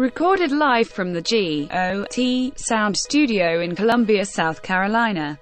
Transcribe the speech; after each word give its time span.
Recorded 0.00 0.50
live 0.50 0.88
from 0.88 1.12
the 1.12 1.20
GOT 1.20 2.58
Sound 2.58 2.96
Studio 2.96 3.60
in 3.60 3.76
Columbia, 3.76 4.24
South 4.24 4.62
Carolina. 4.62 5.38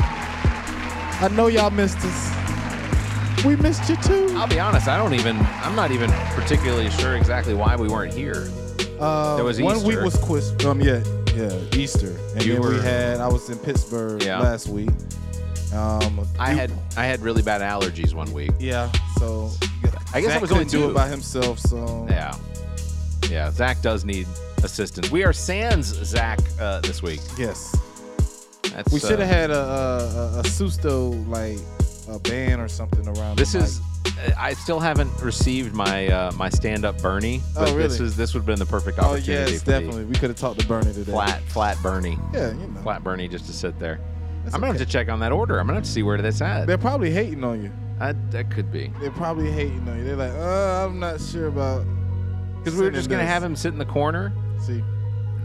I 1.20 1.30
know 1.30 1.48
y'all 1.48 1.70
missed 1.72 1.98
us. 2.02 3.44
We 3.46 3.56
missed 3.56 3.90
you 3.90 3.96
too. 3.98 4.28
I'll 4.38 4.48
be 4.48 4.60
honest, 4.60 4.88
I 4.88 4.98
don't 4.98 5.14
even, 5.14 5.38
I'm 5.64 5.76
not 5.76 5.92
even 5.92 6.12
particularly 6.36 6.90
sure 6.92 7.16
exactly 7.16 7.54
why 7.54 7.76
we 7.76 7.88
weren't 7.88 8.14
here. 8.14 8.50
Uh, 9.00 9.36
There 9.36 9.46
was 9.46 9.60
one 9.62 9.84
week 9.84 10.00
was 10.02 10.16
quiz. 10.18 10.54
Um, 10.66 10.80
yeah, 10.82 11.04
yeah, 11.36 11.52
Easter, 11.74 12.16
and 12.36 12.44
You 12.44 12.54
then 12.54 12.62
we 12.62 12.68
were- 12.76 12.82
had. 12.82 13.20
I 13.20 13.28
was 13.28 13.50
in 13.50 13.58
Pittsburgh 13.60 14.24
Yeah. 14.24 14.40
last 14.40 14.68
week. 14.68 14.90
Um, 15.74 16.28
I 16.40 16.52
you- 16.52 16.58
had, 16.58 16.72
I 16.96 17.06
had 17.06 17.22
really 17.22 17.42
bad 17.42 17.62
allergies 17.62 18.14
one 18.14 18.32
week. 18.32 18.52
yeah. 18.60 18.92
So 19.20 19.52
I 20.14 20.22
guess 20.22 20.30
Zach 20.30 20.38
it 20.38 20.42
was 20.42 20.52
only 20.52 20.66
couldn't 20.66 20.82
do 20.82 20.90
it 20.90 20.94
by 20.94 21.08
himself. 21.08 21.60
So 21.60 22.08
Yeah. 22.10 22.34
Yeah, 23.30 23.52
Zach 23.52 23.82
does 23.82 24.06
need 24.06 24.26
assistance. 24.64 25.12
We 25.12 25.24
are 25.24 25.34
sans 25.34 25.86
Zach 25.86 26.40
uh, 26.60 26.80
this 26.82 27.02
week. 27.04 27.20
yes, 27.38 27.76
That's, 28.74 28.92
we 28.94 29.00
should 29.00 29.20
uh, 29.20 29.26
have 29.26 29.30
had 29.30 29.52
a, 29.52 29.60
a, 29.60 30.40
a, 30.40 30.44
Susto 30.44 31.28
like 31.28 31.58
a 32.10 32.20
band 32.20 32.62
or 32.62 32.68
something 32.68 33.08
around. 33.08 33.38
This 33.38 33.56
is. 33.56 33.82
I 34.38 34.54
still 34.54 34.80
haven't 34.80 35.12
received 35.22 35.76
my 35.76 36.08
uh, 36.08 36.32
my 36.34 36.50
stand 36.50 36.86
up 36.86 37.00
Bernie. 37.02 37.42
Oh, 37.56 37.66
But 37.66 37.66
This 37.66 37.76
really? 38.00 38.06
is 38.06 38.16
this 38.18 38.34
would 38.34 38.40
have 38.42 38.46
been 38.48 38.60
the 38.60 38.66
perfect. 38.66 38.98
Oh 39.00 39.12
opportunity. 39.12 39.54
yes, 39.54 39.62
definitely. 39.62 40.06
We 40.06 40.14
could 40.16 40.30
have 40.30 40.38
talked 40.38 40.60
to 40.60 40.68
Bernie 40.68 40.94
today. 40.94 41.12
Flat 41.12 41.42
flat 41.44 41.78
Bernie. 41.84 42.18
Yeah, 42.34 42.50
you 42.54 42.68
know. 42.68 42.82
Flat 42.82 43.04
Bernie 43.04 43.28
just 43.28 43.46
to 43.46 43.54
sit 43.54 43.78
there. 43.80 44.00
That's 44.44 44.56
I'm 44.56 44.62
gonna 44.62 44.72
okay. 44.72 44.80
have 44.80 44.88
to 44.88 44.92
check 44.92 45.10
on 45.10 45.20
that 45.20 45.32
order. 45.32 45.60
I'm 45.60 45.68
gonna 45.68 45.78
have 45.80 45.84
to 45.86 45.92
see 45.92 46.04
where 46.04 46.20
that's 46.22 46.42
at. 46.42 46.66
They're 46.68 46.78
probably 46.78 47.12
hating 47.12 47.44
on 47.44 47.62
you. 47.64 47.72
I, 48.00 48.14
that 48.32 48.50
could 48.52 48.72
be 48.72 48.92
They're 49.02 49.12
probably 49.12 49.52
hating 49.52 49.88
on 49.90 49.98
you. 50.00 50.04
They're 50.06 50.16
like, 50.16 50.34
uh, 50.34 50.86
I'm 50.86 51.00
not 51.00 51.20
sure 51.20 51.48
about. 51.48 51.86
because 52.60 52.76
we 52.80 52.86
were 52.86 52.92
just 52.92 53.10
gonna 53.10 53.22
sending 53.22 53.34
have 53.34 53.44
him 53.44 53.56
sit 53.56 53.74
in 53.74 53.80
the 53.80 53.86
corner. 53.86 54.32
See, 54.60 54.84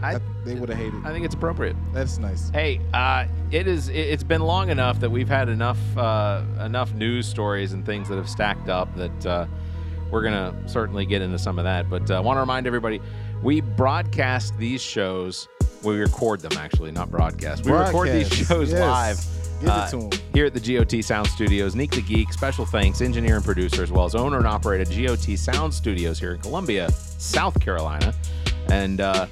I, 0.03 0.19
they 0.43 0.55
would 0.55 0.69
have 0.69 0.77
hated. 0.77 1.05
I 1.05 1.11
think 1.11 1.25
it's 1.25 1.35
appropriate. 1.35 1.75
That's 1.93 2.17
nice. 2.17 2.49
Hey, 2.49 2.81
uh, 2.93 3.25
it 3.51 3.67
is. 3.67 3.89
It, 3.89 4.09
has 4.09 4.23
been 4.23 4.41
long 4.41 4.69
enough 4.69 4.99
that 4.99 5.09
we've 5.09 5.27
had 5.27 5.49
enough 5.49 5.79
uh, 5.97 6.43
enough 6.61 6.93
news 6.93 7.27
stories 7.27 7.73
and 7.73 7.85
things 7.85 8.09
that 8.09 8.15
have 8.15 8.29
stacked 8.29 8.69
up 8.69 8.93
that 8.95 9.25
uh, 9.25 9.45
we're 10.11 10.23
gonna 10.23 10.53
certainly 10.67 11.05
get 11.05 11.21
into 11.21 11.39
some 11.39 11.57
of 11.57 11.65
that. 11.65 11.89
But 11.89 12.09
I 12.11 12.15
uh, 12.15 12.21
want 12.21 12.37
to 12.37 12.41
remind 12.41 12.67
everybody, 12.67 13.01
we 13.41 13.61
broadcast 13.61 14.57
these 14.57 14.81
shows. 14.81 15.47
We 15.83 15.97
record 15.97 16.39
them 16.39 16.57
actually, 16.57 16.91
not 16.91 17.11
broadcast. 17.11 17.65
We 17.65 17.71
record 17.71 18.09
these 18.09 18.31
shows 18.31 18.71
yes. 18.71 18.79
live. 18.79 19.33
Give 19.59 19.69
uh. 19.69 20.09
Here 20.33 20.45
at 20.45 20.53
the 20.53 20.59
GOT 20.59 21.03
Sound 21.03 21.27
Studios, 21.27 21.75
Neek 21.75 21.91
the 21.91 22.01
Geek, 22.01 22.33
special 22.33 22.65
thanks, 22.65 23.01
engineer 23.01 23.37
and 23.37 23.45
producer, 23.45 23.83
as 23.83 23.91
well 23.91 24.05
as 24.05 24.15
owner 24.15 24.37
and 24.37 24.47
operator 24.47 24.83
GOT 24.83 25.37
Sound 25.37 25.73
Studios 25.73 26.19
here 26.19 26.33
in 26.33 26.41
Columbia, 26.41 26.91
South 26.91 27.59
Carolina. 27.59 28.13
And 28.69 28.99
uh, 28.99 29.27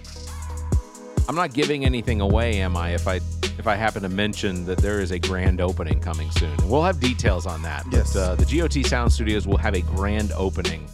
I'm 1.31 1.37
not 1.37 1.53
giving 1.53 1.85
anything 1.85 2.19
away, 2.19 2.59
am 2.59 2.75
I? 2.75 2.89
If 2.89 3.07
I 3.07 3.21
if 3.57 3.65
I 3.65 3.75
happen 3.75 4.01
to 4.03 4.09
mention 4.09 4.65
that 4.65 4.79
there 4.79 4.99
is 4.99 5.11
a 5.11 5.17
grand 5.19 5.61
opening 5.61 6.01
coming 6.01 6.29
soon, 6.31 6.51
and 6.51 6.69
we'll 6.69 6.83
have 6.83 6.99
details 6.99 7.45
on 7.45 7.61
that. 7.61 7.85
Yes. 7.89 8.13
But 8.13 8.19
uh, 8.19 8.35
the 8.35 8.43
GOT 8.43 8.85
Sound 8.85 9.13
Studios 9.13 9.47
will 9.47 9.55
have 9.55 9.73
a 9.73 9.79
grand 9.79 10.33
opening, 10.33 10.85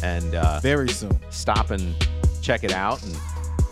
and 0.00 0.36
uh, 0.36 0.60
Very 0.60 0.90
soon. 0.90 1.18
stop 1.30 1.72
and 1.72 1.92
check 2.40 2.62
it 2.62 2.70
out. 2.70 3.02
And 3.02 3.16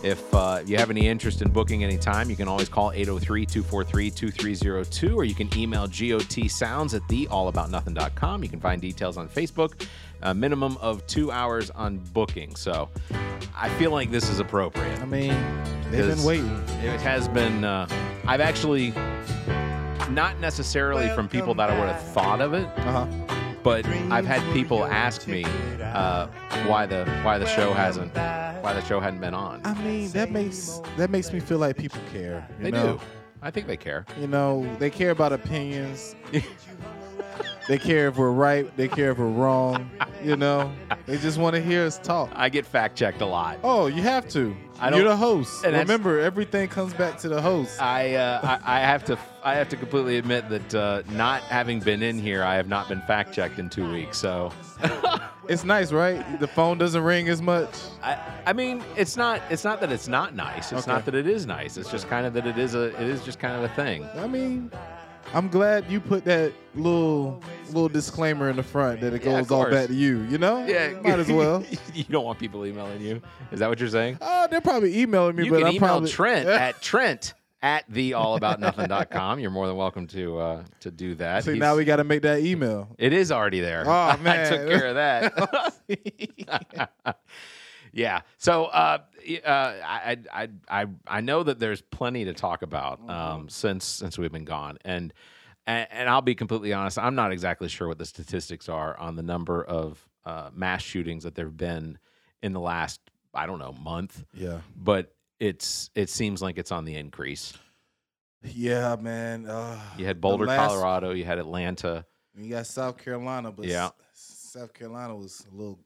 if 0.03 0.33
uh, 0.33 0.61
you 0.65 0.75
have 0.75 0.89
any 0.89 1.07
interest 1.07 1.41
in 1.41 1.49
booking 1.49 1.85
any 1.85 1.97
time, 1.97 2.29
you 2.29 2.35
can 2.35 2.49
always 2.49 2.67
call 2.67 2.91
803 2.91 3.45
243 3.45 4.11
2302 4.11 5.15
or 5.15 5.23
you 5.23 5.33
can 5.33 5.57
email 5.57 5.87
gotsounds 5.87 6.93
at 6.93 7.01
theallaboutnothing.com. 7.03 8.43
You 8.43 8.49
can 8.49 8.59
find 8.59 8.81
details 8.81 9.15
on 9.15 9.29
Facebook. 9.29 9.87
A 10.21 10.33
minimum 10.33 10.75
of 10.81 11.07
two 11.07 11.31
hours 11.31 11.69
on 11.71 11.99
booking. 12.13 12.57
So 12.57 12.89
I 13.55 13.69
feel 13.69 13.91
like 13.91 14.11
this 14.11 14.29
is 14.29 14.39
appropriate. 14.41 14.99
I 14.99 15.05
mean, 15.05 15.31
they've 15.93 16.15
been 16.15 16.23
waiting. 16.25 16.51
It 16.83 16.99
has 17.01 17.27
been, 17.27 17.63
uh, 17.63 17.87
I've 18.25 18.41
actually, 18.41 18.91
not 20.09 20.39
necessarily 20.39 21.09
from 21.09 21.27
people 21.27 21.53
that 21.55 21.69
I 21.69 21.79
would 21.79 21.87
have 21.89 22.01
thought 22.09 22.41
of 22.41 22.53
it, 22.53 22.65
Uh 22.79 23.05
huh. 23.05 23.35
but 23.63 23.85
I've 24.11 24.25
had 24.25 24.41
people 24.53 24.83
ask 24.85 25.27
me 25.27 25.43
uh, 25.81 26.27
why 26.65 26.85
the 26.85 27.05
why 27.23 27.37
the 27.37 27.45
show 27.47 27.73
hasn't 27.73 28.13
why 28.15 28.73
the 28.73 28.83
show 28.85 28.99
hadn't 28.99 29.19
been 29.21 29.33
on. 29.33 29.61
I 29.65 29.73
mean, 29.83 30.09
that 30.11 30.31
makes 30.31 30.79
that 30.97 31.09
makes 31.09 31.31
me 31.33 31.39
feel 31.39 31.57
like 31.57 31.77
people 31.77 31.99
care. 32.11 32.47
You 32.59 32.63
They 32.65 32.71
know? 32.71 32.93
do. 32.97 33.01
I 33.41 33.51
think 33.51 33.67
they 33.67 33.75
care. 33.77 34.05
You 34.19 34.27
know, 34.27 34.65
they 34.79 34.89
care 34.89 35.11
about 35.11 35.33
opinions. 35.33 36.15
they 37.67 37.77
care 37.77 38.07
if 38.07 38.17
we're 38.17 38.31
right. 38.31 38.65
They 38.77 38.87
care 38.87 39.11
if 39.11 39.17
we're 39.17 39.27
wrong. 39.27 39.89
You 40.23 40.37
know, 40.37 40.71
they 41.05 41.17
just 41.17 41.37
want 41.37 41.55
to 41.55 41.61
hear 41.61 41.85
us 41.85 41.97
talk. 41.99 42.29
I 42.33 42.47
get 42.49 42.65
fact 42.65 42.95
checked 42.97 43.19
a 43.21 43.25
lot. 43.25 43.59
Oh, 43.63 43.87
you 43.87 44.01
have 44.01 44.27
to. 44.29 44.55
I 44.79 44.89
You're 44.89 45.03
the 45.07 45.15
host. 45.15 45.63
and 45.63 45.75
Remember, 45.75 46.19
everything 46.19 46.67
comes 46.67 46.93
back 46.93 47.17
to 47.19 47.29
the 47.29 47.41
host. 47.41 47.81
I, 47.81 48.15
uh, 48.15 48.59
I 48.63 48.77
I 48.77 48.79
have 48.81 49.03
to 49.05 49.17
I 49.43 49.55
have 49.55 49.69
to 49.69 49.77
completely 49.77 50.17
admit 50.17 50.49
that 50.49 50.75
uh, 50.75 51.03
not 51.11 51.41
having 51.43 51.79
been 51.79 52.01
in 52.01 52.17
here, 52.19 52.43
I 52.43 52.55
have 52.55 52.67
not 52.67 52.89
been 52.89 53.01
fact 53.01 53.33
checked 53.33 53.59
in 53.59 53.69
two 53.69 53.89
weeks. 53.91 54.17
So 54.17 54.51
It's 55.49 55.65
nice, 55.65 55.91
right? 55.91 56.39
The 56.39 56.47
phone 56.47 56.77
doesn't 56.77 57.03
ring 57.03 57.27
as 57.27 57.41
much. 57.41 57.69
I, 58.01 58.17
I 58.45 58.53
mean, 58.53 58.81
it's 58.95 59.17
not 59.17 59.41
it's 59.49 59.63
not 59.65 59.79
that 59.81 59.91
it's 59.91 60.07
not 60.07 60.35
nice. 60.35 60.71
It's 60.71 60.83
Okay. 60.83 60.91
not 60.91 61.05
that 61.05 61.15
it 61.15 61.27
is 61.27 61.45
nice. 61.45 61.77
It's 61.77 61.91
just 61.91 62.07
kind 62.09 62.25
of 62.25 62.33
that 62.33 62.47
it 62.47 62.57
is 62.57 62.75
a 62.75 62.85
it 63.01 63.07
is 63.09 63.23
just 63.23 63.39
kind 63.39 63.55
of 63.55 63.63
a 63.63 63.73
thing. 63.75 64.07
I 64.17 64.27
mean, 64.27 64.71
I'm 65.33 65.47
glad 65.49 65.89
you 65.89 65.99
put 65.99 66.23
that 66.25 66.53
little 66.75 67.41
little 67.67 67.89
disclaimer 67.89 68.49
in 68.49 68.55
the 68.55 68.63
front 68.63 69.01
that 69.01 69.13
it 69.13 69.23
Yeah, 69.23 69.39
of 69.39 69.47
goes 69.47 69.51
all 69.51 69.63
course. 69.63 69.73
back 69.73 69.87
to 69.87 69.93
you. 69.93 70.21
You 70.23 70.37
know? 70.37 70.65
Yeah, 70.65 70.99
might 71.01 71.19
as 71.19 71.31
well. 71.31 71.63
you 71.93 72.03
don't 72.05 72.25
want 72.25 72.39
people 72.39 72.65
emailing 72.65 73.01
you. 73.01 73.21
Is 73.51 73.59
that 73.59 73.69
what 73.69 73.79
you're 73.79 73.89
saying? 73.89 74.17
Oh, 74.21 74.47
they're 74.49 74.61
probably 74.61 74.99
emailing 74.99 75.35
me, 75.35 75.45
you 75.45 75.51
but 75.51 75.59
can 75.59 75.67
I'm 75.67 75.73
email 75.75 75.87
probably 75.89 76.11
Trent 76.11 76.47
at 76.59 76.81
Trent 76.81 77.33
at 77.63 77.89
theallaboutnothing.com. 77.91 79.39
You're 79.39 79.49
more 79.49 79.65
than 79.67 79.75
welcome 79.75 80.05
to 80.07 80.37
uh, 80.37 80.63
to 80.81 80.91
do 80.91 81.15
that. 81.15 81.43
See, 81.45 81.51
He's- 81.53 81.59
now 81.61 81.75
we 81.75 81.85
got 81.85 81.95
to 81.97 82.03
make 82.03 82.21
that 82.23 82.39
email. 82.39 82.89
it 82.99 83.11
is 83.13 83.31
already 83.31 83.61
there. 83.61 83.83
Oh, 83.87 83.91
I 83.91 84.17
man. 84.17 84.51
took 84.51 84.67
care 84.69 84.87
of 84.87 84.95
that. 84.95 87.17
yeah. 87.91 88.21
So 88.37 88.65
uh, 88.65 88.99
uh, 89.45 89.49
I, 89.85 90.17
I 90.31 90.49
I 90.69 90.85
I 91.07 91.21
know 91.21 91.43
that 91.43 91.59
there's 91.59 91.81
plenty 91.81 92.25
to 92.25 92.33
talk 92.33 92.61
about 92.61 92.99
Mm-hmm. 93.01 93.09
um, 93.09 93.49
since 93.49 93.85
since 93.85 94.17
we've 94.17 94.31
been 94.31 94.45
gone, 94.45 94.77
and, 94.85 95.13
and 95.67 95.87
and 95.91 96.09
I'll 96.09 96.21
be 96.21 96.35
completely 96.35 96.73
honest. 96.73 96.97
I'm 96.99 97.15
not 97.15 97.31
exactly 97.31 97.67
sure 97.69 97.87
what 97.87 97.97
the 97.97 98.05
statistics 98.05 98.69
are 98.69 98.97
on 98.97 99.15
the 99.15 99.23
number 99.23 99.63
of 99.63 100.05
uh, 100.25 100.49
mass 100.53 100.81
shootings 100.81 101.23
that 101.23 101.35
there've 101.35 101.55
been 101.57 101.97
in 102.41 102.53
the 102.53 102.59
last 102.59 102.99
I 103.33 103.45
don't 103.45 103.59
know 103.59 103.73
month, 103.73 104.23
Yeah. 104.33 104.59
but 104.75 105.13
it's 105.39 105.89
it 105.95 106.09
seems 106.09 106.41
like 106.41 106.57
it's 106.57 106.71
on 106.71 106.85
the 106.85 106.95
increase. 106.95 107.53
Yeah, 108.43 108.95
man. 108.99 109.45
Uh, 109.47 109.79
You 109.97 110.05
had 110.05 110.19
Boulder, 110.21 110.45
last- 110.45 110.67
Colorado. 110.69 111.11
You 111.11 111.23
had 111.25 111.39
Atlanta. 111.39 112.05
You 112.35 112.49
got 112.49 112.67
South 112.67 112.97
Carolina, 112.97 113.51
but 113.51 113.65
Yeah. 113.65 113.89
South 114.13 114.73
Carolina 114.73 115.15
was 115.15 115.45
a 115.51 115.55
little. 115.55 115.79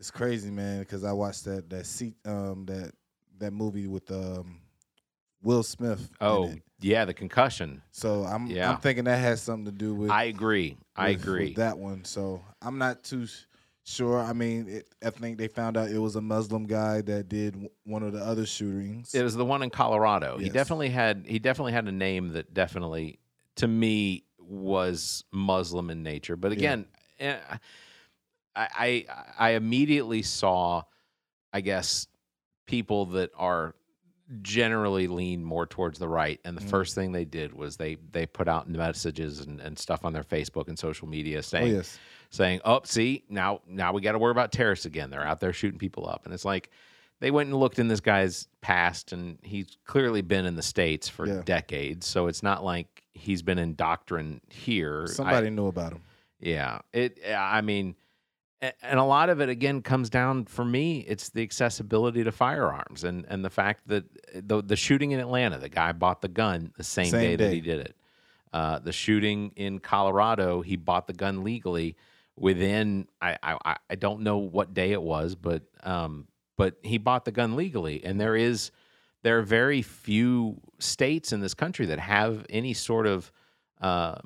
It's 0.00 0.10
crazy, 0.10 0.50
man, 0.50 0.80
because 0.80 1.04
I 1.04 1.12
watched 1.12 1.44
that 1.44 1.68
that 1.70 1.86
seat 1.86 2.16
um 2.24 2.64
that 2.66 2.92
that 3.38 3.52
movie 3.52 3.86
with 3.86 4.10
um 4.10 4.60
Will 5.42 5.62
Smith. 5.62 6.10
Oh 6.20 6.52
yeah, 6.80 7.04
the 7.04 7.12
concussion. 7.14 7.82
so 7.90 8.24
I'm 8.24 8.46
yeah. 8.46 8.70
I'm 8.70 8.78
thinking 8.80 9.04
that 9.04 9.18
has 9.18 9.42
something 9.42 9.66
to 9.66 9.72
do 9.72 9.94
with 9.94 10.10
I 10.10 10.24
agree. 10.24 10.78
I 10.96 11.10
with- 11.10 11.18
with 11.18 11.24
agree. 11.24 11.54
that 11.54 11.78
one. 11.78 12.04
So 12.04 12.42
I'm 12.62 12.78
not 12.78 13.04
too 13.04 13.26
sure. 13.84 14.18
I 14.18 14.32
mean, 14.32 14.68
it, 14.68 14.88
I 15.04 15.10
think 15.10 15.36
they 15.36 15.48
found 15.48 15.76
out 15.76 15.90
it 15.90 15.98
was 15.98 16.16
a 16.16 16.20
Muslim 16.22 16.64
guy 16.66 17.02
that 17.02 17.28
did 17.28 17.52
w- 17.52 17.70
one 17.84 18.02
of 18.02 18.12
the 18.14 18.20
other 18.24 18.46
shootings. 18.46 19.14
It 19.14 19.22
was 19.22 19.34
the 19.36 19.44
one 19.44 19.62
in 19.62 19.68
Colorado. 19.68 20.38
He 20.38 20.48
definitely 20.48 20.88
had 20.88 21.26
he 21.28 21.38
definitely 21.38 21.72
had 21.72 21.86
a 21.88 21.92
name 21.92 22.30
that 22.30 22.54
definitely 22.54 23.18
to 23.56 23.68
me 23.68 24.24
was 24.38 25.24
Muslim 25.30 25.90
in 25.90 26.02
nature. 26.02 26.36
But 26.36 26.52
Yeah. 26.52 26.56
again, 26.58 26.86
eh, 27.18 27.36
I, 28.60 29.06
I 29.08 29.24
I 29.38 29.50
immediately 29.50 30.22
saw, 30.22 30.82
I 31.52 31.60
guess, 31.60 32.06
people 32.66 33.06
that 33.06 33.30
are 33.36 33.74
generally 34.42 35.08
lean 35.08 35.42
more 35.44 35.66
towards 35.66 35.98
the 35.98 36.08
right. 36.08 36.38
And 36.44 36.56
the 36.56 36.60
Mm. 36.62 36.70
first 36.70 36.94
thing 36.94 37.12
they 37.12 37.24
did 37.24 37.52
was 37.52 37.76
they 37.76 37.96
they 38.12 38.26
put 38.26 38.46
out 38.48 38.68
messages 38.68 39.40
and, 39.40 39.60
and 39.60 39.78
stuff 39.78 40.04
on 40.04 40.12
their 40.12 40.22
Facebook 40.22 40.68
and 40.68 40.78
social 40.78 41.08
media 41.08 41.38
Oh 41.38 41.40
saying 41.40 41.72
yes. 41.74 41.98
saying, 42.30 42.60
"Oh, 42.64 42.80
see, 42.84 43.24
now 43.28 43.60
now 43.66 43.92
we 43.92 44.00
got 44.00 44.12
to 44.12 44.18
worry 44.18 44.30
about 44.30 44.52
terrorists 44.52 44.86
again. 44.86 45.10
They're 45.10 45.26
out 45.26 45.40
there 45.40 45.52
shooting 45.52 45.78
people 45.78 46.08
up." 46.08 46.24
And 46.26 46.34
it's 46.34 46.44
like 46.44 46.70
they 47.20 47.30
went 47.30 47.50
and 47.50 47.58
looked 47.58 47.78
in 47.78 47.88
this 47.88 48.00
guy's 48.00 48.46
past, 48.60 49.12
and 49.12 49.38
he's 49.42 49.76
clearly 49.84 50.22
been 50.22 50.46
in 50.46 50.54
the 50.56 50.62
states 50.62 51.08
for 51.08 51.26
Yeah. 51.26 51.42
decades. 51.44 52.06
So 52.06 52.28
it's 52.28 52.42
not 52.42 52.64
like 52.64 53.02
he's 53.12 53.42
been 53.42 53.58
in 53.58 53.74
doctrine 53.74 54.40
here. 54.48 55.06
I- 55.08 55.12
Somebody 55.12 55.50
knew 55.50 55.66
about 55.66 55.92
him. 55.92 56.02
yeah, 56.38 56.78
it. 56.92 57.18
I 57.28 57.60
mean, 57.62 57.96
and 58.82 58.98
a 58.98 59.04
lot 59.04 59.30
of 59.30 59.40
it 59.40 59.48
again 59.48 59.80
comes 59.82 60.10
down 60.10 60.44
for 60.44 60.64
me. 60.64 61.00
It's 61.00 61.30
the 61.30 61.42
accessibility 61.42 62.24
to 62.24 62.32
firearms 62.32 63.04
and 63.04 63.24
and 63.28 63.44
the 63.44 63.50
fact 63.50 63.88
that 63.88 64.04
the 64.46 64.62
the 64.62 64.76
shooting 64.76 65.12
in 65.12 65.20
Atlanta, 65.20 65.58
the 65.58 65.68
guy 65.68 65.92
bought 65.92 66.20
the 66.20 66.28
gun 66.28 66.72
the 66.76 66.84
same, 66.84 67.06
Same 67.06 67.20
day, 67.20 67.36
that 67.36 67.52
he 67.54 67.60
did 67.60 67.80
it. 67.80 67.96
Uh, 68.52 68.78
the 68.80 68.92
shooting 68.92 69.52
in 69.56 69.78
Colorado, 69.78 70.60
he 70.60 70.76
bought 70.76 71.06
the 71.06 71.12
gun 71.12 71.44
legally 71.44 71.96
within 72.36 73.06
I 73.20 73.36
I, 73.42 73.56
I- 73.64 73.76
I 73.90 73.94
don't 73.94 74.20
know 74.20 74.38
what 74.38 74.74
day 74.74 74.92
it 74.92 75.02
was, 75.02 75.34
but 75.34 75.62
um, 75.82 76.26
but 76.56 76.74
he 76.82 76.98
bought 76.98 77.24
the 77.24 77.32
gun 77.32 77.56
legally, 77.56 78.04
and 78.04 78.20
there 78.20 78.36
is 78.36 78.70
there 79.22 79.38
are 79.38 79.42
very 79.42 79.82
few 79.82 80.60
states 80.78 81.32
in 81.32 81.40
this 81.40 81.54
country 81.54 81.86
that 81.86 81.98
have 82.00 82.44
any 82.50 82.72
sort 82.74 83.06
of 83.06 83.30
uh, 83.80 84.16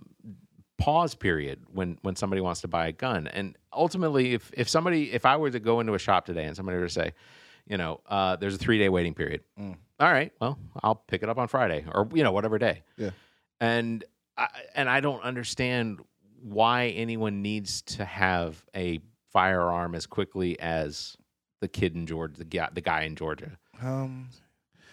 pause 0.78 1.14
period 1.14 1.60
when 1.72 1.98
when 2.02 2.16
somebody 2.16 2.40
wants 2.40 2.60
to 2.62 2.68
buy 2.68 2.88
a 2.88 2.92
gun. 2.92 3.26
And 3.26 3.56
ultimately, 3.72 4.34
if 4.34 4.50
if 4.54 4.68
somebody 4.68 5.12
if 5.12 5.24
I 5.26 5.36
were 5.36 5.50
to 5.50 5.60
go 5.60 5.80
into 5.80 5.94
a 5.94 5.98
shop 5.98 6.26
today 6.26 6.44
and 6.44 6.56
somebody 6.56 6.78
were 6.78 6.86
to 6.86 6.92
say, 6.92 7.12
you 7.66 7.76
know, 7.76 8.00
uh, 8.08 8.36
there's 8.36 8.54
a 8.54 8.58
three 8.58 8.78
day 8.78 8.88
waiting 8.88 9.14
period. 9.14 9.42
Mm. 9.58 9.76
All 10.00 10.12
right, 10.12 10.32
well, 10.40 10.58
I'll 10.82 10.96
pick 10.96 11.22
it 11.22 11.28
up 11.28 11.38
on 11.38 11.48
Friday 11.48 11.84
or 11.90 12.08
you 12.12 12.24
know 12.24 12.32
whatever 12.32 12.58
day. 12.58 12.82
Yeah. 12.96 13.10
And 13.60 14.04
I, 14.36 14.48
and 14.74 14.88
I 14.88 15.00
don't 15.00 15.22
understand 15.22 16.00
why 16.42 16.88
anyone 16.88 17.42
needs 17.42 17.82
to 17.82 18.04
have 18.04 18.62
a 18.74 19.00
firearm 19.32 19.94
as 19.94 20.06
quickly 20.06 20.58
as 20.60 21.16
the 21.60 21.68
kid 21.68 21.94
in 21.94 22.06
Georgia, 22.06 22.38
the 22.38 22.44
guy, 22.44 22.68
the 22.72 22.80
guy 22.80 23.02
in 23.02 23.16
Georgia, 23.16 23.52
Um, 23.80 24.28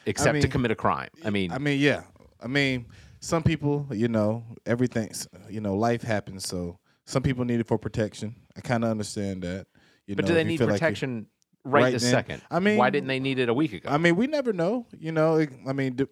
except 0.05 0.35
to 0.35 0.43
mean, 0.43 0.51
commit 0.51 0.71
a 0.71 0.75
crime. 0.75 1.09
I 1.25 1.29
mean, 1.31 1.51
I 1.51 1.57
mean, 1.57 1.79
yeah. 1.79 2.03
I 2.41 2.47
mean, 2.47 2.85
some 3.21 3.43
people, 3.43 3.87
you 3.91 4.07
know, 4.07 4.43
everything's, 4.65 5.27
you 5.49 5.61
know, 5.61 5.75
life 5.75 6.01
happens. 6.01 6.45
So 6.47 6.79
some 7.05 7.23
people 7.23 7.45
need 7.45 7.59
it 7.59 7.67
for 7.67 7.77
protection. 7.77 8.35
I 8.57 8.61
kind 8.61 8.83
of 8.83 8.89
understand 8.89 9.43
that. 9.43 9.67
You 10.07 10.15
but 10.15 10.25
know, 10.25 10.29
do 10.29 10.33
they 10.33 10.41
you 10.41 10.47
need 10.47 10.57
feel 10.57 10.67
like 10.67 10.79
protection 10.79 11.27
right, 11.63 11.83
right 11.83 11.93
this 11.93 12.01
then. 12.03 12.11
second? 12.11 12.41
I 12.51 12.59
mean, 12.59 12.77
why 12.77 12.89
didn't 12.89 13.07
they 13.07 13.19
need 13.19 13.39
it 13.39 13.47
a 13.47 13.53
week 13.53 13.73
ago? 13.73 13.89
I 13.89 13.97
mean, 13.97 14.15
we 14.15 14.27
never 14.27 14.51
know. 14.51 14.87
You 14.99 15.11
know, 15.11 15.35
it- 15.35 15.51
I 15.67 15.71
mean, 15.73 15.93
d- 15.95 16.05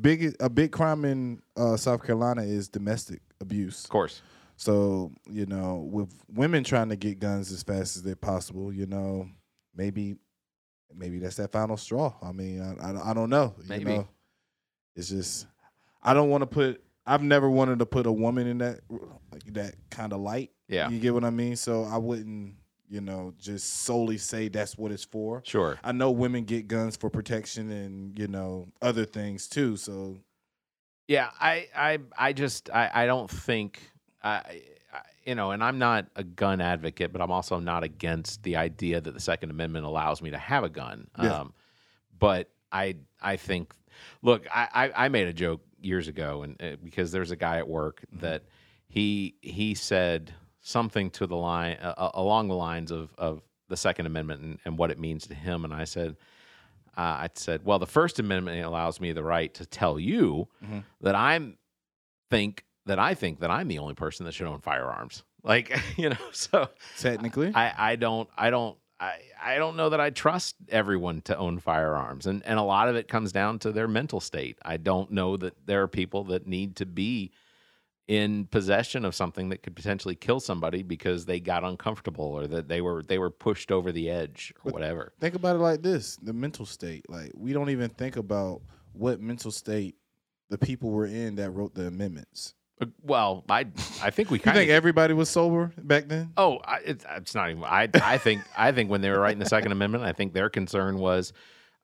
big 0.00 0.34
a 0.40 0.48
big 0.48 0.70
crime 0.72 1.04
in 1.04 1.42
uh, 1.56 1.76
South 1.76 2.02
Carolina 2.04 2.42
is 2.42 2.68
domestic 2.68 3.20
abuse. 3.40 3.84
of 3.84 3.90
course. 3.90 4.22
So 4.56 5.12
you 5.30 5.44
know, 5.46 5.86
with 5.90 6.14
women 6.32 6.64
trying 6.64 6.88
to 6.90 6.96
get 6.96 7.18
guns 7.18 7.52
as 7.52 7.62
fast 7.62 7.96
as 7.96 8.02
they 8.04 8.14
possible, 8.14 8.72
you 8.72 8.86
know, 8.86 9.28
maybe 9.74 10.16
maybe 10.94 11.18
that's 11.18 11.36
that 11.36 11.52
final 11.52 11.76
straw. 11.76 12.14
I 12.22 12.32
mean, 12.32 12.62
I 12.62 12.90
I, 12.92 13.10
I 13.10 13.14
don't 13.14 13.28
know. 13.30 13.54
You 13.62 13.68
Maybe. 13.68 13.84
know? 13.84 14.08
it's 14.94 15.10
just 15.10 15.46
I 16.06 16.14
don't 16.14 16.30
want 16.30 16.42
to 16.42 16.46
put. 16.46 16.82
I've 17.04 17.22
never 17.22 17.48
wanted 17.50 17.78
to 17.80 17.86
put 17.86 18.06
a 18.06 18.12
woman 18.12 18.46
in 18.46 18.58
that 18.58 18.80
like 19.30 19.44
that 19.52 19.74
kind 19.90 20.12
of 20.12 20.20
light. 20.20 20.50
Yeah. 20.68 20.88
you 20.88 20.98
get 20.98 21.14
what 21.14 21.24
I 21.24 21.30
mean. 21.30 21.54
So 21.56 21.84
I 21.84 21.96
wouldn't, 21.98 22.54
you 22.88 23.00
know, 23.00 23.32
just 23.38 23.84
solely 23.84 24.18
say 24.18 24.48
that's 24.48 24.76
what 24.76 24.90
it's 24.90 25.04
for. 25.04 25.42
Sure. 25.44 25.78
I 25.84 25.92
know 25.92 26.10
women 26.10 26.44
get 26.44 26.66
guns 26.66 26.96
for 26.96 27.10
protection 27.10 27.70
and 27.70 28.18
you 28.18 28.26
know 28.26 28.66
other 28.82 29.04
things 29.04 29.46
too. 29.46 29.76
So 29.76 30.18
Yeah, 31.08 31.30
I, 31.40 31.68
I, 31.76 31.98
I 32.18 32.32
just, 32.32 32.68
I, 32.70 32.90
I 32.92 33.06
don't 33.06 33.30
think, 33.30 33.80
I, 34.22 34.62
I, 34.92 35.00
you 35.24 35.34
know, 35.34 35.52
and 35.52 35.62
I'm 35.62 35.78
not 35.78 36.06
a 36.16 36.24
gun 36.24 36.60
advocate, 36.60 37.12
but 37.12 37.20
I'm 37.22 37.30
also 37.30 37.60
not 37.60 37.84
against 37.84 38.42
the 38.42 38.56
idea 38.56 39.00
that 39.00 39.14
the 39.14 39.20
Second 39.20 39.50
Amendment 39.50 39.86
allows 39.86 40.20
me 40.20 40.30
to 40.30 40.38
have 40.38 40.64
a 40.64 40.68
gun. 40.68 41.08
Yeah. 41.22 41.40
Um, 41.40 41.54
but 42.18 42.50
I, 42.72 42.96
I 43.20 43.36
think, 43.36 43.72
look, 44.22 44.46
I, 44.52 44.68
I, 44.74 45.04
I 45.04 45.08
made 45.08 45.28
a 45.28 45.32
joke 45.32 45.60
years 45.86 46.08
ago, 46.08 46.42
and 46.42 46.60
uh, 46.62 46.76
because 46.84 47.12
there's 47.12 47.30
a 47.30 47.36
guy 47.36 47.56
at 47.58 47.68
work 47.68 48.04
that 48.20 48.42
he, 48.88 49.36
he 49.40 49.74
said 49.74 50.32
something 50.60 51.10
to 51.10 51.26
the 51.26 51.36
line, 51.36 51.76
uh, 51.80 51.94
uh, 51.96 52.10
along 52.14 52.48
the 52.48 52.54
lines 52.56 52.90
of, 52.90 53.14
of 53.16 53.40
the 53.68 53.76
Second 53.76 54.06
Amendment 54.06 54.42
and, 54.42 54.58
and 54.64 54.78
what 54.78 54.90
it 54.90 54.98
means 54.98 55.26
to 55.28 55.34
him, 55.34 55.64
and 55.64 55.72
I 55.72 55.84
said. 55.84 56.16
Uh, 56.98 57.28
I 57.28 57.28
said, 57.34 57.60
well, 57.62 57.78
the 57.78 57.86
First 57.86 58.18
Amendment 58.20 58.64
allows 58.64 59.02
me 59.02 59.12
the 59.12 59.22
right 59.22 59.52
to 59.52 59.66
tell 59.66 59.98
you 60.00 60.48
Mhm. 60.64 60.82
that 61.02 61.14
I'm 61.14 61.58
think 62.30 62.64
that 62.86 62.98
I 62.98 63.12
think 63.14 63.40
that 63.40 63.50
I'm 63.50 63.68
the 63.68 63.78
only 63.80 63.92
person 63.94 64.24
that 64.24 64.32
should 64.32 64.46
own 64.46 64.60
firearms. 64.60 65.22
Like, 65.42 65.78
you 65.98 66.08
know, 66.08 66.16
so 66.32 66.68
technically, 66.98 67.52
I, 67.54 67.92
I 67.92 67.96
don't 67.96 68.30
I 68.34 68.48
don't 68.48 68.78
I, 68.98 69.18
I 69.42 69.56
don't 69.56 69.76
know 69.76 69.90
that 69.90 70.00
I 70.00 70.10
trust 70.10 70.56
everyone 70.68 71.20
to 71.22 71.36
own 71.36 71.58
firearms. 71.58 72.26
And 72.26 72.42
and 72.44 72.58
a 72.58 72.62
lot 72.62 72.88
of 72.88 72.96
it 72.96 73.08
comes 73.08 73.32
down 73.32 73.58
to 73.60 73.72
their 73.72 73.88
mental 73.88 74.20
state. 74.20 74.58
I 74.62 74.76
don't 74.78 75.10
know 75.10 75.36
that 75.36 75.54
there 75.66 75.82
are 75.82 75.88
people 75.88 76.24
that 76.24 76.46
need 76.46 76.76
to 76.76 76.86
be 76.86 77.32
in 78.08 78.46
possession 78.46 79.04
of 79.04 79.14
something 79.14 79.48
that 79.48 79.62
could 79.64 79.74
potentially 79.74 80.14
kill 80.14 80.38
somebody 80.38 80.82
because 80.84 81.24
they 81.26 81.40
got 81.40 81.64
uncomfortable 81.64 82.24
or 82.26 82.46
that 82.46 82.68
they 82.68 82.80
were 82.80 83.02
they 83.02 83.18
were 83.18 83.30
pushed 83.30 83.70
over 83.72 83.90
the 83.92 84.08
edge 84.08 84.52
or 84.58 84.66
But- 84.70 84.74
whatever. 84.74 85.12
think 85.20 85.34
about 85.34 85.56
it 85.56 85.60
like 85.60 85.82
this: 85.82 86.16
the 86.22 86.32
mental 86.32 86.64
state. 86.66 87.04
Like 87.10 87.32
we 87.34 87.52
don't 87.52 87.70
even 87.70 87.90
think 87.90 88.16
about 88.16 88.62
what 88.92 89.20
mental 89.20 89.50
state 89.50 89.96
the 90.48 90.56
people 90.58 90.90
were 90.90 91.06
in 91.06 91.34
that 91.36 91.50
wrote 91.50 91.74
the 91.74 91.88
amendments. 91.88 92.54
Uh, 92.80 92.86
Well, 93.02 93.44
I 93.48 93.66
I 94.02 94.10
think 94.10 94.30
we 94.30 94.38
You 94.38 94.42
kind 94.42 94.56
think 94.56 94.70
everybody 94.70 95.14
was 95.14 95.28
sober 95.30 95.72
back 95.78 96.08
then? 96.08 96.32
Oh, 96.36 96.58
I, 96.64 96.78
it's, 96.84 97.04
it's 97.16 97.34
not 97.34 97.50
even. 97.50 97.64
I 97.64 97.88
I 97.94 98.18
think 98.18 98.42
I 98.56 98.72
think 98.72 98.90
when 98.90 99.00
they 99.00 99.10
were 99.10 99.20
writing 99.20 99.38
the 99.38 99.46
Second 99.48 99.72
Amendment, 99.72 100.04
I 100.04 100.12
think 100.12 100.32
their 100.34 100.48
concern 100.50 100.98
was 100.98 101.32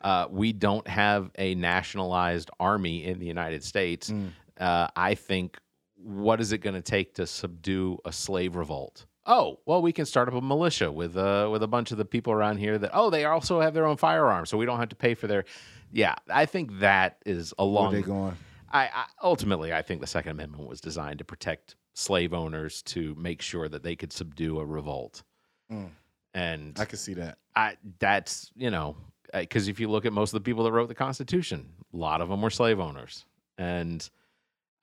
uh, 0.02 0.26
we 0.30 0.52
don't 0.52 0.86
have 0.88 1.30
a 1.38 1.54
nationalized 1.54 2.50
army 2.60 3.04
in 3.04 3.18
the 3.18 3.26
United 3.26 3.64
States. 3.64 4.10
Mm. 4.10 4.30
Uh, 4.58 4.88
I 4.96 5.14
think 5.14 5.58
what 5.96 6.40
is 6.40 6.52
it 6.52 6.58
going 6.58 6.74
to 6.74 6.82
take 6.82 7.14
to 7.14 7.26
subdue 7.26 7.98
a 8.04 8.12
slave 8.12 8.56
revolt? 8.56 9.06
Oh, 9.24 9.60
well, 9.66 9.80
we 9.80 9.92
can 9.92 10.04
start 10.04 10.26
up 10.28 10.34
a 10.34 10.40
militia 10.40 10.90
with 10.90 11.16
uh, 11.16 11.48
with 11.50 11.62
a 11.62 11.68
bunch 11.68 11.92
of 11.92 11.98
the 11.98 12.04
people 12.04 12.32
around 12.32 12.58
here 12.58 12.76
that 12.76 12.90
oh 12.92 13.08
they 13.08 13.24
also 13.24 13.60
have 13.60 13.72
their 13.72 13.86
own 13.86 13.96
firearms, 13.96 14.50
so 14.50 14.58
we 14.58 14.66
don't 14.66 14.78
have 14.80 14.88
to 14.90 14.96
pay 14.96 15.14
for 15.14 15.26
their. 15.28 15.44
Yeah, 15.92 16.16
I 16.28 16.46
think 16.46 16.80
that 16.80 17.18
is 17.24 17.54
Where 17.56 17.66
along. 17.66 17.92
they 17.92 18.02
going? 18.02 18.36
I, 18.72 18.84
I 18.84 19.04
ultimately 19.22 19.72
I 19.72 19.82
think 19.82 20.00
the 20.00 20.06
Second 20.06 20.32
Amendment 20.32 20.68
was 20.68 20.80
designed 20.80 21.18
to 21.18 21.24
protect 21.24 21.76
slave 21.94 22.32
owners 22.32 22.82
to 22.82 23.14
make 23.16 23.42
sure 23.42 23.68
that 23.68 23.82
they 23.82 23.94
could 23.96 24.12
subdue 24.12 24.58
a 24.60 24.64
revolt, 24.64 25.22
Mm. 25.70 25.90
and 26.34 26.78
I 26.78 26.84
can 26.84 26.98
see 26.98 27.14
that. 27.14 27.38
I, 27.54 27.76
that's 27.98 28.50
you 28.56 28.70
know 28.70 28.96
because 29.32 29.68
if 29.68 29.78
you 29.80 29.88
look 29.88 30.04
at 30.06 30.12
most 30.12 30.30
of 30.34 30.42
the 30.42 30.44
people 30.44 30.64
that 30.64 30.72
wrote 30.72 30.88
the 30.88 30.94
Constitution, 30.94 31.68
a 31.92 31.96
lot 31.96 32.20
of 32.20 32.28
them 32.28 32.40
were 32.42 32.50
slave 32.50 32.80
owners, 32.80 33.24
and 33.58 34.08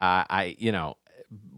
I, 0.01 0.25
I 0.29 0.55
you 0.59 0.71
know 0.71 0.97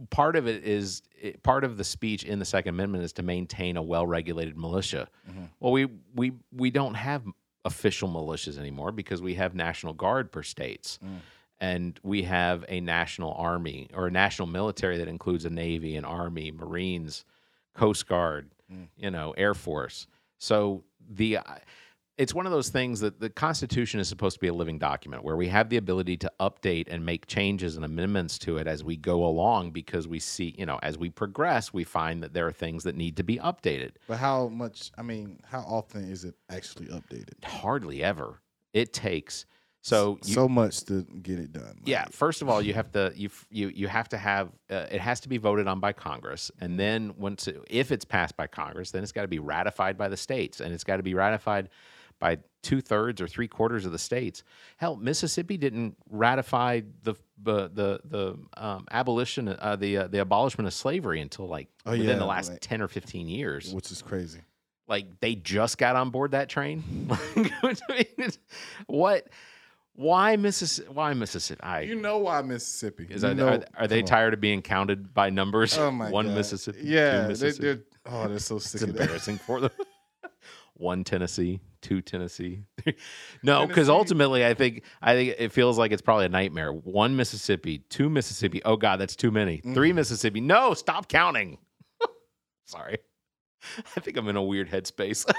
part 0.10 0.36
of 0.36 0.48
it 0.48 0.64
is 0.66 1.02
it, 1.22 1.42
part 1.44 1.64
of 1.64 1.78
the 1.78 1.84
speech 1.84 2.24
in 2.24 2.40
the 2.40 2.46
Second 2.46 2.76
Amendment 2.76 3.04
is 3.04 3.14
to 3.14 3.24
maintain 3.24 3.78
a 3.78 3.82
well-regulated 3.82 4.58
militia. 4.58 5.08
Mhm. 5.30 5.50
Well, 5.60 5.72
we 5.72 5.88
we 6.16 6.34
we 6.52 6.72
don't 6.72 6.96
have 6.96 7.24
official 7.64 8.10
militias 8.10 8.58
anymore 8.58 8.92
because 8.92 9.22
we 9.22 9.36
have 9.36 9.54
National 9.56 9.94
Guard 9.94 10.32
per 10.32 10.44
states. 10.44 10.98
Mm. 11.06 11.20
And 11.62 11.98
we 12.04 12.24
have 12.24 12.66
a 12.68 12.82
national 12.82 13.34
army 13.38 13.88
or 13.94 14.08
a 14.08 14.12
national 14.12 14.48
military 14.48 14.98
that 14.98 15.08
includes 15.08 15.46
a 15.46 15.50
navy, 15.52 15.96
an 15.96 16.04
army, 16.04 16.52
Marines, 16.52 17.24
Coast 17.76 18.08
Guard, 18.08 18.50
Mm. 18.74 18.88
you 18.98 19.12
know, 19.12 19.32
Air 19.38 19.54
Force. 19.54 20.08
So 20.38 20.84
the 21.10 21.38
uh, 21.38 21.44
it's 22.18 22.34
one 22.34 22.46
of 22.46 22.52
those 22.52 22.70
things 22.70 23.00
that 23.02 23.20
the 23.20 23.30
Constitution 23.30 24.00
is 24.00 24.08
supposed 24.08 24.36
to 24.36 24.40
be 24.40 24.48
a 24.48 24.54
living 24.54 24.78
document 24.80 25.24
where 25.24 25.36
we 25.36 25.48
have 25.50 25.70
the 25.70 25.78
ability 25.78 26.16
to 26.18 26.32
update 26.40 26.88
and 26.90 27.06
make 27.06 27.26
changes 27.28 27.76
and 27.76 27.84
amendments 27.84 28.38
to 28.40 28.58
it 28.58 28.68
as 28.68 28.84
we 28.84 28.96
go 28.96 29.26
along 29.26 29.72
because 29.72 30.08
we 30.08 30.20
see, 30.20 30.56
you 30.58 30.66
know, 30.66 30.80
as 30.84 30.98
we 30.98 31.10
progress, 31.10 31.74
we 31.74 31.84
find 31.84 32.24
that 32.24 32.34
there 32.34 32.48
are 32.48 32.52
things 32.52 32.84
that 32.86 32.96
need 32.96 33.18
to 33.18 33.24
be 33.24 33.38
updated. 33.40 33.92
But 34.08 34.18
how 34.20 34.48
much? 34.48 34.92
I 34.98 35.02
mean, 35.02 35.40
how 35.46 35.62
often 35.62 36.10
is 36.10 36.24
it 36.24 36.36
actually 36.50 36.88
updated? 36.88 37.44
Hardly 37.44 38.02
ever. 38.04 38.40
It 38.74 38.94
takes 38.94 39.46
so 39.82 40.20
you, 40.24 40.34
so 40.34 40.48
much 40.48 40.82
to 40.86 41.02
get 41.24 41.40
it 41.40 41.52
done. 41.52 41.80
Yeah, 41.86 42.06
first 42.12 42.42
of 42.42 42.50
all, 42.50 42.62
you 42.62 42.74
have 42.74 42.92
to 42.92 43.12
you 43.16 43.30
you 43.50 43.70
you 43.70 43.88
have 43.88 44.10
to 44.10 44.18
have 44.18 44.50
uh, 44.70 44.86
it 44.92 45.02
has 45.02 45.20
to 45.22 45.30
be 45.30 45.38
voted 45.38 45.68
on 45.68 45.80
by 45.80 45.92
Congress, 45.94 46.52
and 46.60 46.80
then 46.80 47.14
once 47.18 47.48
it, 47.48 47.58
if 47.70 47.92
it's 47.92 48.06
passed 48.06 48.38
by 48.38 48.48
Congress, 48.48 48.92
then 48.92 49.02
it's 49.04 49.12
got 49.12 49.24
to 49.24 49.28
be 49.28 49.40
ratified 49.40 49.98
by 49.98 50.08
the 50.08 50.18
states, 50.18 50.60
and 50.62 50.74
it's 50.74 50.84
got 50.84 50.98
to 50.98 51.04
be 51.04 51.14
ratified 51.14 51.70
by 52.20 52.38
two 52.62 52.80
thirds 52.82 53.20
or 53.20 53.28
three 53.28 53.48
quarters 53.48 53.88
of 53.88 53.92
the 53.92 53.98
states. 53.98 54.44
Hell, 54.78 54.96
Mississippi 54.96 55.58
didn't 55.58 55.98
ratify 56.10 56.82
the 57.02 57.16
the 57.42 57.68
the, 57.74 58.00
the 58.06 58.38
um, 58.64 58.86
abolition 58.92 59.48
uh, 59.48 59.76
the 59.76 59.98
uh, 59.98 60.08
the 60.08 60.20
abolishment 60.22 60.68
of 60.68 60.74
slavery 60.76 61.22
until 61.22 61.48
like 61.48 61.68
Oh, 61.88 61.92
within 61.92 62.06
yeah, 62.08 62.16
the 62.18 62.26
last 62.26 62.52
like- 62.52 62.60
ten 62.62 62.84
or 62.84 62.88
fifteen 62.88 63.28
years 63.28 63.74
which 63.74 63.92
is 63.92 64.04
crazy. 64.04 64.42
like 64.88 65.20
they 65.22 65.34
just 65.34 65.80
got 65.80 65.96
on 65.96 66.12
board 66.12 66.32
that 66.32 66.50
train 66.50 66.84
Like, 67.10 67.52
I 67.64 67.68
mean, 67.90 68.06
it's- 68.20 68.38
what 68.86 69.28
Why 70.02 70.36
Mississippi? 70.36 70.90
Why 70.92 71.14
Mississippi? 71.14 71.62
I, 71.62 71.82
You 71.82 71.96
know 71.96 72.18
why 72.18 72.42
Mississippi? 72.42 73.06
is 73.10 73.22
that, 73.22 73.36
know- 73.38 73.48
are, 73.50 73.64
are 73.78 73.88
they 73.88 74.00
come 74.00 74.06
on. 74.06 74.08
tired 74.10 74.34
of 74.34 74.42
being 74.42 74.62
counted 74.64 75.14
by 75.14 75.30
numbers? 75.30 75.78
Oh 75.78 75.92
my 75.92 76.10
One 76.10 76.26
God. 76.28 76.38
Mississippi. 76.38 76.82
two 76.82 76.88
Yeah, 76.88 77.22
they, 77.22 77.28
Mississippi. 77.28 77.64
they're 77.68 77.80
oh, 78.08 78.28
they're 78.28 78.40
so 78.40 78.58
sick 78.58 78.82
it's 78.82 78.90
embarrassing 78.90 79.38
for 79.38 79.60
them. 79.62 79.70
One 80.74 81.04
Tennessee, 81.04 81.60
two 81.84 82.02
Tennessee. 82.02 82.64
no, 83.44 83.68
because 83.68 83.88
ultimately, 83.90 84.44
I 84.44 84.56
think 84.56 84.82
I 85.04 85.14
think 85.14 85.36
it 85.38 85.52
feels 85.52 85.78
like 85.78 85.92
it's 85.92 86.02
probably 86.02 86.26
a 86.26 86.30
nightmare. 86.30 86.74
One 86.74 87.16
Mississippi, 87.16 87.80
two 87.90 88.10
Mississippi. 88.10 88.64
Oh 88.66 88.78
God, 88.78 89.00
that's 89.00 89.16
too 89.16 89.30
many. 89.30 89.60
Mm. 89.60 89.76
Three 89.76 89.94
Mississippi. 89.94 90.42
No, 90.42 90.74
stop 90.74 91.08
counting. 91.08 91.60
Sorry, 92.66 92.98
I 93.96 94.00
think 94.00 94.18
I'm 94.18 94.28
in 94.30 94.36
a 94.36 94.42
weird 94.42 94.72
headspace. 94.72 95.32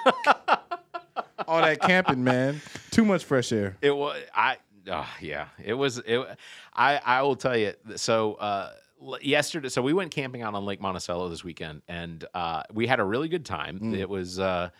All 1.48 1.60
that 1.60 1.80
camping, 1.80 2.24
man. 2.24 2.60
Too 2.90 3.04
much 3.04 3.24
fresh 3.24 3.52
air. 3.52 3.76
It 3.80 3.96
was 3.96 4.20
I. 4.34 4.56
Uh, 4.90 5.06
yeah, 5.20 5.46
it 5.62 5.74
was. 5.74 5.98
It. 5.98 6.26
I. 6.74 7.00
I 7.04 7.22
will 7.22 7.36
tell 7.36 7.56
you. 7.56 7.74
So 7.96 8.34
uh, 8.34 8.72
yesterday, 9.20 9.68
so 9.68 9.82
we 9.82 9.92
went 9.92 10.10
camping 10.10 10.42
out 10.42 10.54
on 10.54 10.64
Lake 10.64 10.80
Monticello 10.80 11.28
this 11.28 11.44
weekend, 11.44 11.82
and 11.88 12.24
uh, 12.34 12.62
we 12.72 12.86
had 12.86 13.00
a 13.00 13.04
really 13.04 13.28
good 13.28 13.44
time. 13.44 13.78
Mm. 13.78 13.98
It 13.98 14.08
was. 14.08 14.38
Uh, 14.38 14.70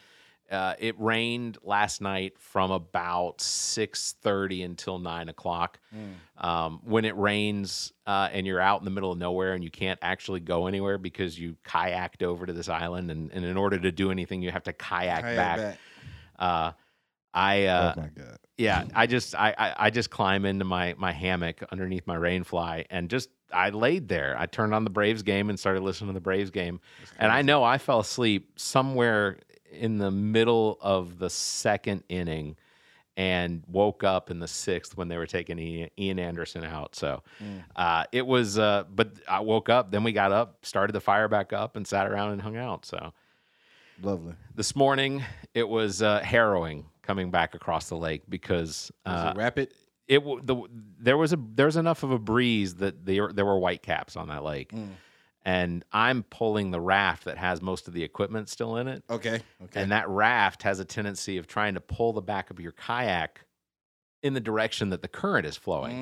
uh, 0.51 0.75
it 0.79 0.95
rained 0.99 1.57
last 1.63 2.03
night 2.03 2.39
from 2.39 2.71
about 2.71 3.41
six 3.41 4.17
thirty 4.21 4.63
until 4.63 4.99
nine 4.99 5.31
o'clock. 5.31 5.79
Mm. 5.97 6.45
Um, 6.47 6.81
when 6.85 7.07
it 7.07 7.17
rains 7.17 7.95
uh, 8.07 8.29
and 8.31 8.47
you're 8.47 8.61
out 8.61 8.81
in 8.81 8.85
the 8.85 8.91
middle 8.91 9.11
of 9.11 9.17
nowhere 9.17 9.55
and 9.55 9.65
you 9.65 9.71
can't 9.71 9.99
actually 10.03 10.41
go 10.41 10.67
anywhere 10.67 10.99
because 10.99 11.39
you 11.39 11.57
kayaked 11.65 12.23
over 12.23 12.45
to 12.45 12.53
this 12.53 12.69
island, 12.69 13.11
and, 13.11 13.33
and 13.33 13.47
in 13.47 13.57
order 13.57 13.79
to 13.79 13.91
do 13.91 14.11
anything, 14.11 14.43
you 14.43 14.51
have 14.51 14.65
to 14.65 14.75
kayak, 14.75 15.23
Kayak 15.23 15.37
back. 15.37 15.57
back. 15.57 15.79
Uh, 16.43 16.73
I. 17.35 17.65
Uh, 17.67 17.95
oh 17.97 18.01
my 18.01 18.09
god. 18.09 18.39
yeah, 18.59 18.85
I 18.95 19.07
just 19.07 19.35
I, 19.35 19.55
I 19.57 19.75
I 19.87 19.91
just 19.91 20.11
climb 20.11 20.45
into 20.45 20.65
my 20.65 20.95
my 20.99 21.13
hammock 21.13 21.63
underneath 21.73 22.07
my 22.07 22.17
rainfly 22.17 22.85
and 22.91 23.09
just 23.09 23.29
I 23.53 23.71
laid 23.71 24.09
there. 24.09 24.35
I 24.39 24.47
turned 24.47 24.75
on 24.75 24.85
the 24.85 24.91
Braves 24.91 25.23
game 25.23 25.49
and 25.51 25.59
started 25.59 25.83
listening 25.83 26.09
to 26.11 26.15
the 26.15 26.21
Braves 26.21 26.51
game. 26.51 26.81
And 27.19 27.31
I 27.31 27.43
know 27.43 27.63
I 27.63 27.79
fell 27.79 28.01
asleep 28.01 28.53
somewhere 28.59 29.39
in 29.71 29.99
the 29.99 30.11
middle 30.11 30.79
of 30.81 31.19
the 31.19 31.29
second 31.31 32.03
inning 32.09 32.57
and 33.17 33.63
woke 33.67 34.05
up 34.05 34.31
in 34.31 34.39
the 34.39 34.49
sixth 34.49 34.97
when 34.97 35.09
they 35.09 35.19
were 35.19 35.27
taking 35.27 35.59
Ian, 35.59 35.91
Ian 35.99 36.19
Anderson 36.19 36.65
out. 36.65 36.95
So 36.95 37.23
Mm. 37.43 37.63
uh, 37.77 38.05
it 38.11 38.27
was, 38.27 38.59
uh, 38.59 38.85
but 38.95 39.13
I 39.29 39.41
woke 39.41 39.69
up, 39.69 39.91
then 39.91 40.03
we 40.03 40.13
got 40.13 40.33
up, 40.33 40.65
started 40.65 40.95
the 40.95 41.01
fire 41.01 41.29
back 41.29 41.53
up, 41.53 41.77
and 41.77 41.87
sat 41.87 42.07
around 42.11 42.31
and 42.33 42.41
hung 42.41 42.57
out. 42.57 42.87
So 42.87 43.13
Lovely. 44.01 44.35
this 44.55 44.75
morning 44.77 45.23
it 45.55 45.69
was 45.69 46.03
uh, 46.03 46.21
harrowing 46.21 46.87
coming 47.03 47.31
back 47.31 47.55
across 47.55 47.89
the 47.89 47.97
lake 47.97 48.23
because 48.29 48.91
Was 49.07 49.25
uh, 49.25 49.33
it 49.35 49.37
rapid? 49.39 49.75
it 50.09 50.19
w- 50.21 50.41
the 50.43 50.57
there 50.99 51.17
was 51.17 51.33
a 51.33 51.39
there 51.55 51.67
was 51.67 51.77
enough 51.77 52.03
of 52.03 52.11
a 52.11 52.19
breeze 52.19 52.77
that 52.77 53.05
there 53.05 53.33
there 53.33 53.45
were 53.47 53.59
white 53.59 53.83
caps 53.83 54.17
on 54.17 54.29
that 54.29 54.43
lake, 54.45 54.71
Mm. 54.73 54.89
and 55.45 55.85
I'm 55.93 56.23
pulling 56.25 56.71
the 56.71 56.81
raft 56.81 57.25
that 57.25 57.39
has 57.39 57.61
most 57.63 57.89
of 57.89 57.95
the 57.95 58.03
equipment 58.03 58.49
still 58.49 58.77
in 58.77 58.89
it, 58.89 59.03
Okay. 59.11 59.41
Okay. 59.65 59.81
and 59.83 59.91
that 59.93 60.09
raft 60.09 60.63
has 60.65 60.81
a 60.81 60.85
tendency 60.85 61.37
of 61.39 61.47
trying 61.47 61.75
to 61.75 61.81
pull 61.81 62.13
the 62.13 62.23
back 62.23 62.51
of 62.51 62.59
your 62.61 62.73
kayak 62.73 63.45
in 64.23 64.35
the 64.35 64.41
direction 64.41 64.91
that 64.91 65.03
the 65.03 65.09
current 65.09 65.47
is 65.47 65.57
flowing. 65.57 65.97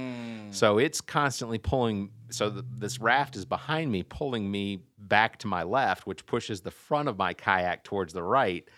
Mm. 0.50 0.54
So 0.54 0.78
it's 0.78 1.00
constantly 1.00 1.58
pulling. 1.58 2.10
So 2.30 2.50
th 2.50 2.64
this 2.78 3.00
raft 3.00 3.36
is 3.36 3.44
behind 3.44 3.90
me, 3.90 4.02
pulling 4.02 4.50
me 4.50 4.82
back 4.98 5.38
to 5.38 5.46
my 5.46 5.62
left, 5.62 6.06
which 6.06 6.26
pushes 6.26 6.60
the 6.60 6.70
front 6.70 7.08
of 7.08 7.16
my 7.16 7.32
kayak 7.34 7.84
towards 7.84 8.12
the 8.12 8.22
right. 8.22 8.68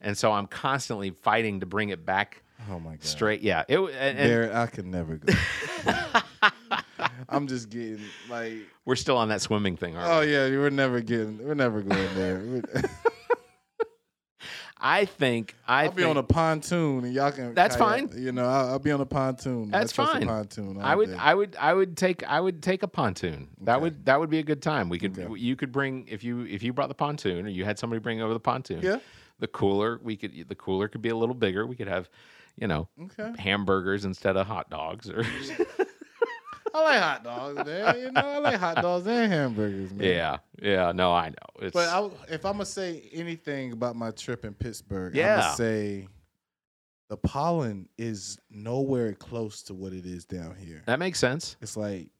And 0.00 0.16
so 0.16 0.32
I'm 0.32 0.46
constantly 0.46 1.10
fighting 1.10 1.60
to 1.60 1.66
bring 1.66 1.90
it 1.90 2.04
back 2.04 2.42
oh 2.70 2.80
my 2.80 2.92
god. 2.92 3.04
straight. 3.04 3.42
Yeah, 3.42 3.64
it 3.68 3.78
and, 3.78 4.18
and 4.18 4.18
Barrett, 4.18 4.52
I 4.54 4.66
can 4.66 4.90
never 4.90 5.16
go. 5.16 5.32
I'm 7.28 7.46
just 7.46 7.70
getting 7.70 8.00
like, 8.28 8.54
we're 8.84 8.96
still 8.96 9.16
on 9.16 9.28
that 9.28 9.40
swimming 9.40 9.76
thing, 9.76 9.96
aren't 9.96 10.10
oh 10.10 10.20
we? 10.20 10.36
Oh 10.36 10.46
yeah, 10.46 10.58
we're 10.58 10.70
never 10.70 11.00
getting, 11.00 11.38
we're 11.46 11.54
never 11.54 11.80
going 11.80 12.14
there. 12.14 12.62
I 14.82 15.04
think 15.04 15.54
I 15.68 15.84
I'll 15.84 15.92
be 15.92 16.04
on 16.04 16.16
a 16.16 16.22
pontoon 16.22 17.04
and 17.04 17.12
y'all 17.14 17.30
can. 17.32 17.54
That's 17.54 17.76
kayak. 17.76 18.10
fine. 18.10 18.22
You 18.22 18.32
know, 18.32 18.46
I'll, 18.46 18.68
I'll 18.70 18.78
be 18.78 18.90
on 18.90 19.00
a 19.00 19.06
pontoon. 19.06 19.70
That's 19.70 19.92
fine. 19.92 20.22
A 20.22 20.26
pontoon. 20.26 20.78
I 20.80 20.94
would 20.96 21.10
day. 21.10 21.16
I 21.18 21.34
would 21.34 21.56
I 21.60 21.74
would 21.74 21.96
take 21.96 22.22
I 22.28 22.40
would 22.40 22.62
take 22.62 22.82
a 22.82 22.88
pontoon. 22.88 23.48
That 23.62 23.74
Okay. 23.76 23.82
would 23.82 24.06
that 24.06 24.18
would 24.20 24.30
be 24.30 24.38
a 24.38 24.42
good 24.42 24.62
time. 24.62 24.88
We 24.88 24.98
could 24.98 25.18
Okay. 25.18 25.38
you 25.40 25.56
could 25.56 25.72
bring 25.72 26.06
if 26.08 26.24
you 26.24 26.42
if 26.46 26.62
you 26.62 26.72
brought 26.72 26.88
the 26.88 26.94
pontoon 26.94 27.46
or 27.46 27.48
you 27.50 27.64
had 27.64 27.78
somebody 27.78 28.00
bring 28.00 28.20
over 28.22 28.32
the 28.32 28.40
pontoon. 28.40 28.80
Yeah. 28.82 28.98
The 29.38 29.48
cooler 29.48 30.00
we 30.02 30.16
could 30.16 30.48
the 30.48 30.54
cooler 30.54 30.88
could 30.88 31.02
be 31.02 31.08
a 31.10 31.16
little 31.16 31.34
bigger. 31.34 31.66
We 31.66 31.76
could 31.76 31.88
have, 31.88 32.08
you 32.56 32.66
know, 32.66 32.88
Okay. 33.02 33.32
hamburgers 33.38 34.04
instead 34.04 34.36
of 34.36 34.46
hot 34.46 34.70
dogs 34.70 35.08
or 35.10 35.24
I 36.74 36.82
like 36.84 37.00
hot 37.00 37.24
dogs, 37.24 37.66
man. 37.66 37.98
You 37.98 38.10
know, 38.12 38.20
I 38.20 38.38
like 38.38 38.58
hot 38.60 38.76
dogs 38.76 39.06
and 39.06 39.32
hamburgers, 39.32 39.92
man. 39.92 40.06
Yeah. 40.08 40.38
Yeah, 40.62 40.92
no, 40.92 41.12
I 41.12 41.28
know. 41.30 41.62
It's 41.66 41.72
But 41.74 41.88
I, 41.88 42.08
if 42.32 42.44
I'm 42.44 42.52
gonna 42.54 42.66
say 42.66 43.08
anything 43.12 43.72
about 43.72 43.96
my 43.96 44.10
trip 44.10 44.44
in 44.44 44.54
Pittsburgh, 44.54 45.16
I'm 45.16 45.22
gonna 45.40 45.54
say 45.56 46.08
the 47.08 47.16
pollen 47.16 47.88
is 47.98 48.38
nowhere 48.50 49.14
close 49.14 49.62
to 49.64 49.74
what 49.74 49.92
it 49.92 50.06
is 50.06 50.24
down 50.24 50.54
here. 50.54 50.82
that 50.86 50.98
makes 50.98 51.18
sense. 51.18 51.56
It's 51.60 51.76
like 51.76 52.10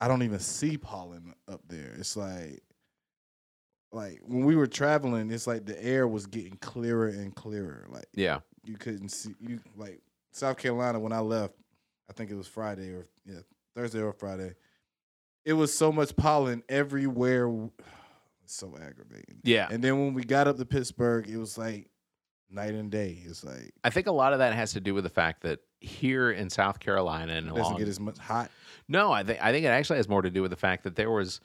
I 0.00 0.08
don't 0.08 0.22
even 0.22 0.40
see 0.40 0.76
pollen 0.78 1.34
up 1.48 1.60
there. 1.68 1.94
It's 1.98 2.16
like 2.16 2.62
like 3.92 4.20
when 4.24 4.44
we 4.44 4.56
were 4.56 4.66
traveling, 4.66 5.30
it's 5.30 5.46
like 5.46 5.66
the 5.66 5.82
air 5.84 6.06
was 6.06 6.26
getting 6.26 6.56
clearer 6.58 7.08
and 7.08 7.34
clearer. 7.34 7.86
Like 7.88 8.06
Yeah. 8.14 8.40
you 8.64 8.76
couldn't 8.76 9.08
see 9.08 9.34
you 9.40 9.60
like 9.76 10.00
South 10.32 10.58
Carolina 10.58 11.00
when 11.00 11.12
I 11.12 11.20
left, 11.20 11.54
I 12.08 12.12
think 12.12 12.30
it 12.30 12.36
was 12.36 12.46
Friday 12.46 12.90
or 12.90 13.06
yeah, 13.26 13.40
Thursday 13.74 14.00
or 14.00 14.12
Friday. 14.12 14.54
It 15.44 15.54
was 15.54 15.72
so 15.72 15.90
much 15.92 16.14
pollen 16.16 16.62
everywhere. 16.68 17.48
It's 18.44 18.56
so 18.56 18.74
aggravating. 18.82 19.36
Yeah. 19.44 19.68
And 19.70 19.80
then 19.84 20.00
when 20.00 20.12
we 20.12 20.24
got 20.24 20.48
up 20.48 20.56
to 20.56 20.64
Pittsburgh, 20.64 21.28
it 21.28 21.36
was 21.36 21.56
like 21.56 21.88
night 22.50 22.74
and 22.74 22.90
day. 22.90 23.22
It's 23.24 23.44
like 23.44 23.72
I 23.84 23.90
think 23.90 24.08
a 24.08 24.12
lot 24.12 24.32
of 24.32 24.40
that 24.40 24.54
has 24.54 24.72
to 24.72 24.80
do 24.80 24.92
with 24.92 25.04
the 25.04 25.10
fact 25.10 25.42
that 25.42 25.60
here 25.78 26.32
in 26.32 26.50
South 26.50 26.80
Carolina 26.80 27.34
and 27.34 27.46
it 27.46 27.50
doesn't 27.50 27.62
along 27.64 27.78
get 27.78 27.86
as 27.86 28.00
much 28.00 28.18
hot. 28.18 28.50
No, 28.88 29.12
I 29.12 29.22
think 29.22 29.38
I 29.40 29.52
think 29.52 29.64
it 29.64 29.68
actually 29.68 29.98
has 29.98 30.08
more 30.08 30.22
to 30.22 30.30
do 30.30 30.42
with 30.42 30.50
the 30.50 30.56
fact 30.56 30.82
that 30.82 30.96
there 30.96 31.12
was, 31.12 31.40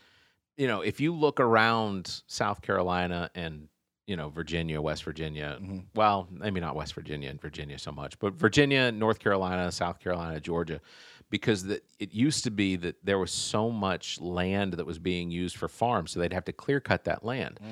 you 0.57 0.65
know, 0.67 0.81
if 0.81 0.99
you 0.99 1.13
look 1.13 1.39
around 1.39 2.23
South 2.25 2.63
Carolina 2.63 3.29
and 3.35 3.67
you 4.07 4.15
know 4.15 4.29
Virginia, 4.29 4.81
West 4.81 5.03
Virginia, 5.03 5.59
Mhm. 5.61 5.85
well, 5.93 6.27
maybe 6.31 6.59
not 6.59 6.75
West 6.75 6.95
Virginia 6.95 7.29
and 7.29 7.39
Virginia 7.39 7.77
so 7.77 7.91
much, 7.91 8.17
but 8.17 8.33
Virginia, 8.33 8.91
North 8.91 9.19
Carolina, 9.19 9.71
South 9.71 9.99
Carolina, 9.99 10.39
Georgia, 10.39 10.81
because 11.35 11.65
the, 11.65 11.81
it 11.99 12.13
used 12.13 12.45
to 12.45 12.49
be 12.51 12.77
that 12.77 12.95
there 13.03 13.19
was 13.19 13.29
so 13.29 13.69
much 13.69 14.21
land 14.21 14.71
that 14.75 14.85
was 14.85 14.99
being 14.99 15.31
used 15.31 15.57
for 15.57 15.67
farms, 15.67 16.11
so 16.11 16.19
they'd 16.21 16.31
have 16.31 16.45
to 16.45 16.53
clear 16.53 16.79
cut 16.79 17.03
that 17.03 17.25
land. 17.25 17.59
Mm. 17.61 17.67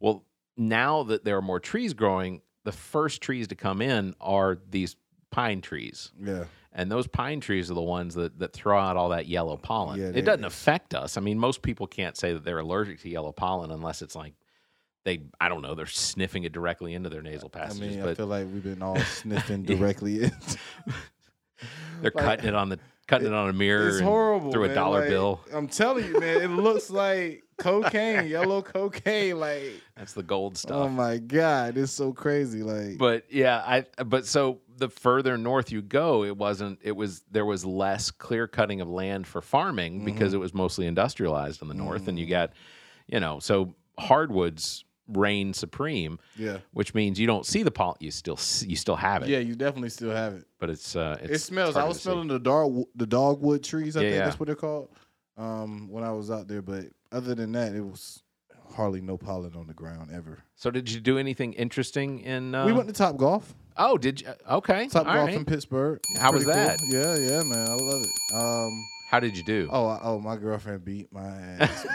Well, 0.00 0.24
now 0.56 1.04
that 1.04 1.24
there 1.24 1.36
are 1.36 1.42
more 1.42 1.60
trees 1.60 1.94
growing, 1.94 2.42
the 2.64 2.72
first 2.72 3.20
trees 3.22 3.46
to 3.48 3.54
come 3.54 3.80
in 3.80 4.16
are 4.20 4.58
these 4.68 4.96
pine 5.30 5.60
trees 5.60 6.10
Yeah. 6.20 6.44
and 6.72 6.90
those 6.90 7.06
pine 7.06 7.38
trees 7.40 7.70
are 7.70 7.74
the 7.74 7.82
ones 7.82 8.14
that, 8.16 8.36
that 8.40 8.52
throw 8.52 8.76
out 8.80 8.96
all 8.96 9.10
that 9.10 9.26
yellow 9.28 9.56
pollen. 9.56 10.00
Yeah, 10.00 10.10
it 10.12 10.22
doesn't 10.22 10.44
affect 10.44 10.92
us. 10.92 11.16
I 11.16 11.20
mean, 11.20 11.38
most 11.38 11.62
people 11.62 11.86
can't 11.86 12.16
say 12.16 12.32
that 12.32 12.44
they're 12.44 12.58
allergic 12.58 13.00
to 13.02 13.08
yellow 13.08 13.30
pollen 13.30 13.70
unless 13.70 14.02
it's 14.02 14.16
like 14.16 14.34
they, 15.04 15.22
I 15.40 15.48
don't 15.48 15.62
know, 15.62 15.74
they're 15.76 15.86
sniffing 15.86 16.42
it 16.42 16.52
directly 16.52 16.94
into 16.94 17.10
their 17.10 17.22
nasal 17.22 17.48
passages. 17.48 17.96
I 17.96 18.00
mean, 18.00 18.08
I 18.08 18.14
feel 18.14 18.26
like 18.26 18.46
we've 18.52 18.62
been 18.64 18.82
all 18.82 18.98
sniffing 19.20 19.62
directly 19.62 20.24
in. 20.24 20.32
they're 22.00 22.10
like- 22.14 22.24
cutting 22.24 22.46
it 22.48 22.54
on 22.54 22.70
the 22.70 22.78
cutting 23.06 23.26
it 23.28 23.32
on 23.34 23.48
a 23.48 23.52
mirror 23.52 23.88
It's 23.88 24.00
horrible. 24.00 24.50
through 24.52 24.64
a 24.64 24.74
dollar 24.74 25.00
Like, 25.00 25.08
bill. 25.10 25.40
I'm 25.52 25.68
telling 25.68 26.06
you, 26.06 26.18
man, 26.20 26.42
it 26.42 26.48
looks 26.48 26.90
like 26.90 27.44
cocaine, 27.58 28.26
yellow 28.28 28.62
cocaine. 28.62 29.38
Like, 29.38 29.80
That's 29.96 30.12
the 30.14 30.22
gold 30.22 30.56
stuff. 30.58 30.76
oh 30.76 30.88
my 30.88 31.18
god, 31.18 31.76
it's 31.76 31.92
so 31.92 32.12
crazy. 32.12 32.62
Like, 32.62 32.98
but 32.98 33.24
yeah, 33.30 33.62
I 33.66 34.02
but 34.04 34.26
so 34.26 34.60
the 34.76 34.88
further 34.88 35.38
north 35.38 35.70
you 35.70 35.82
go, 35.82 36.24
it 36.24 36.36
wasn't. 36.36 36.80
It 36.82 36.92
was 36.96 37.22
there 37.30 37.44
was 37.46 37.64
less 37.64 38.10
clear 38.10 38.48
cutting 38.48 38.80
of 38.80 38.88
land 38.88 39.26
for 39.26 39.40
farming 39.40 40.04
because 40.04 40.28
Mm-hmm. 40.32 40.36
it 40.36 40.40
was 40.40 40.54
mostly 40.54 40.86
industrialized 40.86 41.62
in 41.62 41.68
the 41.68 41.74
north, 41.74 42.08
and 42.08 42.18
you 42.18 42.26
Mm. 42.26 42.30
got, 42.30 42.52
you 43.06 43.20
know, 43.20 43.38
so 43.38 43.74
hardwoods 43.98 44.84
reign 45.08 45.52
supreme, 45.54 46.18
yeah, 46.36 46.58
which 46.72 46.94
means 46.94 47.18
you 47.20 47.26
don't 47.26 47.44
see 47.46 47.62
the 47.62 47.70
pollen. 47.70 47.96
You 48.00 48.10
still 48.10 48.36
see, 48.36 48.68
you 48.68 48.76
still 48.76 48.96
have 48.96 49.22
it, 49.22 49.28
yeah, 49.28 49.38
you 49.38 49.54
definitely 49.54 49.90
still 49.90 50.10
have 50.12 50.34
it. 50.34 50.44
but 50.58 50.70
it's 50.70 50.96
uh, 50.96 51.18
it's, 51.22 51.32
it 51.32 51.38
smells. 51.40 51.76
I 51.76 51.84
was 51.84 51.96
to 51.98 52.00
see. 52.02 52.10
smelling 52.10 52.28
the 52.28 52.38
dog, 52.38 52.84
the 52.94 53.06
dogwood 53.06 53.62
trees. 53.62 53.96
I 53.96 54.00
Yeah, 54.00 54.08
think 54.08 54.18
yeah. 54.18 54.24
that's 54.24 54.40
what 54.40 54.46
they're 54.46 54.54
called. 54.56 54.88
Um, 55.36 55.88
when 55.90 56.04
I 56.04 56.12
was 56.12 56.30
out 56.30 56.46
there, 56.48 56.62
but 56.62 56.84
other 57.12 57.34
than 57.34 57.52
that, 57.52 57.74
it 57.74 57.80
was 57.82 58.22
hardly 58.76 59.00
no 59.00 59.16
pollen 59.16 59.54
on 59.56 59.66
the 59.66 59.74
ground 59.74 60.10
ever. 60.12 60.38
So 60.56 60.70
did 60.70 60.90
you 60.90 61.00
do 61.00 61.18
anything 61.18 61.52
interesting 61.54 62.20
in? 62.20 62.54
Uh, 62.54 62.66
we 62.66 62.72
went 62.72 62.88
to 62.88 62.94
Top 62.94 63.16
Golf. 63.16 63.54
Oh, 63.76 63.98
did 63.98 64.20
you? 64.20 64.28
Okay, 64.48 64.86
Top 64.88 65.06
all 65.06 65.14
Golf 65.14 65.26
right. 65.26 65.36
in 65.36 65.44
Pittsburgh. 65.44 66.00
How 66.18 66.30
was 66.32 66.44
Pretty 66.44 66.56
cool. 66.58 66.66
that? 66.66 66.78
Yeah, 66.88 67.16
yeah, 67.16 67.42
man, 67.42 67.68
I 67.68 67.74
love 67.74 68.02
it. 68.02 68.34
Um, 68.34 68.84
How 69.10 69.18
did 69.20 69.36
you 69.36 69.42
do? 69.44 69.68
Oh, 69.72 69.86
I- 69.86 70.00
oh, 70.02 70.20
my 70.20 70.36
girlfriend 70.36 70.84
beat 70.84 71.12
my 71.12 71.26
ass. 71.26 71.86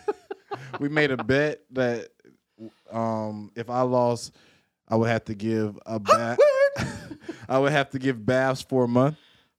we 0.80 0.88
made 0.88 1.10
a 1.12 1.22
bet 1.22 1.60
that 1.72 2.08
um, 2.92 3.50
if 3.56 3.68
I 3.70 3.82
lost, 3.82 4.34
I 4.88 4.96
would 4.96 5.08
have 5.08 5.24
to 5.26 5.34
give 5.34 5.78
a 5.86 5.98
bath. 5.98 6.38
I 7.48 7.58
would 7.58 7.72
have 7.72 7.90
to 7.90 7.98
give 7.98 8.24
baths 8.24 8.62
for 8.62 8.84
a 8.84 8.88
month. 8.88 9.16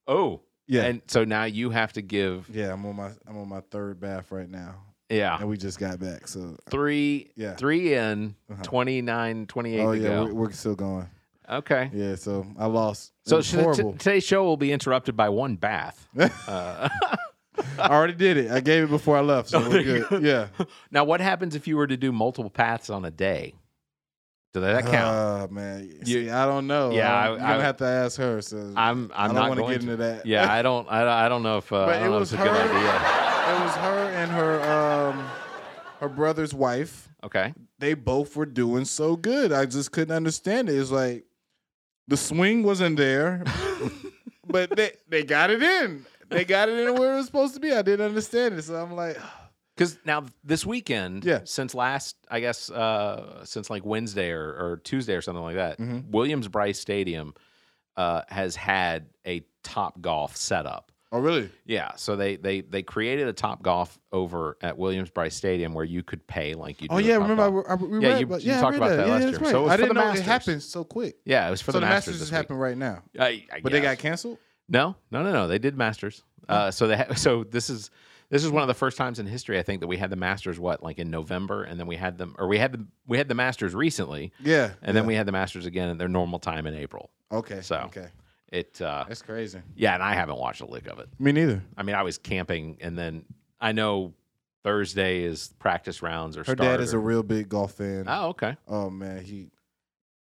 Oh, 0.08 0.42
Yeah, 0.68 0.84
And 0.84 1.02
so 1.08 1.24
now 1.24 1.44
you 1.46 1.70
have 1.70 1.94
to 1.94 2.02
give 2.02 2.50
yeah. 2.50 2.72
I'm 2.74 2.86
on 2.86 2.96
my 2.96 3.12
I'm 3.28 3.38
on 3.38 3.50
my 3.50 3.62
third 3.72 4.00
bath 4.00 4.32
right 4.32 4.50
now, 4.50 4.76
yeah 5.10 5.38
and 5.40 5.48
we 5.50 5.58
just 5.58 5.80
got 5.80 6.00
back. 6.00 6.28
So 6.28 6.56
three 6.70 7.32
Yeah. 7.36 7.56
three 7.56 7.94
in 7.94 8.36
Uh-huh. 8.52 8.64
29 8.64 9.46
28 9.48 9.80
oh 9.80 9.92
yeah, 9.92 10.02
go. 10.10 10.24
we're, 10.26 10.34
we're 10.34 10.52
still 10.52 10.76
going. 10.76 11.08
okay. 11.50 11.90
Yeah, 11.94 12.16
so 12.16 12.46
I 12.58 12.66
lost. 12.68 13.12
So 13.26 13.42
t- 13.42 13.84
today's 13.98 14.24
show 14.24 14.44
will 14.44 14.58
be 14.58 14.72
interrupted 14.72 15.16
by 15.16 15.30
one 15.30 15.56
bath. 15.56 16.08
Uh, 16.48 16.90
I 17.80 17.88
already 17.90 18.14
did 18.14 18.38
it. 18.38 18.52
I 18.52 18.60
gave 18.60 18.84
it 18.84 18.90
before 18.90 19.18
I 19.18 19.22
left, 19.22 19.50
so 19.50 19.60
Oh, 19.64 19.70
we're 19.70 19.84
good. 19.84 20.24
Yeah. 20.24 20.48
now, 20.92 21.04
what 21.04 21.22
happens 21.22 21.56
if 21.56 21.68
you 21.68 21.78
were 21.78 21.88
to 21.88 21.98
do 21.98 22.12
multiple 22.12 22.50
paths 22.50 22.90
on 22.90 23.06
a 23.06 23.12
day? 23.12 23.54
Does 24.54 24.62
that 24.64 24.86
count? 24.86 24.96
Uh, 25.16 25.48
man, 25.54 26.06
see, 26.06 26.30
I 26.30 26.46
don't 26.46 26.68
know. 26.68 26.92
Yeah, 26.92 27.12
I'm, 27.12 27.24
I- 27.24 27.28
you're 27.30 27.38
gonna 27.40 27.54
I- 27.58 27.62
have 27.64 27.78
to 27.78 27.86
ask 27.86 28.18
her. 28.20 28.40
So 28.42 28.74
I'm 28.76 29.12
I 29.16 29.24
I'm 29.26 29.30
don't 29.30 29.36
not 29.36 29.48
want 29.50 29.58
to 29.58 29.62
going 29.64 29.72
get 29.74 29.82
into 29.82 29.96
that. 29.98 30.26
Yeah, 30.28 30.52
I 30.52 30.62
don't 30.62 30.88
I, 30.92 31.26
I 31.26 31.30
don't 31.30 31.42
know 31.42 31.58
if 31.58 31.74
uh, 31.74 31.86
but 31.88 31.96
I 31.96 31.98
it 31.98 32.00
don't 32.02 32.10
know 32.12 32.16
if 32.18 32.20
was 32.20 32.34
it's 32.34 32.42
her. 32.42 32.48
a 32.48 32.52
good 32.52 32.72
idea. 32.72 33.56
It 33.56 33.60
was 33.66 33.76
her 33.78 34.10
and 34.16 34.32
her 34.32 34.62
um 34.62 35.28
her 36.02 36.10
brother's 36.10 36.54
wife. 36.54 37.10
Okay. 37.24 37.54
They 37.80 37.96
both 37.96 38.36
were 38.36 38.46
doing 38.46 38.86
so 38.86 39.16
good. 39.16 39.52
I 39.52 39.66
just 39.66 39.92
couldn't 39.92 40.16
understand 40.16 40.70
it. 40.70 40.76
It's 40.78 40.92
like 40.92 41.24
the 42.08 42.16
swing 42.18 42.62
wasn't 42.62 42.98
there, 42.98 43.44
but 44.48 44.76
they 44.76 44.92
they 45.10 45.24
got 45.24 45.50
it 45.50 45.64
in. 45.64 46.06
They 46.34 46.46
got 46.46 46.70
it 46.70 46.78
in 46.88 46.96
where 46.96 47.14
it 47.14 47.18
was 47.18 47.26
supposed 47.28 47.54
to 47.54 47.60
be. 47.60 47.72
I 47.72 47.82
didn't 47.82 48.06
understand 48.06 48.56
it, 48.56 48.64
so 48.64 48.76
I'm 48.76 48.94
like, 48.94 49.18
Because 49.76 49.98
now 50.06 50.26
this 50.44 50.66
weekend, 50.68 51.26
Yeah. 51.26 51.40
since 51.46 51.74
last, 51.74 52.16
I 52.30 52.42
guess, 52.42 52.70
uh, 52.70 53.44
since 53.44 53.72
like 53.72 53.84
Wednesday 53.84 54.30
or, 54.30 54.44
or 54.54 54.82
Tuesday 54.84 55.16
or 55.16 55.22
something 55.22 55.42
like 55.44 55.56
that, 55.56 55.80
Mhm. 55.80 56.12
Williams 56.12 56.48
Brice 56.48 56.80
Stadium 56.80 57.34
uh, 57.98 58.22
has 58.28 58.56
had 58.56 59.08
a 59.26 59.42
Top 59.64 60.00
Golf 60.02 60.36
setup. 60.38 60.92
oh 61.12 61.20
really? 61.20 61.50
Yeah, 61.66 61.94
so 61.96 62.16
they 62.16 62.36
they 62.38 62.62
they 62.62 62.82
created 62.84 63.28
a 63.28 63.34
Top 63.34 63.64
Golf 63.64 63.98
over 64.12 64.58
at 64.62 64.78
Williams 64.78 65.10
Brice 65.10 65.36
Stadium 65.36 65.74
where 65.74 65.86
you 65.86 66.04
could 66.04 66.26
pay 66.28 66.54
like 66.56 66.82
you. 66.82 66.88
Oh 66.92 66.98
yeah, 67.00 67.16
remember 67.18 67.68
I, 67.68 67.74
I, 67.74 67.76
we 67.76 68.00
Yeah, 68.00 68.10
read, 68.10 68.20
you- 68.20 68.28
but 68.28 68.42
yeah, 68.44 68.60
talked 68.62 68.78
about 68.78 68.90
that 68.90 69.08
yeah, 69.08 69.14
last 69.14 69.22
year. 69.32 69.40
Right. 69.40 69.50
So 69.52 69.60
it 69.60 69.64
was 69.64 69.72
I 69.72 69.76
for 69.76 69.82
didn't 69.84 69.88
the 69.90 69.94
know 70.02 70.06
Masters. 70.08 70.20
it 70.22 70.26
happened 70.30 70.64
so 70.64 70.84
quick. 70.84 71.16
yeah, 71.26 71.48
it 71.48 71.52
was 71.52 71.62
for 71.62 71.72
so 71.72 71.80
the, 71.80 71.86
the 71.86 71.86
Masters, 71.88 72.14
Masters 72.14 72.20
just 72.20 72.32
happened 72.32 72.60
right 72.60 72.78
now, 72.78 73.02
I, 73.20 73.44
I 73.52 73.60
but 73.62 73.72
they 73.72 73.82
got 73.82 73.98
canceled. 74.00 74.38
No, 74.70 74.96
no, 75.12 75.24
no, 75.24 75.32
no. 75.32 75.48
They 75.48 75.60
did 75.60 75.78
Masters. 75.78 76.24
Uh, 76.50 76.72
so 76.72 76.88
they 76.88 76.98
ha- 76.98 77.14
so 77.16 77.44
this 77.44 77.70
is 77.70 77.90
this 78.30 78.44
is 78.44 78.52
one 78.52 78.62
of 78.64 78.68
the 78.68 78.74
first 78.74 78.98
times 78.98 79.20
in 79.20 79.28
history 79.28 79.58
I 79.60 79.62
think 79.64 79.80
that 79.82 79.88
we 79.88 79.98
had 79.98 80.10
the 80.10 80.16
Masters 80.16 80.60
what 80.60 80.84
like 80.84 81.00
in 81.00 81.10
November, 81.10 81.64
and 81.64 81.80
then 81.80 81.88
we 81.88 81.96
had 81.96 82.18
them 82.18 82.36
or 82.38 82.48
we 82.48 82.58
had 82.58 82.72
the 82.74 82.86
we 83.08 83.18
had 83.18 83.28
the 83.28 83.36
Masters 83.36 83.74
recently, 83.76 84.32
Yeah, 84.42 84.72
and 84.82 84.96
then 84.96 85.04
yeah. 85.04 85.08
we 85.08 85.16
had 85.16 85.26
the 85.26 85.32
Masters 85.32 85.66
again 85.66 85.90
at 85.90 85.98
their 85.98 86.08
normal 86.10 86.40
time 86.40 86.66
in 86.68 86.74
April. 86.74 87.10
okay. 87.32 87.62
so- 87.62 87.84
okay, 87.86 88.08
It 88.52 88.82
uh, 88.82 89.06
that's 89.08 89.22
crazy. 89.22 89.60
yeah, 89.76 89.94
and 89.94 90.04
I 90.04 90.16
haven't 90.16 90.38
watched 90.38 90.62
a 90.62 90.66
lick 90.66 90.88
of 90.88 91.00
it. 91.00 91.08
Me 91.20 91.32
neither. 91.32 91.62
I 91.78 91.84
mean, 91.84 91.96
I 91.96 92.04
was 92.04 92.18
camping, 92.18 92.78
and 92.82 92.98
then 92.98 93.24
I 93.62 93.72
know 93.72 94.14
Thursday 94.64 95.24
is 95.24 95.54
practice 95.60 96.02
rounds 96.02 96.38
or 96.38 96.44
Her 96.44 96.56
dad 96.56 96.80
is 96.82 96.94
or- 96.94 96.98
a 96.98 97.02
real 97.02 97.24
big 97.24 97.50
golf 97.50 97.74
fan. 97.74 98.06
oh 98.08 98.30
okay 98.30 98.56
Oh 98.68 98.90
man, 98.90 99.24
he 99.24 99.48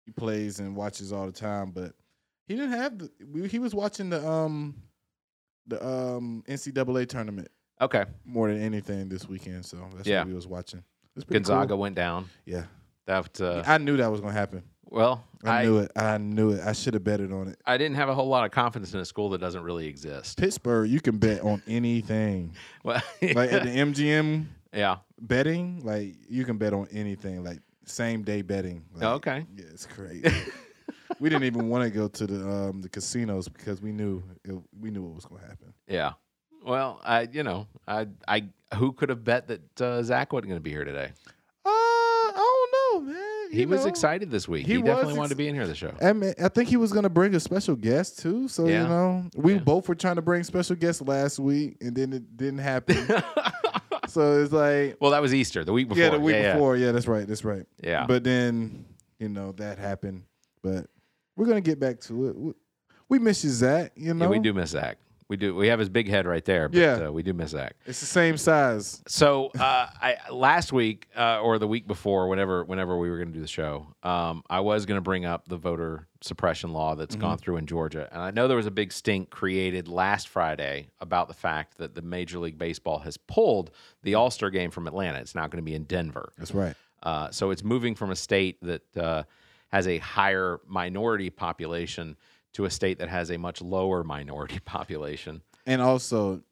he 0.05 0.13
plays 0.13 0.61
and 0.61 0.77
watches 0.77 1.13
all 1.13 1.27
the 1.27 1.33
time, 1.33 1.73
but 1.73 1.93
he 2.47 2.55
didn't 2.55 2.73
have 2.73 2.99
the. 2.99 3.49
He 3.49 3.59
was 3.59 3.75
watching 3.75 4.11
the 4.11 4.27
um 4.27 4.75
the 5.67 5.85
um 5.87 6.45
NCAA 6.49 7.09
tournament 7.09 7.49
okay. 7.81 8.05
more 8.25 8.49
than 8.49 8.61
anything 8.63 9.09
this 9.09 9.29
weekend, 9.29 9.65
so 9.67 9.79
that's 9.95 10.09
Yeah. 10.09 10.21
what 10.21 10.29
he 10.29 10.35
was 10.35 10.47
watching. 10.47 10.83
Pretty 11.15 11.33
Gonzaga 11.33 11.69
cool. 11.71 11.79
went 11.79 11.95
down. 11.97 12.29
Yeah, 12.45 12.65
That 13.07 13.41
uh, 13.41 13.63
I 13.67 13.79
knew 13.79 13.97
that 13.97 14.09
was 14.11 14.21
gonna 14.21 14.33
happen. 14.35 14.63
well, 14.85 15.25
I, 15.43 15.61
I 15.61 15.65
knew 15.65 15.79
it. 15.79 15.91
I 15.97 16.19
knew 16.19 16.51
it. 16.51 16.61
I 16.65 16.73
should 16.73 16.93
have 16.95 17.05
betted 17.05 17.33
on 17.33 17.49
it. 17.49 17.59
I 17.65 17.79
didn't 17.79 17.97
have 17.97 18.09
a 18.11 18.15
whole 18.15 18.29
lot 18.29 18.45
of 18.45 18.51
confidence 18.51 18.93
in 18.93 19.01
a 19.01 19.05
school 19.05 19.31
that 19.31 19.39
doesn't 19.41 19.63
really 19.63 19.87
exist. 19.87 20.37
Pittsburgh, 20.39 20.91
you 20.91 21.01
can 21.01 21.17
bet 21.19 21.41
on 21.43 21.63
anything. 21.69 22.53
Well, 22.85 23.03
Like 23.23 23.51
at 23.53 23.63
the 23.63 23.71
MGM 23.77 24.45
yeah. 24.75 24.99
betting, 25.19 25.81
like 25.85 26.17
you 26.29 26.45
can 26.45 26.59
bet 26.59 26.75
on 26.75 26.87
anything. 26.93 27.43
Like 27.43 27.61
same 27.87 28.23
day 28.23 28.43
betting. 28.43 28.85
Like, 28.95 29.03
Oh, 29.05 29.15
okay. 29.15 29.47
Yeah, 29.57 29.65
it's 29.73 29.87
crazy. 29.87 30.29
we 31.21 31.29
didn't 31.29 31.45
even 31.45 31.69
want 31.69 31.85
to 31.85 31.91
go 31.91 32.09
to 32.09 32.27
the 32.27 32.49
um, 32.49 32.81
the 32.83 32.89
casinos 32.89 33.49
because 33.49 33.81
we 33.81 33.93
knew 33.93 34.23
it, 34.45 34.55
we 34.81 34.91
knew 34.91 35.03
what 35.03 35.15
was 35.15 35.25
going 35.25 35.41
to 35.43 35.47
happen. 35.49 35.73
Yeah. 35.89 36.13
Well, 36.65 37.01
I 37.05 37.29
you 37.33 37.43
know 37.43 37.67
I 37.87 38.07
I 38.27 38.45
who 38.75 38.93
could 38.93 39.09
have 39.11 39.25
bet 39.25 39.49
that 39.49 39.81
uh, 39.81 40.03
Zach 40.03 40.33
wasn't 40.33 40.49
going 40.49 40.61
to 40.61 40.65
be 40.65 40.71
here 40.71 40.85
today? 40.85 41.13
Uh, 41.65 41.69
I 41.69 42.33
don't 42.35 43.05
know, 43.07 43.13
man. 43.13 43.23
He 43.53 43.61
You 43.61 43.69
was 43.69 43.83
know, 43.85 43.89
excited 43.91 44.31
this 44.31 44.49
week. 44.49 44.67
he 44.67 44.75
He, 44.75 44.79
definitely 44.83 45.07
was 45.13 45.17
wanted 45.19 45.29
to 45.31 45.35
be 45.37 45.47
in 45.49 45.55
here 45.55 45.67
the 45.67 45.75
show. 45.75 45.93
I 46.03 46.13
mean, 46.13 46.35
I 46.43 46.49
think 46.49 46.69
he 46.69 46.77
was 46.77 46.93
going 46.93 47.05
to 47.05 47.09
bring 47.09 47.35
a 47.37 47.41
special 47.41 47.77
guest 47.77 48.19
too. 48.19 48.49
So 48.49 48.67
Yeah. 48.67 48.83
you 48.83 48.89
know, 48.89 49.25
we 49.37 49.55
Yeah. 49.55 49.61
both 49.61 49.89
were 49.89 49.95
trying 49.95 50.17
to 50.17 50.23
bring 50.23 50.43
special 50.43 50.75
guests 50.77 51.01
last 51.01 51.39
week, 51.39 51.77
and 51.81 51.95
then 51.95 52.13
it 52.13 52.37
didn't 52.37 52.59
happen. 52.59 52.97
so 54.09 54.43
it's 54.43 54.53
like, 54.53 54.97
well, 55.01 55.13
that 55.13 55.23
was 55.23 55.33
Easter, 55.35 55.65
the 55.65 55.73
week 55.73 55.89
before. 55.89 56.03
yeah, 56.03 56.11
the 56.11 56.19
week 56.21 56.35
yeah, 56.35 56.53
before. 56.55 56.77
Yeah. 56.77 56.91
that's 56.93 57.07
right. 57.07 57.27
That's 57.27 57.45
right. 57.45 57.67
Yeah. 57.83 58.07
But 58.07 58.25
then 58.25 58.85
you 59.21 59.29
know 59.29 59.53
that 59.53 59.79
happened. 59.79 60.25
But 60.63 60.87
we're 61.37 61.47
gonna 61.47 61.61
get 61.61 61.79
back 61.79 62.01
to 62.03 62.29
it. 62.29 62.37
We, 62.37 62.53
we 63.09 63.19
miss 63.19 63.45
you, 63.45 63.51
Zach. 63.51 63.93
You 63.95 64.15
know, 64.15 64.25
Yeah, 64.25 64.31
we 64.31 64.39
do 64.39 64.53
miss 64.53 64.71
Zach. 64.71 64.99
We 65.29 65.37
do. 65.37 65.57
We 65.57 65.67
have 65.67 65.81
his 65.81 65.89
big 65.89 66.09
head 66.09 66.25
right 66.25 66.45
there. 66.45 66.69
But, 66.69 66.79
Yeah. 66.79 67.07
uh, 67.09 67.11
we 67.11 67.25
do 67.25 67.33
miss 67.33 67.51
Zach. 67.51 67.75
It's 67.85 67.99
the 67.99 68.07
same 68.07 68.37
size. 68.37 69.03
So 69.09 69.51
uh, 69.59 69.89
I 70.01 70.19
last 70.31 70.73
week 70.73 71.09
uh, 71.17 71.41
or 71.41 71.59
the 71.59 71.67
week 71.67 71.89
before, 71.89 72.29
whenever 72.29 72.63
whenever 72.65 72.97
we 72.97 73.11
were 73.11 73.17
going 73.17 73.29
to 73.29 73.35
do 73.35 73.41
the 73.41 73.49
show, 73.49 73.89
um, 74.05 74.45
I 74.49 74.61
was 74.61 74.87
going 74.87 74.99
to 74.99 75.03
bring 75.03 75.25
up 75.25 75.49
the 75.49 75.57
voter 75.57 76.07
suppression 76.21 76.73
law 76.73 76.95
that's 76.95 77.17
gone 77.17 77.39
through 77.39 77.57
in 77.57 77.67
Georgia, 77.67 78.09
and 78.13 78.23
I 78.23 78.31
know 78.31 78.47
there 78.47 78.57
was 78.57 78.67
a 78.67 78.71
big 78.73 78.93
stink 78.93 79.31
created 79.31 79.89
last 79.89 80.29
Friday 80.29 80.91
about 81.01 81.27
the 81.27 81.35
fact 81.35 81.79
that 81.79 81.97
the 81.97 82.03
Major 82.03 82.39
League 82.39 82.57
Baseball 82.59 83.01
has 83.01 83.17
pulled 83.17 83.73
the 84.05 84.15
All 84.15 84.31
Star 84.31 84.51
game 84.51 84.71
from 84.71 84.87
Atlanta. 84.87 85.19
It's 85.19 85.35
now 85.35 85.49
going 85.49 85.63
to 85.63 85.69
be 85.69 85.75
in 85.75 85.85
Denver. 85.85 86.33
That's 86.39 86.55
right. 86.55 86.75
Uh, 87.03 87.31
so 87.33 87.51
it's 87.51 87.65
moving 87.65 87.97
from 87.97 88.11
a 88.13 88.17
state 88.17 88.59
that 88.63 88.97
uh, 88.97 89.25
has 89.69 89.87
a 89.89 89.99
higher 89.99 90.61
minority 90.67 91.31
population 91.31 92.17
to 92.55 92.65
a 92.65 92.71
state 92.71 92.99
that 92.99 93.09
has 93.09 93.31
a 93.31 93.37
much 93.37 93.61
lower 93.61 94.03
minority 94.05 94.59
population. 94.65 95.43
And 95.67 95.83
also 95.83 96.43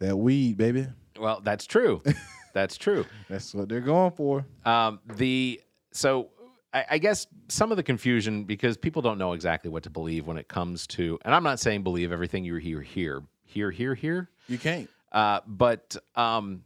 that 0.00 0.16
weed, 0.16 0.56
baby. 0.56 0.86
Well, 1.18 1.40
that's 1.42 1.66
true. 1.66 2.02
that's 2.54 2.76
true. 2.76 3.04
That's 3.28 3.54
what 3.54 3.68
they're 3.68 3.80
going 3.80 4.12
for. 4.12 4.44
Um, 4.64 5.00
the 5.16 5.60
so 5.92 6.30
I, 6.72 6.84
I 6.90 6.98
guess 6.98 7.26
some 7.48 7.70
of 7.70 7.76
the 7.76 7.82
confusion 7.82 8.44
because 8.44 8.76
people 8.76 9.00
don't 9.02 9.18
know 9.18 9.32
exactly 9.32 9.70
what 9.70 9.82
to 9.84 9.90
believe 9.90 10.26
when 10.26 10.36
it 10.36 10.48
comes 10.48 10.86
to, 10.88 11.18
and 11.24 11.34
I'm 11.34 11.44
not 11.44 11.60
saying 11.60 11.82
believe 11.84 12.12
everything 12.12 12.44
you 12.44 12.56
hear 12.56 12.80
here, 12.82 13.22
here, 13.44 13.70
here, 13.70 13.94
here, 13.94 14.28
You 14.48 14.58
can't. 14.58 14.90
uh, 15.12 15.40
but 15.46 15.96
um, 16.16 16.62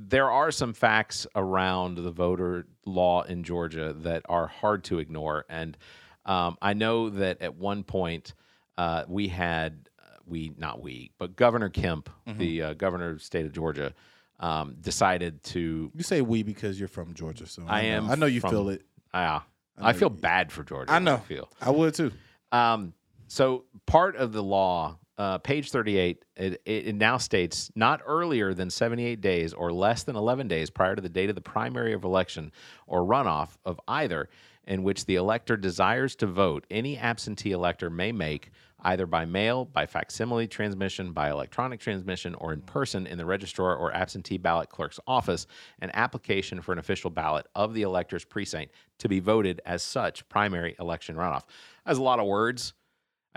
there 0.00 0.30
are 0.30 0.50
some 0.52 0.72
facts 0.72 1.26
around 1.34 1.96
the 1.96 2.10
voter 2.12 2.66
law 2.86 3.22
in 3.22 3.42
Georgia 3.42 3.92
that 3.98 4.22
are 4.28 4.46
hard 4.46 4.84
to 4.84 4.98
ignore, 5.00 5.44
and 5.48 5.76
um, 6.24 6.56
I 6.62 6.74
know 6.74 7.10
that 7.10 7.42
at 7.42 7.56
one 7.56 7.82
point 7.82 8.34
uh, 8.76 9.04
we 9.08 9.26
had 9.28 9.88
we 10.24 10.52
not 10.56 10.80
we, 10.80 11.10
but 11.18 11.34
Governor 11.36 11.68
Kemp, 11.68 12.08
the 12.26 12.62
uh, 12.62 12.74
governor 12.74 13.10
of 13.10 13.18
the 13.18 13.24
state 13.24 13.44
of 13.46 13.52
Georgia. 13.52 13.92
Um, 14.40 14.76
decided 14.80 15.42
to 15.44 15.90
You 15.96 16.02
say 16.04 16.20
we 16.20 16.44
because 16.44 16.78
you're 16.78 16.86
from 16.88 17.12
Georgia, 17.12 17.44
so 17.44 17.64
I 17.66 17.82
know. 17.82 17.88
am 17.88 18.10
I 18.10 18.14
know 18.14 18.26
you 18.26 18.40
from- 18.40 18.50
feel 18.50 18.68
it. 18.68 18.82
Yeah, 19.12 19.40
I 19.76 19.88
I, 19.88 19.92
feel 19.94 20.10
you- 20.10 20.20
bad 20.20 20.52
for 20.52 20.62
Georgia. 20.62 20.92
I 20.92 21.00
know. 21.00 21.16
feel. 21.16 21.48
I 21.60 21.70
would 21.70 21.92
too. 21.94 22.12
Um, 22.52 22.92
so 23.26 23.64
part 23.86 24.14
of 24.14 24.32
the 24.32 24.42
law, 24.42 24.96
uh, 25.18 25.38
page 25.38 25.70
thirty-eight, 25.70 26.24
it, 26.36 26.62
it, 26.64 26.94
now 26.94 27.18
states 27.18 27.70
not 27.74 28.00
earlier 28.06 28.54
than 28.54 28.70
seventy-eight 28.70 29.20
days 29.20 29.52
or 29.52 29.72
less 29.72 30.04
than 30.04 30.16
eleven 30.16 30.48
days 30.48 30.70
prior 30.70 30.94
to 30.96 31.02
the 31.02 31.08
date 31.08 31.28
of 31.28 31.34
the 31.34 31.40
primary 31.40 31.92
of 31.92 32.04
election 32.04 32.52
or 32.86 33.02
runoff 33.02 33.56
of 33.64 33.80
either 33.88 34.28
in 34.66 34.82
which 34.82 35.06
the 35.06 35.16
elector 35.16 35.56
desires 35.56 36.14
to 36.16 36.26
vote. 36.26 36.66
Any 36.70 36.96
absentee 36.96 37.52
elector 37.52 37.90
may 37.90 38.12
make 38.12 38.50
either 38.82 39.06
by 39.06 39.24
mail, 39.24 39.64
by 39.64 39.86
facsimile 39.86 40.46
transmission, 40.46 41.12
by 41.12 41.30
electronic 41.30 41.80
transmission, 41.80 42.34
or 42.36 42.52
in 42.52 42.60
person 42.60 43.06
in 43.08 43.18
the 43.18 43.24
registrar 43.24 43.74
or 43.74 43.92
absentee 43.92 44.38
ballot 44.38 44.68
clerk's 44.68 45.00
office, 45.06 45.48
an 45.80 45.90
application 45.94 46.60
for 46.60 46.72
an 46.72 46.78
official 46.78 47.10
ballot 47.10 47.46
of 47.56 47.74
the 47.74 47.82
elector's 47.82 48.24
precinct 48.24 48.72
to 48.98 49.08
be 49.08 49.18
voted 49.18 49.60
as 49.66 49.82
such 49.82 50.28
primary 50.28 50.76
election 50.78 51.16
runoff. 51.16 51.42
That's 51.84 51.98
a 51.98 52.02
lot 52.02 52.20
of 52.20 52.26
words. 52.26 52.74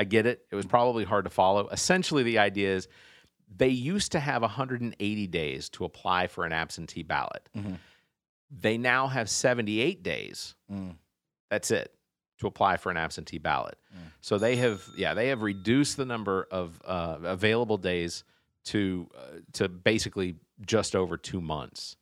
I 0.02 0.04
get 0.04 0.26
it. 0.26 0.44
It 0.50 0.56
was 0.56 0.66
probably 0.66 1.04
hard 1.04 1.26
to 1.26 1.30
follow. 1.30 1.68
Essentially, 1.70 2.24
the 2.24 2.40
idea 2.40 2.76
is 2.76 2.88
they 3.56 3.68
used 3.70 4.14
to 4.14 4.20
have 4.20 4.42
180 4.42 5.28
days 5.28 5.70
to 5.70 5.86
apply 5.86 6.26
for 6.26 6.44
an 6.44 6.52
absentee 6.52 7.04
ballot. 7.04 7.48
Mhm. 7.56 7.78
They 8.50 8.80
now 8.80 9.06
have 9.08 9.30
78 9.30 10.02
days. 10.02 10.56
Mm. 10.72 10.96
That's 11.52 11.70
it 11.70 11.94
to 12.40 12.48
apply 12.48 12.78
for 12.78 12.90
an 12.90 12.98
absentee 12.98 13.38
ballot. 13.38 13.78
So 14.22 14.40
they 14.40 14.56
have, 14.56 14.84
yeah, 14.98 15.14
they 15.14 15.28
have 15.28 15.44
reduced 15.44 15.98
the 15.98 16.06
number 16.06 16.48
of 16.50 16.82
uh, 16.84 17.18
available 17.24 17.78
days 17.78 18.24
to 18.66 19.08
uh, 19.16 19.40
to 19.54 19.70
basically 19.70 20.38
just 20.66 20.96
over 20.96 21.16
two 21.16 21.42
months. 21.42 21.96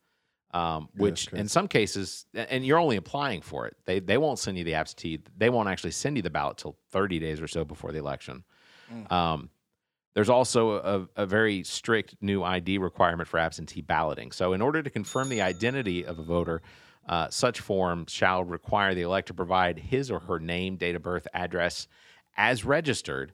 Um, 0.52 0.90
which 0.96 1.32
in 1.32 1.48
some 1.48 1.68
cases, 1.68 2.26
and 2.34 2.66
you're 2.66 2.80
only 2.80 2.96
applying 2.96 3.42
for 3.42 3.68
it. 3.68 3.78
They 3.86 4.00
they 4.00 4.18
won't 4.18 4.40
send 4.40 4.58
you 4.58 4.64
the 4.64 4.74
absentee. 4.74 5.22
They 5.38 5.52
won't 5.52 5.70
actually 5.70 5.92
send 5.92 6.18
you 6.18 6.24
the 6.24 6.32
ballot 6.32 6.58
till 6.58 6.76
30 6.90 7.20
days 7.20 7.40
or 7.40 7.48
so 7.48 7.64
before 7.64 7.92
the 7.92 8.00
election. 8.00 8.44
Mm. 8.92 9.12
Um, 9.12 9.50
There's 10.16 10.30
also 10.30 11.08
a, 11.16 11.22
a 11.22 11.26
very 11.28 11.64
strict 11.64 12.16
new 12.20 12.42
ID 12.42 12.80
requirement 12.80 13.30
for 13.30 13.38
absentee 13.38 13.82
balloting. 13.82 14.32
So, 14.32 14.54
in 14.54 14.62
order 14.64 14.82
to 14.82 14.90
confirm 14.90 15.30
the 15.30 15.42
identity 15.42 16.04
of 16.04 16.18
a 16.18 16.24
voter, 16.24 16.64
uh, 17.08 17.30
such 17.30 17.60
form 17.60 18.06
shall 18.08 18.44
require 18.44 18.96
the 18.96 19.04
elector 19.04 19.34
provide 19.34 19.78
his 19.78 20.10
or 20.10 20.20
her 20.22 20.40
name, 20.40 20.78
date 20.78 20.96
of 20.96 21.04
birth, 21.04 21.28
address 21.34 21.88
as 22.38 22.64
registered, 22.64 23.34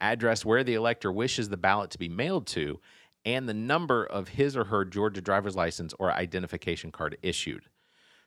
address 0.00 0.44
where 0.44 0.62
the 0.62 0.74
elector 0.74 1.10
wishes 1.10 1.48
the 1.48 1.56
ballot 1.56 1.90
to 1.90 1.98
be 1.98 2.08
mailed 2.08 2.46
to, 2.46 2.78
and 3.24 3.48
the 3.48 3.54
number 3.54 4.04
of 4.04 4.28
his 4.28 4.56
or 4.56 4.64
her 4.64 4.84
Georgia 4.84 5.20
driver's 5.20 5.56
license 5.56 5.94
or 5.98 6.12
identification 6.12 6.90
card 6.90 7.16
issued. 7.22 7.64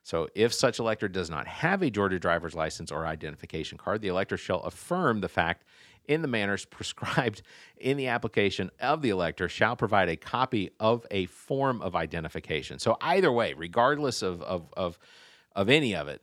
So, 0.03 0.27
if 0.35 0.53
such 0.53 0.77
elector 0.77 1.07
does 1.07 1.31
not 1.31 1.47
have 1.47 1.81
a 1.81 1.89
Georgia 1.89 2.19
driver's 2.19 2.53
license 2.53 2.91
or 2.91 3.07
identification 3.07 3.77
card, 3.79 4.01
the 4.01 4.07
elector 4.07 4.37
shall 4.37 4.59
affirm 4.61 5.19
the 5.19 5.27
fact 5.27 5.63
in 6.07 6.21
the 6.21 6.27
manners 6.27 6.65
prescribed 6.69 7.41
in 7.77 7.97
the 7.97 8.07
application 8.07 8.69
of 8.79 9.01
the 9.01 9.09
elector, 9.09 9.49
shall 9.49 9.75
provide 9.75 10.09
a 10.09 10.15
copy 10.15 10.69
of 10.79 11.07
a 11.09 11.25
form 11.25 11.81
of 11.81 11.95
identification. 11.95 12.77
So, 12.77 12.97
either 13.01 13.31
way, 13.31 13.53
regardless 13.53 14.21
of, 14.21 14.43
of, 14.43 14.71
of, 14.77 14.99
of 15.55 15.69
any 15.69 15.95
of 15.95 16.07
it, 16.07 16.21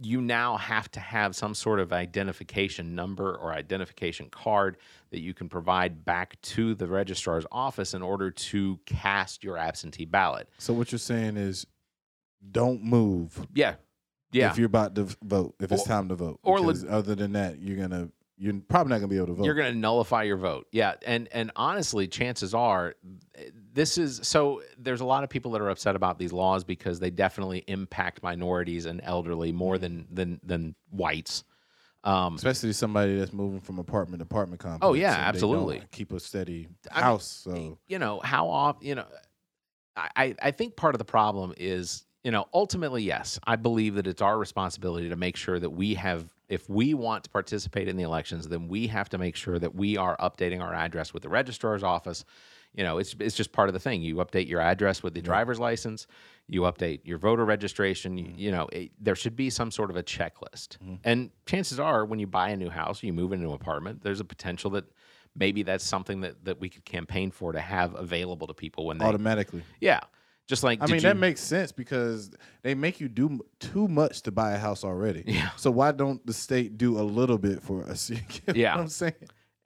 you 0.00 0.20
now 0.20 0.56
have 0.56 0.90
to 0.92 1.00
have 1.00 1.34
some 1.34 1.54
sort 1.54 1.80
of 1.80 1.92
identification 1.92 2.94
number 2.94 3.34
or 3.34 3.52
identification 3.52 4.28
card 4.30 4.76
that 5.10 5.20
you 5.20 5.34
can 5.34 5.48
provide 5.48 6.04
back 6.04 6.40
to 6.42 6.74
the 6.74 6.86
registrar's 6.86 7.44
office 7.50 7.94
in 7.94 8.02
order 8.02 8.30
to 8.30 8.78
cast 8.86 9.42
your 9.42 9.56
absentee 9.56 10.04
ballot. 10.04 10.48
So 10.58 10.72
what 10.72 10.92
you're 10.92 10.98
saying 10.98 11.36
is, 11.36 11.66
don't 12.52 12.84
move 12.84 13.44
Yeah. 13.52 13.74
Yeah. 14.30 14.50
if 14.50 14.58
you're 14.58 14.66
about 14.66 14.94
to 14.94 15.08
vote. 15.24 15.56
If 15.58 15.72
it's 15.72 15.82
Or- 15.82 15.86
time 15.88 16.08
to 16.10 16.14
vote, 16.14 16.38
or 16.44 16.58
because 16.60 16.84
other 16.84 17.14
than 17.16 17.32
that, 17.32 17.58
you're 17.58 17.76
gonna 17.76 18.10
you're 18.38 18.54
probably 18.68 18.90
not 18.90 18.96
gonna 18.98 19.08
be 19.08 19.16
able 19.16 19.26
to 19.28 19.32
vote. 19.34 19.44
You're 19.44 19.54
going 19.54 19.72
to 19.72 19.78
nullify 19.78 20.22
your 20.22 20.36
vote. 20.36 20.68
Yeah, 20.70 20.94
and 21.04 21.28
and 21.32 21.50
honestly, 21.56 22.06
chances 22.06 22.54
are 22.54 22.94
this 23.72 23.98
is 23.98 24.20
so 24.22 24.62
there's 24.78 25.00
a 25.00 25.04
lot 25.04 25.24
of 25.24 25.30
people 25.30 25.52
that 25.52 25.60
are 25.60 25.70
upset 25.70 25.96
about 25.96 26.18
these 26.18 26.32
laws 26.32 26.64
because 26.64 27.00
they 27.00 27.10
definitely 27.10 27.64
impact 27.66 28.22
minorities 28.22 28.86
and 28.86 29.00
elderly 29.02 29.52
more 29.52 29.78
than 29.78 30.06
than 30.10 30.40
than 30.42 30.74
whites. 30.90 31.44
Um, 32.04 32.36
Especially 32.36 32.72
somebody 32.72 33.18
that's 33.18 33.32
moving 33.32 33.60
from 33.60 33.80
apartment 33.80 34.20
to 34.20 34.22
apartment 34.22 34.60
complex. 34.60 34.80
Oh, 34.82 34.94
yeah, 34.94 35.08
and 35.08 35.14
they 35.14 35.40
don't 35.40 35.56
absolutely. 35.56 35.82
Keep 35.90 36.12
a 36.12 36.20
steady 36.20 36.68
I 36.92 36.96
mean, 36.96 37.04
house. 37.04 37.26
so 37.26 37.78
you 37.88 37.98
know 37.98 38.20
how 38.22 38.48
often 38.48 38.86
you 38.86 38.94
know 38.94 39.06
I, 39.96 40.36
I 40.40 40.52
think 40.52 40.76
part 40.76 40.94
of 40.94 41.00
the 41.00 41.04
problem 41.04 41.54
is 41.56 42.04
you 42.22 42.30
know 42.30 42.46
ultimately 42.54 43.02
yes 43.02 43.40
i 43.44 43.56
believe 43.56 43.96
that 43.96 44.06
it's 44.06 44.22
our 44.22 44.38
responsibility 44.38 45.08
to 45.08 45.16
make 45.16 45.36
sure 45.36 45.58
that 45.58 45.70
we 45.70 45.94
have 45.94 46.28
if 46.48 46.68
we 46.68 46.94
want 46.94 47.24
to 47.24 47.30
participate 47.30 47.88
in 47.88 47.96
the 47.96 48.02
elections 48.02 48.48
then 48.48 48.68
we 48.68 48.86
have 48.86 49.08
to 49.08 49.18
make 49.18 49.36
sure 49.36 49.58
that 49.58 49.74
we 49.74 49.96
are 49.96 50.16
updating 50.18 50.60
our 50.60 50.74
address 50.74 51.12
with 51.12 51.22
the 51.22 51.28
registrar's 51.28 51.82
office. 51.82 52.24
You 52.74 52.84
know 52.84 52.98
it's, 52.98 53.14
it's 53.18 53.34
just 53.34 53.52
part 53.52 53.68
of 53.68 53.72
the 53.72 53.80
thing. 53.80 54.02
You 54.02 54.16
update 54.16 54.48
your 54.48 54.60
address 54.60 55.02
with 55.02 55.14
the 55.14 55.22
driver's 55.22 55.58
license. 55.58 56.06
You 56.46 56.62
update 56.62 57.00
your 57.04 57.18
voter 57.18 57.44
registration. 57.44 58.18
You, 58.18 58.24
mm-hmm. 58.24 58.38
you 58.38 58.50
know 58.50 58.68
it, 58.72 58.92
there 59.00 59.16
should 59.16 59.36
be 59.36 59.50
some 59.50 59.70
sort 59.70 59.90
of 59.90 59.96
a 59.96 60.02
checklist. 60.02 60.78
Mm-hmm. 60.78 60.94
And 61.04 61.30
chances 61.46 61.80
are 61.80 62.04
when 62.04 62.18
you 62.18 62.26
buy 62.26 62.50
a 62.50 62.56
new 62.56 62.70
house 62.70 63.02
you 63.02 63.12
move 63.12 63.32
into 63.32 63.48
an 63.48 63.54
apartment 63.54 64.02
there's 64.02 64.20
a 64.20 64.24
potential 64.24 64.70
that 64.70 64.84
maybe 65.34 65.62
that's 65.62 65.84
something 65.84 66.20
that, 66.22 66.44
that 66.44 66.60
we 66.60 66.68
could 66.68 66.84
campaign 66.84 67.30
for 67.30 67.52
to 67.52 67.60
have 67.60 67.94
available 67.94 68.46
to 68.46 68.54
people 68.54 68.86
when 68.86 68.98
they 68.98 69.04
automatically. 69.04 69.62
yeah 69.80 70.00
just 70.48 70.64
like 70.64 70.82
I 70.82 70.86
mean, 70.86 70.96
you- 70.96 71.00
that 71.02 71.16
makes 71.16 71.40
sense 71.40 71.70
because 71.70 72.30
they 72.62 72.74
make 72.74 73.00
you 73.00 73.08
do 73.08 73.40
too 73.60 73.86
much 73.86 74.22
to 74.22 74.32
buy 74.32 74.52
a 74.52 74.58
house 74.58 74.82
already. 74.82 75.22
Yeah. 75.26 75.50
So 75.56 75.70
why 75.70 75.92
don't 75.92 76.26
the 76.26 76.32
state 76.32 76.76
do 76.76 76.98
a 76.98 77.02
little 77.02 77.38
bit 77.38 77.62
for 77.62 77.84
us? 77.88 78.10
Yeah. 78.54 78.74
What 78.74 78.82
I'm 78.82 78.88
saying 78.88 79.14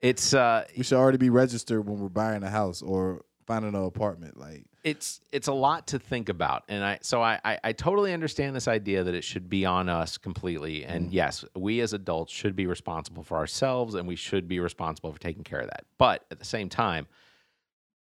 it's 0.01 0.33
uh 0.33 0.65
we 0.77 0.83
should 0.83 0.97
already 0.97 1.17
be 1.17 1.29
registered 1.29 1.87
when 1.87 1.97
we're 1.97 2.09
buying 2.09 2.43
a 2.43 2.49
house 2.49 2.81
or 2.81 3.23
finding 3.47 3.73
an 3.73 3.83
apartment. 3.83 4.37
Like, 4.37 4.65
it's 4.83 5.21
it's 5.31 5.47
a 5.47 5.53
lot 5.53 5.87
to 5.87 5.97
think 5.97 6.27
about 6.27 6.63
and 6.67 6.83
i 6.83 6.99
so 7.01 7.21
I, 7.21 7.39
I 7.45 7.57
i 7.63 7.71
totally 7.71 8.11
understand 8.11 8.53
this 8.53 8.67
idea 8.67 9.05
that 9.05 9.13
it 9.13 9.23
should 9.23 9.47
be 9.47 9.63
on 9.65 9.87
us 9.87 10.17
completely 10.17 10.83
and 10.83 11.09
yes 11.09 11.45
we 11.55 11.79
as 11.79 11.93
adults 11.93 12.33
should 12.33 12.53
be 12.53 12.65
responsible 12.67 13.23
for 13.23 13.37
ourselves 13.37 13.95
and 13.95 14.05
we 14.05 14.17
should 14.17 14.45
be 14.49 14.59
responsible 14.59 15.13
for 15.13 15.19
taking 15.19 15.45
care 15.45 15.61
of 15.61 15.67
that 15.67 15.85
but 15.97 16.25
at 16.31 16.39
the 16.39 16.43
same 16.43 16.67
time 16.67 17.07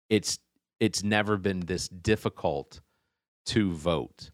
it's 0.08 0.38
it's 0.80 1.02
never 1.02 1.36
been 1.36 1.60
this 1.60 1.88
difficult 1.88 2.80
to 3.46 3.72
vote 3.72 4.30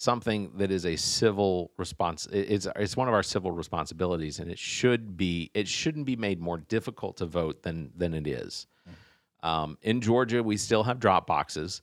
something 0.00 0.52
that 0.56 0.70
is 0.70 0.86
a 0.86 0.94
civil 0.94 1.72
response 1.76 2.26
it's 2.30 2.68
it's 2.76 2.96
one 2.96 3.08
of 3.08 3.14
our 3.14 3.22
civil 3.22 3.50
responsibilities 3.50 4.38
and 4.38 4.50
it 4.50 4.58
should 4.58 5.16
be 5.16 5.50
it 5.54 5.66
shouldn't 5.66 6.06
be 6.06 6.14
made 6.14 6.40
more 6.40 6.58
difficult 6.58 7.16
to 7.16 7.26
vote 7.26 7.62
than 7.62 7.90
than 7.96 8.14
it 8.14 8.26
is 8.26 8.66
um, 9.42 9.78
in 9.82 10.00
Georgia, 10.00 10.42
we 10.42 10.56
still 10.56 10.84
have 10.84 10.98
drop 10.98 11.26
boxes. 11.26 11.82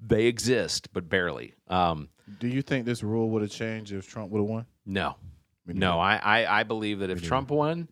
They 0.00 0.26
exist, 0.26 0.92
but 0.92 1.08
barely. 1.08 1.54
Um, 1.68 2.08
do 2.38 2.48
you 2.48 2.62
think 2.62 2.86
this 2.86 3.02
rule 3.02 3.30
would 3.30 3.42
have 3.42 3.50
changed 3.50 3.92
if 3.92 4.08
Trump 4.08 4.30
would 4.30 4.38
have 4.38 4.48
won? 4.48 4.66
no, 4.86 5.16
no. 5.66 5.98
I, 5.98 6.16
I, 6.16 6.60
I 6.60 6.62
believe 6.62 7.00
that 7.00 7.10
if. 7.10 7.22
Trump 7.22 7.50
won, 7.50 7.88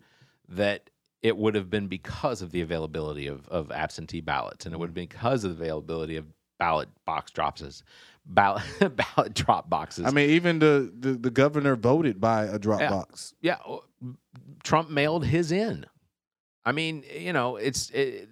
that 0.49 0.89
it 1.27 1.37
would 1.37 1.55
have 1.55 1.69
been 1.69 1.87
because 1.87 2.41
of 2.41 2.51
the 2.51 2.61
availability 2.61 3.27
of, 3.27 3.47
of 3.49 3.71
absentee 3.71 4.21
ballots, 4.21 4.65
and 4.65 4.73
it 4.73 4.77
would 4.77 4.87
have 4.89 4.93
been 4.95 5.07
because 5.07 5.43
of 5.43 5.57
the 5.57 5.63
availability 5.63 6.15
of 6.15 6.25
ballot 6.57 6.89
box 7.05 7.31
drops, 7.31 7.83
ballot 8.25 8.63
ballot 8.95 9.33
drop 9.33 9.69
boxes. 9.69 10.05
I 10.05 10.11
mean, 10.11 10.29
even 10.31 10.59
the, 10.59 10.91
the, 10.97 11.13
the 11.13 11.29
governor 11.29 11.75
voted 11.75 12.19
by 12.19 12.45
a 12.45 12.57
drop 12.57 12.79
Yeah. 12.81 12.89
box. 12.89 13.33
yeah, 13.41 13.57
Trump 14.63 14.89
mailed 14.89 15.25
his 15.25 15.51
in. 15.51 15.85
I 16.65 16.71
mean, 16.71 17.03
you 17.17 17.31
know, 17.33 17.55
it's 17.55 17.89
it, 17.91 18.29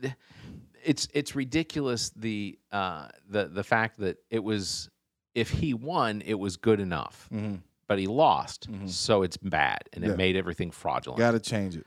it's 0.83 1.07
it's 1.13 1.35
ridiculous 1.35 2.09
the 2.15 2.57
uh, 2.71 3.07
the 3.29 3.45
the 3.47 3.63
fact 3.63 3.99
that 3.99 4.17
it 4.29 4.43
was 4.43 4.89
if 5.33 5.49
he 5.49 5.73
won, 5.73 6.21
it 6.25 6.35
was 6.39 6.57
good 6.57 6.79
enough, 6.79 7.27
Mm-hmm. 7.33 7.55
but 7.87 7.99
he 7.99 8.07
lost, 8.07 8.69
Mhm. 8.71 8.89
so 8.89 9.23
it's 9.23 9.37
bad, 9.37 9.83
and 9.93 10.03
Yeah. 10.03 10.11
it 10.11 10.17
made 10.17 10.35
everything 10.35 10.71
fraudulent. 10.71 11.19
Got 11.19 11.31
to 11.31 11.39
change 11.39 11.75
it. 11.77 11.85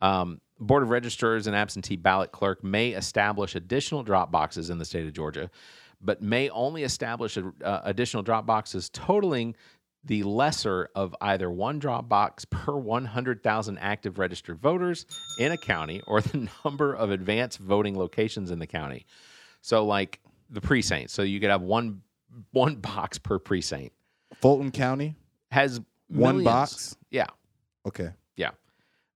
Um, 0.00 0.40
Board 0.58 0.82
of 0.82 0.90
Registrars 0.90 1.46
and 1.46 1.54
absentee 1.54 1.96
ballot 1.96 2.32
clerk 2.32 2.64
may 2.64 2.90
establish 2.90 3.54
additional 3.54 4.02
drop 4.02 4.30
boxes 4.30 4.70
in 4.70 4.78
the 4.78 4.84
state 4.84 5.06
of 5.06 5.12
Georgia, 5.12 5.50
but 6.00 6.22
may 6.22 6.48
only 6.50 6.82
establish 6.82 7.36
uh, 7.36 7.80
additional 7.84 8.22
drop 8.22 8.46
boxes 8.46 8.88
totaling 8.88 9.54
the 10.04 10.22
lesser 10.22 10.88
of 10.94 11.14
either 11.20 11.50
one 11.50 11.78
drop 11.78 12.08
box 12.08 12.44
per 12.46 12.76
100,000 12.76 13.78
active 13.78 14.18
registered 14.18 14.58
voters 14.58 15.04
in 15.38 15.52
a 15.52 15.56
county 15.56 16.00
or 16.06 16.20
the 16.20 16.48
number 16.64 16.94
of 16.94 17.10
advanced 17.10 17.58
voting 17.58 17.98
locations 17.98 18.50
in 18.50 18.58
the 18.58 18.66
county. 18.66 19.04
So, 19.60 19.84
like 19.84 20.20
the 20.48 20.60
precinct, 20.60 21.10
so 21.10 21.22
you 21.22 21.40
could 21.40 21.50
have 21.50 21.62
one 21.62 22.02
one 22.52 22.76
box 22.76 23.18
per 23.18 23.38
precinct 23.38 23.94
Fulton 24.34 24.70
County, 24.70 25.16
has 25.50 25.80
one 26.08 26.36
millions. 26.38 26.44
box. 26.44 26.96
Yeah, 27.10 27.26
Okay. 27.86 28.10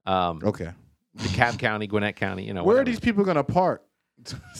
Um, 0.06 0.40
Okay. 0.44 0.70
DeKalb 1.18 1.58
County, 1.58 1.86
Gwinnett 1.88 2.16
County, 2.16 2.44
you 2.46 2.54
know. 2.54 2.62
Where 2.62 2.78
are 2.80 2.84
these 2.84 3.00
people 3.00 3.24
going 3.24 3.36
to 3.36 3.44
park 3.44 3.82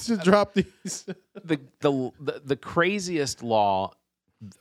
to 0.04 0.16
drop 0.16 0.54
these? 0.54 1.04
the, 1.44 1.60
the 1.80 2.10
the 2.20 2.42
the 2.44 2.56
craziest 2.56 3.42
law 3.42 3.92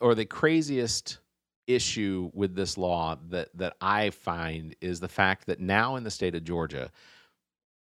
or 0.00 0.14
the 0.14 0.24
craziest 0.24 1.18
issue 1.66 2.30
with 2.32 2.54
this 2.54 2.76
law 2.78 3.16
that 3.30 3.48
that 3.56 3.74
I 3.80 4.10
find 4.10 4.74
is 4.80 5.00
the 5.00 5.08
fact 5.08 5.46
that 5.46 5.58
now 5.60 5.96
in 5.96 6.04
the 6.04 6.10
state 6.10 6.34
of 6.34 6.44
Georgia 6.44 6.90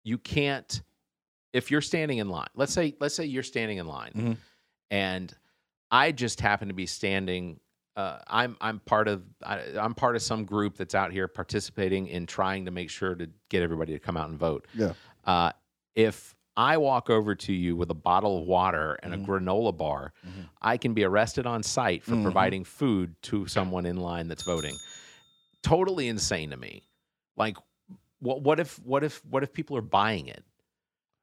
you 0.05 0.17
can't 0.19 0.83
if 1.53 1.71
you're 1.71 1.81
standing 1.81 2.19
in 2.19 2.29
line 2.29 2.49
let's 2.55 2.73
say 2.73 2.95
let's 3.01 3.15
say 3.15 3.25
you're 3.25 3.43
standing 3.43 3.79
in 3.79 3.87
line 3.87 4.13
Mhm. 4.15 4.37
and 4.91 5.35
I 5.91 6.13
just 6.13 6.41
happen 6.41 6.69
to 6.69 6.75
be 6.75 6.87
standing 6.87 7.61
uh, 7.99 8.19
I'm 8.29 8.57
I'm 8.61 8.79
part 8.79 9.09
of 9.09 9.23
I, 9.45 9.61
I'm 9.79 9.93
part 9.95 10.15
of 10.15 10.23
some 10.23 10.45
group 10.45 10.77
that's 10.77 10.95
out 10.95 11.11
here 11.11 11.27
participating 11.27 12.07
in 12.07 12.27
trying 12.27 12.65
to 12.67 12.71
make 12.71 12.91
sure 12.91 13.15
to 13.17 13.29
get 13.49 13.63
everybody 13.63 13.93
to 13.93 13.99
come 13.99 14.17
out 14.17 14.29
and 14.31 14.39
vote 14.39 14.67
Yeah. 14.75 14.93
uh, 15.25 15.51
if 15.97 16.35
I 16.57 16.77
walk 16.77 17.11
over 17.11 17.35
to 17.35 17.53
you 17.53 17.75
with 17.77 17.91
a 17.91 17.95
bottle 17.95 18.39
of 18.41 18.47
water 18.47 18.99
and 19.03 19.13
Mhm. 19.15 19.23
a 19.23 19.27
granola 19.27 19.77
bar, 19.77 20.13
Mhm. 20.27 20.49
I 20.61 20.77
can 20.77 20.93
be 20.95 21.05
arrested 21.05 21.47
on 21.47 21.63
sight 21.63 22.03
for 22.05 22.13
Mhm. 22.17 22.23
providing 22.23 22.65
food 22.65 23.15
to 23.23 23.47
someone 23.47 23.87
in 23.87 23.97
line 23.97 24.27
that's 24.29 24.43
voting. 24.43 24.75
Totally 25.63 26.09
insane 26.09 26.51
to 26.51 26.57
me. 26.57 26.83
Like, 27.37 27.57
what? 28.21 28.43
What 28.43 28.59
if? 28.61 28.79
What 28.85 29.05
if? 29.05 29.25
What 29.25 29.43
if 29.45 29.53
people 29.53 29.77
are 29.77 29.83
buying 29.83 30.27
it? 30.27 30.45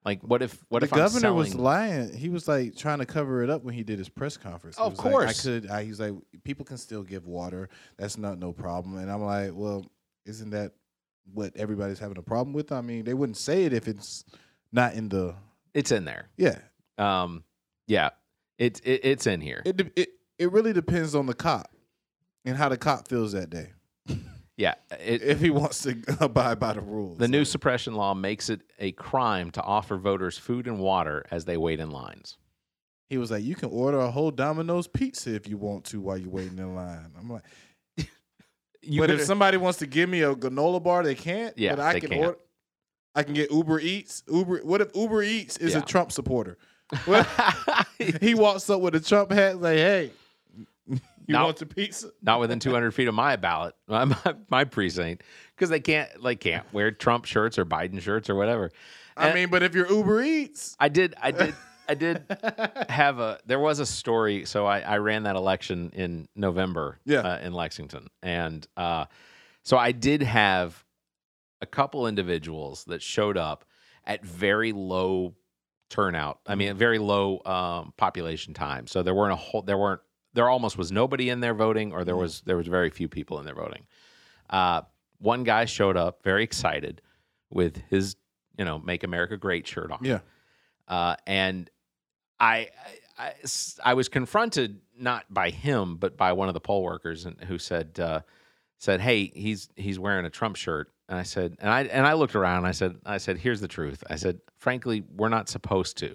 Like, 0.05 0.21
what 0.21 0.43
if? 0.43 0.63
What 0.69 0.79
the 0.79 0.85
if 0.85 0.91
governor 0.91 1.33
was 1.33 1.55
lying. 1.55 2.15
He 2.15 2.29
was 2.29 2.47
like 2.47 2.75
trying 2.77 2.99
to 2.99 3.05
cover 3.07 3.43
it 3.43 3.49
up 3.49 3.63
when 3.63 3.73
he 3.73 3.83
did 3.83 3.97
his 3.97 4.07
press 4.07 4.37
conference. 4.37 4.77
He 4.77 4.83
Of 4.83 4.91
was 4.91 4.99
like, 4.99 5.11
course. 5.11 5.39
I 5.39 5.49
could. 5.49 5.69
I, 5.69 5.83
he 5.83 5.89
was 5.89 5.99
like, 5.99 6.13
people 6.43 6.63
can 6.63 6.77
still 6.77 7.01
give 7.03 7.25
water. 7.25 7.69
That's 7.97 8.17
not 8.17 8.37
no 8.37 8.53
problem. 8.53 8.97
And 8.97 9.11
I'm 9.11 9.23
like, 9.23 9.51
well, 9.55 9.83
isn't 10.25 10.51
that 10.51 10.73
what 11.33 11.57
everybody's 11.57 11.97
having 11.97 12.17
a 12.19 12.21
problem 12.21 12.53
with? 12.53 12.71
I 12.71 12.81
mean, 12.81 13.03
they 13.03 13.15
wouldn't 13.15 13.37
say 13.37 13.63
it 13.65 13.73
if 13.73 13.87
it's 13.87 14.23
not 14.71 14.93
in 14.93 15.09
the. 15.09 15.33
It's 15.73 15.91
in 15.91 16.05
there. 16.05 16.29
Yeah, 16.37 16.59
Um, 16.99 17.43
yeah, 17.87 18.11
it's 18.59 18.79
it, 18.81 19.01
it's 19.03 19.25
in 19.27 19.41
here. 19.41 19.61
it 19.65 19.81
it 19.95 20.09
it 20.37 20.51
really 20.51 20.71
depends 20.71 21.15
on 21.15 21.25
the 21.25 21.33
cop 21.33 21.71
and 22.45 22.55
how 22.55 22.69
the 22.69 22.77
cop 22.77 23.07
feels 23.07 23.31
that 23.31 23.49
day. 23.49 23.71
Yeah, 24.57 24.75
it, 24.99 25.21
if 25.21 25.41
he 25.41 25.49
wants 25.49 25.81
to 25.83 25.97
abide 26.21 26.59
by 26.59 26.73
the 26.73 26.81
rules. 26.81 27.17
the 27.17 27.27
new 27.27 27.39
Like, 27.39 27.47
suppression 27.47 27.95
law 27.95 28.13
makes 28.13 28.49
it 28.49 28.61
a 28.79 28.93
crime 28.93 29.51
to 29.51 29.61
offer 29.61 29.97
voters 29.97 30.37
food 30.37 30.65
and 30.67 30.79
water 30.79 31.25
as 31.29 31.43
they 31.45 31.57
wait 31.57 31.79
in 31.81 31.89
lines. 31.91 32.37
he 33.09 33.17
was 33.17 33.31
like, 33.31 33.43
you 33.43 33.55
can 33.55 33.69
order 33.69 33.99
a 33.99 34.09
whole 34.11 34.31
Domino's 34.31 34.87
pizza 34.87 35.35
if 35.35 35.47
you 35.47 35.57
want 35.57 35.83
to 35.85 35.99
while 35.99 36.17
you're 36.17 36.29
waiting 36.29 36.57
in 36.57 36.73
line. 36.73 37.11
I'm 37.19 37.29
like, 37.29 37.43
You 38.81 39.01
but 39.01 39.09
if 39.09 39.21
somebody 39.23 39.57
wants 39.57 39.79
to 39.79 39.87
give 39.87 40.07
me 40.09 40.21
a 40.21 40.33
granola 40.35 40.81
bar, 40.81 41.03
they 41.03 41.15
can't. 41.15 41.57
Yeah, 41.57 41.75
but 41.75 41.81
I 41.83 41.93
they 41.93 41.99
can 42.01 42.09
can't. 42.11 42.25
order. 42.25 42.37
I 43.13 43.23
can 43.23 43.33
get 43.33 43.51
Uber 43.51 43.79
Eats. 43.79 44.23
Uber. 44.31 44.59
What 44.63 44.79
if 44.81 44.95
Uber 44.95 45.23
Eats 45.23 45.57
is 45.57 45.73
Yeah. 45.73 45.79
a 45.79 45.81
Trump 45.81 46.11
supporter? 46.11 46.57
He 48.21 48.35
walks 48.35 48.69
up 48.69 48.81
with 48.81 48.93
a 48.95 48.99
Trump 48.99 49.31
hat, 49.31 49.59
like, 49.61 49.77
"Hey, 49.77 50.11
you 51.27 51.33
No. 51.33 51.45
want 51.45 51.57
the 51.57 51.65
pizza?" 51.65 52.09
not 52.21 52.39
within 52.39 52.59
200 52.59 52.91
feet 52.91 53.07
of 53.07 53.13
my 53.15 53.35
ballot, 53.35 53.75
my, 53.87 54.05
my, 54.05 54.35
my 54.49 54.63
precinct, 54.63 55.23
because 55.55 55.69
they 55.69 55.79
can't 55.79 56.21
like 56.21 56.39
can't 56.39 56.65
wear 56.73 56.91
Trump 56.91 57.25
shirts 57.25 57.57
or 57.59 57.65
Biden 57.65 58.01
shirts 58.01 58.29
or 58.29 58.35
whatever. 58.35 58.71
I 59.17 59.33
mean, 59.33 59.49
but 59.49 59.63
if 59.63 59.73
you're 59.73 59.87
Uber 59.89 60.21
Eats, 60.23 60.75
I 60.79 60.89
did, 60.89 61.15
I 61.21 61.31
did, 61.31 61.55
I 61.87 61.93
did 61.95 62.23
have 62.89 63.19
a. 63.19 63.39
There 63.45 63.59
was 63.59 63.79
a 63.79 63.85
story. 63.85 64.43
So 64.45 64.65
I, 64.65 64.79
I 64.81 64.97
ran 64.97 65.23
that 65.23 65.35
election 65.37 65.91
in 65.93 66.27
November, 66.35 66.99
Yeah. 67.05 67.19
uh, 67.19 67.39
in 67.39 67.53
Lexington, 67.53 68.07
and 68.21 68.67
uh, 68.75 69.05
so 69.63 69.77
I 69.77 69.93
did 69.93 70.21
have 70.21 70.83
a 71.61 71.65
couple 71.65 72.07
individuals 72.07 72.83
that 72.85 73.01
showed 73.01 73.37
up 73.37 73.63
at 74.05 74.23
very 74.25 74.73
low 74.73 75.33
turnout. 75.89 76.39
I 76.45 76.55
mean, 76.55 76.75
very 76.75 76.99
low 76.99 77.41
um, 77.45 77.93
population 77.97 78.53
time. 78.53 78.85
So 78.87 79.01
there 79.01 79.15
weren't 79.15 79.33
a 79.33 79.37
whole. 79.37 79.61
There 79.61 79.77
weren't. 79.77 80.01
There 80.35 80.49
almost 80.49 80.77
was 80.77 80.91
nobody 80.91 81.29
in 81.29 81.39
there 81.39 81.55
voting, 81.55 81.91
or 81.91 82.03
there 82.03 82.15
was 82.15 82.41
there 82.41 82.57
was 82.57 82.67
very 82.67 82.89
few 82.89 83.07
people 83.07 83.39
in 83.39 83.45
there 83.45 83.55
voting. 83.55 83.87
Uh, 84.49 84.81
one 85.17 85.43
guy 85.43 85.65
showed 85.65 85.97
up 85.97 86.21
very 86.23 86.43
excited 86.43 87.01
with 87.49 87.77
his, 87.89 88.15
you 88.57 88.65
know, 88.65 88.77
"Make 88.77 89.03
America 89.03 89.37
Great" 89.37 89.65
shirt 89.65 89.91
on. 89.91 89.99
Yeah, 90.03 90.19
uh, 90.87 91.15
and 91.25 91.69
I, 92.39 92.69
I, 93.17 93.33
I 93.83 93.93
was 93.93 94.09
confronted 94.09 94.81
not 94.97 95.25
by 95.29 95.49
him 95.49 95.97
but 95.97 96.17
by 96.17 96.33
one 96.33 96.47
of 96.47 96.53
the 96.53 96.59
poll 96.59 96.83
workers 96.83 97.25
and 97.25 97.39
who 97.41 97.57
said 97.57 97.99
uh, 97.99 98.21
said 98.77 99.01
hey 99.01 99.31
he's 99.33 99.69
he's 99.75 99.99
wearing 99.99 100.25
a 100.25 100.29
Trump 100.29 100.55
shirt. 100.55 100.91
And 101.07 101.19
I 101.19 101.23
said 101.23 101.55
and 101.59 101.69
I 101.69 101.83
and 101.83 102.05
I 102.05 102.13
looked 102.13 102.35
around 102.35 102.59
and 102.59 102.67
I 102.67 102.71
said 102.71 102.95
I 103.05 103.17
said 103.17 103.37
here's 103.37 103.61
the 103.61 103.67
truth. 103.67 104.03
I 104.09 104.15
said 104.15 104.39
frankly 104.57 105.03
we're 105.15 105.29
not 105.29 105.49
supposed 105.49 105.97
to 105.97 106.13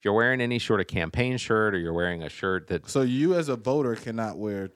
if 0.00 0.04
you're 0.06 0.14
wearing 0.14 0.40
any 0.40 0.58
sort 0.58 0.80
of 0.80 0.86
campaign 0.86 1.36
shirt 1.36 1.74
or 1.74 1.78
you're 1.78 1.92
wearing 1.92 2.22
a 2.22 2.28
shirt 2.28 2.66
that 2.68 2.88
so 2.88 3.02
you 3.02 3.34
as 3.34 3.48
a 3.50 3.56
voter 3.56 3.94
cannot 3.94 4.38
wear 4.38 4.70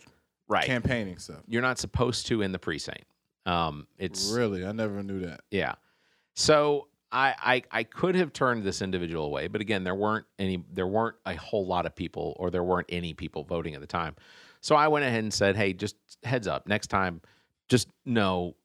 right 0.49 0.65
campaigning 0.67 1.17
stuff. 1.19 1.41
you're 1.49 1.63
not 1.63 1.79
supposed 1.79 2.27
to 2.27 2.43
in 2.43 2.53
the 2.53 2.59
precinct 2.59 3.05
um 3.47 3.87
it's 3.99 4.31
Really, 4.31 4.65
I 4.65 4.73
never 4.73 5.03
knew 5.03 5.21
that. 5.21 5.41
Yeah. 5.51 5.75
So 6.35 6.89
I, 7.13 7.35
I 7.43 7.63
I 7.81 7.83
could 7.85 8.15
have 8.17 8.33
turned 8.33 8.65
this 8.65 8.81
individual 8.83 9.25
away, 9.27 9.49
but 9.49 9.61
again, 9.61 9.85
there 9.85 9.95
weren't 9.95 10.27
any 10.39 10.65
there 10.73 10.87
weren't 10.87 11.17
a 11.27 11.37
whole 11.37 11.67
lot 11.67 11.85
of 11.87 11.95
people 11.95 12.35
or 12.41 12.51
there 12.51 12.65
weren't 12.65 12.87
any 12.91 13.13
people 13.15 13.45
voting 13.45 13.75
at 13.75 13.81
the 13.81 13.87
time. 13.87 14.17
So 14.63 14.75
I 14.77 14.89
went 14.89 15.05
ahead 15.05 15.23
and 15.23 15.33
said, 15.33 15.57
"Hey, 15.57 15.75
just 15.75 15.97
heads 16.23 16.47
up, 16.47 16.67
next 16.67 16.87
time 16.89 17.21
just 17.69 17.89
know 18.07 18.57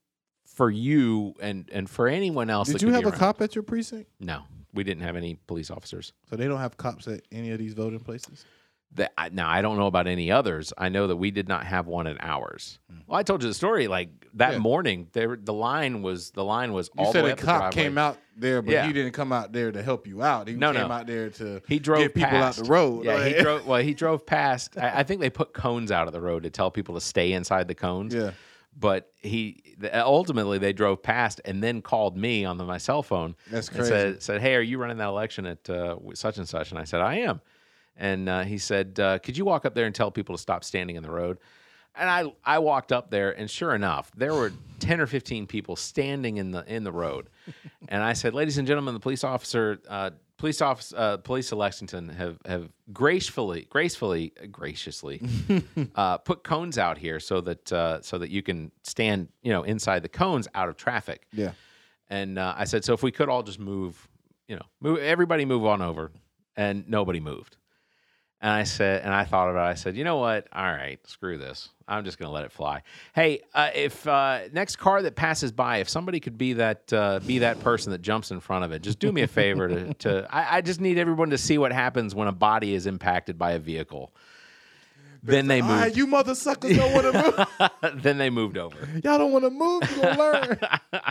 for 0.47 0.71
you 0.71 1.35
and 1.41 1.69
and 1.73 1.89
for 1.89 2.07
anyone 2.07 2.49
else 2.49 2.67
Did 2.69 2.75
that 2.75 2.81
you 2.81 2.87
could 2.87 2.95
have 2.95 3.03
be 3.03 3.07
a 3.07 3.11
around- 3.11 3.19
cop 3.19 3.41
at 3.41 3.53
your 3.55 3.63
precinct? 3.63 4.09
No. 4.19 4.43
We 4.73 4.83
didn't 4.83 5.03
have 5.03 5.15
any 5.15 5.35
police 5.47 5.71
officers. 5.71 6.13
So 6.29 6.35
they 6.35 6.47
don't 6.47 6.59
have 6.59 6.77
cops 6.77 7.07
at 7.07 7.21
any 7.31 7.51
of 7.51 7.59
these 7.59 7.73
voting 7.73 7.99
places. 7.99 8.45
That 8.95 9.13
I, 9.19 9.29
now 9.29 9.47
I 9.47 9.61
don't 9.61 9.77
know 9.77 9.85
about 9.85 10.07
any 10.07 10.31
others. 10.31 10.73
I 10.75 10.89
know 10.89 11.05
that 11.07 11.15
we 11.17 11.29
did 11.29 11.47
not 11.47 11.63
have 11.63 11.85
one 11.85 12.07
in 12.07 12.17
ours. 12.21 12.79
Hmm. 12.91 12.97
Well, 13.05 13.19
I 13.19 13.23
told 13.23 13.43
you 13.43 13.49
the 13.49 13.53
story. 13.53 13.87
Like 13.87 14.09
that. 14.33 14.53
Yeah. 14.53 14.57
morning, 14.57 15.07
there 15.13 15.35
the 15.39 15.53
line 15.53 16.01
was 16.01 16.31
the 16.31 16.43
line 16.43 16.73
was 16.73 16.89
You 16.97 17.05
all 17.05 17.11
said 17.11 17.21
the 17.21 17.25
way 17.25 17.31
a 17.31 17.35
cop 17.35 17.71
came 17.71 17.99
out 17.99 18.17
there, 18.35 18.63
but 18.63 18.71
Yeah. 18.71 18.87
he 18.87 18.93
didn't 18.93 19.11
come 19.11 19.31
out 19.31 19.53
there 19.53 19.71
to 19.71 19.83
help 19.83 20.07
you 20.07 20.23
out. 20.23 20.47
He 20.47 20.55
No, 20.55 20.71
came 20.73 20.87
no. 20.87 20.91
out 20.93 21.05
there 21.05 21.29
to 21.29 21.61
He 21.67 21.77
drove 21.77 21.99
get 21.99 22.15
people 22.15 22.29
past. 22.31 22.59
out 22.59 22.65
the 22.65 22.71
road. 22.71 23.05
Yeah, 23.05 23.23
he 23.27 23.39
drove. 23.39 23.67
Well, 23.67 23.79
he 23.81 23.93
drove 23.93 24.25
past. 24.25 24.75
I, 24.75 24.99
I 25.01 25.03
think 25.03 25.21
they 25.21 25.29
put 25.29 25.53
cones 25.53 25.91
out 25.91 26.07
of 26.07 26.13
the 26.13 26.21
road 26.21 26.41
to 26.43 26.49
tell 26.49 26.71
people 26.71 26.95
to 26.95 27.01
stay 27.01 27.33
inside 27.33 27.67
the 27.67 27.75
cones. 27.75 28.15
Yeah. 28.15 28.31
But 28.77 29.11
he 29.21 29.75
ultimately 29.93 30.57
they 30.57 30.73
drove 30.73 31.03
past 31.03 31.41
and 31.43 31.61
then 31.63 31.81
called 31.81 32.15
me 32.15 32.45
on 32.45 32.57
the, 32.57 32.65
my 32.65 32.77
cell 32.77 33.03
phone. 33.03 33.35
That's 33.51 33.67
and 33.67 33.77
crazy. 33.77 33.89
said, 33.89 34.23
said, 34.23 34.41
"Hey, 34.41 34.55
are 34.55 34.61
you 34.61 34.77
running 34.77 34.97
that 34.97 35.07
election 35.07 35.45
at 35.45 35.69
uh, 35.69 35.97
such 36.13 36.37
and 36.37 36.47
such?" 36.47 36.71
And 36.71 36.79
I 36.79 36.83
said, 36.85 37.01
"I 37.01 37.15
am." 37.19 37.41
And 37.97 38.29
uh, 38.29 38.43
he 38.43 38.57
said, 38.57 38.99
uh, 38.99 39.19
"Could 39.19 39.37
you 39.37 39.43
walk 39.43 39.65
up 39.65 39.75
there 39.75 39.85
and 39.85 39.93
tell 39.93 40.11
people 40.11 40.35
to 40.35 40.41
stop 40.41 40.63
standing 40.63 40.95
in 40.95 41.03
the 41.03 41.11
road?" 41.11 41.39
And 41.95 42.09
I 42.09 42.31
I 42.45 42.59
walked 42.59 42.91
up 42.91 43.09
there, 43.09 43.31
and 43.31 43.49
sure 43.49 43.75
enough, 43.75 44.11
there 44.15 44.33
were 44.33 44.53
ten 44.79 45.01
or 45.01 45.07
fifteen 45.07 45.47
people 45.47 45.75
standing 45.75 46.37
in 46.37 46.51
the 46.51 46.63
in 46.73 46.83
the 46.83 46.91
road. 46.91 47.29
and 47.89 48.01
I 48.01 48.13
said, 48.13 48.33
"Ladies 48.33 48.57
and 48.57 48.67
gentlemen, 48.67 48.93
the 48.93 48.99
police 48.99 49.23
officer, 49.23 49.79
uh, 49.89 50.11
police 50.39 50.61
office, 50.61 50.91
uh, 50.95 51.17
police 51.17 51.51
of 51.51 51.59
Lexington 51.59 52.09
have 52.09 52.39
have 52.45 52.69
gracefully, 52.91 53.67
gracefully, 53.69 54.33
graciously 54.51 55.21
uh, 55.95 56.17
put 56.17 56.43
cones 56.43 56.79
out 56.79 56.97
here 56.97 57.19
so 57.19 57.41
that 57.41 57.71
uh, 57.71 58.01
so 58.01 58.17
that 58.17 58.31
you 58.31 58.41
can 58.41 58.71
stand, 58.83 59.27
you 59.43 59.51
know, 59.51 59.61
inside 59.61 60.01
the 60.01 60.09
cones 60.09 60.47
out 60.55 60.69
of 60.69 60.77
traffic." 60.77 61.27
Yeah. 61.31 61.51
And 62.09 62.39
uh, 62.39 62.55
I 62.57 62.63
said, 62.63 62.83
so 62.83 62.93
if 62.93 63.03
we 63.03 63.11
could 63.11 63.29
all 63.29 63.43
just 63.43 63.59
move, 63.59 64.07
you 64.47 64.55
know, 64.55 64.65
move 64.81 64.97
everybody 64.97 65.45
move 65.45 65.63
on 65.65 65.83
over, 65.83 66.11
and 66.57 66.89
nobody 66.89 67.19
moved. 67.19 67.57
And 68.41 68.51
I 68.51 68.63
said, 68.63 69.03
and 69.03 69.13
I 69.13 69.25
thought 69.25 69.49
about 69.49 69.67
it. 69.67 69.71
I 69.71 69.73
said, 69.73 69.97
you 69.97 70.05
know 70.05 70.17
what? 70.17 70.47
All 70.53 70.63
right, 70.63 70.97
screw 71.05 71.37
this. 71.37 71.69
I'm 71.89 72.05
just 72.05 72.17
going 72.17 72.27
to 72.27 72.33
let 72.33 72.45
it 72.45 72.53
fly. 72.53 72.83
Hey, 73.13 73.41
uh, 73.53 73.71
if 73.75 74.07
uh, 74.07 74.47
next 74.53 74.77
car 74.77 75.01
that 75.01 75.15
passes 75.15 75.51
by, 75.51 75.77
if 75.77 75.89
somebody 75.89 76.21
could 76.21 76.37
be 76.37 76.53
that 76.53 76.93
uh, 76.93 77.19
be 77.19 77.39
that 77.39 77.59
person 77.59 77.91
that 77.91 78.01
jumps 78.01 78.31
in 78.31 78.39
front 78.39 78.63
of 78.63 78.71
it, 78.71 78.81
just 78.81 78.99
do 78.99 79.11
me 79.11 79.23
a 79.23 79.27
favor 79.27 79.67
to. 79.67 79.93
to 79.99 80.27
I, 80.33 80.57
I 80.57 80.61
just 80.61 80.79
need 80.79 80.97
everyone 80.97 81.31
to 81.31 81.37
see 81.37 81.57
what 81.57 81.73
happens 81.73 82.15
when 82.15 82.27
a 82.27 82.31
body 82.31 82.73
is 82.73 82.85
impacted 82.85 83.37
by 83.37 83.53
a 83.53 83.59
vehicle. 83.59 84.13
Then 85.21 85.47
they 85.47 85.59
All 85.59 85.67
right, 85.67 85.85
moved. 85.85 85.97
you 85.97 86.07
mother 86.07 86.33
suckers 86.35 86.77
don't 86.77 86.93
want 86.93 87.13
to 87.13 87.67
move. 87.81 88.01
then 88.03 88.17
they 88.17 88.29
moved 88.29 88.57
over. 88.57 88.87
Y'all 89.03 89.17
don't 89.17 89.33
want 89.33 89.43
to 89.43 89.49
move. 89.49 89.83
You 89.91 90.01
gonna 90.01 90.17
learn. 90.17 90.59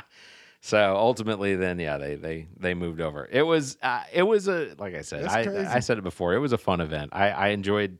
So 0.69 0.97
ultimately, 0.97 1.57
then 1.57 1.79
yeah, 1.79 1.97
they 1.97 2.15
they 2.17 2.47
they 2.59 2.75
moved 2.75 3.01
over. 3.01 3.27
It 3.31 3.41
was 3.43 3.79
uh, 3.83 4.03
it 4.13 4.23
was 4.23 4.49
a 4.49 4.75
like 4.79 4.95
I 4.95 5.01
said, 5.01 5.25
I. 5.25 5.77
I 5.77 5.81
said 5.81 5.97
it 5.97 6.03
before. 6.05 6.35
It 6.35 6.41
was 6.41 6.53
a 6.53 6.59
fun 6.59 6.83
event. 6.83 7.11
I, 7.15 7.31
I 7.31 7.49
enjoyed. 7.49 7.99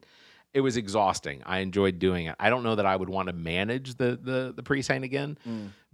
It 0.53 0.61
was 0.61 0.77
exhausting. 0.77 1.43
I 1.47 1.61
enjoyed 1.61 1.99
doing 1.99 2.27
it. 2.27 2.35
I 2.39 2.51
don't 2.51 2.63
know 2.63 2.75
that 2.75 2.85
I 2.85 2.95
would 2.95 3.09
want 3.09 3.29
to 3.29 3.33
manage 3.33 3.95
the 3.95 4.19
the 4.23 4.53
the 4.55 4.63
precinct 4.63 5.03
again, 5.05 5.39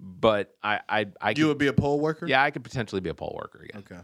but 0.00 0.56
I 0.64 0.80
I 0.88 1.06
I 1.20 1.30
You 1.30 1.34
could, 1.36 1.46
would 1.46 1.58
be 1.58 1.68
a 1.68 1.72
poll 1.72 2.00
worker. 2.00 2.26
yeah 2.26 2.42
I 2.42 2.50
could 2.50 2.64
potentially 2.64 3.00
be 3.00 3.10
a 3.10 3.14
poll 3.14 3.36
worker 3.40 3.60
again. 3.68 3.84
Okay. 3.88 4.00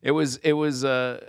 It 0.00 0.12
was 0.12 0.36
it 0.38 0.54
was 0.54 0.82
uh 0.82 1.20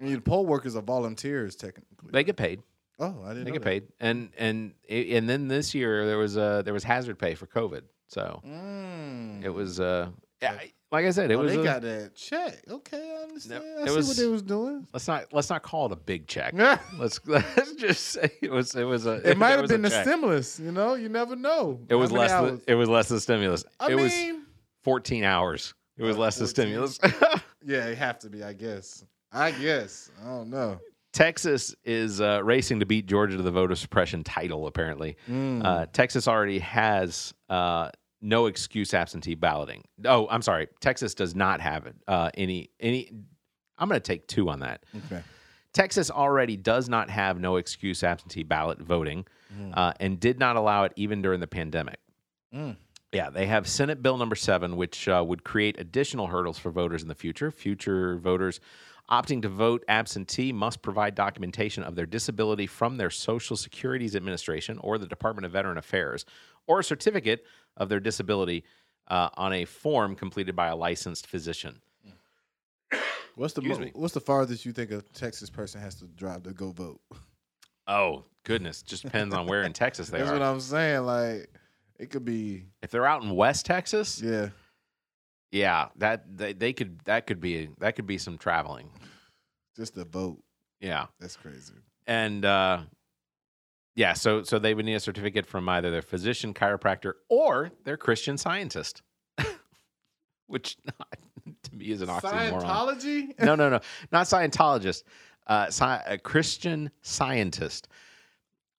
I 0.00 0.04
mean, 0.04 0.20
poll 0.22 0.46
workers 0.46 0.74
are 0.74 0.80
volunteers 0.82 1.54
technically. 1.54 2.12
they 2.12 2.24
get 2.24 2.36
paid. 2.36 2.62
oh, 2.98 3.22
I 3.24 3.28
didn't 3.34 3.44
They 3.44 3.50
know 3.50 3.58
get 3.58 3.62
that. 3.62 3.68
paid, 3.68 3.82
and 4.00 4.30
and 4.38 4.72
and 4.88 5.28
then 5.28 5.48
this 5.48 5.74
year 5.74 6.06
there 6.06 6.16
was 6.18 6.38
uh 6.38 6.62
there 6.62 6.72
was 6.72 6.84
hazard 6.84 7.18
pay 7.18 7.34
for 7.34 7.46
COVID. 7.46 7.82
So 8.08 8.40
Mm. 8.46 9.44
it 9.44 9.50
was 9.50 9.80
uh 9.80 10.08
yeah, 10.42 10.58
like 10.92 11.04
I 11.06 11.10
said, 11.10 11.30
it 11.30 11.34
oh, 11.34 11.42
was 11.42 11.52
they 11.54 11.60
a- 11.60 11.64
got 11.64 11.82
that 11.82 12.14
check. 12.14 12.58
Okay, 12.68 13.16
I 13.18 13.22
understand. 13.24 13.62
I 13.78 13.82
it 13.82 13.88
see 13.90 13.96
was- 13.96 14.08
what 14.08 14.16
they 14.16 14.26
was 14.26 14.42
doing. 14.42 14.86
let's 14.92 15.06
not 15.08 15.26
let's 15.32 15.50
not 15.50 15.62
call 15.62 15.86
it 15.86 15.92
a 15.92 15.96
big 15.96 16.26
check. 16.26 16.52
it 16.54 16.78
Let's 16.98 17.20
let's 17.26 17.74
just 17.74 18.06
say 18.08 18.30
it 18.42 18.50
was 18.50 18.74
it 18.74 18.84
was 18.84 19.06
a 19.06 19.28
it 19.28 19.36
might 19.38 19.50
have 19.50 19.62
was 19.62 19.70
a 19.70 19.74
been 19.74 19.82
the 19.82 19.90
stimulus. 19.90 20.58
You 20.58 20.72
know, 20.72 20.94
you 20.94 21.08
never 21.08 21.36
know. 21.36 21.80
It 21.88 21.94
was 21.94 22.10
less 22.10 22.32
than, 22.32 22.60
it 22.66 22.74
was 22.74 22.88
less 22.88 23.08
than 23.08 23.20
stimulus. 23.20 23.64
I 23.78 23.90
it 23.92 23.94
was 23.96 24.12
14 24.84 25.24
hours. 25.24 25.74
It 25.96 26.02
was 26.04 26.16
Uh, 26.16 26.20
less 26.20 26.36
than 26.36 26.46
14. 26.46 26.52
stimulus. 26.54 26.98
yeah, 27.64 27.86
it 27.86 27.98
have 27.98 28.18
to 28.20 28.30
be. 28.30 28.42
I 28.42 28.52
guess. 28.54 29.04
I 29.32 29.50
guess. 29.52 30.10
I 30.22 30.26
don't 30.26 30.50
know. 30.50 30.80
Texas 31.12 31.74
is 31.84 32.20
uh, 32.20 32.40
racing 32.42 32.80
to 32.80 32.86
beat 32.86 33.06
Georgia 33.06 33.36
to 33.36 33.42
the 33.42 33.50
voter 33.50 33.74
suppression 33.74 34.22
title. 34.24 34.66
Apparently, 34.66 35.16
Mm. 35.28 35.64
uh, 35.64 35.86
Texas 35.92 36.26
already 36.28 36.60
has 36.60 37.34
uh, 37.48 37.90
no 38.20 38.46
excuse 38.46 38.94
absentee 38.94 39.34
balloting. 39.34 39.84
Oh, 40.04 40.28
I'm 40.30 40.42
sorry. 40.42 40.68
Texas 40.80 41.14
does 41.14 41.34
not 41.34 41.60
have 41.60 41.86
it. 41.86 41.96
Uh, 42.06 42.30
any 42.34 42.70
any. 42.80 43.10
I'm 43.78 43.88
going 43.88 44.00
to 44.00 44.06
take 44.06 44.26
two 44.26 44.48
on 44.50 44.60
that. 44.60 44.84
okay. 45.06 45.22
Texas 45.72 46.10
already 46.10 46.56
does 46.56 46.88
not 46.88 47.08
have 47.10 47.38
no 47.38 47.56
excuse 47.56 48.02
absentee 48.02 48.42
ballot 48.42 48.80
voting 48.80 49.24
uh, 49.74 49.92
and 50.00 50.18
did 50.18 50.38
not 50.38 50.56
allow 50.56 50.84
it 50.84 50.92
even 50.96 51.22
during 51.22 51.40
the 51.40 51.46
pandemic. 51.46 51.98
Mm. 52.54 52.76
Yeah, 53.12 53.30
they 53.30 53.46
have 53.46 53.68
Senate 53.68 54.02
Bill 54.02 54.16
number 54.16 54.36
seven, 54.36 54.76
which 54.76 55.08
uh, 55.08 55.24
would 55.26 55.44
create 55.44 55.78
additional 55.78 56.26
hurdles 56.26 56.58
for 56.58 56.70
voters 56.70 57.02
in 57.02 57.08
the 57.08 57.14
future. 57.14 57.50
Future 57.50 58.18
voters 58.18 58.60
opting 59.10 59.42
to 59.42 59.48
vote 59.48 59.84
absentee 59.88 60.52
must 60.52 60.82
provide 60.82 61.14
documentation 61.16 61.82
of 61.82 61.96
their 61.96 62.06
disability 62.06 62.66
from 62.66 62.96
their 62.96 63.10
Social 63.10 63.56
Securities 63.56 64.14
Administration 64.14 64.78
or 64.78 64.98
the 64.98 65.06
Department 65.06 65.46
of 65.46 65.52
Veteran 65.52 65.78
Affairs, 65.78 66.24
or 66.68 66.78
a 66.80 66.84
certificate 66.84 67.44
of 67.76 67.88
their 67.88 68.00
disability 68.00 68.64
uh, 69.08 69.28
on 69.34 69.52
a 69.52 69.64
form 69.64 70.14
completed 70.16 70.54
by 70.56 70.68
a 70.68 70.76
licensed 70.76 71.26
physician. 71.26 71.80
What's 73.36 73.54
the 73.54 73.62
mo- 73.62 73.90
what's 73.94 74.12
the 74.14 74.20
farthest 74.20 74.66
you 74.66 74.72
think 74.72 74.90
a 74.90 75.02
Texas 75.14 75.48
person 75.50 75.80
has 75.80 75.94
to 75.96 76.06
drive 76.06 76.42
to 76.42 76.50
go 76.52 76.72
vote? 76.72 77.00
Oh 77.86 78.24
goodness, 78.44 78.82
just 78.82 79.02
depends 79.04 79.34
on 79.34 79.46
where 79.46 79.62
in 79.62 79.72
Texas 79.72 80.10
they 80.10 80.18
That's 80.18 80.30
are. 80.30 80.34
That's 80.34 80.40
what 80.40 80.54
I'm 80.54 80.60
saying. 80.60 81.02
Like, 81.06 81.50
It 81.98 82.10
could 82.10 82.24
be 82.24 82.66
If 82.82 82.90
they're 82.90 83.06
out 83.06 83.22
in 83.22 83.30
West 83.34 83.66
Texas, 83.66 84.20
yeah. 84.20 84.48
yeah, 85.52 85.88
that 85.96 86.24
they, 86.36 86.52
they 86.52 86.72
could 86.72 87.00
that 87.04 87.26
could 87.26 87.40
be 87.40 87.70
that 87.78 87.96
could 87.96 88.06
be 88.06 88.18
some 88.18 88.36
traveling. 88.36 88.90
Just 89.76 89.96
a 89.96 90.04
vote. 90.04 90.42
Yeah. 90.80 91.06
That's 91.20 91.36
crazy. 91.36 91.74
and 92.06 92.44
uh, 92.44 92.80
yeah, 94.00 94.14
so 94.14 94.42
so 94.42 94.58
they 94.58 94.72
would 94.72 94.86
need 94.86 94.94
a 94.94 95.00
certificate 95.00 95.44
from 95.44 95.68
either 95.68 95.90
their 95.90 96.00
physician, 96.00 96.54
chiropractor, 96.54 97.12
or 97.28 97.70
their 97.84 97.98
Christian 97.98 98.38
scientist, 98.38 99.02
which 100.46 100.78
to 101.64 101.74
me 101.74 101.90
is 101.90 102.00
an 102.00 102.08
oxymoron. 102.08 102.62
Scientology? 102.62 103.38
no, 103.44 103.54
no, 103.56 103.68
no, 103.68 103.80
not 104.10 104.24
Scientologist, 104.24 105.02
uh, 105.48 105.66
sci- 105.66 106.02
a 106.06 106.16
Christian 106.16 106.90
scientist. 107.02 107.88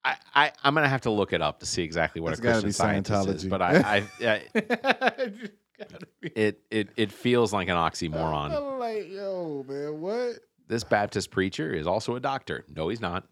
I, 0.03 0.15
I 0.34 0.51
I'm 0.63 0.73
gonna 0.73 0.89
have 0.89 1.01
to 1.01 1.12
look 1.12 1.34
it 1.34 1.41
up 1.43 1.60
to 1.60 1.67
see 1.67 1.84
exactly 1.84 2.19
what 2.19 2.31
It's 2.31 2.39
a 2.39 2.43
Christian 2.43 2.71
scientist 2.71 3.27
is, 3.29 3.45
but 3.45 3.62
I, 3.62 3.77
I, 3.77 4.03
yeah, 4.19 4.39
it 6.23 6.62
it 6.71 6.89
it 6.95 7.12
feels 7.12 7.53
like 7.53 7.67
an 7.67 7.77
I'm 7.77 7.91
oxymoron. 7.91 8.79
like, 8.79 9.07
yo, 9.12 9.63
man, 9.69 10.01
what? 10.01 10.39
This 10.67 10.84
Baptist 10.84 11.29
preacher 11.29 11.71
is 11.71 11.86
also 11.86 12.15
a 12.15 12.19
doctor. 12.19 12.65
No, 12.75 12.89
he's 12.89 13.01
not. 13.01 13.27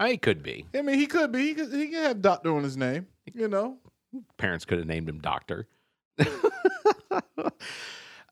I 0.00 0.12
he 0.12 0.16
could 0.16 0.42
be. 0.42 0.64
I 0.74 0.80
mean, 0.80 0.98
he 0.98 1.06
could 1.06 1.30
be. 1.30 1.40
He 1.48 1.54
could, 1.54 1.72
he 1.72 1.88
could 1.88 2.02
have 2.02 2.22
doctor 2.22 2.56
on 2.56 2.64
his 2.64 2.76
name. 2.76 3.06
You 3.34 3.48
know, 3.48 3.76
parents 4.38 4.64
could 4.64 4.78
have 4.78 4.86
named 4.86 5.08
him 5.08 5.20
doctor. 5.20 5.68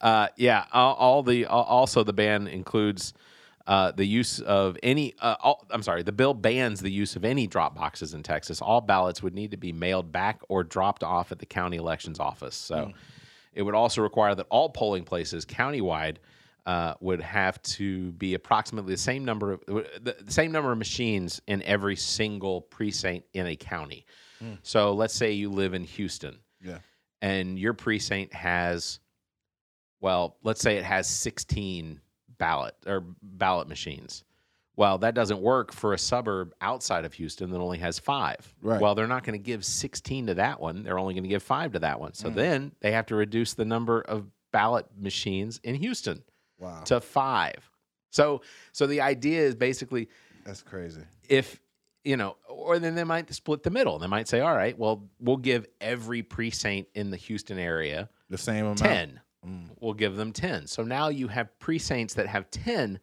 uh, 0.00 0.28
yeah, 0.36 0.64
all, 0.72 0.94
all 0.94 1.22
the 1.22 1.44
al- 1.44 1.62
also 1.62 2.02
the 2.02 2.14
ban 2.14 2.46
includes 2.48 3.12
uh, 3.66 3.92
the 3.92 4.06
use 4.06 4.40
of 4.40 4.78
any. 4.82 5.14
Uh, 5.20 5.36
all, 5.40 5.66
I'm 5.70 5.82
sorry, 5.82 6.02
the 6.02 6.10
bill 6.10 6.32
bans 6.32 6.80
the 6.80 6.90
use 6.90 7.16
of 7.16 7.24
any 7.24 7.46
drop 7.46 7.74
boxes 7.74 8.14
in 8.14 8.22
Texas. 8.22 8.62
All 8.62 8.80
ballots 8.80 9.22
would 9.22 9.34
need 9.34 9.50
to 9.50 9.58
be 9.58 9.72
mailed 9.72 10.10
back 10.10 10.40
or 10.48 10.64
dropped 10.64 11.04
off 11.04 11.30
at 11.32 11.38
the 11.38 11.46
county 11.46 11.76
elections 11.76 12.18
office. 12.18 12.56
So 12.56 12.92
it 13.52 13.62
would 13.62 13.74
also 13.74 14.00
require 14.00 14.34
that 14.34 14.46
all 14.48 14.70
polling 14.70 15.04
places 15.04 15.44
countywide. 15.44 16.16
Uh, 16.68 16.92
would 17.00 17.22
have 17.22 17.62
to 17.62 18.12
be 18.12 18.34
approximately 18.34 18.92
the 18.92 18.98
same 18.98 19.24
number 19.24 19.52
of 19.52 19.64
the, 19.66 20.14
the 20.22 20.30
same 20.30 20.52
number 20.52 20.70
of 20.70 20.76
machines 20.76 21.40
in 21.46 21.62
every 21.62 21.96
single 21.96 22.60
precinct 22.60 23.26
in 23.32 23.46
a 23.46 23.56
county. 23.56 24.04
So 24.62 24.92
let's 24.92 25.14
say 25.14 25.32
you 25.32 25.48
live 25.50 25.72
in 25.72 25.84
Houston. 25.84 26.38
Yeah. 26.62 26.80
and 27.22 27.58
your 27.58 27.72
precinct 27.72 28.34
has 28.34 29.00
well 30.02 30.36
let's 30.42 30.60
say 30.60 30.76
it 30.76 30.84
has 30.84 31.08
16 31.08 32.02
ballot 32.36 32.74
or 32.86 33.02
ballot 33.22 33.66
machines. 33.66 34.24
Well 34.76 34.98
that 34.98 35.14
doesn't 35.14 35.40
work 35.40 35.72
for 35.72 35.94
a 35.94 35.98
suburb 35.98 36.52
outside 36.60 37.06
of 37.06 37.14
houston 37.14 37.50
that 37.50 37.60
only 37.60 37.78
has 37.78 37.98
five. 37.98 38.54
Right. 38.60 38.78
well 38.78 38.94
they're 38.94 39.06
not 39.06 39.24
going 39.24 39.40
to 39.40 39.42
give 39.42 39.64
16 39.64 40.26
to 40.26 40.34
that 40.34 40.60
one. 40.60 40.82
They're 40.82 40.98
only 40.98 41.14
going 41.14 41.24
to 41.24 41.30
give 41.30 41.42
five 41.42 41.72
to 41.72 41.78
that 41.78 41.98
one. 41.98 42.12
So 42.12 42.28
then 42.28 42.72
they 42.80 42.92
have 42.92 43.06
to 43.06 43.14
reduce 43.14 43.54
the 43.54 43.64
number 43.64 44.02
of 44.02 44.26
ballot 44.52 44.86
machines 44.98 45.60
in 45.64 45.74
houston 45.74 46.22
Wow, 46.58 46.82
to 46.84 47.00
five 47.00 47.70
so 48.10 48.42
so 48.72 48.86
the 48.86 49.00
idea 49.00 49.42
is 49.42 49.54
basically 49.54 50.08
that's 50.44 50.62
crazy. 50.62 51.02
if 51.28 51.60
you 52.04 52.16
know, 52.16 52.36
or 52.48 52.78
then 52.78 52.94
they 52.94 53.04
might 53.04 53.30
split 53.34 53.62
the 53.62 53.70
middle. 53.70 53.98
They 53.98 54.06
might 54.06 54.28
say, 54.28 54.40
all 54.40 54.56
right, 54.56 54.78
well, 54.78 55.10
we'll 55.20 55.36
give 55.36 55.66
every 55.78 56.22
precinct 56.22 56.96
in 56.96 57.10
the 57.10 57.18
Houston 57.18 57.58
area 57.58 58.08
The 58.30 58.38
same 58.38 58.64
amount. 58.64 58.78
10. 58.78 59.20
Mm. 59.46 59.70
We'll 59.78 59.92
give 59.92 60.16
them 60.16 60.32
10. 60.32 60.68
So 60.68 60.82
now 60.82 61.08
you 61.08 61.28
have 61.28 61.58
precincts 61.58 62.14
that 62.14 62.26
have 62.26 62.50
10 62.50 62.98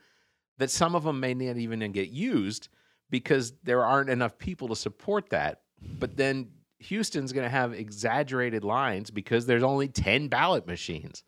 that 0.58 0.72
some 0.72 0.96
of 0.96 1.04
them 1.04 1.20
may 1.20 1.36
not 1.36 1.58
even 1.58 1.80
get 1.92 2.10
used 2.10 2.70
because 3.12 3.54
there 3.64 3.86
aren't 3.86 4.10
enough 4.10 4.40
people 4.40 4.70
to 4.70 4.76
support 4.76 5.30
that. 5.30 5.62
But 6.00 6.18
then 6.18 6.50
Houston's 6.80 7.32
going 7.32 7.46
to 7.46 7.50
have 7.50 7.74
exaggerated 7.74 8.64
lines 8.64 9.12
because 9.12 9.46
there's 9.46 9.62
only 9.64 9.88
10 9.88 10.30
ballot 10.30 10.66
machines. 10.66 11.24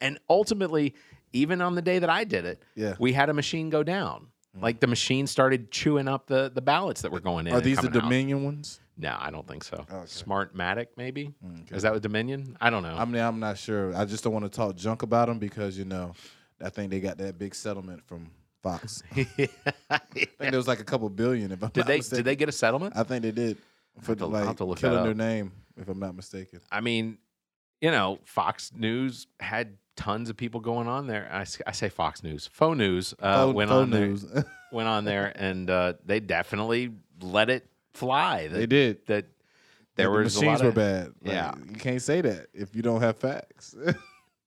And 0.00 0.18
ultimately, 0.30 0.94
even 1.36 1.60
on 1.60 1.74
the 1.74 1.82
day 1.82 1.98
that 1.98 2.10
I 2.10 2.24
did 2.24 2.44
it, 2.44 2.62
Yeah. 2.74 2.94
we 2.98 3.12
had 3.12 3.28
a 3.28 3.34
machine 3.34 3.70
go 3.70 3.82
down. 3.82 4.28
Mm. 4.56 4.62
Like 4.62 4.80
the 4.80 4.86
machine 4.86 5.26
started 5.26 5.70
chewing 5.70 6.08
up 6.08 6.26
the, 6.26 6.50
the 6.54 6.62
ballots 6.62 7.02
that 7.02 7.12
were 7.12 7.20
going 7.20 7.46
in. 7.46 7.52
Are 7.52 7.60
these 7.60 7.76
the 7.76 7.88
coming 7.88 7.96
out. 7.96 8.02
Dominion 8.04 8.44
ones? 8.44 8.80
No, 8.98 9.14
I 9.18 9.30
don't 9.30 9.46
think 9.46 9.62
so. 9.62 9.76
Okay. 9.76 9.94
Smartmatic, 10.06 10.86
maybe. 10.96 11.34
Mm, 11.44 11.64
okay. 11.64 11.76
Is 11.76 11.82
that 11.82 11.92
with 11.92 12.02
Dominion? 12.02 12.56
I 12.60 12.70
don't 12.70 12.82
know. 12.82 12.96
I 12.96 13.04
mean, 13.04 13.22
I'm 13.22 13.38
not 13.38 13.58
sure. 13.58 13.94
I 13.94 14.06
just 14.06 14.24
don't 14.24 14.32
want 14.32 14.46
to 14.46 14.50
talk 14.50 14.74
junk 14.76 15.02
about 15.02 15.28
them 15.28 15.38
because 15.38 15.76
you 15.76 15.84
know, 15.84 16.14
I 16.64 16.70
think 16.70 16.90
they 16.90 17.00
got 17.00 17.18
that 17.18 17.38
big 17.38 17.54
settlement 17.54 18.02
from 18.06 18.30
Fox. 18.62 19.02
I 19.90 19.98
think 20.10 20.30
there 20.38 20.52
was 20.52 20.66
like 20.66 20.80
a 20.80 20.84
couple 20.84 21.10
billion. 21.10 21.52
If 21.52 21.62
I'm 21.62 21.68
did 21.70 21.80
not 21.80 21.86
they 21.88 21.96
mistaken. 21.98 22.16
did 22.16 22.24
they 22.24 22.36
get 22.36 22.48
a 22.48 22.52
settlement? 22.52 22.96
I 22.96 23.02
think 23.02 23.22
they 23.22 23.32
did 23.32 23.58
for 24.00 24.16
I'll 24.18 24.28
like 24.28 24.56
killing 24.78 25.04
their 25.04 25.14
name, 25.14 25.52
if 25.76 25.88
I'm 25.88 25.98
not 25.98 26.14
mistaken. 26.14 26.60
I 26.72 26.80
mean, 26.80 27.18
you 27.80 27.90
know, 27.90 28.18
Fox 28.24 28.72
News 28.74 29.26
had 29.40 29.76
tons 29.96 30.30
of 30.30 30.36
people 30.36 30.60
going 30.60 30.86
on 30.88 31.06
there. 31.06 31.28
I 31.32 31.44
say 31.44 31.88
Fox 31.88 32.22
News, 32.22 32.46
faux 32.52 32.76
news 32.76 33.14
uh, 33.18 33.46
Faux- 33.46 33.54
went 33.54 33.70
faux 33.70 33.82
on 33.82 33.90
there, 33.90 34.44
went 34.72 34.88
on 34.88 35.04
there, 35.04 35.32
and 35.34 35.68
uh, 35.70 35.94
they 36.04 36.20
definitely 36.20 36.92
let 37.20 37.50
it 37.50 37.66
fly. 37.94 38.48
That, 38.48 38.56
they 38.56 38.66
did. 38.66 39.06
that. 39.06 39.26
There 39.96 40.06
the 40.06 40.10
was 40.12 40.36
a 40.36 40.40
machines 40.40 40.60
lot 40.60 40.66
were 40.66 40.72
bad. 40.72 41.06
Like, 41.22 41.32
Yeah. 41.34 41.54
you 41.70 41.76
can't 41.78 42.02
say 42.02 42.20
that 42.20 42.48
if 42.52 42.76
you 42.76 42.82
don't 42.82 43.00
have 43.00 43.16
facts. 43.16 43.74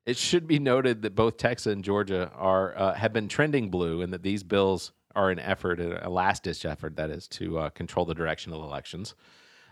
It 0.05 0.17
should 0.17 0.47
be 0.47 0.57
noted 0.57 1.03
that 1.03 1.13
both 1.13 1.38
Texas 1.38 1.71
and 1.71 1.83
Georgia 1.83 2.31
are 2.35 2.75
uh, 2.75 2.93
have 2.95 3.13
been 3.13 3.27
trending 3.27 3.69
blue, 3.69 4.01
and 4.01 4.12
that 4.12 4.23
these 4.23 4.41
bills 4.41 4.91
are 5.13 5.29
an 5.29 5.38
effort, 5.38 5.79
a 5.79 6.09
last 6.09 6.43
ditch 6.43 6.65
effort, 6.65 6.95
that 6.95 7.12
is, 7.12 7.27
to 7.27 7.59
uh, 7.59 7.69
control 7.69 8.07
the 8.07 8.15
direction 8.15 8.51
of 8.51 8.59
elections. 8.63 9.13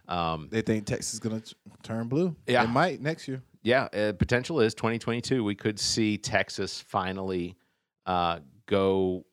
Um, 0.07 0.47
they 0.51 0.61
think 0.61 0.85
Texas 0.85 1.15
is 1.15 1.19
gonna 1.19 1.41
turn 1.81 2.07
blue. 2.07 2.35
Yeah. 2.45 2.63
it 2.63 2.69
might 2.69 3.01
next 3.01 3.27
year. 3.27 3.41
Yeah, 3.67 3.83
uh, 3.93 4.13
potential 4.13 4.61
is 4.61 4.73
2022. 4.73 5.43
We 5.43 5.53
could 5.53 5.77
see 5.77 6.17
Texas 6.17 6.79
finally 6.79 7.57
uh, 8.05 8.39
go. 8.65 9.25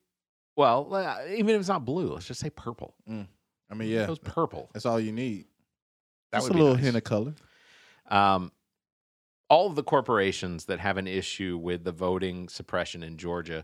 Well, 0.57 0.93
uh, 0.93 1.19
even 1.35 1.55
if 1.55 1.59
it's 1.61 1.69
not 1.69 1.85
blue, 1.85 2.13
let's 2.13 2.27
just 2.27 2.41
say 2.41 2.49
purple. 2.49 2.93
I 3.07 3.73
mean, 3.73 3.89
yeah, 3.89 4.03
It 4.03 4.07
goes 4.07 4.19
purple. 4.19 4.69
that's 4.73 4.85
all 4.85 4.99
you 4.99 5.13
need. 5.13 5.45
That 6.31 6.39
Just 6.39 6.49
would 6.49 6.55
a 6.55 6.57
be 6.57 6.61
little 6.61 6.75
nice. 6.75 6.83
hint 6.83 6.97
of 6.97 7.03
color. 7.05 7.33
Um, 8.09 8.51
all 9.49 9.67
of 9.67 9.75
the 9.75 9.83
corporations 9.83 10.65
that 10.65 10.79
have 10.79 10.97
an 10.97 11.07
issue 11.07 11.57
with 11.57 11.83
the 11.85 11.91
voting 11.93 12.49
suppression 12.49 13.03
in 13.03 13.15
Georgia 13.17 13.63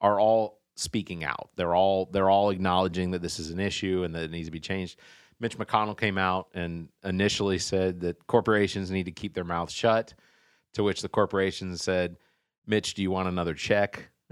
are 0.00 0.18
all 0.18 0.60
speaking 0.76 1.24
out. 1.24 1.50
They're 1.56 1.74
all 1.74 2.06
they're 2.06 2.30
all 2.30 2.50
acknowledging 2.50 3.10
that 3.10 3.20
this 3.22 3.38
is 3.38 3.50
an 3.50 3.60
issue 3.60 4.02
and 4.04 4.14
that 4.14 4.22
it 4.24 4.30
needs 4.30 4.48
to 4.48 4.52
be 4.52 4.60
changed. 4.60 4.98
Mitch 5.38 5.58
McConnell 5.58 5.98
came 5.98 6.18
out 6.18 6.48
and 6.54 6.88
initially 7.04 7.58
said 7.58 8.00
that 8.00 8.26
corporations 8.26 8.90
need 8.90 9.04
to 9.04 9.12
keep 9.12 9.34
their 9.34 9.44
mouths 9.44 9.72
shut. 9.72 10.14
To 10.74 10.82
which 10.82 11.00
the 11.00 11.08
corporations 11.08 11.82
said, 11.82 12.16
"Mitch, 12.66 12.94
do 12.94 13.02
you 13.02 13.10
want 13.10 13.28
another 13.28 13.54
check?" 13.54 14.10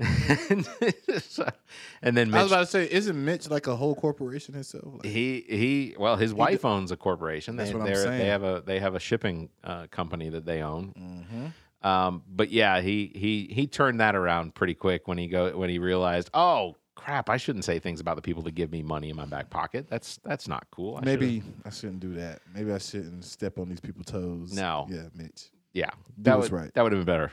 And 2.02 2.16
then 2.16 2.34
I 2.34 2.42
was 2.42 2.52
about 2.52 2.60
to 2.60 2.66
say, 2.66 2.88
isn't 2.90 3.24
Mitch 3.24 3.48
like 3.48 3.66
a 3.66 3.76
whole 3.76 3.94
corporation 3.94 4.54
himself? 4.54 4.84
Like, 4.94 5.06
he 5.06 5.44
he 5.48 5.94
well 5.98 6.16
his 6.16 6.34
wife 6.34 6.62
d- 6.62 6.68
owns 6.68 6.90
a 6.90 6.96
corporation. 6.96 7.56
That's 7.56 7.70
they, 7.70 7.76
what 7.76 7.88
I'm 7.88 7.94
saying. 7.94 8.18
They 8.18 8.26
have 8.26 8.42
a 8.42 8.62
they 8.64 8.78
have 8.80 8.94
a 8.94 9.00
shipping 9.00 9.48
uh, 9.62 9.86
company 9.90 10.28
that 10.30 10.44
they 10.44 10.62
own. 10.62 10.92
Mhm. 10.98 11.88
Um, 11.88 12.22
but 12.28 12.50
yeah, 12.50 12.80
he 12.80 13.10
he 13.14 13.48
he 13.52 13.66
turned 13.66 14.00
that 14.00 14.14
around 14.14 14.54
pretty 14.54 14.74
quick 14.74 15.06
when 15.06 15.18
he 15.18 15.28
go 15.28 15.56
when 15.56 15.70
he 15.70 15.78
realized, 15.78 16.30
oh 16.34 16.76
crap, 16.94 17.28
I 17.30 17.36
shouldn't 17.36 17.64
say 17.64 17.78
things 17.78 18.00
about 18.00 18.16
the 18.16 18.22
people 18.22 18.42
that 18.44 18.54
give 18.54 18.70
me 18.72 18.82
money 18.82 19.10
in 19.10 19.16
my 19.16 19.26
back 19.26 19.50
pocket. 19.50 19.86
That's 19.88 20.18
that's 20.24 20.48
not 20.48 20.66
cool. 20.70 20.96
I 20.96 21.00
should've- 21.00 21.20
Maybe 21.20 21.42
I 21.64 21.70
shouldn't 21.70 22.00
do 22.00 22.14
that. 22.14 22.40
Maybe 22.54 22.72
I 22.72 22.78
shouldn't 22.78 23.24
step 23.24 23.58
on 23.58 23.68
these 23.68 23.80
people's 23.80 24.06
toes. 24.06 24.52
No. 24.52 24.86
Yeah, 24.90 25.04
Mitch. 25.14 25.50
yeah, 25.72 25.90
Do 26.16 26.22
that 26.24 26.38
was 26.38 26.50
right. 26.52 26.72
that 26.74 26.82
would 26.82 26.92
have 26.92 27.04
been 27.04 27.12
better. 27.14 27.32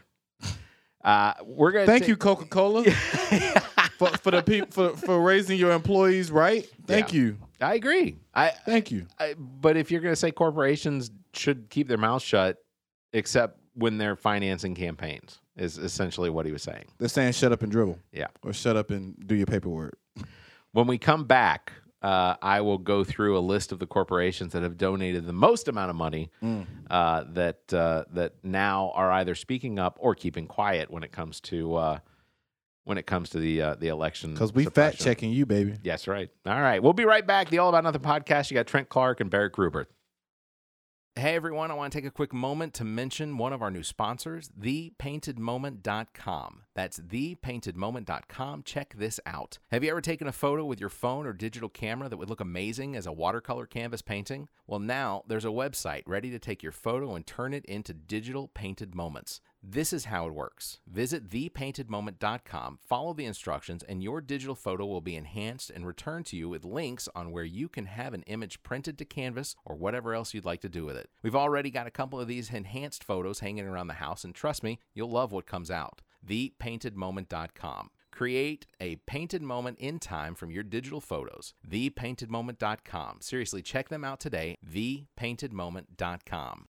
Uh, 1.04 1.34
we're 1.43 1.71
gonna 1.71 1.86
Thank 1.88 2.08
you, 2.08 2.15
Coca 2.15 2.45
Cola, 2.45 2.84
for 3.97 4.10
for 4.17 4.30
the 4.32 4.43
people 4.45 4.67
for, 4.69 4.95
for 4.95 5.19
raising 5.21 5.58
your 5.58 5.71
employees 5.71 6.30
right. 6.32 6.67
Thank 6.86 7.12
Yeah. 7.13 7.19
you. 7.19 7.38
I 7.60 7.74
agree. 7.76 8.17
I, 8.36 8.50
Thank 8.65 8.91
you. 8.91 9.08
I 9.19 9.34
but 9.38 9.78
if 9.78 9.89
you're 9.89 10.02
gonna 10.02 10.15
say 10.15 10.32
corporations 10.32 11.10
should 11.34 11.69
keep 11.71 11.88
their 11.88 11.97
mouths 11.97 12.24
shut, 12.24 12.58
except 13.13 13.58
when 13.74 13.98
they're 13.98 14.16
financing 14.16 14.76
campaigns, 14.76 15.39
is 15.56 15.78
essentially 15.78 16.30
what 16.30 16.45
he 16.45 16.52
was 16.52 16.64
saying. 16.64 16.86
They're 16.98 17.08
saying 17.10 17.34
shut 17.34 17.52
up 17.52 17.62
and 17.64 17.72
dribble. 17.72 18.00
Yeah. 18.12 18.28
Or 18.43 18.54
shut 18.54 18.76
up 18.78 18.89
and 18.91 19.16
do 19.28 19.36
your 19.36 19.45
paperwork. 19.45 19.98
When 20.74 20.88
we 20.88 20.98
come 20.98 21.26
back, 21.26 21.74
uh, 22.02 22.36
I 22.41 22.62
will 22.62 22.78
go 22.80 23.04
through 23.04 23.38
a 23.38 23.41
list 23.41 23.72
of 23.72 23.80
the 23.80 23.86
corporations 23.86 24.54
that 24.54 24.64
have 24.64 24.78
donated 24.78 25.26
the 25.28 25.34
most 25.34 25.68
amount 25.68 25.89
of 25.91 25.95
money 25.95 26.32
Mm. 26.41 26.66
uh, 26.89 27.26
that 27.34 27.74
uh, 27.74 28.06
that 28.14 28.34
now 28.43 28.91
are 28.95 29.12
either 29.12 29.36
speaking 29.36 29.78
up 29.80 29.98
or 30.00 30.16
keeping 30.16 30.48
quiet 30.48 30.89
when 30.89 31.04
it 31.04 31.12
comes 31.12 31.39
to 31.41 31.76
uh, 31.76 32.00
when 32.86 32.98
it 32.98 33.06
comes 33.06 33.30
to 33.32 33.38
the 33.39 33.62
uh, 33.62 33.76
the 33.76 33.89
election. 33.89 34.34
Because 34.34 34.52
we 34.54 34.66
fact 34.66 35.00
checking 35.00 35.32
you, 35.32 35.45
baby. 35.45 35.76
Yes, 35.84 36.08
right. 36.08 36.30
All 36.48 36.60
right, 36.60 36.82
we'll 36.82 36.93
be 36.93 37.06
right 37.06 37.26
back. 37.28 37.50
The 37.50 37.60
All 37.60 37.70
About 37.70 37.84
Nothing 37.84 38.02
podcast. 38.02 38.50
You 38.50 38.56
got 38.56 38.66
Trent 38.66 38.89
Clark 38.89 39.20
and 39.20 39.30
Barrett 39.30 39.52
Gruber. 39.54 39.88
Hey 41.18 41.36
everyone, 41.36 41.72
I 41.72 41.74
want 41.74 41.91
to 41.91 41.97
take 41.97 42.07
a 42.07 42.12
quick 42.12 42.32
moment 42.32 42.74
to 42.76 42.86
mention 42.86 43.38
one 43.38 43.51
of 43.51 43.62
our 43.62 43.70
new 43.70 43.84
sponsors, 43.84 44.49
thepaintedmoment.com. 44.57 46.64
That's 46.74 46.99
thepaintedmoment.com. 46.99 48.64
Check 48.64 48.93
this 48.97 49.20
out. 49.26 49.59
Have 49.72 49.84
you 49.84 49.91
ever 49.91 49.99
taken 49.99 50.30
a 50.30 50.32
photo 50.32 50.64
with 50.64 50.80
your 50.80 50.88
phone 50.88 51.28
or 51.28 51.34
digital 51.34 51.68
camera 51.68 52.07
that 52.07 52.16
would 52.16 52.30
look 52.30 52.39
amazing 52.39 52.95
as 52.95 53.05
a 53.05 53.12
watercolor 53.12 53.66
canvas 53.66 54.01
painting? 54.01 54.47
Well, 54.68 54.80
now 54.80 55.24
there's 55.28 55.43
a 55.43 55.49
website 55.49 56.03
ready 56.05 56.32
to 56.32 56.39
take 56.39 56.64
your 56.64 56.72
photo 56.72 57.14
and 57.14 57.28
turn 57.28 57.53
it 57.53 57.66
into 57.66 57.93
digital 57.93 58.47
painted 58.47 58.95
moments. 58.95 59.41
This 59.64 59.93
is 59.93 60.05
how 60.05 60.26
it 60.26 60.34
works. 60.34 60.80
Visit 60.88 61.30
thepaintedmoment.com, 61.30 62.80
follow 62.82 63.14
the 63.14 63.26
instructions, 63.26 63.84
and 63.84 64.01
your 64.01 64.20
digital 64.20 64.55
photo 64.55 64.88
will 64.88 65.01
be 65.01 65.16
enhanced 65.16 65.70
and 65.70 65.86
returned 65.86 66.26
to 66.28 66.36
you 66.36 66.49
with 66.49 66.66
links 66.66 67.07
on 67.14 67.32
where 67.32 67.43
you 67.43 67.70
can 67.70 67.86
have 67.86 68.16
an 68.16 68.24
image 68.24 68.64
printed 68.64 68.97
to 68.97 69.05
canvas 69.05 69.55
or 69.64 69.76
whatever 69.76 70.16
else 70.16 70.34
you'd 70.34 70.45
like 70.45 70.62
to 70.62 70.70
do 70.70 70.84
with 70.84 70.97
it. 70.97 71.12
We've 71.22 71.36
already 71.36 71.70
got 71.70 71.86
a 71.86 71.91
couple 71.91 72.20
of 72.20 72.28
these 72.28 72.49
enhanced 72.49 73.03
photos 73.03 73.41
hanging 73.41 73.68
around 73.68 73.88
the 73.88 73.93
house, 73.93 74.24
and 74.24 74.34
trust 74.34 74.64
me, 74.64 74.80
you'll 74.95 75.12
love 75.12 75.32
what 75.32 75.45
comes 75.45 75.70
out. 75.70 76.01
Thepaintedmoment.com. 76.28 77.91
Create 78.12 78.66
a 78.80 78.97
painted 79.07 79.41
moment 79.41 79.80
in 79.80 79.99
time 79.99 80.36
from 80.36 80.51
your 80.51 80.64
digital 80.64 81.01
photos. 81.01 81.53
Thepaintedmoment.com. 81.68 83.20
Seriously, 83.22 83.62
check 83.62 83.89
them 83.89 84.03
out 84.03 84.20
today. 84.20 84.57
Thepaintedmoment.com. 84.68 86.68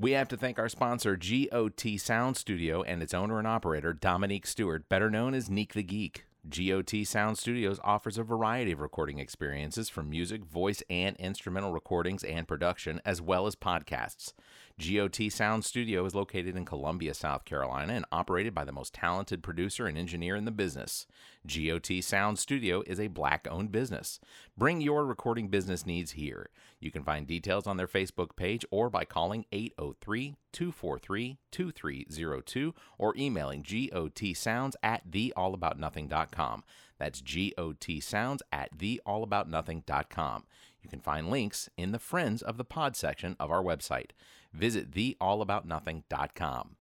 We 0.00 0.12
have 0.12 0.28
to 0.28 0.36
thank 0.38 0.58
our 0.58 0.70
sponsor, 0.70 1.14
GOT 1.14 1.98
Sound 1.98 2.38
Studio, 2.38 2.82
and 2.82 3.02
its 3.02 3.12
owner 3.12 3.38
and 3.38 3.46
operator, 3.46 3.92
Dominique 3.92 4.46
Stewart, 4.46 4.88
better 4.88 5.10
known 5.10 5.34
as 5.34 5.50
Neek 5.50 5.74
the 5.74 5.82
Geek. 5.82 6.24
GOT 6.48 7.04
Sound 7.04 7.36
Studios 7.36 7.78
offers 7.84 8.16
a 8.16 8.22
variety 8.22 8.72
of 8.72 8.80
recording 8.80 9.18
experiences 9.18 9.90
from 9.90 10.08
music, 10.08 10.42
voice, 10.42 10.82
and 10.88 11.16
instrumental 11.18 11.70
recordings 11.70 12.24
and 12.24 12.48
production, 12.48 13.02
as 13.04 13.20
well 13.20 13.46
as 13.46 13.54
podcasts. 13.54 14.32
GOT 14.80 15.30
Sound 15.30 15.62
Studio 15.62 16.06
is 16.06 16.14
located 16.14 16.56
in 16.56 16.64
Columbia, 16.64 17.12
South 17.12 17.44
Carolina, 17.44 17.92
and 17.92 18.06
operated 18.10 18.54
by 18.54 18.64
the 18.64 18.72
most 18.72 18.94
talented 18.94 19.42
producer 19.42 19.86
and 19.86 19.98
engineer 19.98 20.36
in 20.36 20.46
the 20.46 20.50
business. 20.50 21.06
GOT 21.46 22.02
Sound 22.02 22.38
Studio 22.38 22.82
is 22.86 22.98
a 22.98 23.08
black 23.08 23.46
owned 23.50 23.72
business. 23.72 24.20
Bring 24.56 24.80
your 24.80 25.04
recording 25.04 25.48
business 25.48 25.84
needs 25.84 26.12
here. 26.12 26.48
You 26.80 26.90
can 26.90 27.04
find 27.04 27.26
details 27.26 27.66
on 27.66 27.76
their 27.76 27.86
Facebook 27.86 28.36
page 28.36 28.64
or 28.70 28.88
by 28.88 29.04
calling 29.04 29.44
803 29.52 30.36
243 30.52 31.38
2302 31.50 32.74
or 32.96 33.14
emailing 33.18 33.62
gotsounds 33.62 34.74
at 34.82 35.10
theallaboutnothing.com. 35.10 36.64
That's 36.98 37.20
gotsounds 37.20 38.40
at 38.50 38.78
theallaboutnothing.com. 38.78 40.44
You 40.82 40.88
can 40.88 41.00
find 41.00 41.28
links 41.28 41.68
in 41.76 41.92
the 41.92 41.98
Friends 41.98 42.40
of 42.40 42.56
the 42.56 42.64
Pod 42.64 42.96
section 42.96 43.36
of 43.38 43.50
our 43.50 43.62
website. 43.62 44.12
Visit 44.52 44.90
theallaboutnothing.com. 44.90 46.76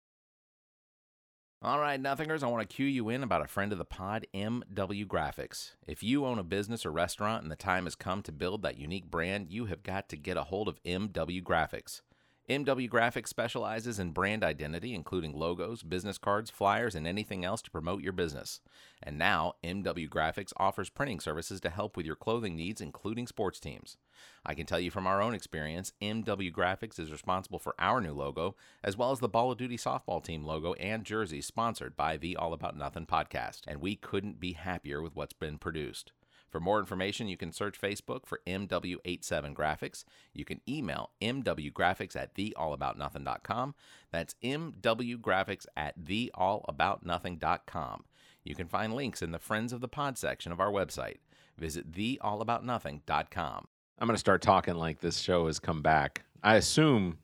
All 1.62 1.80
right, 1.80 1.98
Nothingers, 1.98 2.42
I 2.42 2.48
want 2.48 2.68
to 2.68 2.76
cue 2.76 2.86
you 2.86 3.08
in 3.08 3.22
about 3.22 3.42
a 3.42 3.48
friend 3.48 3.72
of 3.72 3.78
the 3.78 3.84
pod, 3.84 4.26
MW 4.34 5.06
Graphics. 5.06 5.72
If 5.86 6.02
you 6.02 6.26
own 6.26 6.38
a 6.38 6.44
business 6.44 6.84
or 6.84 6.92
restaurant 6.92 7.42
and 7.42 7.50
the 7.50 7.56
time 7.56 7.84
has 7.84 7.94
come 7.94 8.22
to 8.22 8.30
build 8.30 8.62
that 8.62 8.76
unique 8.78 9.10
brand, 9.10 9.50
you 9.50 9.64
have 9.64 9.82
got 9.82 10.08
to 10.10 10.16
get 10.16 10.36
a 10.36 10.44
hold 10.44 10.68
of 10.68 10.82
MW 10.84 11.42
Graphics. 11.42 12.02
MW 12.49 12.88
Graphics 12.88 13.26
specializes 13.26 13.99
in 13.99 14.12
brand 14.12 14.44
identity, 14.44 14.94
including 14.94 15.32
logos, 15.32 15.82
business 15.82 16.16
cards, 16.16 16.49
flyers, 16.49 16.94
and 16.94 17.05
anything 17.05 17.44
else 17.44 17.61
to 17.62 17.72
promote 17.72 18.03
your 18.03 18.12
business. 18.12 18.61
And 19.03 19.18
now, 19.18 19.55
MW 19.64 20.09
Graphics 20.09 20.53
offers 20.57 20.88
printing 20.88 21.18
services 21.18 21.61
to 21.62 21.70
help 21.70 21.97
with 21.97 22.07
your 22.07 22.14
clothing 22.14 22.55
needs, 22.55 22.80
including 22.80 23.26
sports 23.26 23.59
teams. 23.59 23.97
I 24.44 24.55
can 24.55 24.64
tell 24.64 24.78
you 24.78 24.92
from 24.92 25.09
our 25.09 25.20
own 25.20 25.34
experience, 25.34 25.92
MW 26.01 26.53
Graphics 26.53 27.01
is 27.01 27.11
responsible 27.11 27.59
for 27.59 27.74
our 27.80 28.01
new 28.01 28.12
logo, 28.12 28.55
as 28.84 28.97
well 28.97 29.11
as 29.11 29.18
the 29.18 29.28
Ball 29.28 29.51
of 29.51 29.59
Duty 29.59 29.76
softball 29.76 30.22
team 30.22 30.44
logo 30.44 30.74
and 30.74 31.03
jersey 31.03 31.40
sponsored 31.40 31.97
by 31.97 32.16
the 32.16 32.36
All 32.36 32.53
About 32.53 32.76
Nothing 32.76 33.07
podcast, 33.07 33.62
and 33.66 33.80
we 33.80 33.97
couldn't 33.97 34.38
be 34.38 34.53
happier 34.53 35.03
with 35.03 35.16
what's 35.16 35.32
been 35.32 35.59
produced. 35.59 36.12
For 36.57 36.61
more 36.61 36.78
information, 36.78 37.28
you 37.28 37.36
can 37.36 37.52
search 37.52 37.78
Facebook 37.78 38.24
for 38.24 38.40
MW87 38.46 39.52
Graphics. 39.52 40.04
You 40.32 40.46
can 40.46 40.62
email 40.66 41.11
MWGraphics 41.20 42.16
at 42.16 42.34
theallaboutnothing.com. 42.34 43.74
That's 44.11 44.34
MWGraphics 44.42 45.66
at 45.76 46.02
theallaboutnothing.com. 46.02 48.04
You 48.42 48.54
can 48.54 48.68
find 48.68 48.94
links 48.94 49.20
in 49.20 49.32
the 49.32 49.38
Friends 49.38 49.74
of 49.74 49.82
the 49.82 49.88
Pod 49.88 50.16
section 50.16 50.50
of 50.50 50.59
our 50.59 50.70
website. 50.70 51.18
Visit 51.59 51.92
theallaboutnothing.com. 51.92 53.68
I'm 53.98 54.09
going 54.09 54.14
to 54.14 54.18
start 54.18 54.40
talking 54.40 54.76
like 54.76 55.00
this 55.00 55.18
show 55.18 55.48
has 55.48 55.59
come 55.59 55.82
back. 55.82 56.24
I 56.42 56.54
assume 56.54 57.18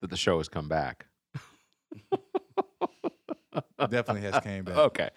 that 0.00 0.08
the 0.08 0.16
show 0.16 0.38
has 0.38 0.48
come 0.48 0.70
back. 0.70 1.08
Definitely 3.78 4.22
has 4.22 4.42
came 4.42 4.64
back. 4.64 4.76
Okay. 4.78 5.10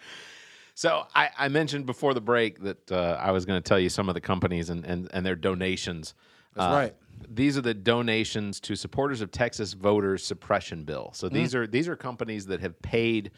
So 0.77 1.07
I, 1.15 1.31
I 1.35 1.47
mentioned 1.47 1.87
before 1.87 2.13
the 2.13 2.21
break 2.21 2.61
that 2.61 2.91
uh, 2.91 3.17
I 3.19 3.31
was 3.31 3.47
going 3.47 3.59
to 3.59 3.67
tell 3.67 3.79
you 3.79 3.89
some 3.89 4.09
of 4.09 4.13
the 4.13 4.21
companies 4.21 4.69
and, 4.69 4.85
and, 4.85 5.09
and 5.11 5.25
their 5.25 5.35
donations. 5.35 6.13
That's 6.53 6.71
Uh, 6.71 6.77
right. 6.77 6.95
These 7.33 7.57
are 7.57 7.61
the 7.61 7.73
donations 7.73 8.59
to 8.59 8.75
supporters 8.75 9.21
of 9.21 9.31
Texas 9.31 9.73
voters 9.73 10.23
suppression 10.23 10.83
bill. 10.83 11.09
So 11.15 11.29
these 11.29 11.55
are 11.55 11.65
these 11.65 11.87
are 11.87 11.95
companies 11.95 12.45
that 12.45 12.59
have 12.61 12.79
paid 12.83 13.31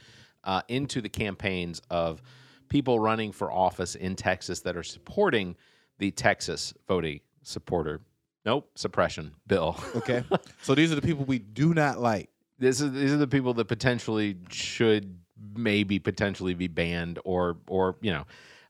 uh, 0.43 0.63
into 0.67 0.99
the 0.99 1.07
campaigns 1.07 1.81
of 1.89 2.21
people 2.67 2.99
running 2.99 3.31
for 3.31 3.49
office 3.53 3.95
in 3.95 4.17
Texas 4.17 4.59
that 4.61 4.75
are 4.75 4.83
supporting 4.83 5.55
the 5.97 6.11
Texas 6.11 6.73
voting 6.89 7.21
supporter 7.41 8.01
nope 8.45 8.69
suppression 8.75 9.31
bill. 9.47 9.77
Okay. 9.95 10.25
so 10.61 10.75
these 10.75 10.91
are 10.91 10.95
the 10.95 11.01
people 11.01 11.23
we 11.23 11.39
do 11.39 11.73
not 11.73 12.01
like. 12.01 12.29
this 12.57 12.81
is 12.81 12.91
these 12.91 13.13
are 13.13 13.17
the 13.17 13.27
people 13.27 13.53
that 13.53 13.69
potentially 13.69 14.35
should 14.49 15.17
maybe 15.55 15.99
potentially 15.99 16.53
be 16.53 16.67
banned 16.67 17.19
or 17.23 17.57
or 17.67 17.95
you 18.01 18.11
know 18.11 18.25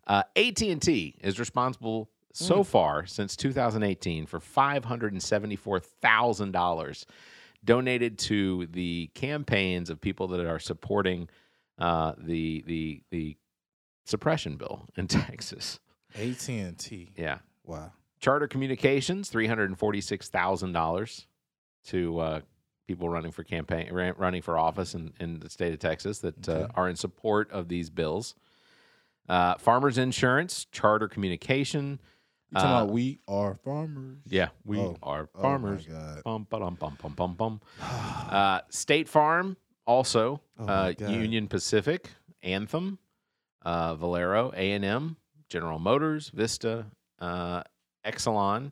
uh, 0.08 0.24
AT&T 0.36 1.16
is 1.22 1.40
responsible 1.40 2.10
so 2.34 2.64
far 2.64 3.06
since 3.06 3.36
2018 3.36 4.26
for 4.26 4.40
$574,000 4.40 7.06
donated 7.66 8.18
to 8.18 8.66
the 8.68 9.10
campaigns 9.14 9.90
of 9.90 10.00
people 10.00 10.30
that 10.30 10.46
are 10.46 10.60
supporting 10.60 11.28
uh, 11.78 12.14
the 12.18 12.64
the 12.68 13.02
the 13.12 13.36
suppression 14.06 14.56
bill 14.58 14.86
in 14.96 15.08
Texas. 15.08 15.80
AT 16.16 16.50
and 16.50 16.78
T. 16.78 17.12
Yeah. 17.16 17.40
Wow. 17.64 17.92
Charter 18.20 18.48
Communications, 18.48 19.30
three 19.30 19.48
hundred 19.48 19.70
and 19.70 19.78
forty-six 19.78 20.30
thousand 20.30 20.74
dollars 20.74 21.28
to 21.86 22.20
uh, 22.20 22.42
people 22.90 23.08
running 23.08 23.32
for 23.32 23.44
campaign, 23.44 23.88
running 24.18 24.42
for 24.42 24.58
office 24.58 24.96
in, 24.96 25.14
in 25.20 25.40
the 25.40 25.48
state 25.48 25.72
of 25.74 25.78
Texas 25.80 26.18
that 26.20 26.50
uh, 26.50 26.68
are 26.74 26.90
in 26.90 26.96
support 26.96 27.52
of 27.52 27.68
these 27.68 27.92
bills. 27.92 28.34
Uh, 29.30 29.54
Farmers 29.60 30.00
Insurance, 30.00 30.66
Charter 30.72 31.08
Communication. 31.08 32.00
You 32.50 32.56
talking 32.56 32.72
Uh, 32.72 32.82
about 32.86 32.90
we 32.92 33.20
are 33.28 33.60
farmers? 33.64 34.18
Yeah, 34.28 34.50
we 34.66 34.80
Oh, 34.80 34.98
are 35.04 35.30
Oh 35.36 35.42
farmers. 35.44 35.86
God. 35.86 36.24
Bum, 36.24 36.48
bum, 36.50 36.78
bum, 36.80 36.98
bum, 37.16 37.36
bum. 37.36 37.62
Uh, 37.80 38.62
State 38.70 39.08
Farm, 39.08 39.56
also 39.86 40.42
Oh 40.58 40.66
uh, 40.68 40.94
Union 41.00 41.48
Pacific, 41.48 42.10
Anthem, 42.42 42.98
uh, 43.62 43.94
Valero, 43.94 44.52
A 44.56 44.72
and 44.72 44.84
M, 44.84 45.18
General 45.48 45.78
Motors, 45.78 46.30
Vista, 46.30 46.88
uh, 47.20 47.62
Exelon. 48.04 48.72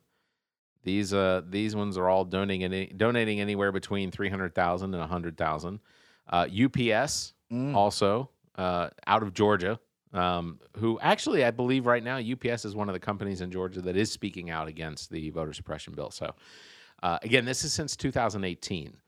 These 0.84 1.12
uh, 1.12 1.42
these 1.48 1.74
ones 1.76 1.98
are 1.98 2.08
all 2.08 2.24
donating 2.24 2.64
any, 2.64 2.86
donating 2.86 3.40
anywhere 3.40 3.72
between 3.72 4.10
three 4.10 4.28
hundred 4.28 4.54
thousand 4.54 4.94
and 4.94 5.02
a 5.02 5.06
hundred 5.06 5.36
thousand. 5.36 5.80
Uh, 6.28 6.46
UPS 6.46 7.34
Mm. 7.50 7.74
also 7.74 8.28
uh, 8.56 8.90
out 9.06 9.22
of 9.22 9.32
Georgia, 9.32 9.80
um, 10.12 10.60
who 10.76 10.98
actually 11.00 11.46
I 11.46 11.50
believe 11.50 11.86
right 11.86 12.04
now 12.04 12.18
UPS 12.18 12.66
is 12.66 12.74
one 12.76 12.90
of 12.90 12.92
the 12.92 13.00
companies 13.00 13.40
in 13.40 13.50
Georgia 13.50 13.80
that 13.80 13.96
is 13.96 14.12
speaking 14.12 14.50
out 14.50 14.68
against 14.68 15.08
the 15.10 15.30
voter 15.30 15.54
suppression 15.54 15.94
bill. 15.94 16.10
So 16.10 16.34
uh, 17.02 17.18
again, 17.22 17.46
this 17.46 17.64
is 17.64 17.72
since 17.72 17.96
2018, 17.96 18.98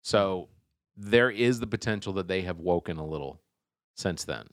so 0.00 0.48
there 0.96 1.30
is 1.30 1.60
the 1.60 1.66
potential 1.66 2.14
that 2.14 2.28
they 2.28 2.40
have 2.42 2.60
woken 2.60 2.96
a 2.96 3.04
little 3.04 3.42
since 3.94 4.24
then. 4.24 4.46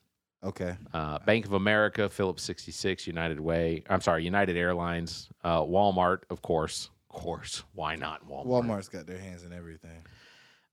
Okay. 0.44 0.76
Uh, 0.94 1.20
Bank 1.20 1.46
of 1.46 1.54
America, 1.54 2.10
Phillips 2.10 2.44
66, 2.44 3.08
United 3.08 3.40
Way. 3.40 3.84
I'm 3.90 4.02
sorry, 4.02 4.24
United 4.26 4.58
Airlines, 4.58 5.30
uh, 5.44 5.62
Walmart, 5.62 6.20
of 6.30 6.42
course, 6.42 6.90
of 7.10 7.16
course. 7.22 7.64
Why 7.74 7.96
not 7.96 8.28
Walmart? 8.28 8.48
Walmart's 8.48 8.90
got 8.90 9.08
their 9.08 9.18
hands 9.20 9.44
in 9.44 9.54
everything. 9.54 10.02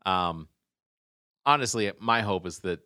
Um, 0.07 0.49
honestly, 1.47 1.93
my 2.01 2.21
hope 2.23 2.47
is 2.47 2.59
that 2.61 2.81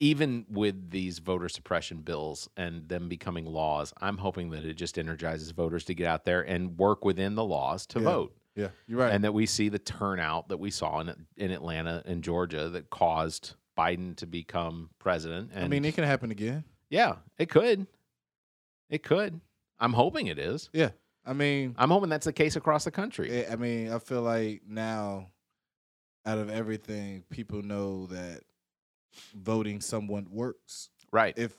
even 0.00 0.46
with 0.48 0.90
these 0.90 1.18
voter 1.20 1.48
suppression 1.48 1.98
bills 1.98 2.48
and 2.56 2.88
them 2.88 3.08
becoming 3.08 3.44
laws, 3.44 3.92
I'm 4.00 4.16
hoping 4.18 4.50
that 4.50 4.64
it 4.64 4.74
just 4.74 4.98
energizes 4.98 5.50
voters 5.52 5.84
to 5.84 5.94
get 5.94 6.06
out 6.06 6.24
there 6.24 6.40
and 6.42 6.76
work 6.78 7.04
within 7.04 7.34
the 7.34 7.44
laws 7.44 7.86
to 7.88 7.98
Yeah. 8.00 8.04
vote. 8.04 8.36
Yeah, 8.54 8.68
you're 8.86 8.98
right. 8.98 9.12
And 9.12 9.24
that 9.24 9.32
we 9.32 9.46
see 9.46 9.68
the 9.70 9.78
turnout 9.78 10.48
that 10.48 10.58
we 10.58 10.70
saw 10.70 11.00
in 11.00 11.26
in 11.36 11.50
Atlanta 11.52 12.02
and 12.04 12.22
Georgia 12.22 12.68
that 12.70 12.90
caused 12.90 13.54
Biden 13.76 14.16
to 14.16 14.26
become 14.26 14.90
president. 14.98 15.50
And 15.54 15.64
I 15.64 15.68
mean, 15.68 15.84
it 15.84 15.94
can 15.94 16.04
happen 16.04 16.30
again. 16.30 16.64
yeah, 16.90 17.16
it 17.38 17.48
could. 17.48 17.86
It 18.90 19.02
could. 19.02 19.40
I'm 19.80 19.92
hoping 19.94 20.26
it 20.26 20.38
is. 20.38 20.68
Yeah. 20.72 20.90
I 21.24 21.32
mean, 21.32 21.74
I'm 21.78 21.90
hoping 21.90 22.08
that's 22.10 22.26
the 22.26 22.32
case 22.32 22.56
across 22.56 22.84
the 22.84 22.90
country. 22.90 23.46
I 23.46 23.56
mean, 23.56 23.90
I 23.92 23.98
feel 23.98 24.22
like 24.22 24.62
now, 24.66 25.28
out 26.26 26.38
of 26.38 26.50
everything, 26.50 27.24
people 27.30 27.62
know 27.62 28.06
that 28.08 28.40
voting 29.34 29.80
someone 29.80 30.26
works. 30.30 30.90
right. 31.10 31.36
If 31.38 31.56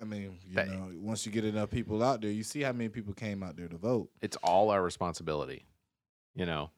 I 0.00 0.04
mean, 0.06 0.38
you 0.46 0.54
That- 0.56 0.68
know, 0.68 0.90
once 0.96 1.24
you 1.24 1.30
get 1.32 1.44
enough 1.44 1.70
people 1.70 2.02
out 2.02 2.20
there, 2.20 2.30
you 2.30 2.42
see 2.42 2.62
how 2.62 2.72
many 2.72 2.88
people 2.88 3.14
came 3.14 3.42
out 3.42 3.56
there 3.56 3.68
to 3.68 3.76
vote. 3.76 4.10
it's 4.20 4.36
all 4.42 4.70
our 4.70 4.82
responsibility. 4.82 5.66
You 6.34 6.46
know, 6.46 6.70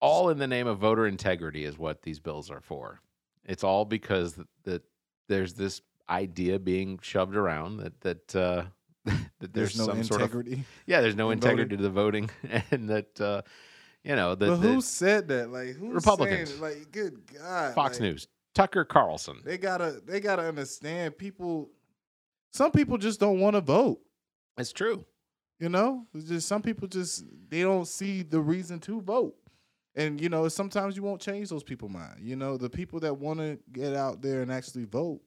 all 0.00 0.28
in 0.28 0.38
the 0.38 0.46
name 0.46 0.66
of 0.66 0.78
voter 0.78 1.06
integrity 1.06 1.64
is 1.64 1.78
what 1.78 2.02
these 2.02 2.20
bills 2.20 2.50
are 2.50 2.60
for. 2.60 3.00
It's 3.46 3.64
all 3.64 3.84
because 3.84 4.34
that, 4.34 4.48
that 4.64 4.82
there's 5.28 5.54
this 5.54 5.80
idea 6.08 6.58
being 6.58 6.98
shoved 7.02 7.36
around 7.36 7.78
that 7.78 8.00
that 8.02 8.36
uh, 8.36 8.64
that 9.40 9.52
there's, 9.52 9.74
There's, 9.74 9.78
no 9.78 9.86
some 9.86 10.04
sort 10.04 10.20
of 10.22 10.32
integrity. 10.32 10.64
yeah, 10.86 11.00
there's 11.00 11.16
no 11.16 11.30
in 11.30 11.38
integrity 11.38 11.76
voting. 11.76 11.78
to 11.78 11.82
the 11.82 11.90
voting, 11.90 12.30
and 12.70 12.88
that 12.88 13.20
uh, 13.20 13.42
you 14.02 14.16
know 14.16 14.34
that, 14.34 14.46
but 14.46 14.56
who 14.56 14.76
that 14.76 14.82
said 14.82 15.28
that? 15.28 15.50
Like 15.50 15.76
who 15.76 15.92
Republicans. 15.92 16.60
Like, 16.60 16.90
good 16.90 17.20
God, 17.32 17.74
Fox 17.74 18.00
like, 18.00 18.02
News, 18.02 18.26
Tucker 18.54 18.84
Carlson. 18.84 19.40
They 19.44 19.58
gotta, 19.58 20.00
they 20.04 20.18
gotta 20.18 20.42
understand. 20.42 21.18
People, 21.18 21.70
some 22.52 22.72
people 22.72 22.98
just 22.98 23.20
don't 23.20 23.38
want 23.38 23.54
to 23.54 23.60
vote. 23.60 24.00
It's 24.58 24.72
true. 24.72 25.04
You 25.60 25.68
know, 25.68 26.06
it's 26.12 26.28
just 26.28 26.48
some 26.48 26.62
people 26.62 26.88
just 26.88 27.24
they 27.48 27.62
don't 27.62 27.86
see 27.86 28.22
the 28.22 28.40
reason 28.40 28.80
to 28.80 29.00
vote. 29.00 29.36
And 29.96 30.20
you 30.20 30.28
know, 30.28 30.46
sometimes 30.48 30.96
you 30.96 31.02
won't 31.02 31.20
change 31.20 31.48
those 31.48 31.62
people 31.62 31.88
mind. 31.88 32.20
You 32.20 32.36
know, 32.36 32.56
the 32.56 32.68
people 32.70 33.00
that 33.00 33.14
want 33.18 33.40
to 33.40 33.58
get 33.72 33.94
out 33.94 34.20
there 34.22 34.42
and 34.42 34.52
actually 34.52 34.84
vote. 34.84 35.20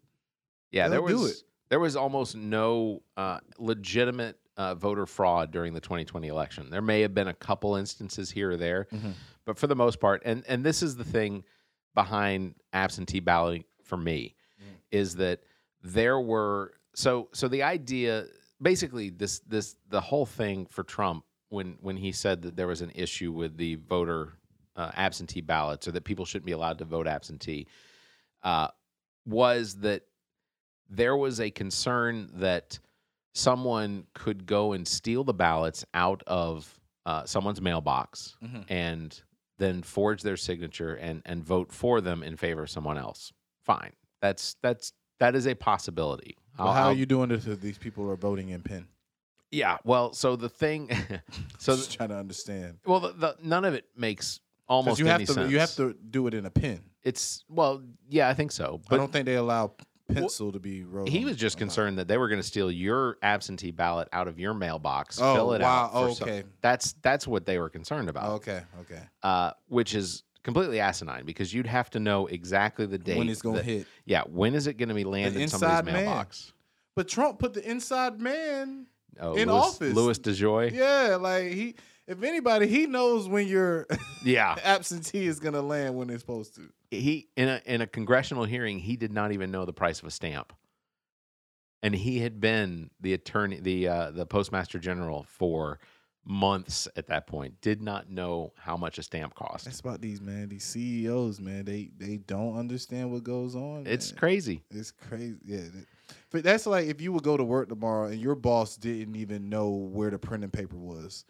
Yeah, 0.71 0.87
there 0.87 1.01
was 1.01 1.31
it. 1.31 1.43
there 1.69 1.79
was 1.79 1.95
almost 1.95 2.35
no 2.35 3.01
uh, 3.17 3.39
legitimate 3.57 4.37
uh, 4.57 4.75
voter 4.75 5.05
fraud 5.07 5.51
during 5.51 5.73
the 5.73 5.79
2020 5.79 6.27
election. 6.27 6.69
There 6.69 6.81
may 6.81 7.01
have 7.01 7.13
been 7.15 7.27
a 7.29 7.33
couple 7.33 7.75
instances 7.75 8.29
here 8.29 8.51
or 8.51 8.57
there, 8.57 8.87
Mhm. 8.93 9.13
but 9.45 9.57
for 9.57 9.67
the 9.67 9.75
most 9.75 9.99
part, 9.99 10.21
and 10.25 10.43
and 10.47 10.63
this 10.63 10.83
is 10.83 10.95
the 10.95 11.03
thing 11.05 11.43
behind 11.95 12.55
absentee 12.73 13.19
balloting 13.19 13.63
for 13.83 13.97
me, 13.97 14.35
Mm. 14.61 14.75
is 14.91 15.15
that 15.15 15.41
there 15.81 16.19
were 16.19 16.73
so 16.93 17.29
so 17.33 17.47
the 17.47 17.63
idea 17.63 18.27
basically 18.61 19.09
this 19.09 19.39
this 19.47 19.75
the 19.87 20.01
whole 20.01 20.25
thing 20.25 20.65
for 20.67 20.83
Trump 20.83 21.23
when 21.47 21.77
when 21.81 21.97
he 21.97 22.11
said 22.11 22.41
that 22.43 22.55
there 22.55 22.67
was 22.67 22.81
an 22.81 22.91
issue 22.93 23.31
with 23.31 23.57
the 23.57 23.75
voter 23.75 24.33
uh, 24.79 24.91
absentee 24.95 25.41
ballots 25.41 25.87
or 25.87 25.91
that 25.91 26.03
people 26.05 26.25
shouldn't 26.25 26.45
be 26.45 26.51
allowed 26.53 26.77
to 26.79 26.85
vote 26.85 27.05
absentee 27.07 27.67
uh, 28.43 28.67
was 29.25 29.75
that 29.75 30.03
there 30.89 31.15
was 31.17 31.39
a 31.39 31.51
concern 31.51 32.29
that 32.35 32.79
someone 33.33 34.05
could 34.13 34.45
go 34.45 34.73
and 34.73 34.87
steal 34.87 35.23
the 35.23 35.33
ballots 35.33 35.85
out 35.93 36.23
of 36.25 36.79
uh, 37.05 37.23
someone's 37.25 37.61
mailbox 37.61 38.35
Mhm. 38.43 38.65
and 38.69 39.21
then 39.57 39.83
forge 39.83 40.21
their 40.23 40.37
signature 40.37 40.95
and 40.95 41.21
and 41.25 41.43
vote 41.43 41.71
for 41.71 42.01
them 42.01 42.23
in 42.23 42.37
favor 42.37 42.63
of 42.63 42.69
someone 42.69 42.97
else. 42.97 43.31
Fine, 43.65 43.93
that's 44.21 44.55
that's 44.61 44.93
that 45.19 45.35
is 45.35 45.45
a 45.47 45.53
possibility. 45.55 46.37
Well, 46.57 46.73
how 46.73 46.83
I'll- 46.83 46.89
are 46.89 46.93
you 46.93 47.05
doing 47.05 47.29
this 47.29 47.45
if 47.45 47.59
these 47.61 47.77
people 47.77 48.09
are 48.09 48.15
voting 48.15 48.49
in 48.49 48.61
pen? 48.61 48.87
Yeah. 49.51 49.77
Well, 49.83 50.13
so 50.13 50.35
the 50.35 50.47
thing, 50.49 50.89
so 51.57 51.75
just 51.75 51.91
trying 51.93 52.09
to 52.09 52.15
understand. 52.17 52.77
well, 52.85 52.99
the, 52.99 53.11
the, 53.13 53.35
none 53.41 53.65
of 53.65 53.73
it 53.73 53.85
makes 53.97 54.39
almost 54.69 54.99
you 54.99 55.05
have 55.07 55.15
any 55.15 55.25
to, 55.25 55.33
sense. 55.33 55.51
you 55.51 55.59
have 55.59 55.75
to 55.75 55.93
do 56.09 56.27
it 56.27 56.33
in 56.33 56.45
a 56.45 56.49
pen. 56.49 56.81
It's 57.03 57.43
well, 57.49 57.81
yeah, 58.09 58.29
I 58.29 58.33
think 58.33 58.51
so. 58.51 58.81
But 58.89 58.95
I 58.95 58.97
don't 58.97 59.11
think 59.11 59.25
they 59.25 59.35
allow 59.35 59.73
pencil 60.07 60.51
to 60.51 60.59
be 60.59 60.83
wrote. 60.83 61.07
he 61.09 61.19
on- 61.19 61.25
was 61.25 61.37
just 61.37 61.55
on 61.57 61.59
concerned 61.59 61.97
that 61.99 62.07
they 62.07 62.17
were 62.17 62.27
going 62.29 62.41
to 62.41 62.47
steal 62.47 62.71
your 62.71 63.17
absentee 63.21 63.71
ballot 63.71 64.07
out 64.11 64.27
of 64.27 64.39
your 64.39 64.53
mailbox, 64.53 65.19
Oh, 65.21 65.35
fill 65.35 65.53
it 65.53 65.61
wow. 65.61 65.85
out. 65.85 65.91
for 66.09 66.15
some- 66.15 66.27
Okay. 66.29 66.43
that's 66.61 66.93
that's 67.01 67.27
what 67.27 67.45
they 67.45 67.59
were 67.59 67.69
concerned 67.69 68.09
about. 68.09 68.31
Okay, 68.37 68.61
okay. 68.81 69.01
Uh, 69.23 69.51
which 69.67 69.93
is 69.95 70.23
completely 70.43 70.79
asinine 70.79 71.25
because 71.25 71.53
you'd 71.53 71.67
have 71.67 71.89
to 71.91 71.99
know 71.99 72.25
exactly 72.27 72.85
the 72.85 72.97
date 72.97 73.17
when 73.17 73.29
it's 73.29 73.41
gonna 73.41 73.57
that- 73.57 73.65
hit. 73.65 73.87
Yeah, 74.05 74.23
when 74.23 74.55
is 74.55 74.67
it 74.67 74.75
going 74.77 74.89
to 74.89 74.95
be 74.95 75.03
landed 75.03 75.39
in 75.41 75.47
somebody's 75.47 75.79
inside 75.79 75.85
man. 75.85 76.05
mailbox? 76.05 76.53
But 76.95 77.07
Trump 77.07 77.39
put 77.39 77.53
the 77.53 77.69
inside 77.69 78.19
man. 78.19 78.87
Oh, 79.21 79.33
In 79.35 79.47
Louis, 79.49 79.57
office. 79.57 79.93
Louis 79.95 80.17
DeJoy. 80.19 80.71
Yeah, 80.71 81.17
like 81.19 81.51
he. 81.51 81.75
If 82.09 82.23
anybody, 82.23 82.65
he 82.67 82.87
knows 82.87 83.29
when 83.29 83.47
your 83.47 83.85
yeah. 84.25 84.55
absentee 84.63 85.27
is 85.27 85.39
gonna 85.39 85.61
land 85.61 85.95
when 85.95 86.09
it's 86.09 86.21
supposed 86.21 86.55
to. 86.55 86.69
he 86.89 87.29
in 87.37 87.47
a 87.47 87.61
in 87.65 87.81
a 87.81 87.87
congressional 87.87 88.45
hearing 88.45 88.79
he 88.79 88.97
did 88.97 89.13
not 89.13 89.31
even 89.31 89.51
know 89.51 89.63
the 89.63 89.73
price 89.73 89.99
of 89.99 90.07
a 90.07 90.11
stamp 90.11 90.51
and 91.83 91.93
he 91.93 92.19
had 92.19 92.41
been 92.41 92.89
the 92.99 93.13
attorney 93.13 93.59
the 93.59 93.87
uh, 93.87 94.11
the 94.11 94.25
postmaster 94.25 94.79
general 94.79 95.23
for 95.29 95.79
months 96.25 96.87
at 96.95 97.07
that 97.07 97.27
point 97.27 97.59
did 97.61 97.81
not 97.81 98.09
know 98.09 98.53
how 98.57 98.75
much 98.75 98.97
a 98.97 99.03
stamp 99.03 99.33
cost 99.35 99.65
That's 99.65 99.79
about 99.79 100.01
these 100.01 100.19
man. 100.19 100.49
These 100.49 100.65
CEOs, 100.65 101.39
man. 101.39 101.65
They 101.65 101.91
they 101.97 102.17
don't 102.17 102.57
understand 102.57 103.11
what 103.11 103.23
goes 103.23 103.55
on. 103.55 103.85
it's 103.87 104.11
man. 104.11 104.19
crazy 104.19 104.63
It's 104.71 104.91
crazy. 104.91 105.37
Yeah. 105.45 105.61
But 106.31 106.43
that's 106.43 106.65
like 106.65 106.87
if 106.87 107.01
you 107.01 107.13
would 107.13 107.23
go 107.23 107.37
to 107.37 107.43
work 107.43 107.69
tomorrow 107.69 108.07
and 108.07 108.19
your 108.19 108.35
boss 108.35 108.77
didn't 108.77 109.15
even 109.15 109.47
know 109.49 109.69
where 109.69 110.09
the 110.09 110.17
printing 110.19 110.49
paper 110.49 110.75
was, 110.77 111.25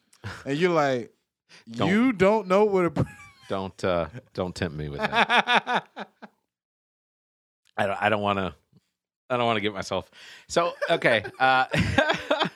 and 0.46 0.58
you're 0.58 0.72
like, 0.72 1.12
Don't- 1.72 1.90
you 1.90 2.12
don't 2.14 2.48
know 2.48 2.66
what 2.66 2.86
a 2.86 3.06
don't 3.50 3.84
uh 3.84 4.08
don't 4.34 4.54
tempt 4.56 4.76
me 4.78 4.90
with 4.90 5.00
that 5.00 5.88
i 7.78 7.86
don't 7.88 8.00
i 8.02 8.08
don't 8.10 8.22
want 8.22 8.38
to 8.38 8.54
i 9.30 9.38
don't 9.38 9.46
want 9.48 9.58
to 9.58 9.62
get 9.62 9.74
myself 9.74 10.10
so 10.48 10.74
okay 10.90 11.24
uh 11.40 11.66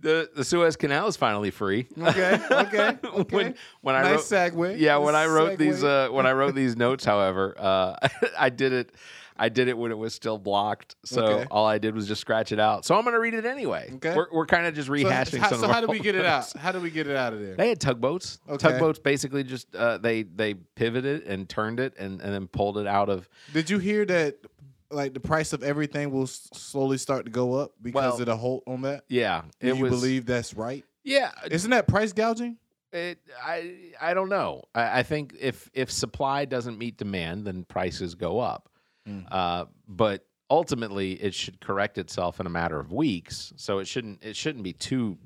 the 0.00 0.30
the 0.34 0.44
suez 0.44 0.76
canal 0.76 1.06
is 1.06 1.16
finally 1.16 1.50
free 1.50 1.86
Okay, 2.00 2.40
okay, 2.50 2.98
okay. 3.04 3.36
when 3.36 3.54
when 3.82 3.94
i 3.94 4.02
wrote 4.10 4.20
segue. 4.20 4.78
Yeah, 4.78 4.96
when 4.96 5.14
I 5.14 5.26
Nice 5.26 5.32
wrote 5.34 5.58
these 5.58 5.84
uh 5.84 6.08
when 6.10 6.26
I 6.26 6.32
wrote 6.32 6.54
these 6.54 6.76
notes, 6.76 7.04
however, 7.04 7.54
uh 7.58 7.96
I 8.38 8.48
did 8.50 8.72
it 8.72 8.92
I 9.40 9.48
did 9.48 9.68
it 9.68 9.76
when 9.76 9.90
it 9.90 9.98
was 9.98 10.14
still 10.14 10.38
blocked. 10.38 10.94
So 11.04 11.24
Okay. 11.24 11.46
all 11.50 11.66
I 11.66 11.78
did 11.78 11.94
was 11.94 12.06
just 12.06 12.20
scratch 12.20 12.52
it 12.52 12.60
out. 12.60 12.84
So 12.84 12.94
I'm 12.94 13.02
going 13.02 13.14
to 13.14 13.20
read 13.20 13.34
it 13.34 13.44
anyway. 13.46 13.90
Okay. 13.94 14.14
We're 14.14 14.28
we're 14.32 14.46
kind 14.46 14.66
of 14.66 14.74
just 14.74 14.88
So, 14.88 14.92
rehashing 14.94 15.38
how, 15.38 15.48
some 15.50 15.60
so 15.60 15.68
how 15.68 15.80
do 15.80 15.86
we 15.88 15.98
get 15.98 16.14
it 16.14 16.24
out? 16.26 16.52
How 16.52 16.70
do 16.72 16.80
we 16.80 16.90
get 16.90 17.06
it 17.08 17.16
out 17.16 17.32
of 17.32 17.40
there? 17.40 17.56
They 17.56 17.68
had 17.70 17.80
tugboats. 17.80 18.38
Okay. 18.48 18.58
Tugboats 18.68 18.98
basically 18.98 19.42
just 19.44 19.74
uh, 19.74 19.98
they 19.98 20.22
they 20.24 20.54
pivoted 20.54 21.22
and 21.24 21.48
turned 21.48 21.80
it 21.80 21.94
and, 21.98 22.20
and 22.20 22.32
then 22.32 22.46
pulled 22.46 22.78
it 22.78 22.86
out 22.86 23.08
of 23.08 23.28
Did 23.52 23.70
you 23.70 23.78
hear 23.78 24.04
that? 24.06 24.36
Like 24.92 25.14
the 25.14 25.20
price 25.20 25.52
of 25.52 25.62
everything 25.62 26.10
will 26.10 26.24
s- 26.24 26.48
slowly 26.52 26.98
start 26.98 27.24
to 27.26 27.30
go 27.30 27.54
up 27.54 27.72
because 27.80 27.94
Well, 27.94 28.18
of 28.20 28.26
the 28.26 28.36
halt 28.36 28.64
on 28.66 28.82
that. 28.82 29.04
yeah. 29.08 29.42
Do 29.60 29.68
It 29.68 29.76
you 29.76 29.82
was 29.84 29.90
believe 29.92 30.26
that's 30.26 30.52
right? 30.54 30.84
yeah. 31.04 31.30
Isn't 31.50 31.70
that 31.70 31.86
price 31.86 32.12
gouging? 32.12 32.56
It, 32.92 33.18
I 33.40 33.74
I 34.00 34.14
don't 34.14 34.28
know. 34.28 34.64
I, 34.74 34.98
I 34.98 35.02
think 35.04 35.34
if 35.38 35.70
if 35.74 35.92
supply 35.92 36.44
doesn't 36.44 36.76
meet 36.76 36.96
demand, 36.96 37.46
then 37.46 37.62
prices 37.64 38.16
go 38.16 38.40
up. 38.40 38.68
Mm. 39.10 39.26
Uh, 39.30 39.64
but 39.88 40.26
ultimately, 40.48 41.12
it 41.12 41.34
should 41.34 41.60
correct 41.60 41.98
itself 41.98 42.40
in 42.40 42.46
a 42.46 42.50
matter 42.50 42.78
of 42.78 42.92
weeks. 42.92 43.52
So 43.56 43.78
it 43.78 43.86
shouldn't 43.86 44.22
it 44.22 44.36
shouldn't 44.36 44.64
be 44.64 44.72
too 44.72 45.18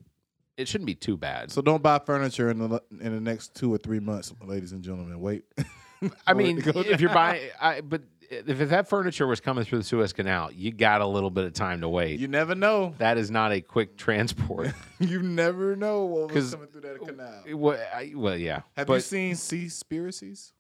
it 0.56 0.68
shouldn't 0.68 0.86
be 0.86 0.94
too 0.94 1.16
bad. 1.16 1.50
So 1.50 1.62
don't 1.62 1.82
buy 1.82 1.98
furniture 1.98 2.50
in 2.50 2.58
the 2.58 2.82
in 3.00 3.14
the 3.14 3.20
next 3.20 3.54
two 3.54 3.72
or 3.72 3.78
three 3.78 4.00
months, 4.00 4.32
ladies 4.42 4.72
and 4.72 4.82
gentlemen. 4.82 5.20
Wait. 5.20 5.44
I 6.26 6.34
mean, 6.34 6.62
if 6.64 7.00
you're 7.00 7.14
buying, 7.14 7.48
I, 7.60 7.80
but 7.80 8.02
if, 8.30 8.60
if 8.60 8.68
that 8.70 8.88
furniture 8.88 9.26
was 9.26 9.40
coming 9.40 9.64
through 9.64 9.78
the 9.78 9.84
Suez 9.84 10.12
Canal, 10.12 10.52
you 10.52 10.70
got 10.70 11.00
a 11.00 11.06
little 11.06 11.30
bit 11.30 11.44
of 11.44 11.52
time 11.52 11.80
to 11.80 11.88
wait. 11.88 12.20
you 12.20 12.28
never 12.28 12.54
know. 12.54 12.94
that 12.98 13.16
is 13.18 13.30
not 13.30 13.52
a 13.52 13.60
quick 13.60 13.96
transport. 13.96 14.72
you 14.98 15.22
never 15.22 15.76
know 15.76 16.04
what 16.04 16.32
was 16.32 16.54
coming 16.54 16.68
through 16.68 16.82
that 16.82 17.00
canal. 17.00 17.42
well, 17.56 17.82
I, 17.94 18.12
well, 18.14 18.36
yeah. 18.36 18.62
Have 18.76 18.86
but 18.86 18.94
you 18.94 19.00
seen 19.00 19.34
sea 19.36 19.66
Seaspiracies? 19.66 20.52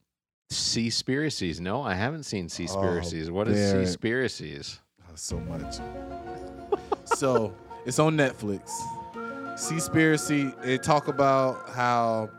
Seaspiracies? 0.54 1.60
No, 1.60 1.82
I 1.82 1.94
haven't 1.94 2.24
seen 2.24 2.44
Oh, 2.46 2.48
Seaspiracies. 2.48 3.30
what 3.30 3.48
is 3.48 3.56
Barrett. 3.72 3.88
Seaspiracies? 4.30 4.78
Oh, 5.08 5.12
so 5.14 5.38
much. 5.40 5.76
so 7.04 7.54
it's 7.84 7.98
on 7.98 8.16
Netflix. 8.16 8.68
Sea 9.58 9.76
Seaspiracy. 9.76 10.62
They 10.62 10.78
talk 10.78 11.08
about 11.08 11.68
how 11.70 12.30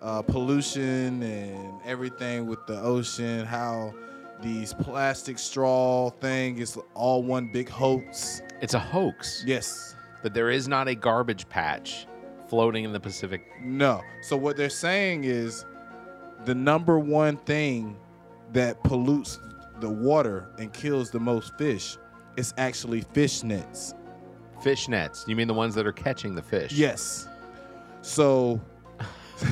uh, 0.00 0.22
pollution 0.22 1.22
and 1.22 1.80
everything 1.84 2.46
with 2.46 2.64
the 2.66 2.80
ocean. 2.80 3.44
How 3.44 3.94
these 4.42 4.72
plastic 4.74 5.38
straw 5.38 6.10
thing 6.10 6.58
is 6.58 6.78
all 6.94 7.22
one 7.22 7.48
big 7.52 7.68
hoax. 7.68 8.42
It's 8.60 8.74
a 8.74 8.78
hoax. 8.78 9.42
Yes. 9.46 9.96
But 10.22 10.32
there 10.34 10.50
is 10.50 10.68
not 10.68 10.88
a 10.88 10.94
garbage 10.94 11.48
patch 11.48 12.06
floating 12.48 12.84
in 12.84 12.92
the 12.92 13.00
Pacific. 13.00 13.46
No. 13.62 14.00
So 14.22 14.36
what 14.36 14.56
they're 14.56 14.70
saying 14.70 15.24
is 15.24 15.64
the 16.44 16.54
number 16.54 16.98
one 16.98 17.36
thing 17.38 17.96
that 18.52 18.82
pollutes 18.84 19.38
the 19.80 19.88
water 19.88 20.48
and 20.58 20.72
kills 20.72 21.10
the 21.10 21.20
most 21.20 21.56
fish 21.58 21.96
is 22.36 22.52
actually 22.56 23.00
fish 23.12 23.42
nets. 23.42 23.94
Fish 24.62 24.88
nets. 24.88 25.24
You 25.26 25.36
mean 25.36 25.48
the 25.48 25.54
ones 25.54 25.74
that 25.74 25.86
are 25.86 25.92
catching 25.92 26.34
the 26.34 26.42
fish? 26.42 26.72
Yes. 26.72 27.28
So 28.02 28.60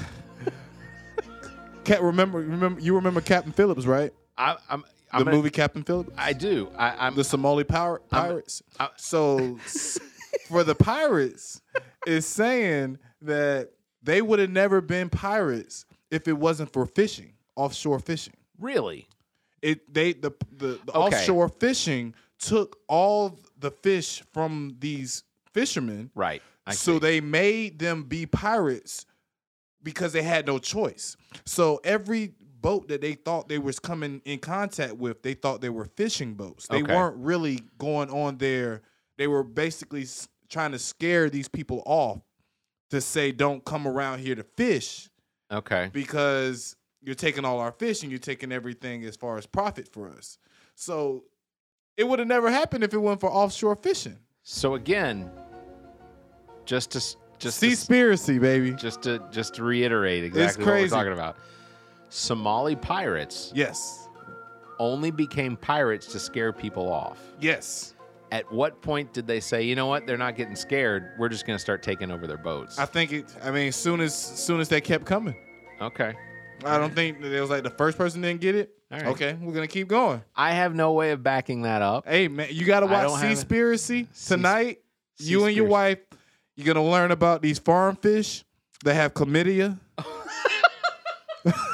Cat 1.85 2.01
remember 2.03 2.39
remember 2.39 2.81
you 2.81 2.95
remember 2.95 3.21
Captain 3.21 3.53
Phillips, 3.53 3.87
right? 3.87 4.13
I, 4.39 4.57
I'm. 4.71 4.83
The 4.83 5.19
I'm 5.19 5.25
gonna- 5.25 5.37
movie 5.37 5.51
Captain 5.51 5.83
Phillips? 5.83 6.11
I 6.17 6.33
do. 6.33 6.71
I, 6.79 7.07
I'm. 7.07 7.15
the 7.15 7.25
Somali 7.25 7.65
power, 7.65 8.01
I'm- 8.13 8.23
pirates. 8.29 8.63
I- 8.79 8.89
so 8.97 9.59
for 10.49 10.65
the 10.65 10.75
pirates 10.75 11.61
is 12.07 12.25
saying 12.27 12.99
that 13.23 13.71
they 14.03 14.23
would 14.23 14.39
have 14.39 14.51
never 14.51 14.81
been 14.81 15.09
pirates 15.11 15.85
if 16.13 16.29
it 16.29 16.35
wasn't 16.35 16.73
for 16.73 16.87
fishing, 16.87 17.33
offshore 17.57 17.99
fishing. 17.99 18.35
Really? 18.61 19.09
It 19.63 19.93
they 19.93 20.13
the 20.13 20.33
the, 20.57 20.79
the 20.85 20.93
Okay. 20.97 21.17
offshore 21.17 21.49
fishing 21.49 22.15
took 22.39 22.79
all 22.89 23.39
the 23.59 23.71
fish 23.71 24.23
from 24.33 24.77
these 24.79 25.25
fishermen, 25.53 26.11
Right. 26.15 26.43
I 26.67 26.75
so 26.75 26.95
see. 26.95 26.99
they 26.99 27.21
made 27.21 27.79
them 27.79 28.05
be 28.05 28.27
pirates 28.27 29.07
because 29.83 30.13
they 30.13 30.23
had 30.23 30.47
no 30.47 30.59
choice. 30.59 31.17
So 31.45 31.81
every 31.85 32.35
boat 32.61 32.89
that 32.89 33.01
they 33.01 33.15
thought 33.15 33.49
they 33.49 33.59
was 33.59 33.79
coming 33.81 34.21
in 34.25 34.39
contact 34.39 34.95
with, 34.97 35.23
they 35.23 35.35
thought 35.35 35.61
they 35.61 35.69
were 35.71 35.85
fishing 35.85 36.35
boats. 36.35 36.67
They 36.69 36.83
Okay. 36.83 36.95
weren't 36.95 37.17
really 37.17 37.61
going 37.79 38.11
on 38.11 38.39
there. 38.39 38.83
They 39.19 39.27
were 39.27 39.43
basically 39.45 40.07
trying 40.49 40.73
to 40.73 40.79
scare 40.79 41.29
these 41.31 41.49
people 41.49 41.83
off 41.87 42.21
to 42.91 43.01
say, 43.01 43.33
"Don't 43.33 43.65
come 43.65 43.87
around 43.89 44.21
here 44.21 44.35
to 44.35 44.43
fish 44.45 45.09
okay. 45.53 45.91
because 45.93 46.77
you're 47.03 47.15
taking 47.15 47.45
all 47.45 47.59
our 47.61 47.73
fish 47.73 48.03
and 48.03 48.11
you're 48.11 48.19
taking 48.19 48.53
everything 48.53 49.05
as 49.05 49.17
far 49.17 49.37
as 49.39 49.47
profit 49.47 49.89
for 49.93 50.09
us." 50.09 50.39
So 50.75 51.25
it 51.97 52.05
would 52.09 52.19
have 52.19 52.29
never 52.29 52.51
happened 52.51 52.85
if 52.85 52.95
it 52.95 52.99
wasn't 52.99 53.21
for 53.21 53.31
offshore 53.31 53.77
fishing. 53.77 54.19
So 54.43 54.75
again, 54.75 55.31
just 56.65 56.91
to 56.93 56.99
just 57.39 57.61
Seaspiracy, 57.61 58.41
baby. 58.41 58.73
just 58.73 59.03
to 59.03 59.21
just 59.31 59.55
to 59.55 59.65
reiterate 59.65 60.25
exactly 60.25 60.65
what 60.65 60.75
we're 60.75 60.89
talking 60.89 61.13
about. 61.13 61.37
Somali 62.09 62.77
pirates 62.77 63.53
Yes. 63.55 64.09
only 64.79 65.11
became 65.11 65.57
pirates 65.57 66.07
to 66.13 66.19
scare 66.21 66.53
people 66.53 66.93
off. 66.93 67.19
Yes. 67.41 67.95
At 68.33 68.51
what 68.51 68.81
point 68.81 69.13
did 69.13 69.27
they 69.27 69.41
say, 69.41 69.63
you 69.63 69.77
know 69.77 69.87
what, 69.87 70.07
they're 70.07 70.17
not 70.17 70.37
getting 70.37 70.57
scared. 70.57 71.11
We're 71.19 71.29
just 71.29 71.47
going 71.47 71.57
to 71.57 71.61
start 71.61 71.83
taking 71.83 72.11
over 72.11 72.27
their 72.27 72.39
boats? 72.39 72.79
I 72.79 72.87
think 72.87 73.13
it. 73.13 73.27
I 73.43 73.51
mean, 73.51 73.71
soon 73.73 74.01
as 74.01 74.15
soon 74.15 74.59
as 74.59 74.71
they 74.71 74.81
kept 74.81 75.05
coming, 75.05 75.37
okay. 75.83 76.15
I 76.65 76.79
don't 76.79 76.95
think 76.95 77.21
that 77.21 77.31
it 77.31 77.41
was 77.43 77.51
like 77.51 77.63
the 77.63 77.71
first 77.71 77.99
person 77.99 78.23
didn't 78.23 78.41
get 78.41 78.55
it. 78.55 78.73
All 78.91 78.99
right. 78.99 79.07
Okay, 79.09 79.37
we're 79.41 79.53
gonna 79.53 79.67
keep 79.67 79.89
going. 79.89 80.23
I 80.35 80.53
have 80.53 80.75
no 80.75 80.93
way 80.93 81.11
of 81.11 81.23
backing 81.23 81.63
that 81.63 81.83
up. 81.83 82.07
Hey 82.07 82.29
man, 82.29 82.49
you 82.51 82.65
gotta 82.65 82.87
watch 82.87 83.09
don't 83.09 83.19
have 83.19 83.31
it. 83.31 83.37
Seaspiracy 83.37 84.07
tonight. 84.29 84.81
you 85.19 85.45
and 85.45 85.57
your 85.57 85.67
wife, 85.67 85.99
you're 86.57 86.73
gonna 86.73 86.87
learn 86.87 87.11
about 87.11 87.43
these 87.43 87.59
farm 87.59 87.97
fish 87.97 88.45
that 88.85 88.95
have 88.95 89.13
chlamydia. 89.15 89.79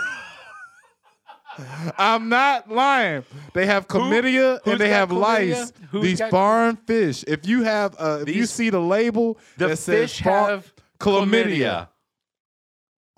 I'm 1.98 2.28
not 2.28 2.70
lying. 2.70 3.24
They 3.54 3.66
have 3.66 3.88
chlamydia 3.88 4.60
who's 4.64 4.72
and 4.72 4.80
they 4.80 4.88
have 4.90 5.08
chlamydia? 5.10 5.20
lice. 5.20 5.72
Who's 5.90 6.02
These 6.02 6.18
got- 6.20 6.30
farm 6.30 6.76
fish. 6.86 7.24
If 7.26 7.46
you 7.46 7.62
have, 7.64 7.94
uh, 7.98 8.18
if 8.22 8.28
you 8.28 8.34
These- 8.42 8.50
see 8.50 8.70
the 8.70 8.80
label 8.80 9.38
The 9.56 9.68
that 9.68 9.78
says 9.78 10.10
fish 10.12 10.18
have 10.20 10.72
chlamydia. 11.00 11.88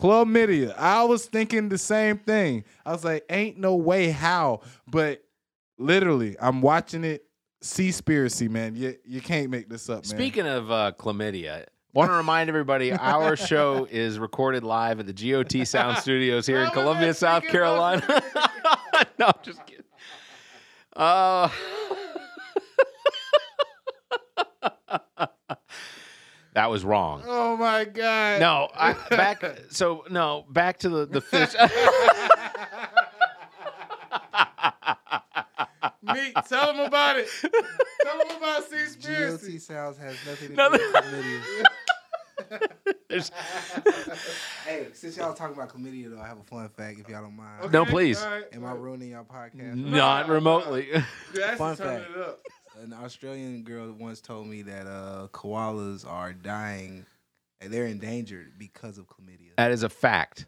Chlamydia. 0.00 0.74
I 0.78 1.04
was 1.04 1.26
thinking 1.26 1.68
the 1.68 1.78
same 1.78 2.18
thing. 2.18 2.64
I 2.86 2.92
was 2.92 3.04
like, 3.04 3.24
ain't 3.28 3.58
no 3.58 3.76
way 3.76 4.10
how. 4.10 4.60
But 4.90 5.22
literally, 5.78 6.36
I'm 6.40 6.62
watching 6.62 7.04
it. 7.04 7.24
Seaspiracy, 7.62 8.48
man. 8.48 8.74
You 8.74 8.96
you 9.04 9.20
can't 9.20 9.50
make 9.50 9.68
this 9.68 9.90
up, 9.90 9.96
man. 9.96 10.04
Speaking 10.04 10.46
of 10.46 10.70
uh, 10.70 10.92
chlamydia, 10.98 11.66
want 11.92 12.10
to 12.10 12.14
remind 12.14 12.48
everybody 12.48 12.92
our 12.92 13.36
show 13.36 13.86
is 13.90 14.18
recorded 14.18 14.64
live 14.64 15.00
at 15.00 15.06
the 15.06 15.12
GOT 15.12 15.66
Sound 15.66 15.98
Studios 16.02 16.46
here 16.46 16.60
in 16.60 16.70
Columbia, 16.70 17.12
South 17.14 17.44
Carolina. 17.44 18.02
no, 19.18 19.26
I'm 19.26 19.32
just 19.42 19.64
kidding. 19.66 19.84
Uh, 20.94 21.48
that 26.54 26.70
was 26.70 26.84
wrong. 26.84 27.22
oh 27.26 27.56
my 27.56 27.84
god. 27.84 28.40
No, 28.40 28.68
I, 28.74 28.92
back. 29.10 29.42
So 29.70 30.04
no, 30.10 30.44
back 30.50 30.78
to 30.80 30.88
the 30.88 31.06
the 31.06 31.20
fish. 31.20 31.54
Neek, 36.02 36.34
tell 36.48 36.72
them 36.72 36.80
about 36.86 37.18
it. 37.18 37.28
tell 37.42 38.18
them 38.18 38.36
about 38.36 38.70
Seaspiracy. 38.70 39.52
GOT 39.54 39.60
Sounds 39.60 39.98
has 39.98 40.16
nothing 40.26 40.48
to 40.48 40.56
do 40.56 40.70
with 40.70 40.80
chlamydia. 40.94 41.64
Hey, 44.66 44.86
since 44.92 45.16
y'all 45.16 45.34
talking 45.34 45.54
about 45.54 45.68
chlamydia, 45.74 46.10
though, 46.10 46.20
I 46.20 46.26
have 46.28 46.38
a 46.38 46.44
fun 46.44 46.68
fact 46.68 47.00
if 47.00 47.08
y'all 47.08 47.22
don't 47.22 47.36
mind. 47.36 47.72
No, 47.72 47.84
please. 47.84 48.22
all 48.22 48.30
right. 48.30 48.44
Am 48.52 48.64
I 48.64 48.72
ruining 48.72 49.10
y'all 49.10 49.24
podcast? 49.24 49.74
not 49.76 50.28
remotely. 50.28 50.88
You're 51.34 51.56
Fun 51.56 51.76
fact. 51.76 52.04
An 52.80 52.92
Australian 52.92 53.62
girl 53.62 53.92
once 53.92 54.20
told 54.20 54.46
me 54.46 54.62
that 54.62 54.86
uh, 54.86 55.28
koalas 55.32 56.08
are 56.08 56.32
dying 56.32 57.04
and 57.60 57.72
they're 57.72 57.86
endangered 57.86 58.52
because 58.58 58.96
of 58.96 59.06
chlamydia. 59.06 59.56
That 59.56 59.70
is 59.72 59.82
a 59.82 59.88
fact. 59.88 60.46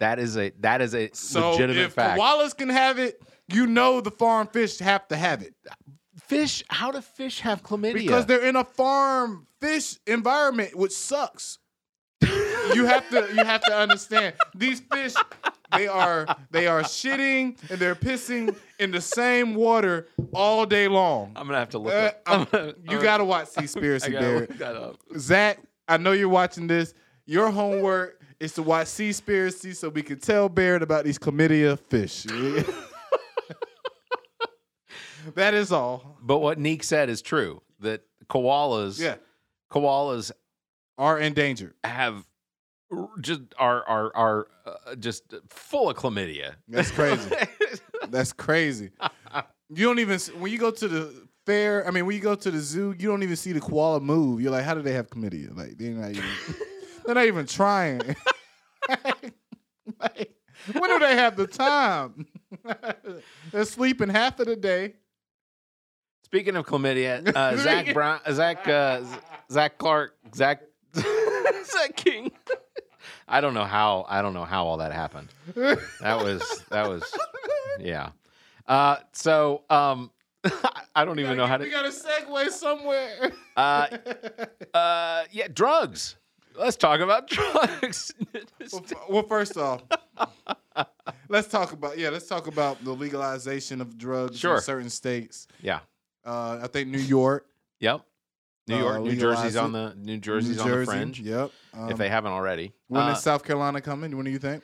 That 0.00 0.18
is 0.18 0.36
a 0.36 0.50
that 0.60 0.80
is 0.82 0.94
a 0.94 1.10
So 1.12 1.52
legitimate 1.52 1.82
if 1.86 1.92
fact. 1.92 2.20
koalas 2.20 2.56
can 2.56 2.68
have 2.70 2.98
it, 2.98 3.22
you 3.52 3.66
know 3.66 4.00
the 4.00 4.10
farm 4.10 4.46
fish 4.46 4.78
have 4.78 5.06
to 5.08 5.16
have 5.16 5.42
it. 5.42 5.54
fish, 6.26 6.62
how 6.68 6.90
do 6.90 7.00
fish 7.00 7.40
have 7.40 7.62
chlamydia? 7.62 7.94
Because 7.94 8.26
they're 8.26 8.44
in 8.46 8.56
a 8.56 8.64
farm 8.64 9.46
fish 9.60 9.98
environment, 10.06 10.74
which 10.76 10.92
sucks. 10.92 11.58
you 12.74 12.84
have 12.86 13.08
to 13.10 13.28
you 13.34 13.44
have 13.44 13.62
to 13.62 13.74
understand 13.76 14.34
these 14.54 14.80
fish 14.92 15.14
they 15.76 15.86
are 15.88 16.26
they 16.50 16.66
are 16.66 16.82
shitting 16.82 17.56
and 17.70 17.78
they're 17.80 17.94
pissing 17.94 18.54
in 18.78 18.90
the 18.90 19.00
same 19.00 19.54
water 19.54 20.06
all 20.34 20.66
day 20.66 20.86
long. 20.88 21.32
I'm 21.36 21.46
gonna 21.46 21.58
have 21.58 21.70
to 21.70 21.78
look. 21.78 21.94
Uh, 21.94 21.96
up. 21.96 22.22
I'm- 22.26 22.46
I'm 22.52 22.74
you 22.90 23.00
gotta 23.02 23.24
watch 23.24 23.46
Seaspiracy, 23.48 24.04
I 24.08 24.08
gotta 24.10 24.20
Barrett. 24.26 24.50
look 24.50 24.58
that 24.58 24.76
up. 24.76 24.96
Zach, 25.18 25.58
I 25.88 25.96
know 25.96 26.12
you're 26.12 26.28
watching 26.28 26.66
this. 26.66 26.92
Your 27.26 27.50
homework 27.50 28.20
is 28.40 28.52
to 28.54 28.62
watch 28.62 28.86
Seaspiracy 28.88 29.74
so 29.74 29.88
we 29.88 30.02
can 30.02 30.18
tell 30.18 30.48
Barrett 30.48 30.82
about 30.82 31.04
these 31.04 31.18
chlamydia 31.18 31.78
fish. 31.78 32.26
that 35.36 35.54
is 35.54 35.72
all. 35.72 36.18
But 36.22 36.38
what 36.38 36.58
Neek 36.58 36.82
said 36.82 37.08
is 37.08 37.22
true. 37.22 37.62
That 37.80 38.02
koalas, 38.28 39.00
Yeah, 39.00 39.16
koalas 39.70 40.30
are 40.98 41.18
endangered. 41.18 41.74
have 41.84 42.24
just 43.20 43.40
are 43.58 43.84
are 43.84 44.16
are 44.16 44.46
uh, 44.66 44.94
just 44.96 45.34
full 45.48 45.90
of 45.90 45.96
chlamydia. 45.96 46.54
That's 46.68 46.90
crazy. 46.90 47.30
That's 48.08 48.32
crazy. 48.32 48.90
You 49.72 49.86
don't 49.86 50.00
even 50.00 50.18
when 50.38 50.50
you 50.50 50.58
go 50.58 50.70
to 50.70 50.88
the 50.88 51.28
fair. 51.46 51.86
I 51.86 51.90
mean, 51.90 52.06
when 52.06 52.16
you 52.16 52.22
go 52.22 52.34
to 52.34 52.50
the 52.50 52.58
zoo, 52.58 52.94
you 52.98 53.08
don't 53.08 53.22
even 53.22 53.36
see 53.36 53.52
the 53.52 53.60
koala 53.60 54.00
move. 54.00 54.40
You're 54.40 54.50
like, 54.52 54.64
how 54.64 54.74
do 54.74 54.82
they 54.82 54.92
have 54.92 55.08
chlamydia? 55.08 55.56
Like 55.56 55.78
they're 55.78 55.92
not 55.92 56.10
even. 56.10 56.24
they're 57.06 57.14
not 57.14 57.26
even 57.26 57.46
trying. 57.46 58.00
like, 60.00 60.34
when 60.72 60.90
do 60.90 60.98
they 60.98 61.16
have 61.16 61.36
the 61.36 61.46
time? 61.46 62.26
they're 63.52 63.64
sleeping 63.64 64.08
half 64.08 64.40
of 64.40 64.46
the 64.46 64.56
day. 64.56 64.94
Speaking 66.30 66.54
of 66.54 66.64
chlamydia, 66.64 67.26
uh, 67.34 67.56
Zach 67.64 67.92
Brown, 67.92 68.20
Zach 68.30 68.68
uh, 68.68 69.02
Zach 69.50 69.78
Clark, 69.78 70.14
Zach 70.32 70.62
Zach 70.94 71.96
King. 71.96 72.30
I 73.26 73.40
don't 73.40 73.52
know 73.52 73.64
how. 73.64 74.06
I 74.08 74.22
don't 74.22 74.32
know 74.34 74.44
how 74.44 74.64
all 74.66 74.76
that 74.76 74.92
happened. 74.92 75.28
That 75.56 76.22
was 76.22 76.62
that 76.70 76.88
was 76.88 77.02
yeah. 77.80 78.10
Uh, 78.68 78.98
so 79.12 79.64
um, 79.70 80.12
I 80.94 81.04
don't 81.04 81.18
even 81.18 81.36
know 81.36 81.46
how 81.46 81.56
to. 81.56 81.64
We 81.64 81.70
got 81.70 81.84
a 81.84 81.88
segue 81.88 82.50
somewhere. 82.50 83.32
Uh, 83.56 83.88
uh, 84.72 85.24
yeah, 85.32 85.48
drugs. 85.52 86.16
Let's 86.56 86.76
talk 86.76 87.00
about 87.00 87.28
drugs. 87.28 88.12
well, 88.72 88.84
f- 88.84 88.92
well, 89.08 89.22
first 89.24 89.56
off, 89.56 89.82
let's 91.28 91.48
talk 91.48 91.72
about 91.72 91.98
yeah. 91.98 92.10
Let's 92.10 92.28
talk 92.28 92.46
about 92.46 92.84
the 92.84 92.92
legalization 92.92 93.80
of 93.80 93.98
drugs 93.98 94.38
Sure. 94.38 94.56
in 94.56 94.62
certain 94.62 94.90
states. 94.90 95.48
yeah. 95.60 95.80
Uh, 96.24 96.60
I 96.62 96.66
think 96.66 96.88
New 96.88 96.98
York, 96.98 97.46
Yep. 97.80 98.02
New 98.68 98.74
Uh, 98.76 98.78
York, 98.78 99.02
New 99.02 99.16
Jersey's 99.16 99.56
on 99.56 99.72
the 99.72 99.94
New 99.96 100.18
Jersey's 100.18 100.56
New 100.58 100.62
on 100.62 100.70
the 100.80 100.84
fringe. 100.84 101.20
Yep. 101.20 101.50
Um, 101.74 101.90
if 101.90 101.96
they 101.98 102.08
haven't 102.08 102.32
already. 102.32 102.72
when 102.88 103.02
Uh, 103.02 103.12
is 103.12 103.20
South 103.22 103.42
Carolina 103.44 103.80
coming? 103.80 104.14
When 104.16 104.24
do 104.24 104.30
you 104.30 104.38
think? 104.38 104.62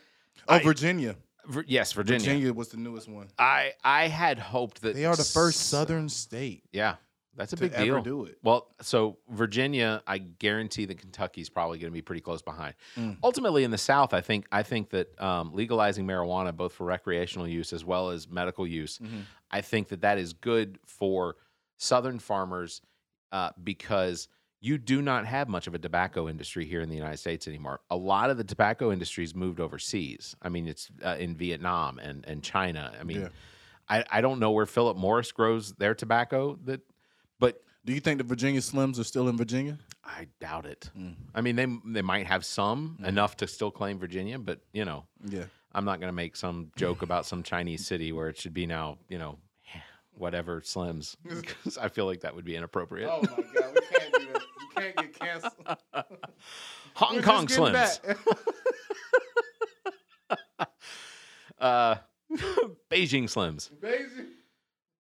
Oh, 0.49 0.55
I- 0.57 0.63
Virginia. 0.63 1.17
Vir- 1.47 1.65
yes, 1.69 1.93
Virginia. 1.93 2.19
Virginia 2.21 2.53
was 2.53 2.69
the 2.69 2.77
newest 2.77 3.09
one. 3.09 3.29
I 3.39 3.73
I 3.85 4.09
had 4.09 4.39
hoped 4.39 4.83
that 4.83 4.95
They 4.95 5.05
are 5.05 5.15
the 5.17 5.23
first 5.25 5.61
s- 5.61 5.67
Southern 5.67 6.09
state 6.09 6.65
Yeah, 6.73 6.97
that's 7.37 7.53
a 7.53 7.57
big 7.57 7.73
ever 7.73 7.85
deal. 7.85 8.03
do 8.03 8.25
it. 8.25 8.39
Well, 8.43 8.69
so 8.83 9.19
Virginia, 9.31 10.03
I 10.09 10.19
guarantee 10.19 10.87
that 10.87 10.99
Kentucky's 10.99 11.49
probably 11.49 11.79
going 11.79 11.91
to 11.91 11.95
be 11.95 12.03
pretty 12.03 12.21
close 12.21 12.43
behind. 12.43 12.75
Mm. 12.97 13.19
Ultimately, 13.23 13.63
in 13.63 13.71
the 13.71 13.79
South, 13.79 14.13
I 14.13 14.21
think 14.23 14.47
I 14.51 14.65
think 14.65 14.91
that 14.91 15.19
um, 15.23 15.55
legalizing 15.55 16.05
marijuana, 16.05 16.55
both 16.55 16.73
for 16.73 16.85
recreational 16.85 17.47
use 17.47 17.73
as 17.73 17.85
well 17.85 18.11
as 18.11 18.29
medical 18.29 18.67
use, 18.67 18.99
Mhm. 18.99 19.23
I 19.53 19.61
think 19.61 19.89
that 19.89 20.01
that 20.01 20.19
is 20.19 20.33
good 20.33 20.81
for 20.85 21.37
Southern 21.79 22.18
farmers 22.18 22.81
uh, 23.33 23.51
because 23.62 24.29
you 24.61 24.79
do 24.79 25.03
not 25.03 25.27
have 25.27 25.49
much 25.49 25.66
of 25.66 25.74
a 25.74 25.79
tobacco 25.79 26.29
industry 26.29 26.64
here 26.64 26.81
in 26.81 26.89
the 26.89 26.95
United 26.97 27.18
States 27.18 27.47
anymore. 27.47 27.81
A 27.91 27.97
lot 27.97 28.31
of 28.31 28.37
the 28.39 28.45
tobacco 28.45 28.91
industry's 28.91 29.35
moved 29.35 29.61
overseas. 29.61 30.35
I 30.43 30.49
mean, 30.49 30.66
it's 30.66 30.89
uh, 31.05 31.16
in 31.18 31.37
Vietnam 31.37 31.99
and 31.99 32.24
and 32.27 32.43
China. 32.43 32.93
I 32.99 33.05
mean, 33.05 33.20
Yeah. 33.22 33.29
I, 33.89 34.05
I 34.11 34.20
don't 34.20 34.41
know 34.41 34.51
where 34.51 34.66
Philip 34.66 34.97
Morris 34.97 35.31
grows 35.31 35.72
their 35.74 35.95
tobacco 35.95 36.59
that, 36.64 36.81
but 37.39 37.62
Do 37.85 37.93
you 37.93 38.01
think 38.01 38.18
the 38.18 38.24
Virginia 38.24 38.61
Slims 38.61 38.99
are 38.99 39.05
still 39.05 39.29
in 39.29 39.37
Virginia? 39.37 39.79
I 40.03 40.27
doubt 40.41 40.66
it. 40.66 40.91
Mm. 40.99 41.14
I 41.35 41.41
mean, 41.41 41.55
they 41.55 41.66
they 41.93 42.03
might 42.03 42.27
have 42.27 42.45
some 42.45 42.97
Mm. 43.01 43.07
enough 43.09 43.37
to 43.37 43.47
still 43.47 43.70
claim 43.70 43.99
Virginia, 43.99 44.39
but 44.39 44.59
you 44.72 44.85
know, 44.85 45.05
Yeah. 45.29 45.45
I'm 45.72 45.85
not 45.85 46.01
going 46.01 46.09
to 46.09 46.16
make 46.24 46.35
some 46.37 46.72
joke 46.77 47.03
about 47.03 47.27
some 47.27 47.43
Chinese 47.43 47.87
city 47.87 48.11
where 48.11 48.29
it 48.31 48.39
should 48.39 48.55
be 48.55 48.66
now, 48.66 48.99
you 49.09 49.18
know, 49.18 49.39
whatever 50.17 50.61
Slims, 50.61 51.17
because 51.29 51.79
I 51.79 51.89
feel 51.89 52.07
like 52.07 52.21
that 52.21 52.35
would 52.35 52.45
be 52.45 52.57
inappropriate. 52.57 53.09
Oh 53.11 53.21
my 53.23 53.29
God, 53.29 53.75
we 53.75 53.99
can't 53.99 54.12
do 54.12 54.27
that. 54.33 54.43
You 54.43 54.69
can't 54.75 54.97
get 54.97 55.19
canceled. 55.19 55.77
Hong 56.95 57.17
We're 57.17 57.23
Kong 57.23 57.47
Slims, 57.47 58.03
back. 58.03 58.19
uh, 61.59 61.97
Beijing 62.91 63.25
Slims, 63.25 63.71
Beijing. 63.73 64.29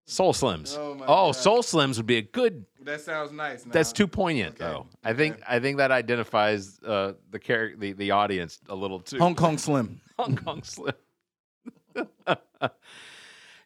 Soul 0.06 0.32
Slims. 0.32 0.76
Oh, 0.78 0.94
my 0.94 1.04
oh 1.04 1.06
God. 1.06 1.36
Soul 1.36 1.62
Slims 1.62 1.96
would 1.96 2.06
be 2.06 2.18
a 2.18 2.22
good. 2.22 2.64
That 2.82 3.00
sounds 3.00 3.32
nice. 3.32 3.66
Now. 3.66 3.72
That's 3.72 3.92
too 3.92 4.06
poignant, 4.06 4.54
Okay, 4.54 4.64
though. 4.64 4.86
I 5.02 5.14
think 5.14 5.36
okay. 5.36 5.44
I 5.48 5.58
think 5.58 5.78
that 5.78 5.90
identifies 5.90 6.78
uh, 6.86 7.14
the 7.30 7.40
character, 7.40 7.76
the, 7.78 7.92
the 7.92 8.10
audience 8.12 8.60
a 8.68 8.74
little 8.74 9.00
too. 9.00 9.18
Hong 9.18 9.34
Kong 9.34 9.58
Slim. 9.58 10.00
Hong 10.18 10.36
Kong 10.36 10.62
Slim. 10.62 10.94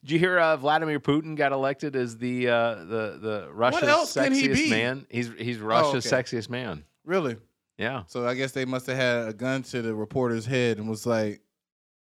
Did 0.02 0.12
you 0.12 0.18
hear 0.18 0.38
uh, 0.38 0.56
Vladimir 0.56 0.98
Putin 0.98 1.36
got 1.36 1.52
elected 1.52 1.94
as 1.94 2.16
the 2.16 2.48
uh, 2.48 2.74
the 2.76 3.18
the 3.20 3.48
Russia's 3.52 3.82
he 4.14 4.20
sexiest? 4.20 4.66
Oh, 4.66 4.70
man? 4.70 5.06
He's 5.10 5.30
he's 5.38 5.58
Russia's 5.58 6.10
okay. 6.10 6.22
sexiest 6.22 6.48
man. 6.48 6.84
Really? 7.04 7.36
Yeah, 7.78 8.02
So 8.08 8.26
I 8.28 8.34
guess 8.34 8.52
they 8.52 8.66
must 8.66 8.86
have 8.88 8.96
had 8.96 9.28
a 9.28 9.32
gun 9.32 9.62
to 9.62 9.80
the 9.80 9.94
reporter's 9.94 10.44
head 10.44 10.76
and 10.76 10.86
was 10.86 11.06
like, 11.06 11.40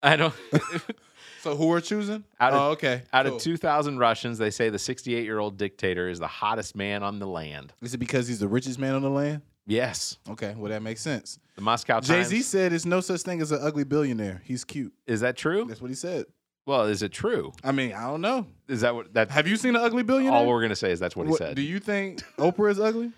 I 0.03 0.17
don't. 0.17 0.35
"So 1.41 1.57
who 1.57 1.73
are 1.73 1.81
choosing?" 1.81 2.23
Out 2.39 2.53
of- 2.53 2.61
oh, 2.61 2.71
okay. 2.73 3.03
Out 3.15 3.25
cool. 3.25 3.37
of 3.37 3.43
2,000 3.43 3.99
Russians, 3.99 4.37
they 4.37 4.51
say 4.51 4.69
the 4.69 4.79
68 4.79 5.25
year 5.25 5.39
old 5.39 5.57
dictator 5.57 6.09
is 6.11 6.19
the 6.19 6.27
hottest 6.27 6.77
man 6.77 7.03
on 7.03 7.19
the 7.19 7.27
land. 7.27 7.73
Is 7.81 7.95
it 7.95 7.99
because 7.99 8.29
he's 8.29 8.41
the 8.41 8.49
richest 8.49 8.79
man 8.79 8.95
on 8.95 9.01
the 9.01 9.09
land? 9.11 9.41
Yes, 9.67 10.19
Okay, 10.29 10.55
well 10.55 10.71
that 10.71 10.83
makes 10.83 11.01
sense. 11.01 11.39
the 11.57 11.63
Moscow 11.63 11.99
Jay 12.01 12.17
Times. 12.17 12.29
Z 12.29 12.43
said 12.43 12.73
there's 12.73 12.85
no 12.85 13.01
such 13.01 13.23
thing 13.23 13.41
as 13.41 13.51
an 13.51 13.61
ugly 13.63 13.85
billionaire. 13.85 14.43
He's 14.45 14.63
cute. 14.65 14.93
Is 15.07 15.21
that 15.21 15.39
true? 15.39 15.65
That's 15.67 15.81
what 15.81 15.89
he 15.91 15.95
said. 15.97 16.27
Well, 16.67 16.85
is 16.87 17.03
it 17.03 17.13
true? 17.13 17.53
I 17.63 17.73
mean, 17.73 17.93
I 17.93 18.03
don't 18.07 18.21
know. 18.23 18.47
Is 18.69 18.81
that 18.81 18.95
what 18.95 19.13
that? 19.15 19.31
Have 19.31 19.47
you 19.47 19.57
seen 19.57 19.77
an 19.77 19.83
ugly 19.83 20.03
billionaire? 20.03 20.33
All 20.41 20.47
we're 20.47 20.63
gonna 20.63 20.77
say 20.77 20.91
is 20.91 20.99
that's 21.01 21.15
what 21.15 21.27
he 21.27 21.35
said. 21.35 21.57
Do 21.57 21.63
you 21.63 21.79
think 21.79 22.23
Oprah 22.39 22.71
is 22.71 22.81
ugly? 22.81 23.13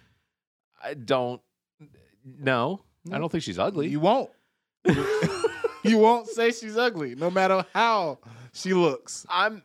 I 0.82 0.94
don't. 0.94 1.40
No, 2.24 2.80
I 3.12 3.18
don't 3.18 3.30
think 3.30 3.44
she's 3.44 3.58
ugly. 3.58 3.88
You 3.88 4.00
won't. 4.00 4.30
you 5.84 5.98
won't 5.98 6.26
say 6.28 6.50
she's 6.50 6.76
ugly, 6.76 7.14
no 7.14 7.30
matter 7.30 7.64
how 7.72 8.18
she 8.52 8.74
looks. 8.74 9.26
I'm 9.28 9.62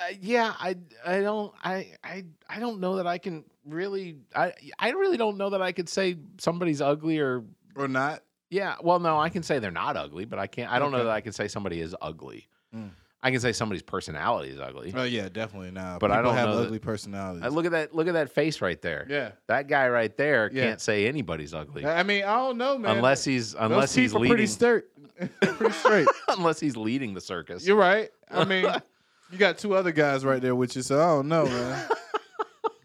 uh, 0.00 0.04
yeah, 0.20 0.54
I 0.58 0.76
I 1.04 1.20
don't 1.20 1.52
I 1.62 1.92
I 2.02 2.24
I 2.48 2.58
don't 2.58 2.80
know 2.80 2.96
that 2.96 3.06
I 3.06 3.18
can 3.18 3.44
really 3.66 4.16
I 4.34 4.54
I 4.78 4.90
really 4.90 5.18
don't 5.18 5.36
know 5.36 5.50
that 5.50 5.60
I 5.60 5.72
could 5.72 5.88
say 5.88 6.16
somebody's 6.38 6.80
ugly 6.80 7.18
or 7.18 7.44
Or 7.76 7.86
not. 7.88 8.22
yeah, 8.48 8.76
well 8.82 8.98
no, 8.98 9.18
I 9.20 9.28
can 9.28 9.42
say 9.42 9.58
they're 9.58 9.70
not 9.70 9.96
ugly, 9.96 10.24
but 10.24 10.38
I 10.38 10.46
can't 10.46 10.72
I 10.72 10.78
don't 10.78 10.92
know 10.92 11.04
that 11.04 11.12
I 11.12 11.20
can 11.20 11.32
say 11.32 11.48
somebody 11.48 11.80
is 11.80 11.94
ugly. 12.00 12.48
Mm. 12.74 12.90
I 13.22 13.30
can 13.30 13.40
say 13.40 13.52
somebody's 13.52 13.82
personality 13.82 14.48
is 14.50 14.58
ugly. 14.60 14.92
Oh 14.96 15.02
yeah, 15.04 15.28
definitely 15.28 15.70
now. 15.70 15.98
But 16.00 16.10
I 16.10 16.22
don't 16.22 16.34
have 16.34 16.48
know 16.48 16.56
that- 16.60 16.66
ugly 16.66 16.78
personalities. 16.78 17.44
Uh, 17.44 17.48
look 17.48 17.66
at 17.66 17.72
that 17.72 17.94
look 17.94 18.06
at 18.08 18.14
that 18.14 18.30
face 18.30 18.60
right 18.62 18.80
there. 18.80 19.06
yeah. 19.10 19.32
That 19.46 19.68
guy 19.68 19.88
right 19.88 20.16
there 20.16 20.50
Yeah. 20.52 20.64
can't 20.64 20.80
say 20.80 21.06
anybody's 21.06 21.52
ugly. 21.52 21.84
I 21.84 22.02
mean, 22.02 22.24
I 22.24 22.36
don't 22.36 22.56
know, 22.56 22.78
man. 22.78 22.96
unless 22.96 23.22
he's 23.24 23.54
unless 23.54 23.94
he's 23.94 24.14
leading 24.14 24.28
pretty 24.30 24.46
straight. 24.46 24.84
pretty 25.40 25.72
straight. 25.74 26.08
unless 26.28 26.60
he's 26.60 26.76
leading 26.78 27.12
the 27.12 27.20
circus. 27.20 27.66
You're 27.66 27.76
right. 27.76 28.08
I 28.30 28.44
mean, 28.46 28.64
you 29.30 29.36
got 29.38 29.58
two 29.58 29.74
other 29.74 29.92
guys 29.92 30.24
right 30.24 30.40
there 30.40 30.54
with 30.54 30.74
you, 30.74 30.80
so 30.82 30.98
I 30.98 31.04
don't 31.16 31.28
know, 31.28 31.44
man. 31.44 31.88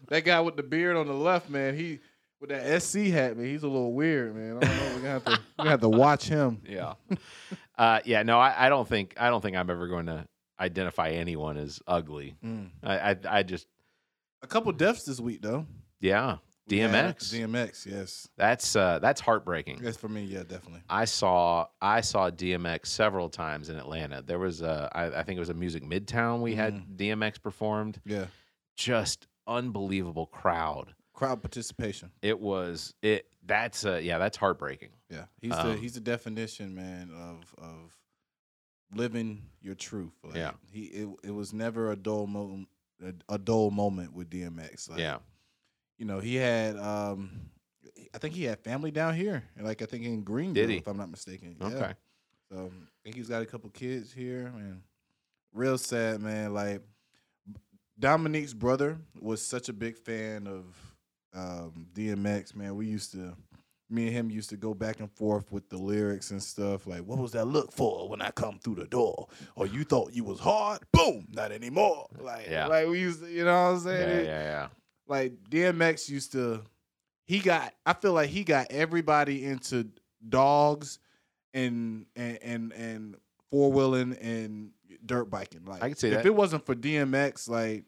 that 0.08 0.20
guy 0.24 0.40
with 0.40 0.56
the 0.56 0.62
beard 0.62 0.96
on 0.96 1.06
the 1.06 1.14
left, 1.14 1.48
man, 1.48 1.74
he 1.76 2.00
with 2.40 2.50
that 2.50 2.82
SC 2.82 3.06
hat, 3.06 3.38
man, 3.38 3.46
he's 3.46 3.62
a 3.62 3.68
little 3.68 3.94
weird, 3.94 4.36
man. 4.36 4.58
I 4.58 4.60
don't 4.60 4.76
know. 4.76 4.84
We're 4.88 4.96
gonna 4.96 5.08
have 5.08 5.24
to, 5.24 5.30
we're 5.30 5.38
gonna 5.56 5.70
have 5.70 5.80
to 5.80 5.88
watch 5.88 6.28
him. 6.28 6.60
Yeah. 6.68 6.92
Uh, 7.78 8.00
yeah. 8.04 8.22
No, 8.22 8.38
I, 8.38 8.66
I 8.66 8.68
don't 8.68 8.86
think 8.88 9.14
I 9.18 9.28
don't 9.30 9.40
think 9.40 9.56
I'm 9.56 9.70
ever 9.70 9.86
going 9.88 10.06
to 10.06 10.26
identify 10.58 11.10
anyone 11.10 11.56
as 11.56 11.80
ugly. 11.86 12.36
Mm. 12.44 12.70
I, 12.82 13.10
I 13.10 13.16
I 13.28 13.42
just 13.42 13.66
A 14.42 14.46
couple 14.46 14.72
deaths 14.72 15.04
this 15.04 15.20
week, 15.20 15.42
though. 15.42 15.66
yeah. 16.00 16.38
Yeah, 16.68 16.88
DMX. 16.88 17.32
DMX, 17.32 17.86
yes. 17.86 18.28
That's 18.36 18.74
uh, 18.74 18.98
that's 18.98 19.20
heartbreaking. 19.20 19.78
That's 19.82 19.96
for 19.96 20.08
me, 20.08 20.24
yeah, 20.24 20.42
definitely. 20.42 20.80
I 20.90 21.04
saw 21.04 21.66
I 21.80 22.00
saw 22.00 22.28
DMX 22.28 22.86
several 22.86 23.28
times 23.28 23.68
in 23.68 23.76
Atlanta. 23.76 24.20
There 24.20 24.40
was 24.40 24.62
a 24.62 24.90
I, 24.92 25.20
I 25.20 25.22
think 25.22 25.36
it 25.36 25.40
was 25.40 25.48
a 25.48 25.54
Music 25.54 25.84
Midtown. 25.84 26.40
We 26.40 26.56
had 26.56 26.96
DMX 26.96 27.40
performed. 27.40 28.00
Yeah. 28.04 28.24
Just 28.76 29.28
unbelievable 29.46 30.26
crowd. 30.26 30.92
Crowd 31.16 31.42
participation. 31.42 32.10
It 32.20 32.38
was 32.38 32.92
it. 33.02 33.26
That's 33.44 33.86
uh, 33.86 34.00
yeah. 34.02 34.18
That's 34.18 34.36
heartbreaking. 34.36 34.90
Yeah. 35.10 35.24
He's 35.40 35.50
the 35.50 35.70
Um, 35.70 35.78
he's 35.78 35.94
the 35.94 36.00
definition, 36.00 36.74
man, 36.74 37.10
of 37.10 37.54
of 37.58 37.96
living 38.94 39.42
your 39.62 39.74
truth. 39.74 40.12
Like, 40.22 40.36
Yeah. 40.36 40.52
He 40.70 40.84
it, 40.84 41.08
it 41.24 41.30
was 41.30 41.54
never 41.54 41.90
a 41.90 41.96
dull 41.96 42.26
moment 42.26 42.68
a, 43.02 43.14
a 43.34 43.38
dull 43.38 43.70
moment 43.70 44.12
with 44.12 44.28
DMX. 44.28 44.90
Like, 44.90 44.98
yeah. 44.98 45.18
you 45.96 46.04
know, 46.04 46.20
he 46.20 46.36
had 46.36 46.78
um 46.78 47.48
I 48.14 48.18
think 48.18 48.34
he 48.34 48.44
had 48.44 48.60
family 48.60 48.90
down 48.90 49.14
here. 49.14 49.42
Like 49.58 49.80
I 49.80 49.86
think 49.86 50.04
in 50.04 50.22
Greenville, 50.22 50.68
if 50.68 50.86
I'm 50.86 50.98
not 50.98 51.10
mistaken. 51.10 51.56
Yeah. 51.58 51.66
Okay. 51.68 51.92
So 52.52 52.70
I 52.70 52.88
think 53.04 53.16
he's 53.16 53.30
got 53.30 53.40
a 53.40 53.46
couple 53.46 53.70
kids 53.70 54.12
here, 54.12 54.52
man. 54.54 54.82
Real 55.54 55.78
sad, 55.78 56.20
man. 56.20 56.52
Like 56.52 56.82
Dominique's 57.98 58.52
brother 58.52 58.98
was 59.18 59.40
such 59.40 59.70
a 59.70 59.72
big 59.72 59.96
fan 59.96 60.46
of 60.46 60.76
um, 61.36 61.86
DMX, 61.94 62.54
man. 62.56 62.74
We 62.76 62.86
used 62.86 63.12
to, 63.12 63.36
me 63.90 64.06
and 64.06 64.12
him 64.16 64.30
used 64.30 64.50
to 64.50 64.56
go 64.56 64.74
back 64.74 65.00
and 65.00 65.10
forth 65.12 65.52
with 65.52 65.68
the 65.68 65.76
lyrics 65.76 66.30
and 66.30 66.42
stuff. 66.42 66.86
Like, 66.86 67.02
what 67.02 67.18
was 67.18 67.32
that 67.32 67.44
look 67.44 67.72
for 67.72 68.08
when 68.08 68.20
I 68.22 68.30
come 68.30 68.58
through 68.58 68.76
the 68.76 68.86
door? 68.86 69.28
Or 69.54 69.66
you 69.66 69.84
thought 69.84 70.12
you 70.14 70.24
was 70.24 70.40
hard? 70.40 70.80
Boom, 70.92 71.28
not 71.32 71.52
anymore. 71.52 72.06
Like, 72.18 72.48
Yeah. 72.50 72.66
like 72.66 72.88
we 72.88 73.00
used 73.00 73.20
to, 73.22 73.30
you 73.30 73.44
know 73.44 73.52
what 73.52 73.68
I'm 73.68 73.74
Yeah. 73.76 73.82
saying? 73.82 74.26
Yeah. 74.26 74.42
Yeah. 74.42 74.68
like 75.08 75.34
DMX 75.50 76.08
used 76.08 76.32
to 76.32 76.62
he 77.26 77.38
got 77.38 77.72
I 77.84 77.92
feel 77.92 78.12
like 78.12 78.28
he 78.30 78.42
got 78.44 78.68
everybody 78.70 79.44
into 79.44 79.88
dogs 80.28 80.98
and 81.54 82.06
and 82.16 82.38
and, 82.42 82.72
and 82.72 83.16
four 83.50 83.70
wheeling 83.72 84.16
and 84.20 84.70
dirt 85.04 85.26
biking. 85.30 85.64
Like 85.64 85.82
I 85.82 85.88
can 85.88 85.96
see 85.96 86.08
if 86.08 86.14
that. 86.14 86.26
it 86.26 86.34
wasn't 86.34 86.66
for 86.66 86.74
DMX, 86.74 87.48
like 87.48 87.84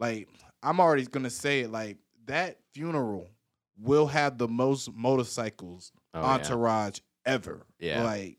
like 0.00 0.28
I'm 0.62 0.80
already 0.80 1.04
gonna 1.06 1.30
say 1.30 1.60
it, 1.60 1.70
like 1.70 1.98
that 2.30 2.58
funeral 2.74 3.28
will 3.78 4.06
have 4.06 4.38
the 4.38 4.48
most 4.48 4.92
motorcycles 4.92 5.92
Oh, 6.14 6.20
yeah. 6.20 6.26
entourage 6.34 6.98
ever. 7.24 7.66
Yeah. 7.78 8.02
Like 8.02 8.38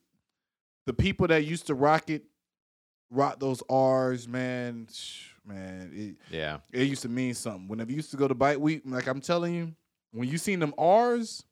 the 0.86 0.94
people 0.94 1.28
that 1.28 1.46
used 1.46 1.68
to 1.68 1.76
rock 1.76 2.10
it, 2.10 2.24
rock 3.10 3.40
those 3.40 3.62
R's, 3.70 4.28
man, 4.28 4.88
man, 5.46 5.92
it, 5.94 6.16
Yeah. 6.36 6.60
it 6.74 6.88
used 6.88 7.02
to 7.04 7.10
mean 7.10 7.34
something. 7.34 7.68
Whenever 7.68 7.92
you 7.92 7.98
used 7.98 8.12
to 8.12 8.18
go 8.18 8.28
to 8.28 8.36
bike 8.36 8.60
week, 8.60 8.82
like 8.86 9.08
I'm 9.08 9.22
telling 9.22 9.54
you, 9.54 9.74
when 10.12 10.28
you 10.28 10.38
seen 10.38 10.60
them 10.60 10.74
R's, 10.78 11.44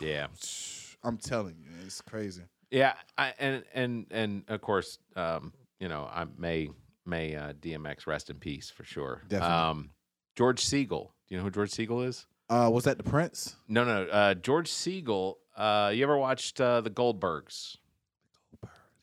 Yeah. 0.00 0.28
I'm 1.02 1.16
telling 1.18 1.56
you, 1.60 1.70
it's 1.84 2.00
crazy. 2.00 2.42
Yeah, 2.70 2.94
I, 3.16 3.32
and 3.38 3.62
and 3.74 4.06
and 4.10 4.42
of 4.48 4.60
course, 4.60 4.98
um, 5.14 5.52
you 5.78 5.88
know, 5.88 6.08
I 6.12 6.26
may 6.36 6.68
may 7.04 7.36
uh, 7.36 7.52
DMX 7.52 8.08
rest 8.08 8.28
in 8.28 8.38
peace 8.40 8.70
for 8.70 8.82
sure. 8.82 9.22
Definitely. 9.28 9.54
Um, 9.56 9.90
George 10.34 10.64
Segal. 10.64 11.10
Do 11.28 11.34
you 11.34 11.38
know 11.38 11.44
who 11.44 11.50
George 11.50 11.70
Segal 11.70 12.06
is? 12.06 12.26
Uh, 12.48 12.70
was 12.72 12.84
that 12.84 12.96
the 12.98 13.02
Prince? 13.02 13.56
No, 13.68 13.84
no. 13.84 14.04
Uh, 14.04 14.34
George 14.34 14.70
Segal. 14.70 15.34
Uh, 15.56 15.90
you 15.94 16.02
ever 16.04 16.16
watched 16.16 16.60
uh, 16.60 16.80
the 16.80 16.90
Goldbergs? 16.90 17.76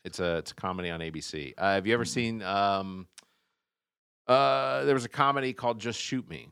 It's 0.04 0.20
a 0.20 0.36
it's 0.38 0.52
a 0.52 0.54
comedy 0.54 0.90
on 0.90 1.00
ABC. 1.00 1.54
Uh, 1.56 1.74
have 1.74 1.86
you 1.86 1.94
ever 1.94 2.04
seen? 2.04 2.42
Um, 2.42 3.06
uh, 4.26 4.84
there 4.84 4.94
was 4.94 5.04
a 5.04 5.08
comedy 5.08 5.52
called 5.52 5.78
Just 5.78 6.00
Shoot 6.00 6.28
Me. 6.28 6.48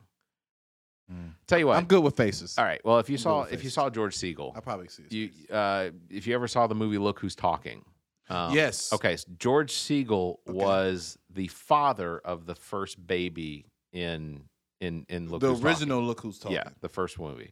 Tell 1.45 1.59
you 1.59 1.67
what. 1.67 1.77
I'm 1.77 1.85
good 1.85 2.03
with 2.03 2.17
faces. 2.17 2.57
All 2.57 2.63
right. 2.65 2.81
Well, 2.83 2.97
if 2.97 3.07
you 3.07 3.15
I'm 3.15 3.19
saw 3.19 3.43
if 3.43 3.63
you 3.63 3.69
saw 3.69 3.89
George 3.89 4.15
Segal, 4.17 4.55
I 4.57 4.61
probably 4.61 4.87
see. 4.87 5.03
you 5.09 5.29
uh, 5.55 5.89
if 6.09 6.25
you 6.25 6.33
ever 6.33 6.47
saw 6.47 6.65
the 6.65 6.73
movie 6.75 6.97
Look 6.97 7.19
Who's 7.19 7.35
Talking. 7.35 7.83
Um, 8.29 8.53
yes. 8.55 8.91
Okay, 8.93 9.17
so 9.17 9.27
George 9.37 9.71
Segal 9.73 10.37
Okay. 10.47 10.57
was 10.57 11.17
the 11.29 11.47
father 11.49 12.19
of 12.19 12.45
the 12.47 12.55
first 12.55 13.05
baby 13.05 13.65
in 13.91 14.43
in 14.83 15.05
in 15.09 15.29
Look 15.29 15.41
the 15.41 15.55
original 15.55 16.01
Look 16.01 16.21
Who's 16.21 16.37
Talking. 16.39 16.57
Talking. 16.57 16.71
Yeah, 16.73 16.77
the 16.81 16.89
first 16.89 17.19
movie. 17.19 17.51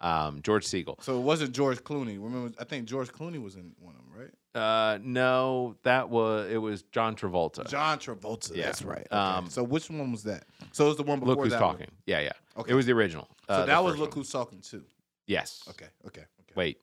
Um, 0.00 0.40
George 0.42 0.64
Segal. 0.66 1.02
So 1.02 1.18
it 1.18 1.22
wasn't 1.22 1.52
George 1.52 1.84
Clooney. 1.84 2.22
Remember, 2.22 2.54
I 2.58 2.64
think 2.64 2.86
George 2.86 3.12
Clooney 3.12 3.42
was 3.42 3.56
in 3.56 3.72
one 3.78 3.94
of 3.94 4.00
them, 4.00 4.18
right? 4.18 4.30
Uh, 4.54 4.98
no, 5.02 5.76
that 5.82 6.08
was 6.08 6.50
it 6.50 6.56
was 6.56 6.82
John 6.84 7.14
Travolta. 7.16 7.68
John 7.68 7.98
Travolta. 7.98 8.56
Yeah. 8.56 8.66
That's 8.66 8.82
right. 8.82 9.06
Okay. 9.06 9.14
Um, 9.14 9.50
so 9.50 9.62
which 9.62 9.90
one 9.90 10.10
was 10.10 10.22
that? 10.22 10.44
So 10.72 10.86
it 10.86 10.88
was 10.88 10.96
the 10.96 11.02
one 11.02 11.20
before 11.20 11.34
Look 11.34 11.44
Who's 11.44 11.52
that 11.52 11.60
one. 11.60 11.72
Talking. 11.72 11.90
Yeah, 12.06 12.20
yeah. 12.20 12.32
Okay. 12.56 12.72
It 12.72 12.74
was 12.74 12.86
the 12.86 12.92
original. 12.92 13.28
So 13.46 13.54
uh, 13.54 13.60
the 13.60 13.66
that 13.66 13.84
was 13.84 13.98
Look 13.98 14.10
one. 14.10 14.18
Who's 14.20 14.30
Talking 14.30 14.60
too. 14.60 14.84
Yes. 15.26 15.64
Okay. 15.68 15.86
Okay. 16.06 16.22
Okay. 16.22 16.52
Wait. 16.56 16.78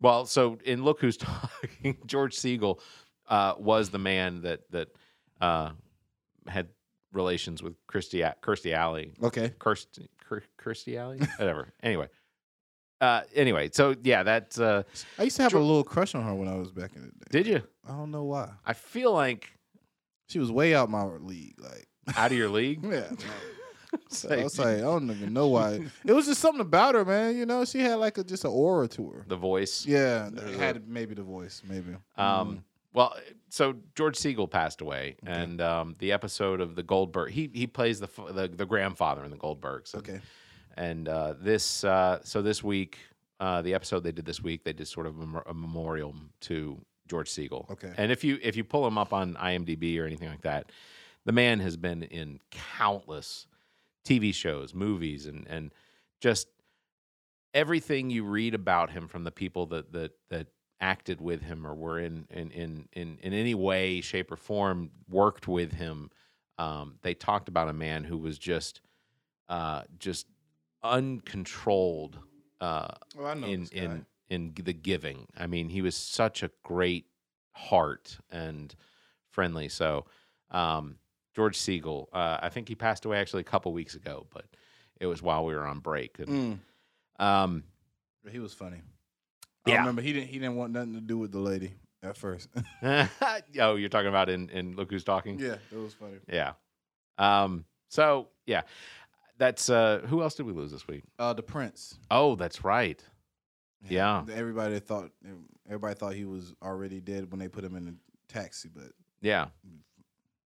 Well, 0.00 0.26
so 0.26 0.58
in 0.64 0.84
Look 0.84 1.00
Who's 1.00 1.16
Talking, 1.28 1.96
George 2.06 2.36
Segal 2.36 2.78
uh, 3.28 3.54
was 3.58 3.88
the 3.90 3.98
man 3.98 4.42
that 4.42 4.70
that 4.70 4.88
uh, 5.40 5.70
relations 7.12 7.62
with 7.62 7.74
A- 7.74 8.34
Kirstie 8.42 8.72
Alley. 8.74 9.12
Okay. 9.22 9.50
Kirstie, 9.58 10.08
Kir- 10.28 10.42
Kirstie 10.60 10.96
Alley? 10.98 11.18
Whatever. 11.38 11.72
anyway. 11.82 12.08
Uh, 13.00 13.22
anyway, 13.34 13.70
so 13.72 13.94
yeah, 14.02 14.24
that's 14.24 14.58
uh, 14.58 14.82
I 15.18 15.22
used 15.22 15.36
to 15.36 15.42
have 15.44 15.54
a 15.54 15.58
little 15.58 15.84
crush 15.84 16.16
on 16.16 16.24
her 16.24 16.34
when 16.34 16.48
I 16.48 16.56
was 16.56 16.72
back 16.72 16.96
in 16.96 17.02
the 17.02 17.08
day. 17.08 17.42
did 17.42 17.46
you? 17.46 17.62
I 17.86 17.92
don't 17.92 18.10
know 18.10 18.24
why. 18.24 18.50
I 18.66 18.72
feel 18.72 19.12
like 19.12 19.52
She 20.28 20.40
was 20.40 20.50
way 20.50 20.74
out 20.74 20.90
my 20.90 21.04
league. 21.04 21.54
Like, 21.60 21.86
out 22.16 22.32
of 22.32 22.36
your 22.36 22.48
league. 22.48 22.80
yeah. 22.90 23.08
So 24.10 24.28
I 24.30 24.42
was 24.42 24.58
like, 24.58 24.78
I 24.78 24.80
don't 24.80 25.08
even 25.10 25.32
know 25.32 25.46
why. 25.46 25.80
It 26.04 26.12
was 26.12 26.26
just 26.26 26.40
something 26.40 26.60
about 26.60 26.94
her, 26.96 27.04
man. 27.04 27.36
You 27.36 27.46
know, 27.46 27.64
she 27.64 27.78
had 27.78 27.94
like 27.94 28.18
a 28.18 28.24
just 28.24 28.44
an 28.44 28.50
aura 28.50 28.88
to 28.88 29.10
her. 29.10 29.24
the 29.28 29.36
voice. 29.36 29.86
Yeah, 29.86 30.28
had 30.58 30.88
maybe 30.88 31.14
the 31.14 31.22
voice, 31.22 31.62
maybe. 31.68 31.94
Um, 32.16 32.64
well, 32.94 33.16
so 33.50 33.74
George 33.94 34.16
Segal 34.16 34.50
passed 34.50 34.80
away, 34.80 35.16
Okay. 35.22 35.32
and 35.32 35.60
um, 35.60 35.96
the 35.98 36.12
episode 36.12 36.60
of 36.60 36.74
the 36.74 36.82
Goldberg, 36.82 37.30
he 37.32 37.50
he 37.52 37.66
plays 37.66 38.00
the 38.00 38.08
the, 38.32 38.48
the 38.48 38.66
grandfather 38.66 39.24
in 39.24 39.30
the 39.30 39.36
Goldbergs. 39.36 39.94
And, 39.94 40.02
okay. 40.08 40.20
And 40.76 41.08
uh, 41.08 41.34
this, 41.40 41.82
uh, 41.82 42.20
so 42.22 42.40
this 42.40 42.62
week, 42.62 42.98
uh, 43.40 43.62
the 43.62 43.74
episode 43.74 44.04
they 44.04 44.12
did 44.12 44.24
this 44.24 44.40
week, 44.40 44.62
they 44.62 44.72
did 44.72 44.86
sort 44.86 45.06
of 45.06 45.18
a, 45.18 45.42
a 45.50 45.54
memorial 45.54 46.14
to 46.42 46.80
George 47.08 47.28
Segal. 47.30 47.68
Okay. 47.70 47.92
And 47.96 48.12
if 48.12 48.22
you 48.22 48.38
if 48.42 48.56
you 48.56 48.62
pull 48.64 48.86
him 48.86 48.96
up 48.96 49.12
on 49.12 49.34
IMDb 49.34 49.98
or 50.00 50.04
anything 50.06 50.28
like 50.28 50.42
that, 50.42 50.70
the 51.24 51.32
man 51.32 51.58
has 51.60 51.76
been 51.76 52.02
in 52.04 52.38
countless 52.50 53.46
TV 54.06 54.32
shows, 54.32 54.72
movies, 54.74 55.26
and 55.26 55.46
and 55.48 55.72
just 56.20 56.46
everything 57.54 58.10
you 58.10 58.24
read 58.24 58.54
about 58.54 58.90
him 58.90 59.08
from 59.08 59.24
the 59.24 59.30
people 59.30 59.66
that 59.66 59.92
that 59.92 60.12
that 60.30 60.46
acted 60.80 61.20
with 61.20 61.42
him 61.42 61.66
or 61.66 61.74
were 61.74 61.98
in 61.98 62.26
in 62.30 62.50
in 62.50 62.88
in, 62.92 63.18
in 63.22 63.32
any 63.32 63.54
way, 63.54 64.00
shape, 64.00 64.30
or 64.32 64.36
form 64.36 64.90
worked 65.08 65.48
with 65.48 65.72
him. 65.72 66.10
Um, 66.58 66.96
they 67.02 67.14
talked 67.14 67.48
about 67.48 67.68
a 67.68 67.72
man 67.72 68.04
who 68.04 68.18
was 68.18 68.38
just 68.38 68.80
uh, 69.48 69.82
just 69.98 70.26
uncontrolled 70.82 72.18
uh, 72.60 72.88
Well, 73.16 73.26
I 73.28 73.34
know 73.34 73.46
in 73.46 73.66
in 73.72 74.06
in 74.28 74.52
the 74.62 74.72
giving. 74.72 75.26
I 75.36 75.46
mean, 75.46 75.68
he 75.70 75.80
was 75.82 75.96
such 75.96 76.42
a 76.42 76.50
great 76.62 77.06
heart 77.52 78.18
and 78.30 78.74
friendly. 79.30 79.68
So, 79.68 80.04
um, 80.50 80.98
George 81.34 81.56
Segal, 81.58 82.06
uh, 82.12 82.38
I 82.42 82.48
think 82.50 82.68
he 82.68 82.74
passed 82.74 83.04
away 83.04 83.18
actually 83.18 83.40
a 83.40 83.44
couple 83.44 83.72
weeks 83.72 83.94
ago, 83.94 84.26
but 84.32 84.44
it 85.00 85.06
was 85.06 85.22
while 85.22 85.44
we 85.44 85.54
were 85.54 85.66
on 85.66 85.78
break. 85.80 86.18
And, 86.18 86.60
Mm. 87.18 87.24
um, 87.24 87.64
he 88.30 88.38
was 88.38 88.52
funny. 88.52 88.82
I 89.68 89.72
Yeah. 89.74 89.78
remember 89.80 90.02
he 90.02 90.12
didn't 90.12 90.28
he 90.28 90.38
didn't 90.38 90.56
want 90.56 90.72
nothing 90.72 90.94
to 90.94 91.00
do 91.00 91.18
with 91.18 91.32
the 91.32 91.38
lady 91.40 91.72
at 92.02 92.16
first. 92.16 92.48
oh, 92.82 93.74
you're 93.76 93.88
talking 93.88 94.08
about 94.08 94.28
in 94.28 94.48
in 94.50 94.76
Look 94.76 94.90
Who's 94.90 95.04
Talking. 95.04 95.38
yeah, 95.38 95.56
it 95.72 95.76
was 95.76 95.94
funny. 95.94 96.16
Yeah. 96.30 96.52
Um. 97.18 97.64
So 97.88 98.28
yeah, 98.46 98.62
that's 99.38 99.68
uh. 99.70 100.00
Who 100.08 100.22
else 100.22 100.34
did 100.34 100.46
we 100.46 100.52
lose 100.52 100.70
this 100.70 100.86
week? 100.86 101.04
Uh, 101.18 101.32
the 101.32 101.42
Prince. 101.42 101.98
Oh, 102.10 102.34
that's 102.36 102.64
right. 102.64 103.02
Yeah. 103.88 104.24
Everybody 104.32 104.80
thought 104.80 105.10
everybody 105.66 105.94
thought 105.94 106.14
he 106.14 106.24
was 106.24 106.54
already 106.62 107.00
dead 107.00 107.30
when 107.30 107.38
they 107.38 107.48
put 107.48 107.62
him 107.64 107.76
in 107.76 107.84
the 107.84 107.94
taxi, 108.28 108.68
but 108.74 108.90
Yeah. 109.20 109.46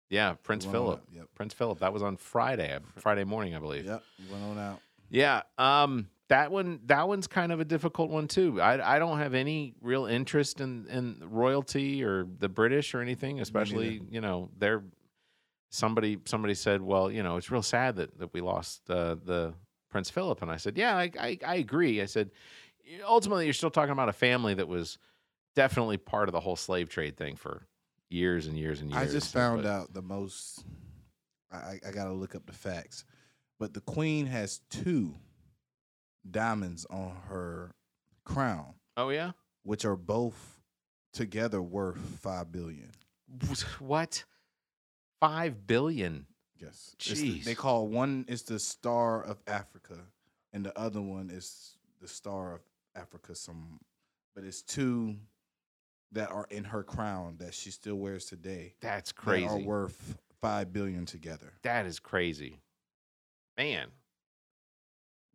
Yeah, 0.09 0.35
Prince 0.43 0.65
he 0.65 0.69
went 0.71 0.77
on 0.79 0.85
Philip. 0.87 1.03
Yep. 1.13 1.27
Prince 1.37 1.55
Philip. 1.55 1.79
That 1.79 1.93
was 1.93 2.03
on 2.03 2.17
Friday, 2.17 2.77
Friday 2.97 3.23
morning, 3.23 3.55
I 3.55 3.61
believe. 3.61 3.85
Yep. 3.87 4.03
Went 4.33 4.43
on 4.45 4.59
out. 4.59 4.81
Yeah. 5.09 5.43
Um 5.59 6.09
that 6.31 6.51
one 6.53 6.79
that 6.87 7.07
one's 7.09 7.27
kind 7.27 7.51
of 7.53 7.61
a 7.61 7.65
difficult 7.65 8.09
one 8.09 8.27
too. 8.29 8.61
I 8.61 8.97
I 8.97 8.99
don't 8.99 9.19
have 9.19 9.35
any 9.35 9.75
real 9.83 10.07
interest 10.07 10.61
in 10.61 10.87
in 10.89 11.23
royalty 11.29 12.03
or 12.05 12.27
the 12.39 12.49
British 12.49 12.95
or 12.95 13.01
anything, 13.03 13.41
especially, 13.41 14.01
you 14.11 14.21
know, 14.21 14.49
they're 14.57 14.83
somebody 15.71 16.19
somebody 16.25 16.55
said, 16.55 16.81
"Well, 16.83 17.11
you 17.11 17.23
know, 17.23 17.37
it's 17.37 17.51
real 17.51 17.63
sad 17.63 17.97
that 17.97 18.17
that 18.19 18.33
we 18.33 18.41
lost 18.41 18.89
uh, 18.89 19.17
the 19.25 19.55
Prince 19.91 20.09
Philip." 20.09 20.41
And 20.41 20.51
I 20.51 20.57
said, 20.57 20.79
"Yeah, 20.79 20.97
I 20.97 21.11
I, 21.21 21.39
I 21.45 21.55
agree." 21.57 22.01
I 22.01 22.07
said, 22.07 22.31
"Ultimately, 23.05 23.45
you're 23.45 23.53
still 23.53 23.71
talking 23.71 23.93
about 23.93 24.09
a 24.09 24.13
family 24.15 24.55
that 24.55 24.69
was 24.69 24.99
definitely 25.57 25.97
part 25.97 26.29
of 26.29 26.33
the 26.33 26.41
whole 26.41 26.57
slave 26.57 26.89
trade 26.89 27.17
thing 27.17 27.35
for 27.35 27.67
years 28.09 28.47
and 28.47 28.57
years 28.57 28.81
and 28.81 28.91
years." 28.91 29.03
I 29.03 29.13
just 29.13 29.33
found 29.33 29.65
but- 29.65 29.69
out 29.69 29.93
the 29.93 30.03
most. 30.03 30.65
I, 31.51 31.57
I- 31.57 31.81
I 31.89 31.91
got 31.91 32.05
to 32.05 32.13
look 32.13 32.37
up 32.37 32.47
the 32.47 32.53
facts, 32.53 33.05
but 33.59 33.75
the 33.75 33.81
queen 33.81 34.27
has 34.27 34.61
two 34.71 35.17
diamonds 36.29 36.87
on 36.91 37.15
her 37.29 37.73
crown, 38.25 38.75
Oh 38.97 39.11
yeah. 39.11 39.33
which 39.63 39.85
are 39.85 39.97
both 39.97 40.61
together 41.13 41.61
worth 41.63 41.99
five 41.99 42.51
billion. 42.53 42.91
What? 43.79 44.25
5 45.21 45.67
billion. 45.67 46.27
Yes, 46.59 46.95
It's 46.99 47.21
the- 47.21 47.41
Jeez. 47.41 47.45
they 47.45 47.55
call 47.55 47.87
one 47.89 48.25
is 48.29 48.43
the 48.43 48.59
Star 48.59 49.23
of 49.23 49.39
Africa, 49.47 49.99
and 50.53 50.65
the 50.65 50.77
other 50.79 51.01
one 51.03 51.31
is 51.31 51.77
the 52.01 52.09
Star 52.09 52.55
of 52.55 52.61
Africa. 52.95 53.35
Some, 53.35 53.81
but 54.35 54.45
it's 54.45 54.63
two 54.63 55.17
that 56.13 56.31
are 56.31 56.47
in 56.51 56.65
her 56.65 56.83
crown 56.83 57.37
that 57.39 57.55
she 57.55 57.71
still 57.71 57.97
wears 57.97 58.25
today. 58.25 58.75
That's 58.81 59.13
That 59.13 59.43
are 59.45 59.59
worth 59.59 60.17
five 60.41 60.73
billion 60.73 61.07
together. 61.07 61.53
That 61.63 61.87
is 61.87 62.01
crazy. 62.01 62.61
Man. 63.59 63.89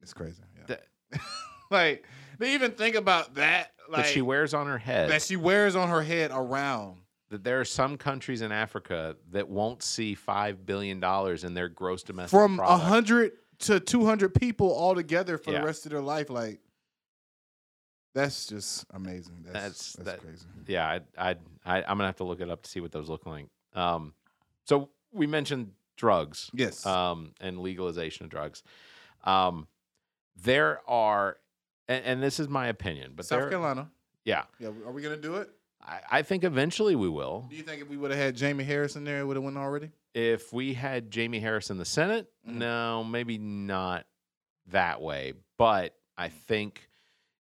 It's 0.02 0.14
crazy. 0.14 0.41
Yeah. 0.58 0.76
That, 1.12 1.22
like 1.72 2.06
they 2.39 2.54
even 2.54 2.72
think 2.72 2.96
about 2.96 3.36
that. 3.36 3.72
Like 3.89 4.06
that 4.06 4.12
she 4.14 4.22
wears 4.22 4.54
on 4.54 4.68
her 4.68 4.78
head. 4.78 5.10
that 5.12 5.22
she 5.22 5.36
wears 5.36 5.76
on 5.76 5.89
her 5.89 6.02
head 6.02 6.32
around. 6.34 6.98
that 7.30 7.43
there 7.43 7.60
are 7.60 7.66
some 7.66 7.98
countries 7.98 8.41
in 8.41 8.52
Africa 8.52 9.16
that 9.32 9.48
won't 9.48 9.84
see 9.84 10.16
$5 10.16 10.66
billion 10.66 11.04
in 11.43 11.54
their 11.54 11.70
gross 11.70 12.02
domestic 12.04 12.32
From 12.32 12.60
a 12.60 12.78
hundred 12.78 13.34
to 13.60 13.80
two 13.80 14.04
hundred 14.06 14.34
people 14.34 14.72
all 14.72 14.96
together 14.96 15.38
for 15.38 15.52
Yeah. 15.52 15.60
the 15.60 15.66
rest 15.66 15.86
of 15.86 15.91
their 15.91 16.02
life. 16.02 16.30
Like 16.30 16.60
that's 18.14 18.48
just 18.48 18.86
amazing. 18.93 19.43
That's 19.43 19.54
That's- 19.54 19.93
that's, 19.98 20.06
that- 20.10 20.22
crazy. 20.22 20.46
Yeah, 20.68 20.88
I, 20.88 21.00
I, 21.18 21.36
I, 21.66 21.78
I'm 21.80 21.86
going 21.86 22.00
to 22.00 22.06
have 22.06 22.16
to 22.18 22.24
look 22.24 22.41
it 22.41 22.50
up 22.50 22.64
to 22.64 22.70
see 22.70 22.80
what 22.80 22.91
those 22.91 23.10
look 23.10 23.26
like. 23.26 23.46
Um, 23.74 24.14
so 24.66 24.89
we 25.12 25.28
mentioned 25.28 25.72
drugs. 25.98 26.50
Yes. 26.54 26.86
um, 26.86 27.34
and 27.41 27.60
legalization 27.60 28.24
of 28.26 28.32
drugs. 28.32 28.64
Um, 29.26 29.68
there 30.36 30.82
are, 30.88 31.38
and, 31.88 32.04
and 32.06 32.24
this 32.24 32.40
is 32.40 32.48
my 32.50 32.68
opinion, 32.68 33.14
but 33.16 33.26
South 33.26 33.42
there, 33.42 33.50
Carolina. 33.50 33.90
yeah, 34.24 34.44
Yeah, 34.60 34.70
are 34.86 34.92
we 34.92 35.02
gonna 35.02 35.18
do 35.18 35.36
it? 35.36 35.50
I, 35.82 36.00
I 36.12 36.22
think 36.24 36.44
eventually 36.44 36.96
we 36.96 37.10
will. 37.10 37.46
Do 37.50 37.56
you 37.56 37.64
think 37.64 37.82
if 37.82 37.90
we 37.90 37.98
would 37.98 38.12
have 38.12 38.20
had 38.20 38.40
Jaime 38.40 38.64
Harrison 38.64 39.02
in 39.02 39.06
there, 39.06 39.20
it 39.20 39.26
would 39.26 39.36
have 39.38 39.44
went 39.44 39.58
already? 39.58 39.92
If 40.14 40.52
we 40.54 40.74
had 40.74 41.14
Jaime 41.14 41.40
Harrison 41.40 41.76
in 41.76 41.80
the 41.80 41.86
Senate, 41.86 42.28
Mhm. 42.48 42.54
no, 42.56 43.04
maybe 43.04 43.38
not 43.38 44.06
that 44.68 45.02
way, 45.02 45.34
but 45.58 45.96
I 46.18 46.30
think 46.30 46.90